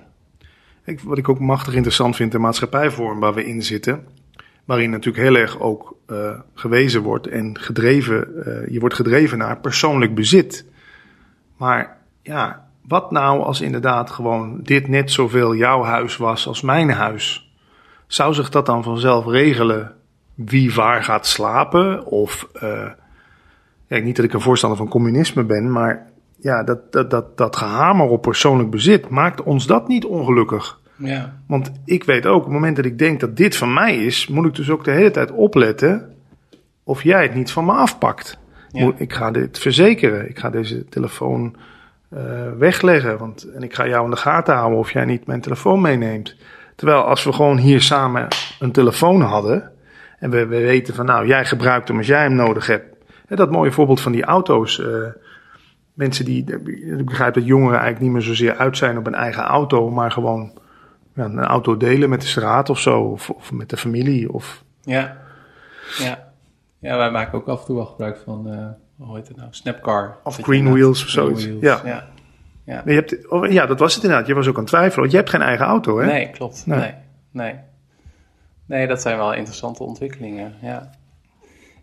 Ik, 0.85 0.99
wat 0.99 1.17
ik 1.17 1.29
ook 1.29 1.39
machtig 1.39 1.73
interessant 1.73 2.15
vind, 2.15 2.31
de 2.31 2.39
maatschappijvorm 2.39 3.19
waar 3.19 3.33
we 3.33 3.45
in 3.45 3.63
zitten. 3.63 4.07
Waarin 4.71 4.89
natuurlijk 4.89 5.23
heel 5.23 5.35
erg 5.35 5.59
ook 5.59 5.95
eh, 6.05 6.39
gewezen 6.53 7.01
wordt 7.01 7.27
en 7.27 7.59
gedreven, 7.59 8.45
eh, 8.45 8.73
je 8.73 8.79
wordt 8.79 8.95
gedreven 8.95 9.37
naar 9.37 9.59
persoonlijk 9.59 10.15
bezit. 10.15 10.65
Maar 11.57 11.97
ja, 12.21 12.67
wat 12.87 13.11
nou 13.11 13.41
als 13.41 13.61
inderdaad 13.61 14.09
gewoon 14.09 14.59
dit 14.63 14.87
net 14.87 15.11
zoveel 15.11 15.55
jouw 15.55 15.83
huis 15.83 16.17
was 16.17 16.47
als 16.47 16.61
mijn 16.61 16.89
huis? 16.89 17.53
Zou 18.07 18.33
zich 18.33 18.49
dat 18.49 18.65
dan 18.65 18.83
vanzelf 18.83 19.25
regelen 19.25 19.95
wie 20.33 20.73
waar 20.73 21.03
gaat 21.03 21.27
slapen? 21.27 22.05
Of, 22.05 22.47
ja, 23.87 23.97
niet 23.97 24.15
dat 24.15 24.25
ik 24.25 24.33
een 24.33 24.41
voorstander 24.41 24.77
van 24.77 24.89
communisme 24.89 25.43
ben, 25.43 25.71
maar 25.71 26.11
ja, 26.39 26.63
dat, 26.63 26.91
dat, 26.91 27.09
dat, 27.09 27.37
dat 27.37 27.55
gehamer 27.55 28.07
op 28.07 28.21
persoonlijk 28.21 28.69
bezit, 28.69 29.09
maakt 29.09 29.43
ons 29.43 29.67
dat 29.67 29.87
niet 29.87 30.05
ongelukkig? 30.05 30.80
Ja. 31.03 31.33
Want 31.47 31.71
ik 31.85 32.03
weet 32.03 32.25
ook, 32.25 32.37
op 32.37 32.43
het 32.43 32.53
moment 32.53 32.75
dat 32.75 32.85
ik 32.85 32.97
denk 32.97 33.19
dat 33.19 33.37
dit 33.37 33.55
van 33.55 33.73
mij 33.73 33.95
is, 34.05 34.27
moet 34.27 34.45
ik 34.45 34.55
dus 34.55 34.69
ook 34.69 34.83
de 34.83 34.91
hele 34.91 35.11
tijd 35.11 35.31
opletten 35.31 36.15
of 36.83 37.03
jij 37.03 37.21
het 37.21 37.33
niet 37.33 37.51
van 37.51 37.65
me 37.65 37.71
afpakt. 37.71 38.39
Ja. 38.71 38.91
Ik 38.95 39.13
ga 39.13 39.31
dit 39.31 39.59
verzekeren. 39.59 40.29
Ik 40.29 40.39
ga 40.39 40.49
deze 40.49 40.85
telefoon 40.85 41.55
eh, 42.09 42.51
wegleggen. 42.57 43.17
Want, 43.17 43.43
en 43.43 43.63
ik 43.63 43.73
ga 43.73 43.87
jou 43.87 44.03
in 44.05 44.11
de 44.11 44.17
gaten 44.17 44.55
houden 44.55 44.79
of 44.79 44.91
jij 44.91 45.05
niet 45.05 45.27
mijn 45.27 45.41
telefoon 45.41 45.81
meeneemt. 45.81 46.35
Terwijl 46.75 47.01
als 47.01 47.23
we 47.23 47.33
gewoon 47.33 47.57
hier 47.57 47.81
samen 47.81 48.27
een 48.59 48.71
telefoon 48.71 49.21
hadden. 49.21 49.71
En 50.19 50.29
we, 50.29 50.45
we 50.45 50.59
weten 50.59 50.95
van 50.95 51.05
nou, 51.05 51.27
jij 51.27 51.45
gebruikt 51.45 51.87
hem 51.87 51.97
als 51.97 52.07
jij 52.07 52.21
hem 52.21 52.35
nodig 52.35 52.67
hebt. 52.67 52.95
Hè, 53.27 53.35
dat 53.35 53.51
mooie 53.51 53.71
voorbeeld 53.71 54.01
van 54.01 54.11
die 54.11 54.23
auto's. 54.23 54.79
eh, 54.79 54.87
mensen 55.93 56.25
die, 56.25 56.43
ik 56.97 57.05
begrijp 57.05 57.33
dat 57.33 57.45
jongeren 57.45 57.79
eigenlijk 57.79 58.01
niet 58.01 58.11
meer 58.11 58.21
zozeer 58.21 58.55
uit 58.55 58.77
zijn 58.77 58.97
op 58.97 59.07
een 59.07 59.15
eigen 59.15 59.43
auto. 59.43 59.89
Maar 59.89 60.11
gewoon 60.11 60.59
een 61.15 61.39
auto 61.39 61.77
delen 61.77 62.09
met 62.09 62.21
de 62.21 62.27
straat 62.27 62.69
of 62.69 62.79
zo. 62.79 63.01
Of, 63.01 63.29
of 63.29 63.51
met 63.51 63.69
de 63.69 63.77
familie. 63.77 64.33
Of, 64.33 64.63
Ja. 64.81 65.17
Ja. 65.97 66.29
Ja, 66.79 66.97
wij 66.97 67.11
maken 67.11 67.33
ook 67.37 67.47
af 67.47 67.59
en 67.59 67.65
toe 67.65 67.75
wel 67.75 67.85
gebruik 67.85 68.17
van, 68.25 68.47
eh, 68.51 69.05
hoe 69.05 69.15
heet 69.15 69.27
het 69.27 69.37
nou, 69.37 69.47
Snapcar. 69.51 70.17
Of 70.23 70.35
Green 70.35 70.65
je 70.65 70.71
Wheels 70.71 71.03
of 71.03 71.09
zoiets. 71.09 71.45
Wheels, 71.45 71.61
Ja. 71.61 71.81
ja. 71.85 72.07
Ja. 72.65 72.81
je 72.85 72.93
hebt, 72.93 73.27
oh, 73.29 73.51
ja, 73.51 73.65
dat 73.65 73.79
was 73.79 73.93
het 73.95 74.03
inderdaad. 74.03 74.27
Je 74.27 74.33
was 74.33 74.47
ook 74.47 74.53
aan 74.55 74.59
het 74.59 74.69
twijfelen. 74.69 74.99
Want 74.99 75.11
je 75.11 75.17
hebt 75.17 75.29
geen 75.29 75.41
eigen 75.41 75.65
auto, 75.65 75.99
hè? 75.99 76.05
Nee, 76.05 76.29
klopt. 76.29 76.65
Nee. 76.65 76.79
Nee. 76.79 76.93
nee. 77.31 77.55
Nee, 78.65 78.87
dat 78.87 79.01
zijn 79.01 79.17
wel 79.17 79.33
interessante 79.33 79.83
ontwikkelingen. 79.83 80.53
Ja. 80.61 80.89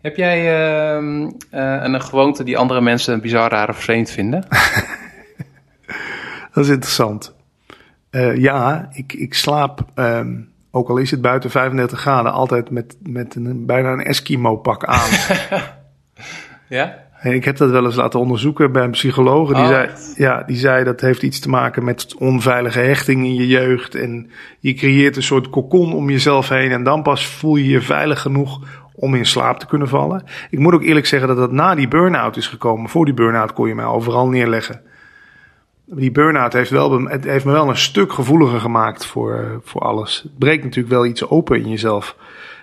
Heb 0.01 0.17
jij 0.17 0.39
ehm, 0.39 1.31
eh, 1.51 1.83
een 1.83 2.01
gewoonte 2.01 2.45
die 2.45 2.59
andere 2.59 2.81
mensen 2.81 3.21
bizar, 3.21 3.51
raar 3.51 3.69
of 3.69 3.77
vreemd 3.77 4.11
vinden? 4.11 4.47
Dat 6.53 6.65
is 6.65 6.69
interessant. 6.69 7.35
Eh, 8.11 8.37
ja, 8.37 8.89
ik, 8.93 9.13
ik 9.13 9.35
slaap, 9.35 9.85
ehm, 9.95 10.37
ook 10.71 10.89
al 10.89 10.97
is 10.97 11.11
het 11.11 11.21
buiten 11.21 11.51
35 11.51 12.01
graden, 12.01 12.33
altijd 12.33 12.71
met, 12.71 12.97
met 13.03 13.35
een, 13.35 13.67
bijna 13.67 13.93
een 13.93 14.05
Eskimo-pak 14.05 14.85
aan. 14.85 15.09
Ja? 16.69 17.07
En 17.21 17.35
ik 17.35 17.45
heb 17.45 17.57
dat 17.57 17.71
wel 17.71 17.85
eens 17.85 17.95
laten 17.95 18.21
onderzoeken 18.21 18.73
bij 18.73 18.83
een 18.85 18.91
psycholoog. 18.91 19.49
Die, 19.49 19.63
Oh, 19.63 19.67
zei, 19.67 19.91
ja, 20.15 20.43
die 20.43 20.57
zei 20.57 20.85
dat 20.85 21.01
heeft 21.01 21.23
iets 21.23 21.41
te 21.41 21.49
maken 21.49 21.85
met 21.85 22.15
onveilige 22.19 22.79
hechting 22.79 23.25
in 23.25 23.35
je 23.35 23.47
jeugd. 23.47 23.95
En 23.95 24.31
je 24.61 24.75
creëert 24.75 25.17
een 25.17 25.23
soort 25.23 25.51
kokon 25.51 25.93
om 25.93 26.11
jezelf 26.11 26.49
heen. 26.49 26.71
En 26.71 26.83
dan 26.83 27.03
pas 27.03 27.27
voel 27.27 27.57
je 27.57 27.69
je 27.69 27.81
veilig 27.81 28.21
genoeg 28.21 28.61
om 28.95 29.15
in 29.15 29.27
slaap 29.27 29.59
te 29.59 29.67
kunnen 29.67 29.89
vallen. 29.89 30.25
Ik 30.51 30.59
moet 30.59 30.75
ook 30.75 30.83
eerlijk 30.83 31.07
zeggen 31.07 31.29
dat 31.29 31.37
dat 31.37 31.53
na 31.53 31.75
die 31.75 31.89
burn-out 31.89 32.37
is 32.37 32.47
gekomen. 32.47 32.91
Voor 32.91 33.05
die 33.05 33.15
burn-out 33.15 33.53
kon 33.53 33.69
je 33.69 33.75
mij 33.75 33.85
overal 33.85 34.29
neerleggen. 34.29 34.81
Die 35.91 36.11
burn-out 36.11 36.53
heeft, 36.53 36.71
wel, 36.71 37.03
het 37.03 37.25
heeft 37.25 37.45
me 37.45 37.53
wel 37.53 37.69
een 37.69 37.77
stuk 37.77 38.13
gevoeliger 38.13 38.61
gemaakt 38.61 39.07
voor, 39.07 39.61
voor 39.65 39.81
alles. 39.81 40.23
Het 40.23 40.39
breekt 40.39 40.65
natuurlijk 40.65 40.95
wel 40.95 41.07
iets 41.07 41.29
open 41.29 41.57
in 41.57 41.69
jezelf. 41.69 42.17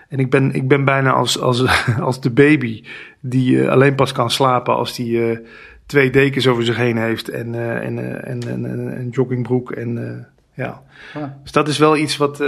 En 0.09 0.19
ik 0.19 0.29
ben, 0.29 0.53
ik 0.53 0.67
ben 0.67 0.85
bijna 0.85 1.11
als, 1.11 1.39
als, 1.39 1.65
als 1.99 2.21
de 2.21 2.29
baby 2.29 2.83
die 3.19 3.61
eh, 3.61 3.69
alleen 3.69 3.95
pas 3.95 4.11
kan 4.11 4.29
slapen 4.29 4.75
als 4.75 4.95
die 4.95 5.29
eh, 5.29 5.37
twee 5.85 6.09
dekens 6.09 6.47
over 6.47 6.65
zich 6.65 6.77
heen 6.77 6.97
heeft 6.97 7.29
en, 7.29 7.55
eh, 7.55 7.85
en, 7.85 8.23
en, 8.23 8.47
en, 8.47 8.65
en 8.65 8.99
een 8.99 9.09
joggingbroek. 9.09 9.71
En, 9.71 10.27
ja. 10.53 10.81
Ah. 11.13 11.23
Dus 11.41 11.51
dat 11.51 11.67
is 11.67 11.77
wel 11.77 11.97
iets 11.97 12.17
wat, 12.17 12.39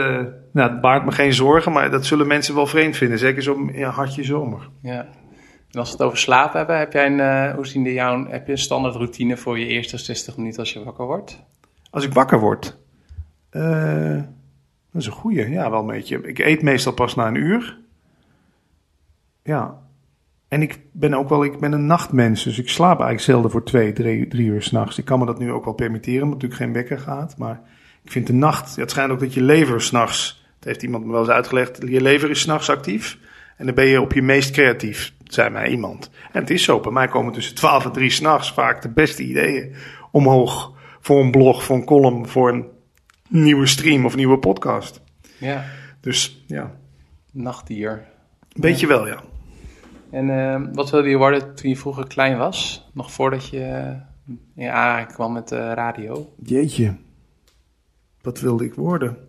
nou, 0.52 0.72
het 0.72 0.82
baart 0.82 1.06
me 1.06 1.12
geen 1.12 1.34
zorgen, 1.34 1.72
maar 1.72 1.92
dat 1.92 2.06
zullen 2.06 2.28
mensen 2.28 2.56
wel 2.56 2.68
vreemd 2.68 2.98
vinden. 2.98 3.20
Zeker 3.20 3.44
zo'n 3.44 3.72
ja, 3.74 3.90
hartje 3.90 4.24
zomer. 4.24 4.70
Ja. 4.82 5.08
En 5.72 5.80
als 5.80 5.90
we 5.90 5.96
het 5.96 6.06
over 6.06 6.18
slaap 6.18 6.54
hebben, 6.54 6.78
heb 6.78 6.94
jij 6.94 7.06
een, 7.06 7.20
eh, 7.20 7.56
hoe 7.56 7.68
zien 7.68 7.84
die 7.84 7.94
jou, 7.94 8.30
heb 8.30 8.46
je 8.46 8.52
een 8.52 8.58
standaard 8.58 8.96
routine 8.96 9.38
voor 9.38 9.60
je 9.60 9.66
eerste 9.66 9.98
60 9.98 10.38
minuten 10.38 10.60
als 10.60 10.74
je 10.74 10.84
wakker 10.84 11.06
wordt? 11.06 11.44
Als 11.90 12.04
ik 12.04 12.14
wakker 12.14 12.40
word, 12.40 12.78
eh, 13.50 14.22
dat 14.92 15.02
is 15.02 15.06
een 15.06 15.12
goeie. 15.12 15.50
Ja, 15.50 15.70
wel 15.70 15.80
een 15.80 15.86
beetje. 15.86 16.22
Ik 16.22 16.40
eet 16.40 16.62
meestal 16.62 16.94
pas 16.94 17.16
na 17.16 17.28
een 17.28 17.36
uur. 17.36 17.78
Ja. 19.44 19.86
En 20.48 20.62
ik 20.62 20.80
ben 20.92 21.14
ook 21.14 21.30
wel, 21.30 21.44
ik 21.44 21.60
ben 21.60 21.72
een 21.72 21.86
nachtmens, 21.86 22.44
dus 22.44 22.60
ik 22.60 22.70
slaap 22.70 23.00
eigenlijk 23.00 23.22
zelden 23.22 23.52
voor 23.52 23.64
twee, 23.64 23.94
drie, 23.94 24.28
drie 24.28 24.48
uur 24.48 24.62
s'nachts. 24.62 24.98
Ik 24.98 25.06
kan 25.06 25.20
me 25.20 25.26
dat 25.26 25.40
nu 25.40 25.52
ook 25.52 25.66
wel 25.66 25.74
permitteren, 25.74 26.24
omdat 26.24 26.42
natuurlijk 26.42 26.62
geen 26.62 26.74
wekker 26.74 27.00
gaat. 27.00 27.38
Maar 27.38 27.62
ik 28.04 28.12
vind 28.12 28.28
de 28.28 28.34
nacht, 28.34 28.76
ja, 28.76 28.82
het 28.82 28.92
schijnt 28.92 29.12
ook 29.12 29.20
dat 29.20 29.34
je 29.34 29.42
lever 29.42 29.82
s'nachts, 29.82 30.46
dat 30.60 30.68
heeft 30.68 30.84
iemand 30.84 31.06
me 31.06 31.12
wel 31.12 31.20
eens 31.20 31.30
uitgelegd, 31.30 31.82
je 31.88 32.02
lever 32.02 32.30
is 32.30 32.40
s'nachts 32.42 32.70
actief. 32.70 33.18
En 33.58 33.66
dan 33.66 33.76
ben 33.76 33.86
je 33.86 34.02
op 34.02 34.14
je 34.14 34.22
meest 34.22 34.52
creatief, 34.52 35.14
zei 35.24 35.50
mij 35.50 35.70
iemand. 35.70 36.10
En 36.32 36.42
het 36.42 36.50
is 36.50 36.64
zo, 36.64 36.80
bij 36.80 36.92
mij 36.92 37.08
komen 37.08 37.34
tussen 37.34 37.56
12 37.56 37.86
en 37.86 37.92
3 37.92 38.10
s'nachts 38.10 38.54
vaak 38.54 38.82
de 38.82 38.90
beste 38.90 39.24
ideeën 39.24 39.76
omhoog. 40.12 40.76
Voor 41.00 41.22
een 41.22 41.32
blog, 41.32 41.64
voor 41.64 41.76
een 41.76 41.86
column, 41.86 42.28
voor 42.28 42.50
een 42.50 42.66
nieuwe 43.28 43.66
stream 43.66 44.06
of 44.06 44.16
nieuwe 44.16 44.38
podcast. 44.38 45.02
Ja. 45.40 45.66
Dus 46.02 46.44
ja, 46.48 46.76
Nachtdier. 47.32 48.06
beetje 48.56 48.88
wel, 48.88 49.08
ja. 49.08 49.24
En 50.12 50.30
eh, 50.30 50.62
wat 50.74 50.90
wilde 50.90 51.10
je 51.10 51.18
worden 51.18 51.56
toen 51.56 51.70
je 51.70 51.78
vroeger 51.78 52.08
klein 52.08 52.38
was? 52.38 52.90
Nog 52.94 53.12
voordat 53.12 53.50
je 53.50 53.96
in 54.56 54.70
aanraking 54.70 55.14
kwam 55.14 55.34
met 55.34 55.48
de 55.48 55.74
radio? 55.74 56.34
Jeetje, 56.44 56.96
wat 58.22 58.40
wilde 58.40 58.66
ik 58.66 58.74
worden? 58.74 59.27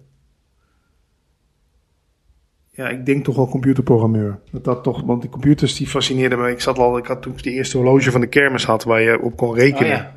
Ja, 2.78 2.88
ik 2.88 3.06
denk 3.06 3.24
toch 3.24 3.36
wel 3.36 3.48
computerprogrammeur. 3.48 4.38
Dat 4.50 4.64
dat 4.64 4.82
toch, 4.82 5.02
want 5.02 5.22
de 5.22 5.28
computers 5.28 5.76
die 5.76 5.86
fascineerden 5.86 6.38
me. 6.38 6.50
Ik 6.50 6.60
zat 6.60 6.78
al, 6.78 6.98
ik 6.98 7.06
had 7.06 7.22
toen 7.22 7.32
ik 7.32 7.42
die 7.42 7.52
eerste 7.52 7.76
horloge 7.76 8.10
van 8.10 8.20
de 8.20 8.26
kermis 8.26 8.64
had 8.64 8.84
waar 8.84 9.00
je 9.00 9.20
op 9.20 9.36
kon 9.36 9.54
rekenen. 9.54 10.12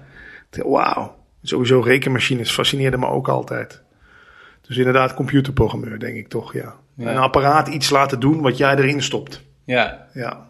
Oh 0.53 0.63
ja. 0.63 0.63
Wauw, 0.69 1.15
sowieso 1.41 1.79
rekenmachines 1.79 2.51
fascineerden 2.51 2.99
me 2.99 3.07
ook 3.07 3.27
altijd. 3.27 3.81
Dus 4.61 4.77
inderdaad 4.77 5.13
computerprogrammeur, 5.13 5.99
denk 5.99 6.15
ik 6.15 6.27
toch, 6.27 6.53
ja. 6.53 6.75
Ja. 6.95 7.11
Een 7.11 7.17
apparaat 7.17 7.67
iets 7.67 7.89
laten 7.89 8.19
doen 8.19 8.41
wat 8.41 8.57
jij 8.57 8.75
erin 8.75 9.01
stopt. 9.01 9.43
Ja. 9.65 10.07
Ja, 10.13 10.49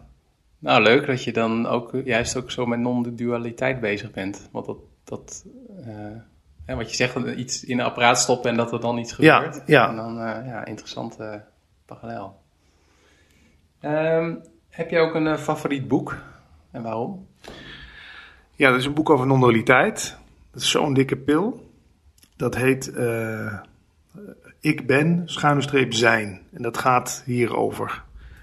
Nou, 0.58 0.82
leuk 0.82 1.06
dat 1.06 1.24
je 1.24 1.32
dan 1.32 1.66
ook 1.66 1.90
juist 2.04 2.36
ook 2.36 2.50
zo 2.50 2.66
met 2.66 2.78
non-dualiteit 2.78 3.80
bezig 3.80 4.10
bent. 4.10 4.48
Want 4.52 4.66
dat, 4.66 4.78
dat 5.04 5.44
eh, 5.86 5.94
hè, 6.64 6.74
wat 6.74 6.90
je 6.90 6.96
zegt, 6.96 7.14
dat 7.14 7.34
iets 7.36 7.64
in 7.64 7.78
een 7.78 7.84
apparaat 7.84 8.18
stoppen 8.18 8.50
en 8.50 8.56
dat 8.56 8.72
er 8.72 8.80
dan 8.80 8.98
iets 8.98 9.16
Ja, 9.16 9.36
gebeurt. 9.40 9.62
ja. 9.66 9.88
En 9.88 9.96
dan, 9.96 10.18
eh, 10.18 10.46
ja, 10.46 10.64
interessante 10.64 11.50
Ehm, 13.80 14.34
heb 14.68 14.90
je 14.90 14.98
ook 14.98 15.14
een 15.14 15.26
eh, 15.26 15.36
favoriet 15.36 15.88
boek? 15.88 16.16
En 16.70 16.82
waarom? 16.82 17.26
Ja, 18.50 18.70
dat 18.70 18.78
is 18.78 18.86
een 18.86 18.94
boek 18.94 19.10
over 19.10 19.26
non-dualiteit. 19.26 20.16
Dat 20.50 20.62
is 20.62 20.70
zo'n 20.70 20.94
dikke 20.94 21.16
pil. 21.16 21.70
Dat 22.36 22.56
heet 22.56 22.92
eh, 22.92 23.54
Ik 24.60 24.86
ben, 24.86 25.22
schuine 25.24 25.60
streep 25.60 25.92
zijn. 25.92 26.40
En 26.52 26.62
dat 26.62 26.78
gaat 26.78 27.22
hierover. 27.26 28.02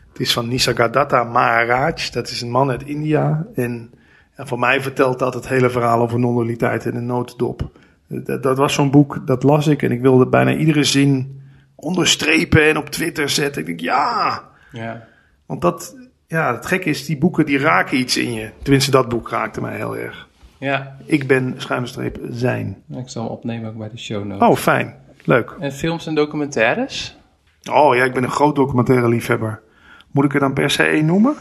Het 0.10 0.20
is 0.20 0.34
van 0.34 0.47
Nisargadatta 0.47 1.24
Maharaj. 1.24 2.10
Dat 2.12 2.30
is 2.30 2.41
een 2.41 2.52
man 2.52 2.70
uit 2.70 2.84
India. 2.84 3.45
En 3.56 3.91
ja, 4.38 4.45
voor 4.45 4.60
mij 4.60 4.82
vertelt 4.82 5.20
dat 5.20 5.34
het 5.34 5.47
hele 5.47 5.70
verhaal 5.70 6.02
over 6.02 6.20
non-dualiteit 6.20 6.86
in 6.86 6.95
een 6.95 7.06
notendop. 7.06 7.70
Dat, 8.08 8.43
dat 8.43 8.58
was 8.58 8.74
zo'n 8.74 8.91
boek, 8.91 9.28
dat 9.28 9.43
las 9.43 9.68
ik. 9.68 9.82
En 9.84 9.91
ik 9.91 10.02
wilde 10.02 10.28
bijna 10.28 10.54
iedere 10.54 10.84
zin 10.84 11.38
onderstrepen 11.80 12.63
en 12.63 12.77
op 12.77 12.89
Twitter 12.89 13.30
zetten. 13.30 13.61
Ik 13.61 13.67
denk, 13.67 13.80
ja, 13.80 14.43
Ja. 14.71 15.07
want 15.45 15.61
dat, 15.61 15.95
ja, 16.27 16.55
het 16.55 16.65
gekke 16.65 16.89
is, 16.89 17.05
die 17.05 17.17
boeken 17.17 17.45
die 17.45 17.59
raken 17.59 17.97
iets 17.97 18.17
in 18.17 18.33
je. 18.33 18.49
Tenminste, 18.62 18.91
dat 18.91 19.09
boek 19.09 19.29
raakte 19.29 19.62
mij 19.62 19.75
heel 19.75 19.97
erg. 19.97 20.28
Ja, 20.58 20.97
Ik 21.05 21.28
ben 21.28 21.54
schuine 21.58 21.87
streep 21.87 22.20
zijn. 22.29 22.83
ik 22.95 23.09
zal 23.09 23.24
hem 23.24 23.32
opnemen 23.32 23.70
ook 23.70 23.78
bij 23.78 23.89
de 23.89 23.97
show 23.97 24.25
notes. 24.25 24.47
Oh, 24.47 24.55
fijn. 24.55 24.95
Leuk. 25.24 25.55
En 25.59 25.71
films 25.71 26.08
en 26.08 26.16
documentaires? 26.16 27.17
Oh 27.71 27.95
ja, 27.95 28.04
ik 28.04 28.13
ben 28.13 28.24
een 28.24 28.32
groot 28.32 28.55
documentaire 28.55 29.08
liefhebber. 29.08 29.62
Moet 30.12 30.25
ik 30.25 30.33
er 30.33 30.39
dan 30.39 30.54
per 30.54 30.70
se 30.70 30.83
één 30.83 31.05
noemen? 31.05 31.36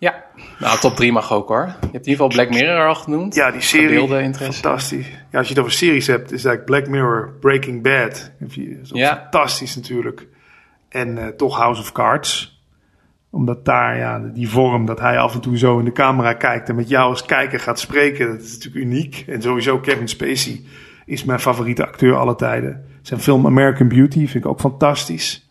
Ja. 0.00 0.24
Nou, 0.58 0.78
top 0.78 0.96
3 0.96 1.12
mag 1.12 1.32
ook 1.32 1.48
hoor. 1.48 1.66
Je 1.66 1.72
hebt 1.72 1.82
in 1.82 1.92
ieder 1.92 2.10
geval 2.10 2.28
Black 2.28 2.50
Mirror 2.50 2.86
al 2.86 2.94
genoemd. 2.94 3.34
Ja, 3.34 3.50
die 3.50 3.60
serie. 3.60 3.88
Gedeelde 3.88 4.22
interesse. 4.22 4.60
Fantastisch. 4.60 5.06
Ja, 5.30 5.38
als 5.38 5.46
je 5.48 5.52
het 5.54 5.62
over 5.62 5.72
series 5.76 6.06
hebt, 6.06 6.32
is 6.32 6.44
eigenlijk 6.44 6.64
Black 6.64 6.88
Mirror, 6.88 7.32
Breaking 7.40 7.82
Bad. 7.82 8.30
Dat 8.38 8.50
is 8.56 8.92
ook 8.92 8.98
Ja. 8.98 9.16
fantastisch 9.30 9.76
natuurlijk. 9.76 10.26
En 10.88 11.18
eh, 11.18 11.26
toch 11.28 11.56
House 11.58 11.80
of 11.80 11.92
Cards. 11.92 12.58
Omdat 13.30 13.64
daar, 13.64 13.96
ja, 13.96 14.18
die 14.18 14.48
vorm 14.48 14.86
dat 14.86 15.00
hij 15.00 15.18
af 15.18 15.34
en 15.34 15.40
toe 15.40 15.58
zo 15.58 15.78
in 15.78 15.84
de 15.84 15.92
camera 15.92 16.32
kijkt 16.32 16.68
en 16.68 16.74
met 16.74 16.88
jou 16.88 17.08
als 17.10 17.24
kijker 17.24 17.60
gaat 17.60 17.80
spreken, 17.80 18.28
dat 18.28 18.40
is 18.40 18.52
natuurlijk 18.52 18.84
uniek. 18.84 19.24
En 19.28 19.42
sowieso 19.42 19.78
Kevin 19.78 20.08
Spacey 20.08 20.62
is 21.06 21.24
mijn 21.24 21.40
favoriete 21.40 21.86
acteur 21.86 22.16
alle 22.16 22.36
tijden. 22.36 22.84
Zijn 23.02 23.20
film 23.20 23.46
American 23.46 23.88
Beauty 23.88 24.18
vind 24.26 24.44
ik 24.44 24.46
ook 24.46 24.60
fantastisch. 24.60 25.49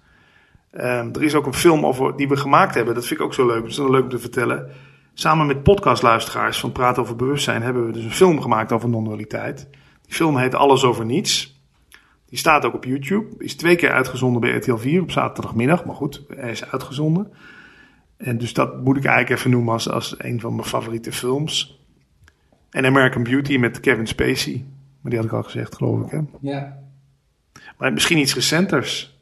Ehm, 0.72 1.10
er 1.14 1.24
is 1.24 1.36
ook 1.36 1.46
een 1.46 1.54
film 1.54 1.86
over, 1.86 2.16
die 2.16 2.28
we 2.28 2.38
gemaakt 2.38 2.76
hebben. 2.76 2.94
Dat 2.94 3.06
vind 3.06 3.20
ik 3.20 3.26
ook 3.26 3.34
zo 3.34 3.46
leuk. 3.46 3.62
Dat 3.62 3.70
is 3.70 3.78
wel 3.78 3.90
leuk 3.90 4.04
om 4.04 4.10
te 4.10 4.20
vertellen. 4.20 4.70
Samen 5.14 5.48
met 5.48 5.64
podcastluisteraars 5.64 6.60
van 6.60 6.72
Praten 6.72 7.02
over 7.02 7.16
Bewustzijn 7.16 7.62
hebben 7.62 7.86
we 7.86 7.91
dus 7.91 8.04
een 8.04 8.12
film 8.12 8.41
gemaakt 8.41 8.72
over 8.72 8.90
non-dualiteit. 8.90 9.68
Die 10.02 10.14
film 10.14 10.38
heet 10.38 10.56
Alles 10.56 10.84
over 10.84 11.06
Niets. 11.06 11.62
Die 12.26 12.38
staat 12.38 12.66
ook 12.66 12.74
op 12.74 12.86
YouTube. 12.86 13.44
Is 13.44 13.56
twee 13.56 13.76
keer 13.76 13.91
uitgezonden 13.91 14.41
bij 14.41 14.52
RTL 14.52 14.76
4 14.76 15.02
op 15.02 15.12
zaterdagmiddag. 15.12 15.86
Maar 15.86 15.96
goed, 15.96 16.24
hij 16.36 16.52
is 16.52 16.72
uitgezonden. 16.72 17.32
En 18.18 18.38
dus 18.38 18.54
dat 18.54 18.84
moet 18.84 18.98
ik 18.98 19.06
eigenlijk 19.06 19.40
even 19.40 19.52
noemen 19.52 19.74
als, 19.74 19.90
als 19.90 20.16
een 20.18 20.40
van 20.40 20.56
mijn 20.56 20.68
favoriete 20.68 21.12
films. 21.12 21.84
En 22.70 22.86
American 22.86 23.24
Beauty 23.24 23.58
met 23.58 23.80
Kevin 23.80 24.08
Spacey. 24.08 24.66
Maar 25.02 25.12
die 25.12 25.20
had 25.20 25.30
ik 25.30 25.36
al 25.36 25.44
gezegd, 25.44 25.76
geloof 25.76 26.06
ik. 26.06 26.12
Hè? 26.12 26.20
Ja. 26.41 26.78
Maar 27.78 27.94
misschien 27.94 28.18
iets 28.18 28.34
recenters. 28.34 29.19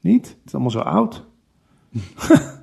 Niet? 0.00 0.26
Het 0.26 0.36
is 0.46 0.52
allemaal 0.52 0.70
zo 0.70 0.78
oud. 0.78 1.24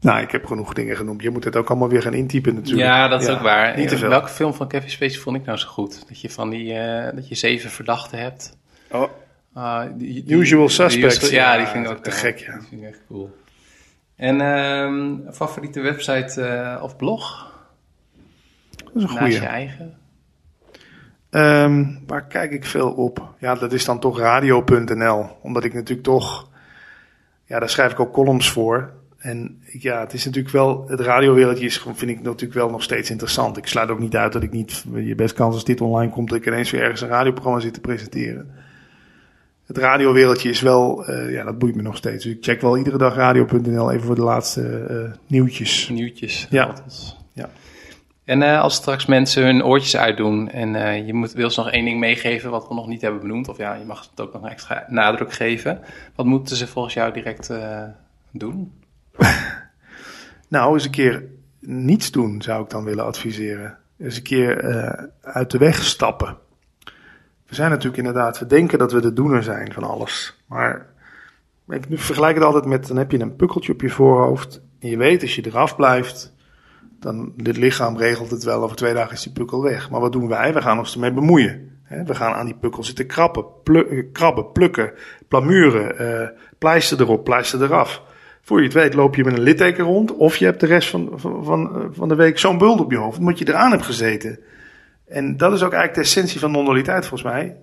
Nou, 0.00 0.22
ik 0.22 0.30
heb 0.30 0.44
genoeg 0.46 0.72
dingen 0.74 0.96
genoemd. 0.96 1.22
Je 1.22 1.30
moet 1.30 1.44
het 1.44 1.56
ook 1.56 1.68
allemaal 1.70 1.88
weer 1.88 2.02
gaan 2.02 2.14
intypen 2.14 2.54
natuurlijk. 2.54 2.86
Ja, 2.86 3.08
dat 3.08 3.22
is 3.22 3.28
ook 3.28 3.40
waar. 3.40 3.76
Niet 3.76 3.88
te 3.88 3.98
veel. 3.98 4.08
Welke 4.08 4.28
film 4.28 4.54
van 4.54 4.68
Kevin 4.68 4.90
Spacey 4.90 5.20
vond 5.20 5.36
ik 5.36 5.44
nou 5.44 5.58
zo 5.58 5.68
goed? 5.68 6.08
Dat 6.08 6.20
je 6.20 6.30
van 6.30 6.50
die, 6.50 6.72
eh, 6.74 7.14
dat 7.14 7.28
je 7.28 7.34
zeven 7.34 7.70
verdachten 7.70 8.18
hebt. 8.18 8.56
Oh, 8.90 9.82
die- 9.94 10.24
die- 10.24 10.36
Usual 10.36 10.66
die- 10.66 10.70
Suspects. 10.74 11.30
ja, 11.30 11.52
Ja, 11.52 11.58
die 11.58 11.66
vind 11.66 11.84
ik 11.84 11.90
ook 11.90 12.02
te 12.02 12.10
gek, 12.10 12.38
ja. 12.38 12.52
Die 12.58 12.66
vind 12.68 12.82
ik 12.82 12.88
echt 12.88 13.00
cool. 13.08 13.36
En 14.16 14.40
ehm, 14.40 15.32
favoriete 15.32 15.80
website 15.80 16.42
eh, 16.42 16.82
of 16.82 16.96
blog? 16.96 17.52
dat 18.76 18.86
is 18.86 18.92
een 18.94 19.00
Naast 19.08 19.18
goeie. 19.18 19.32
je 19.40 19.46
eigen? 19.46 19.98
Ehm, 21.34 21.84
waar 22.06 22.26
kijk 22.26 22.52
ik 22.52 22.64
veel 22.64 22.90
op? 22.90 23.34
Ja, 23.38 23.54
dat 23.54 23.72
is 23.72 23.84
dan 23.84 23.98
toch 23.98 24.18
radio.nl. 24.18 25.26
Omdat 25.42 25.64
ik 25.64 25.74
natuurlijk 25.74 26.02
toch... 26.02 26.48
Ja, 27.44 27.58
daar 27.58 27.68
schrijf 27.68 27.92
ik 27.92 28.00
ook 28.00 28.12
columns 28.12 28.50
voor. 28.50 28.90
En 29.18 29.62
ja, 29.78 30.00
het 30.00 30.12
is 30.12 30.24
natuurlijk 30.24 30.54
wel... 30.54 30.84
Het 30.88 31.00
radiowereldje 31.00 31.64
is, 31.64 31.76
gewoon- 31.78 31.96
vind 31.96 32.10
ik 32.10 32.22
natuurlijk 32.22 32.58
wel 32.58 32.70
nog 32.70 32.82
steeds 32.82 33.10
interessant. 33.10 33.56
Ik 33.56 33.66
sluit 33.66 33.90
ook 33.90 33.98
niet 33.98 34.16
uit 34.16 34.32
dat 34.32 34.42
ik 34.42 34.50
niet... 34.50 34.84
Je 34.94 35.14
best 35.14 35.34
kans 35.34 35.54
als 35.54 35.64
dit 35.64 35.80
online 35.80 36.12
komt... 36.12 36.28
dat 36.28 36.38
ik 36.38 36.46
ineens 36.46 36.70
weer 36.70 36.82
ergens 36.82 37.00
een 37.00 37.08
radioprogramma 37.08 37.60
zit 37.60 37.74
te 37.74 37.80
presenteren. 37.80 38.50
Het 39.66 39.78
radiowereldje 39.78 40.48
is 40.50 40.60
wel... 40.60 41.06
eh, 41.06 41.32
ja, 41.32 41.44
dat 41.44 41.58
boeit 41.58 41.74
me 41.74 41.82
nog 41.82 41.96
steeds. 41.96 42.24
Dus 42.24 42.32
ik 42.32 42.44
check 42.44 42.60
wel 42.60 42.78
iedere 42.78 42.98
dag 42.98 43.14
radio.nl 43.14 43.90
even 43.92 44.06
voor 44.06 44.14
de 44.14 44.22
laatste 44.22 44.68
eh, 44.78 45.18
nieuwtjes. 45.26 45.88
Nieuwtjes. 45.88 46.46
Ja. 46.50 46.74
Ja. 47.32 47.48
En 48.24 48.42
eh, 48.42 48.60
als 48.60 48.74
straks 48.74 49.06
mensen 49.06 49.44
hun 49.44 49.64
oortjes 49.64 49.96
uitdoen 49.96 50.50
en 50.50 50.74
eh, 50.74 51.06
je 51.06 51.14
moet, 51.14 51.32
wil 51.32 51.50
ze 51.50 51.60
nog 51.60 51.70
één 51.70 51.84
ding 51.84 52.00
meegeven 52.00 52.50
wat 52.50 52.68
we 52.68 52.74
nog 52.74 52.86
niet 52.86 53.00
hebben 53.00 53.20
benoemd, 53.20 53.48
of 53.48 53.56
ja, 53.56 53.74
je 53.74 53.84
mag 53.84 54.08
het 54.10 54.20
ook 54.20 54.32
nog 54.32 54.48
extra 54.48 54.84
nadruk 54.88 55.32
geven. 55.32 55.80
Wat 56.14 56.26
moeten 56.26 56.56
ze 56.56 56.66
volgens 56.66 56.94
jou 56.94 57.12
direct 57.12 57.50
eh, 57.50 57.82
doen? 58.30 58.72
Nou, 60.48 60.74
eens 60.74 60.84
een 60.84 60.90
keer 60.90 61.24
niets 61.60 62.10
doen 62.10 62.42
zou 62.42 62.62
ik 62.62 62.70
dan 62.70 62.84
willen 62.84 63.04
adviseren. 63.04 63.78
Eens 63.98 64.16
een 64.16 64.22
keer 64.22 64.64
uit 65.22 65.50
de 65.50 65.58
weg 65.58 65.82
stappen. 65.82 66.36
We 67.46 67.54
zijn 67.54 67.70
natuurlijk 67.70 67.96
inderdaad, 67.96 68.38
we 68.38 68.46
denken 68.46 68.78
dat 68.78 68.92
we 68.92 69.00
de 69.00 69.12
doener 69.12 69.42
zijn 69.42 69.72
van 69.72 69.82
alles. 69.82 70.42
Maar 70.46 70.86
ik 71.68 71.84
vergelijk 71.90 72.34
het 72.34 72.44
altijd 72.44 72.64
met, 72.64 72.86
dan 72.86 72.96
heb 72.96 73.10
je 73.10 73.20
een 73.20 73.36
pukkeltje 73.36 73.72
op 73.72 73.80
je 73.80 73.90
voorhoofd. 73.90 74.60
En 74.80 74.88
je 74.88 74.96
weet, 74.96 75.22
als 75.22 75.34
je 75.34 75.46
eraf 75.46 75.76
blijft, 75.76 76.33
dan 77.04 77.32
dit 77.36 77.56
lichaam 77.56 77.96
regelt 77.96 78.30
het 78.30 78.44
wel. 78.44 78.62
Over 78.62 78.76
twee 78.76 78.94
dagen 78.94 79.12
is 79.12 79.22
die 79.22 79.32
pukkel 79.32 79.62
weg. 79.62 79.90
Maar 79.90 80.00
wat 80.00 80.12
doen 80.12 80.28
wij? 80.28 80.54
We 80.54 80.60
gaan 80.62 80.78
ons 80.78 80.94
ermee 80.94 81.12
bemoeien. 81.12 81.72
We 82.06 82.14
gaan 82.14 82.32
aan 82.32 82.46
die 82.46 82.54
pukkel 82.60 82.84
zitten 82.84 83.06
krabben, 83.06 83.44
plu- 83.62 84.10
krabben 84.12 84.52
plukken, 84.52 84.92
plamuren, 85.28 85.98
eh, 85.98 86.28
pleister 86.58 87.00
erop, 87.00 87.24
pleister 87.24 87.62
eraf. 87.62 88.02
Voor 88.42 88.58
je 88.58 88.64
het 88.64 88.72
weet 88.74 88.94
loop 88.94 89.14
je 89.16 89.24
met 89.24 89.36
een 89.36 89.42
litteken 89.42 89.84
rond. 89.84 90.14
Of 90.16 90.36
je 90.36 90.44
hebt 90.44 90.60
de 90.60 90.66
rest 90.66 90.90
van, 90.90 91.10
van, 91.14 91.44
van, 91.44 91.92
eh, 92.02 92.08
de 92.08 92.14
week 92.14 92.38
zo'n 92.38 92.58
bult 92.58 92.80
op 92.80 92.90
je 92.90 92.96
hoofd. 92.98 93.18
Omdat 93.18 93.38
je 93.38 93.48
eraan 93.48 93.70
hebt 93.70 93.84
gezeten. 93.84 94.38
En 95.08 95.36
dat 95.36 95.52
is 95.52 95.62
ook 95.62 95.72
eigenlijk 95.72 95.94
de 95.94 96.00
essentie 96.00 96.40
van 96.40 96.50
non-dualiteit 96.50 97.06
volgens 97.06 97.32
mij. 97.32 97.56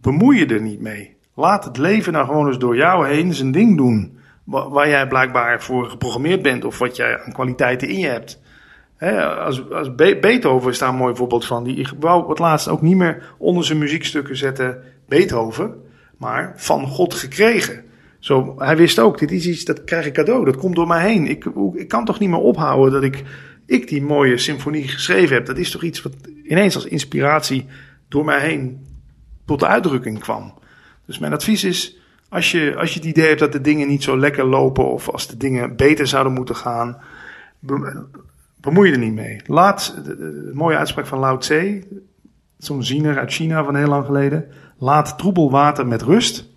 Bemoei 0.00 0.38
je 0.38 0.46
er 0.46 0.60
niet 0.62 0.80
mee. 0.80 1.16
Laat 1.34 1.64
het 1.64 1.76
leven 1.78 2.12
nou 2.12 2.26
gewoon 2.26 2.46
eens 2.46 2.58
door 2.58 2.76
jou 2.76 3.06
heen 3.08 3.34
zijn 3.34 3.52
ding 3.52 3.76
doen. 3.76 4.18
Wa- 4.44 4.68
Waar 4.68 4.88
jij 4.88 5.08
blijkbaar 5.08 5.62
voor 5.62 5.90
geprogrammeerd 5.90 6.42
bent. 6.42 6.64
Of 6.64 6.78
wat 6.78 6.96
jij 6.96 7.20
aan 7.20 7.32
kwaliteiten 7.32 7.88
in 7.88 7.98
je 7.98 8.06
hebt. 8.06 8.40
Als, 9.38 9.70
als 9.70 9.94
Be- 9.94 10.18
Beethoven 10.20 10.70
is 10.70 10.78
daar 10.78 10.88
een 10.88 10.94
mooi 10.94 11.14
voorbeeld 11.16 11.46
van. 11.46 11.64
Die 11.64 11.88
wou 12.00 12.28
het 12.28 12.38
laatst 12.38 12.68
ook 12.68 12.82
niet 12.82 12.96
meer 12.96 13.34
onder 13.38 13.64
zijn 13.64 13.78
muziekstukken 13.78 14.36
zetten 14.36 14.82
Beethoven. 15.08 15.82
Maar 16.18 16.52
van 16.56 16.86
God 16.86 17.14
gekregen. 17.14 17.84
Zo, 18.18 18.54
hij 18.58 18.76
wist 18.76 18.98
ook, 18.98 19.18
dit 19.18 19.30
is 19.30 19.46
iets, 19.46 19.64
dat 19.64 19.84
krijg 19.84 20.06
ik 20.06 20.12
cadeau, 20.12 20.44
dat 20.44 20.56
komt 20.56 20.74
door 20.74 20.86
mij 20.86 21.10
heen. 21.10 21.26
Ik, 21.26 21.44
ik 21.74 21.88
kan 21.88 22.04
toch 22.04 22.18
niet 22.18 22.28
meer 22.28 22.38
ophouden 22.38 22.92
dat 22.92 23.02
ik, 23.02 23.22
ik 23.66 23.88
die 23.88 24.02
mooie 24.02 24.38
symfonie 24.38 24.88
geschreven 24.88 25.36
heb. 25.36 25.46
Dat 25.46 25.58
is 25.58 25.70
toch 25.70 25.82
iets 25.82 26.02
wat 26.02 26.12
ineens 26.44 26.74
als 26.74 26.84
inspiratie 26.84 27.66
door 28.08 28.24
mij 28.24 28.40
heen 28.40 28.86
tot 29.46 29.60
de 29.60 29.66
uitdrukking 29.66 30.18
kwam. 30.18 30.54
Dus 31.06 31.18
mijn 31.18 31.32
advies 31.32 31.64
is, 31.64 31.98
als 32.28 32.50
je, 32.50 32.74
als 32.76 32.92
je 32.92 32.98
het 32.98 33.08
idee 33.08 33.26
hebt 33.26 33.40
dat 33.40 33.52
de 33.52 33.60
dingen 33.60 33.88
niet 33.88 34.02
zo 34.02 34.18
lekker 34.18 34.44
lopen... 34.44 34.90
of 34.90 35.08
als 35.10 35.26
de 35.26 35.36
dingen 35.36 35.76
beter 35.76 36.06
zouden 36.06 36.32
moeten 36.32 36.56
gaan, 36.56 37.02
bemoei 38.64 38.88
je 38.88 38.94
er 38.94 39.00
niet 39.00 39.14
mee. 39.14 39.40
Laat, 39.46 39.94
de- 40.04 40.16
de 40.16 40.50
mooie 40.54 40.76
uitspraak 40.76 41.06
van 41.06 41.18
Lao 41.18 41.36
Tse, 41.38 41.82
zo'n 42.58 42.82
ziener 42.84 43.18
uit 43.18 43.32
China 43.32 43.64
van 43.64 43.76
heel 43.76 43.86
lang 43.88 44.04
geleden... 44.06 44.44
laat 44.78 45.18
troebel 45.18 45.50
water 45.50 45.86
met 45.86 46.02
rust 46.02 46.48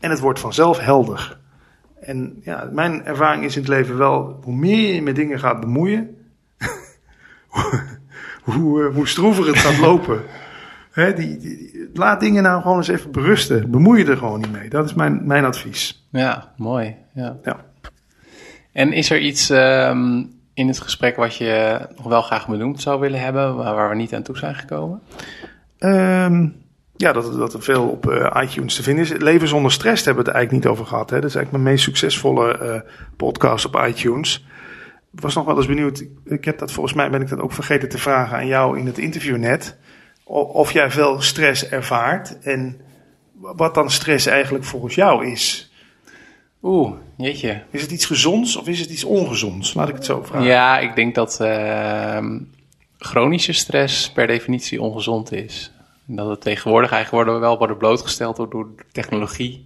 en 0.00 0.10
het 0.10 0.20
wordt 0.20 0.40
vanzelf 0.40 0.78
helder. 0.78 1.40
En 2.00 2.40
ja, 2.42 2.68
mijn 2.72 3.04
ervaring 3.04 3.44
is 3.44 3.54
in 3.56 3.60
het 3.62 3.70
leven 3.70 3.96
wel, 3.98 4.38
hoe 4.42 4.54
meer 4.54 4.78
je 4.86 4.94
je 4.94 5.02
met 5.02 5.16
dingen 5.16 5.38
gaat 5.38 5.60
bemoeien, 5.60 6.16
hoe, 8.42 8.82
eh, 8.88 8.94
hoe 8.94 9.06
stroever 9.08 9.46
het 9.46 9.58
gaat 9.58 9.78
lopen. 9.78 10.22
Die- 11.16 11.36
die- 11.38 11.90
laat 11.94 12.20
dingen 12.20 12.42
nou 12.42 12.62
gewoon 12.62 12.76
eens 12.76 12.88
even 12.88 13.10
berusten. 13.10 13.70
Bemoei 13.70 14.04
je 14.04 14.10
er 14.10 14.16
gewoon 14.16 14.40
niet 14.40 14.52
mee. 14.52 14.68
Dat 14.68 14.84
is 14.84 14.94
mijn, 14.94 15.26
mijn 15.26 15.44
advies. 15.44 16.06
Ja, 16.10 16.52
mooi. 16.56 16.96
Ja. 17.14 17.36
Ja. 17.44 17.64
En 18.72 18.92
is 18.92 19.10
er 19.10 19.20
iets 19.20 19.50
ehm, 19.50 20.22
in 20.54 20.68
het 20.68 20.80
gesprek 20.80 21.16
wat 21.16 21.36
je 21.36 21.80
nog 21.96 22.06
wel 22.06 22.22
graag 22.22 22.48
benoemd 22.48 22.80
zou 22.80 23.00
willen 23.00 23.20
hebben, 23.20 23.56
waar, 23.56 23.88
we 23.88 23.94
niet 23.94 24.14
aan 24.14 24.22
toe 24.22 24.36
zijn 24.36 24.54
gekomen? 24.54 25.02
Ehm, 25.78 26.48
ja, 26.96 27.12
dat, 27.12 27.32
dat 27.38 27.54
er 27.54 27.62
veel 27.62 27.88
op 27.88 28.10
eh, 28.10 28.42
iTunes 28.42 28.74
te 28.74 28.82
vinden 28.82 29.04
is. 29.04 29.10
Leven 29.10 29.48
zonder 29.48 29.72
stress 29.72 30.04
hebben 30.04 30.24
we 30.24 30.30
het 30.30 30.38
eigenlijk 30.38 30.64
niet 30.64 30.74
over 30.74 30.86
gehad. 30.86 31.10
Hè. 31.10 31.20
Dat 31.20 31.28
is 31.30 31.34
eigenlijk 31.34 31.64
mijn 31.64 31.74
meest 31.74 31.84
succesvolle 31.84 32.58
eh, 32.58 32.80
podcast 33.16 33.64
op 33.64 33.84
iTunes. 33.86 34.46
Ik 35.12 35.20
was 35.20 35.34
nog 35.34 35.44
wel 35.44 35.56
eens 35.56 35.66
benieuwd. 35.66 36.04
ik- 36.24 36.44
heb 36.44 36.58
dat 36.58 36.72
volgens 36.72 36.94
mij 36.94 37.10
ben 37.10 37.20
ik 37.20 37.28
dat 37.28 37.40
ook 37.40 37.52
vergeten 37.52 37.88
te 37.88 37.98
vragen 37.98 38.36
aan 38.36 38.46
jou 38.46 38.78
in 38.78 38.86
het 38.86 38.98
interview 38.98 39.36
net. 39.36 39.76
Of 40.24 40.72
jij 40.72 40.90
veel 40.90 41.20
stress 41.20 41.68
ervaart 41.68 42.38
en 42.38 42.80
wat 43.34 43.74
dan 43.74 43.90
stress 43.90 44.26
eigenlijk 44.26 44.64
volgens 44.64 44.94
jou 44.94 45.26
is. 45.26 45.71
Oeh, 46.62 46.92
jeetje. 47.16 47.62
Is 47.70 47.82
het 47.82 47.90
iets 47.90 48.04
gezonds 48.06 48.56
of 48.56 48.68
is 48.68 48.80
het 48.80 48.90
iets 48.90 49.04
ongezonds? 49.04 49.74
Laat 49.74 49.88
ik 49.88 49.94
het 49.94 50.04
zo 50.04 50.22
vragen. 50.22 50.46
Ja, 50.46 50.78
ik 50.78 50.94
denk 50.94 51.14
dat 51.14 51.40
ehm, 51.40 52.38
chronische 52.98 53.52
stress 53.52 54.10
per 54.10 54.26
definitie 54.26 54.82
ongezond 54.82 55.32
is. 55.32 55.72
En 56.08 56.16
dat 56.16 56.28
het 56.28 56.40
tegenwoordig 56.40 56.90
eigenlijk 56.92 57.24
worden 57.24 57.40
we 57.42 57.46
wel 57.48 57.58
worden 57.58 57.76
blootgesteld 57.76 58.36
door, 58.36 58.50
door 58.50 58.68
technologie. 58.92 59.64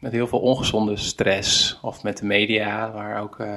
Met 0.00 0.12
heel 0.12 0.26
veel 0.26 0.38
ongezonde 0.38 0.96
stress. 0.96 1.78
Of 1.82 2.02
met 2.02 2.18
de 2.18 2.26
media, 2.26 2.92
waar 2.92 3.22
ook 3.22 3.38
eh, 3.38 3.48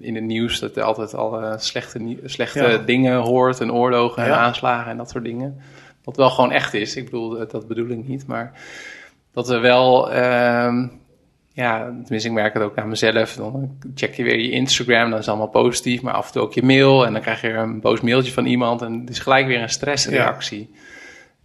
in 0.00 0.14
het 0.14 0.24
nieuws 0.24 0.58
dat 0.60 0.76
er 0.76 0.82
altijd 0.82 1.14
alle 1.14 1.54
slechte, 1.58 1.98
nie- 1.98 2.18
slechte 2.24 2.62
Ja. 2.68 2.78
dingen 2.78 3.16
hoort. 3.18 3.60
En 3.60 3.72
oorlogen 3.72 4.22
en 4.22 4.28
Ja. 4.28 4.36
aanslagen 4.36 4.90
en 4.90 4.96
dat 4.96 5.10
soort 5.10 5.24
dingen. 5.24 5.60
Wat 6.04 6.16
wel 6.16 6.30
gewoon 6.30 6.52
echt 6.52 6.74
is. 6.74 6.96
Ik 6.96 7.04
bedoel, 7.04 7.46
dat- 7.48 7.68
bedoel 7.68 7.88
ik 7.88 8.08
niet. 8.08 8.26
Maar 8.26 8.52
dat 9.32 9.50
er 9.50 9.60
wel 9.60 10.12
ehm, 10.12 10.86
ja, 11.56 11.84
tenminste, 11.84 12.28
ik 12.28 12.34
merk 12.34 12.54
het 12.54 12.62
ook 12.62 12.78
aan 12.78 12.88
mezelf. 12.88 13.34
Dan 13.34 13.78
check 13.94 14.14
je 14.14 14.22
weer 14.22 14.40
je 14.40 14.50
Instagram, 14.50 15.10
dan 15.10 15.18
is 15.18 15.26
het 15.26 15.28
allemaal 15.28 15.62
positief, 15.62 16.02
maar 16.02 16.14
af 16.14 16.26
en 16.26 16.32
toe 16.32 16.42
ook 16.42 16.52
je 16.52 16.62
mail. 16.62 17.06
En 17.06 17.12
dan 17.12 17.22
krijg 17.22 17.40
je 17.40 17.48
een 17.48 17.80
boos 17.80 18.00
mailtje 18.00 18.32
van 18.32 18.46
iemand 18.46 18.82
en 18.82 19.00
het 19.00 19.10
is 19.10 19.18
gelijk 19.18 19.46
weer 19.46 19.62
een 19.62 19.68
stressreactie. 19.68 20.74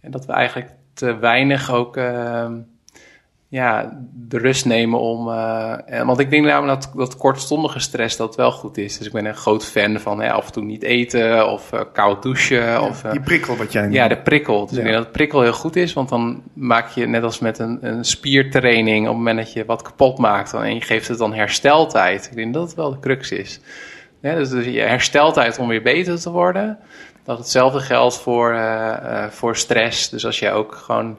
En 0.00 0.10
dat 0.10 0.26
we 0.26 0.32
eigenlijk 0.32 0.70
te 0.94 1.18
weinig 1.18 1.72
ook 1.72 1.96
ehm, 1.96 2.58
ja, 3.52 3.98
de 4.14 4.38
rust 4.38 4.64
nemen 4.66 5.00
om. 5.00 5.28
eh, 5.28 6.04
want 6.06 6.18
ik 6.18 6.30
denk 6.30 6.44
namelijk 6.44 6.80
dat, 6.82 6.92
dat 6.96 7.16
kortstondige 7.16 7.78
stress 7.80 8.16
dat 8.16 8.36
wel 8.36 8.52
goed 8.52 8.76
is. 8.78 8.98
Dus 8.98 9.06
ik 9.06 9.12
ben 9.12 9.24
een 9.24 9.34
groot 9.34 9.64
fan 9.66 10.00
van 10.00 10.20
hè, 10.20 10.32
af 10.32 10.46
en 10.46 10.52
toe 10.52 10.62
niet 10.64 10.82
eten 10.82 11.50
of 11.50 11.72
eh, 11.72 11.80
koud 11.92 12.22
douchen. 12.22 12.82
of, 12.82 13.04
eh, 13.04 13.10
Die 13.10 13.20
prikkel 13.20 13.56
wat 13.56 13.72
jij 13.72 13.90
ja, 13.90 14.08
de 14.08 14.18
prikkel. 14.18 14.60
Dus 14.66 14.70
Ja. 14.70 14.76
ik 14.78 14.82
denk 14.84 14.96
dat 14.96 15.04
de 15.06 15.10
prikkel 15.12 15.40
heel 15.42 15.52
goed 15.52 15.76
is, 15.76 15.92
want 15.92 16.08
dan 16.08 16.42
maak 16.52 16.88
je 16.88 17.06
net 17.06 17.22
als 17.22 17.38
met 17.38 17.58
een, 17.58 17.78
een 17.80 18.04
spiertraining, 18.04 19.00
op 19.00 19.08
het 19.08 19.16
moment 19.16 19.38
dat 19.38 19.52
je 19.52 19.64
wat 19.64 19.82
kapot 19.82 20.18
maakt, 20.18 20.50
dan, 20.50 20.62
en 20.62 20.74
je 20.74 20.80
geeft 20.80 21.08
het 21.08 21.18
dan 21.18 21.34
hersteltijd. 21.34 22.26
Ik 22.30 22.36
denk 22.36 22.54
dat 22.54 22.62
het 22.62 22.74
wel 22.74 22.90
de 22.90 23.00
crux 23.00 23.30
is. 23.30 23.60
Ja, 24.20 24.34
dus, 24.34 24.48
dus 24.48 24.64
je 24.64 24.80
hersteltijd 24.80 25.58
om 25.58 25.68
weer 25.68 25.82
beter 25.82 26.20
te 26.20 26.30
worden. 26.30 26.78
Dat 27.24 27.38
hetzelfde 27.38 27.80
geldt 27.80 28.18
voor, 28.20 28.60
voor 29.30 29.56
stress. 29.56 30.08
Dus 30.08 30.26
als 30.26 30.38
je 30.38 30.50
ook 30.50 30.74
gewoon 30.74 31.18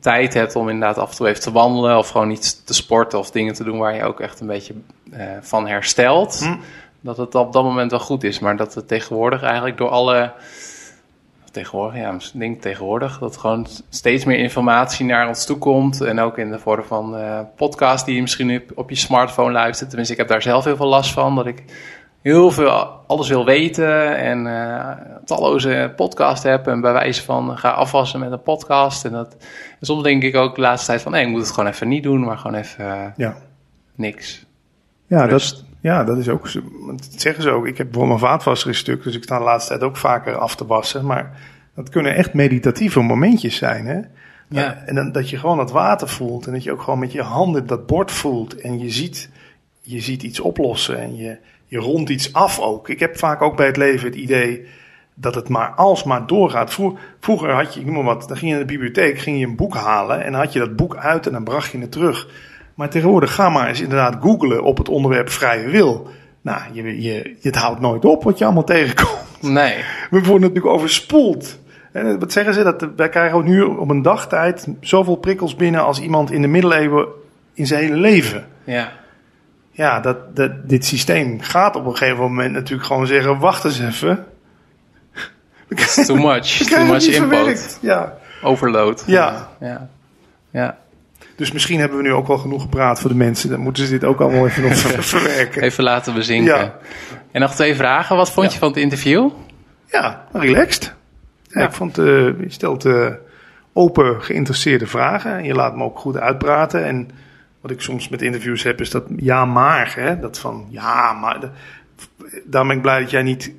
tijd 0.00 0.34
hebt 0.34 0.56
om 0.56 0.68
inderdaad 0.68 0.98
af 0.98 1.10
en 1.10 1.16
toe 1.16 1.28
even 1.28 1.40
te 1.40 1.52
wandelen 1.52 1.98
of 1.98 2.08
gewoon 2.08 2.30
iets 2.30 2.64
te 2.64 2.74
sporten 2.74 3.18
of 3.18 3.30
dingen 3.30 3.54
te 3.54 3.64
doen 3.64 3.78
waar 3.78 3.94
je 3.94 4.04
ook 4.04 4.20
echt 4.20 4.40
een 4.40 4.46
beetje 4.46 4.74
eh, 5.12 5.26
van 5.40 5.66
herstelt. 5.66 6.38
Hm. 6.38 6.56
Dat 7.00 7.16
het 7.16 7.34
op 7.34 7.52
dat 7.52 7.64
moment 7.64 7.90
wel 7.90 8.00
goed 8.00 8.24
is, 8.24 8.38
maar 8.38 8.56
dat 8.56 8.74
het 8.74 8.88
tegenwoordig 8.88 9.42
eigenlijk 9.42 9.76
door 9.76 9.88
alle 9.88 10.32
tegenwoordig, 11.56 12.00
ja, 12.00 12.12
ik 12.12 12.30
denk 12.32 12.60
tegenwoordig, 12.60 13.18
dat 13.18 13.36
gewoon 13.36 13.66
steeds 13.88 14.24
meer 14.24 14.38
informatie 14.38 15.06
naar 15.06 15.28
ons 15.28 15.46
toe 15.46 15.58
komt. 15.58 16.00
En 16.00 16.20
ook 16.20 16.38
in 16.38 16.50
de 16.50 16.58
vorm 16.58 16.84
van 16.84 17.16
eh 17.16 17.40
podcasts 17.56 18.04
die 18.04 18.14
je 18.14 18.20
misschien 18.20 18.56
op, 18.56 18.78
op 18.78 18.90
je 18.90 18.96
smartphone 18.96 19.52
luistert. 19.52 19.88
Tenminste, 19.88 20.14
ik 20.14 20.20
heb 20.20 20.28
daar 20.28 20.42
zelf 20.42 20.64
heel 20.64 20.76
veel 20.76 20.86
last 20.86 21.12
van, 21.12 21.34
dat 21.34 21.46
ik 21.46 21.64
heel 22.32 22.50
veel 22.50 22.70
alles 23.06 23.28
wil 23.28 23.44
weten 23.44 24.16
en 24.16 24.46
eh, 24.46 24.90
talloze 25.24 25.92
podcasts 25.96 26.44
heb. 26.44 26.66
En 26.66 26.80
bij 26.80 26.92
wijze 26.92 27.22
van 27.22 27.58
ga 27.58 27.70
afwassen 27.70 28.20
met 28.20 28.32
een 28.32 28.42
podcast. 28.42 29.04
En, 29.04 29.12
dat, 29.12 29.36
en 29.80 29.86
soms 29.86 30.02
denk 30.02 30.22
ik 30.22 30.36
ook 30.36 30.54
de 30.54 30.60
laatste 30.60 30.86
tijd 30.86 31.02
van, 31.02 31.12
nee, 31.12 31.24
ik 31.24 31.28
moet 31.30 31.40
het 31.40 31.50
gewoon 31.50 31.70
even 31.70 31.88
niet 31.88 32.02
doen, 32.02 32.20
maar 32.24 32.38
gewoon 32.38 32.56
even 32.60 33.12
Ja. 33.16 33.36
niks. 33.94 34.44
Ja, 35.06 35.24
Rust. 35.24 35.54
dat, 35.56 35.64
ja, 35.80 36.04
dat 36.04 36.18
is 36.18 36.28
ook. 36.28 36.52
Dat 36.86 37.08
zeggen 37.16 37.42
ze 37.42 37.50
ook. 37.50 37.66
Ik 37.66 37.78
heb 37.78 37.86
bijvoorbeeld 37.90 38.20
mijn 38.20 38.32
vaatwasser 38.32 38.70
is 38.70 38.78
stuk, 38.78 39.02
dus 39.02 39.16
ik 39.16 39.22
sta 39.22 39.38
de 39.38 39.44
laatste 39.44 39.68
tijd 39.70 39.82
ook 39.82 39.96
vaker 39.96 40.36
af 40.36 40.56
te 40.56 40.66
wassen. 40.66 41.06
Maar 41.06 41.40
dat 41.74 41.88
kunnen 41.88 42.14
echt 42.14 42.34
meditatieve 42.34 43.00
momentjes 43.00 43.56
zijn, 43.56 43.86
hè? 43.86 44.00
Ja. 44.48 44.74
Eh, 44.74 44.88
En 44.88 44.94
dan, 44.94 45.12
dat 45.12 45.30
je 45.30 45.38
gewoon 45.38 45.58
het 45.58 45.70
water 45.70 46.08
voelt 46.08 46.46
en 46.46 46.52
dat 46.52 46.62
je 46.62 46.72
ook 46.72 46.82
gewoon 46.82 46.98
met 46.98 47.12
je 47.12 47.22
handen 47.22 47.66
dat 47.66 47.86
bord 47.86 48.10
voelt 48.10 48.60
en 48.60 48.78
je 48.78 48.90
ziet, 48.90 49.30
je 49.80 50.00
ziet 50.00 50.22
iets 50.22 50.40
oplossen 50.40 50.98
en 50.98 51.16
je, 51.16 51.36
je 51.66 51.78
rondt 51.78 52.10
iets 52.10 52.32
af 52.32 52.60
ook. 52.60 52.88
Ik 52.88 53.00
heb 53.00 53.18
vaak 53.18 53.42
ook 53.42 53.56
bij 53.56 53.66
het 53.66 53.76
leven 53.76 54.06
het 54.06 54.16
idee 54.16 54.66
dat 55.14 55.34
het 55.34 55.48
maar 55.48 55.70
alsmaar 55.70 56.26
doorgaat. 56.26 56.78
Vroeger, 57.20 57.50
had 57.50 57.74
je, 57.74 57.80
ik 57.80 57.86
noem 57.86 57.94
maar 57.94 58.04
wat, 58.04 58.28
dan 58.28 58.36
ging 58.36 58.50
je 58.50 58.56
naar 58.56 58.66
de 58.66 58.72
bibliotheek, 58.72 59.18
ging 59.18 59.38
je 59.38 59.46
een 59.46 59.56
boek 59.56 59.74
halen 59.74 60.24
en 60.24 60.32
dan 60.32 60.40
had 60.40 60.52
je 60.52 60.58
dat 60.58 60.76
boek 60.76 60.96
uit 60.96 61.26
en 61.26 61.32
dan 61.32 61.44
bracht 61.44 61.72
je 61.72 61.78
het 61.78 61.92
terug. 61.92 62.28
Maar 62.74 62.88
tegenwoordig 62.88 63.34
ga 63.34 63.48
maar 63.48 63.68
eens 63.68 63.80
inderdaad 63.80 64.16
googlen 64.20 64.62
op 64.62 64.78
het 64.78 64.88
onderwerp 64.88 65.30
vrije 65.30 65.68
wil. 65.68 66.10
Nou, 66.40 66.60
je, 66.72 67.02
je, 67.02 67.36
het 67.40 67.56
houdt 67.56 67.80
nooit 67.80 68.04
op 68.04 68.22
wat 68.22 68.38
je 68.38 68.44
allemaal 68.44 68.64
tegenkomt. 68.64 69.24
Nee. 69.40 69.74
We 70.10 70.20
worden 70.20 70.40
natuurlijk 70.40 70.74
overspoeld. 70.74 71.58
En 71.92 72.18
wat 72.18 72.32
zeggen 72.32 72.54
ze? 72.54 72.62
Dat 72.62 72.88
wij 72.96 73.08
krijgen 73.08 73.44
nu 73.44 73.62
op 73.62 73.90
een 73.90 74.02
dagtijd 74.02 74.68
zoveel 74.80 75.16
prikkels 75.16 75.56
binnen 75.56 75.84
als 75.84 76.00
iemand 76.00 76.30
in 76.30 76.42
de 76.42 76.48
middeleeuwen 76.48 77.06
in 77.54 77.66
zijn 77.66 77.82
hele 77.82 77.96
leven. 77.96 78.46
Ja. 78.64 78.92
Ja, 79.76 80.00
dat, 80.00 80.36
dat, 80.36 80.68
dit 80.68 80.84
systeem 80.84 81.40
gaat 81.40 81.76
op 81.76 81.86
een 81.86 81.96
gegeven 81.96 82.20
moment 82.22 82.52
natuurlijk 82.52 82.86
gewoon 82.86 83.06
zeggen: 83.06 83.38
wacht 83.38 83.64
eens 83.64 83.80
even. 83.80 84.24
It's 85.68 86.06
too 86.06 86.16
much. 86.16 86.46
Too 86.70 86.84
much 86.84 87.06
input. 87.06 87.78
Ja. 87.82 88.14
Overload. 88.42 89.02
Ja. 89.06 89.48
Ja. 89.60 89.88
Ja. 90.50 90.78
Dus 91.36 91.52
misschien 91.52 91.78
hebben 91.80 91.96
we 91.98 92.02
nu 92.04 92.12
ook 92.12 92.26
wel 92.26 92.38
genoeg 92.38 92.62
gepraat 92.62 93.00
voor 93.00 93.10
de 93.10 93.16
mensen. 93.16 93.50
Dan 93.50 93.60
moeten 93.60 93.84
ze 93.84 93.90
dit 93.90 94.04
ook 94.04 94.20
allemaal 94.20 94.46
even 94.46 94.62
nog 94.62 94.76
ver- 94.76 95.02
verwerken. 95.18 95.62
Even 95.62 95.84
laten 95.84 96.14
bezinken. 96.14 96.56
Ja. 96.56 96.74
En 97.32 97.40
nog 97.40 97.54
twee 97.54 97.74
vragen. 97.74 98.16
Wat 98.16 98.30
vond 98.32 98.46
Ja. 98.46 98.52
je 98.52 98.58
van 98.58 98.68
het 98.68 98.76
interview? 98.76 99.30
Ja, 99.90 100.24
relaxed. 100.32 100.94
Ja, 101.42 101.60
Ja. 101.60 101.66
Ik 101.66 101.72
vond, 101.72 101.98
eh, 101.98 102.04
je 102.04 102.44
stelt 102.48 102.84
eh, 102.84 103.06
open, 103.72 104.22
geïnteresseerde 104.22 104.86
vragen. 104.86 105.32
En 105.36 105.44
je 105.44 105.54
laat 105.54 105.76
me 105.76 105.84
ook 105.84 105.98
goed 105.98 106.16
uitpraten. 106.16 106.84
En 106.84 107.10
wat 107.66 107.76
ik 107.76 107.82
soms 107.82 108.08
met 108.08 108.22
interviews 108.22 108.62
heb, 108.62 108.80
is 108.80 108.90
dat 108.90 109.04
ja, 109.16 109.44
maar. 109.44 109.94
Hè? 109.96 110.18
Dat 110.18 110.38
van 110.38 110.66
ja, 110.70 111.12
maar. 111.12 111.50
Daarom 112.44 112.68
ben 112.68 112.76
ik 112.76 112.82
blij 112.82 113.00
dat 113.00 113.10
jij 113.10 113.22
niet, 113.22 113.52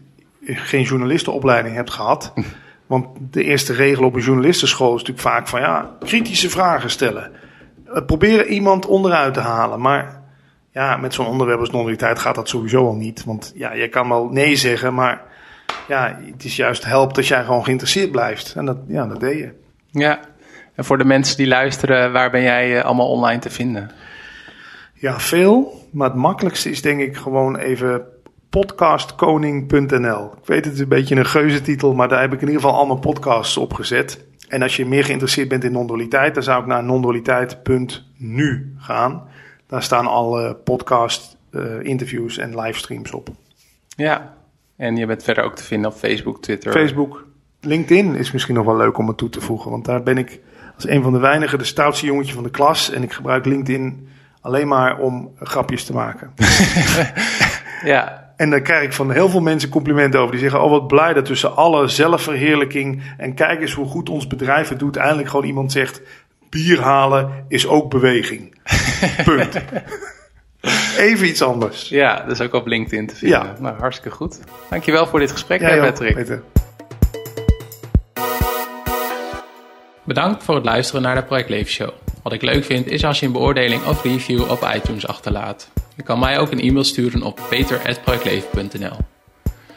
geen 0.46 0.84
journalistenopleiding 0.84 1.76
hebt 1.76 1.92
gehad. 1.92 2.34
Want 2.88 3.08
de 3.32 3.44
eerste 3.44 3.74
regel 3.74 4.06
op 4.06 4.16
een 4.16 4.22
journalistenschool 4.22 4.96
is 4.96 5.00
natuurlijk 5.00 5.28
vaak 5.28 5.48
van 5.48 5.60
ja, 5.60 5.96
kritische 6.00 6.50
vragen 6.50 6.90
stellen. 6.90 7.32
Eh, 7.86 8.06
Proberen 8.06 8.48
iemand 8.48 8.86
onderuit 8.86 9.34
te 9.34 9.40
halen. 9.40 9.82
Maar 9.82 10.22
ja, 10.72 10.98
met 10.98 11.14
zo'n 11.14 11.28
onderwerp 11.28 11.60
als 11.60 11.70
non-dualiteit 11.70 12.20
gaat 12.20 12.36
dat 12.36 12.50
sowieso 12.50 12.86
al 12.86 12.96
niet. 12.96 13.24
Want 13.24 13.52
ja, 13.56 13.74
je 13.74 13.90
kan 13.90 14.10
wel 14.10 14.30
nee 14.30 14.56
zeggen, 14.56 14.94
maar 14.94 15.22
ja, 15.88 16.20
het 16.32 16.44
is 16.44 16.56
juist 16.56 16.86
helpt 16.86 17.16
dat 17.16 17.28
jij 17.28 17.44
gewoon 17.44 17.64
geïnteresseerd 17.64 18.12
blijft. 18.12 18.54
En 18.56 18.66
dat, 18.66 18.78
ja, 18.88 19.08
dat 19.08 19.20
deed 19.20 19.38
je. 19.38 19.52
Ja. 19.92 20.20
En 20.78 20.86
voor 20.86 20.98
de 20.98 21.06
mensen 21.06 21.38
die 21.38 21.48
luisteren, 21.48 22.12
waar 22.12 22.32
ben 22.32 22.42
jij 22.42 22.78
eh, 22.78 22.86
allemaal 22.86 23.10
online 23.10 23.40
te 23.40 23.50
vinden? 23.50 23.92
Ja, 24.94 25.20
veel. 25.20 25.86
Maar 25.92 26.08
het 26.08 26.18
makkelijkste 26.18 26.70
is 26.70 26.82
denk 26.82 27.00
ik 27.00 27.16
gewoon 27.16 27.58
even 27.58 28.06
podcastkoning.nl. 28.50 30.34
Ik 30.42 30.46
weet 30.46 30.66
het 30.66 30.74
is 30.74 30.80
een 30.80 30.88
beetje 30.88 31.16
een 31.16 31.26
geuzetitel, 31.26 31.94
maar 31.94 32.08
daar 32.08 32.22
heb 32.22 32.34
ik 32.34 32.42
in 32.42 32.48
ieder 32.48 32.62
geval 32.62 32.78
allemaal 32.78 33.00
podcasts 33.00 33.58
op 33.58 33.74
gezet. 33.74 34.26
En 34.48 34.62
als 34.62 34.76
je 34.76 34.86
meer 34.86 35.04
geïnteresseerd 35.04 35.48
bent 35.48 35.64
in 35.64 35.72
non-dualiteit, 35.72 36.34
dan 36.34 36.44
zou 36.44 36.62
ik 36.62 36.68
naar 36.68 36.84
non-dualiteit.nu 36.84 38.74
gaan. 38.78 39.28
Daar 39.68 39.84
staan 39.84 40.08
alle 40.08 40.56
podcast, 40.56 41.38
eh, 41.52 41.84
interviews 41.84 42.38
en 42.38 42.60
livestreams 42.60 43.12
op. 43.12 43.30
Ja. 43.88 44.34
En 44.76 44.96
je 44.96 45.06
bent 45.06 45.24
verder 45.24 45.44
ook 45.44 45.56
te 45.56 45.64
vinden 45.64 45.92
op 45.92 45.98
Facebook, 45.98 46.42
Twitter. 46.42 46.72
Facebook, 46.72 47.26
LinkedIn 47.62 48.16
is 48.16 48.32
misschien 48.32 48.56
nog 48.56 48.66
wel 48.66 48.78
leuk 48.78 48.98
om 48.98 49.08
het 49.08 49.18
toe 49.18 49.30
te 49.30 49.42
voegen. 49.42 49.72
Want 49.72 49.86
daar 49.86 50.04
ben 50.04 50.18
ik 50.18 50.42
als 50.78 50.88
een 50.88 51.04
van 51.04 51.14
de 51.14 51.20
weinigen 51.20 51.58
de 51.58 51.64
stoutste 51.64 52.06
jongetje 52.06 52.34
van 52.34 52.44
de 52.44 52.50
klas. 52.50 52.92
En 52.92 53.04
ik 53.04 53.14
gebruik 53.14 53.46
LinkedIn 53.46 54.08
alleen 54.42 54.68
maar 54.68 54.98
om 54.98 55.32
grapjes 55.40 55.84
te 55.84 55.94
maken. 55.94 56.34
Ja. 57.84 58.32
En 58.38 58.50
dan 58.50 58.62
krijg 58.62 58.84
ik 58.84 58.94
van 58.94 59.12
heel 59.12 59.30
veel 59.30 59.42
mensen 59.42 59.70
complimenten 59.70 60.20
over. 60.20 60.32
Die 60.32 60.42
zeggen, 60.42 60.64
oh 60.64 60.70
wat 60.70 60.88
blij 60.88 61.14
dat 61.14 61.26
tussen 61.26 61.56
alle 61.56 61.88
zelfverheerlijking... 61.88 63.04
en 63.18 63.34
kijk 63.34 63.62
eens 63.62 63.74
hoe 63.74 63.86
goed 63.86 64.10
ons 64.10 64.28
bedrijf 64.28 64.70
het 64.70 64.80
doet... 64.80 64.96
eindelijk 64.96 65.30
gewoon 65.30 65.46
iemand 65.46 65.72
zegt... 65.72 66.02
bier 66.50 66.82
halen 66.82 67.46
is 67.48 67.68
ook 67.68 67.90
beweging. 67.90 68.56
Punt. 69.26 69.62
Even 70.98 71.28
iets 71.28 71.42
anders. 71.42 71.90
Ja, 71.90 72.22
dat 72.22 72.32
is 72.32 72.42
ook 72.42 72.54
op 72.54 72.68
LinkedIn 72.68 73.08
te 73.08 73.16
vinden. 73.16 73.40
Ja. 73.40 73.56
Nou, 73.60 73.80
hartstikke 73.80 74.18
goed. 74.18 74.40
Dankjewel 74.70 75.08
voor 75.08 75.20
dit 75.20 75.32
gesprek, 75.32 75.62
ook, 75.62 75.80
Patrick. 75.80 76.16
Peter. 76.16 76.44
Bedankt 80.08 80.44
voor 80.44 80.56
het 80.56 80.66
luisteren 80.66 81.02
naar 81.02 81.16
de 81.16 81.24
Project 81.24 81.50
Leven 81.50 81.72
Show. 81.72 81.90
Wat 82.24 82.34
ik 82.34 82.42
leuk 82.42 82.64
vind 82.64 82.88
is 82.88 83.04
als 83.04 83.20
je 83.20 83.26
een 83.26 83.32
beoordeling 83.32 83.86
of 83.86 84.04
review 84.04 84.52
op 84.52 84.72
iTunes 84.76 85.08
achterlaat. 85.08 85.70
Je 85.96 86.04
kan 86.04 86.20
mij 86.20 86.40
ook 86.40 86.52
een 86.52 86.60
e-mail 86.60 86.84
sturen 86.84 87.24
op 87.24 87.40
peter.projectleven.nl 87.50 88.98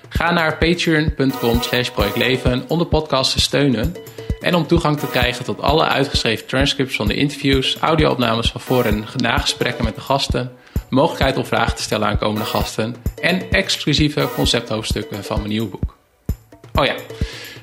Ga 0.09 0.33
naar 0.33 0.57
patreon.com 0.57 1.63
slash 1.63 1.91
projectleven 1.91 2.65
om 2.69 2.79
de 2.79 2.85
podcast 2.85 3.33
te 3.33 3.41
steunen 3.41 3.95
en 4.41 4.55
om 4.55 4.67
toegang 4.67 4.99
te 4.99 5.07
krijgen 5.07 5.45
tot 5.45 5.61
alle 5.61 5.85
uitgeschreven 5.85 6.47
transcripts 6.47 6.97
van 6.97 7.09
de 7.09 7.15
interviews, 7.15 7.77
audio-opnames 7.81 8.51
van 8.51 8.61
voor- 8.61 8.85
en 8.85 9.05
nagesprekken 9.17 9.85
met 9.85 9.95
de 9.95 10.01
gasten, 10.01 10.53
mogelijkheid 10.91 11.37
om 11.37 11.45
vragen 11.45 11.77
te 11.77 11.83
stellen 11.83 12.09
aan 12.09 12.19
komende 12.19 12.47
gasten 12.47 12.97
en 13.21 13.51
exclusieve 13.51 14.29
concepthoofdstukken 14.35 15.25
van 15.25 15.37
mijn 15.37 15.51
nieuwe 15.51 15.69
boek. 15.69 15.97
Oh 16.75 16.85
ja, 16.85 16.95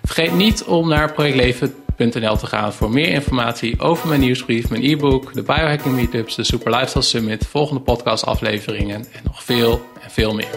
vergeet 0.03 0.33
niet 0.33 0.63
om 0.63 0.87
naar 0.87 1.13
projectleven.nl 1.13 1.85
biohacking.nl 1.97 2.37
te 2.37 2.47
gaan 2.47 2.73
voor 2.73 2.89
meer 2.89 3.09
informatie 3.09 3.79
over 3.79 4.07
mijn 4.07 4.19
nieuwsbrief, 4.19 4.69
mijn 4.69 4.83
e-book, 4.83 5.33
de 5.33 5.41
biohacking 5.41 5.95
meetups, 5.95 6.35
de 6.35 6.43
Super 6.43 6.71
Lifestyle 6.71 7.03
Summit, 7.03 7.47
volgende 7.47 7.81
podcastafleveringen 7.81 8.95
en 8.95 9.21
nog 9.23 9.43
veel 9.43 9.81
en 10.01 10.11
veel 10.11 10.33
meer. 10.33 10.49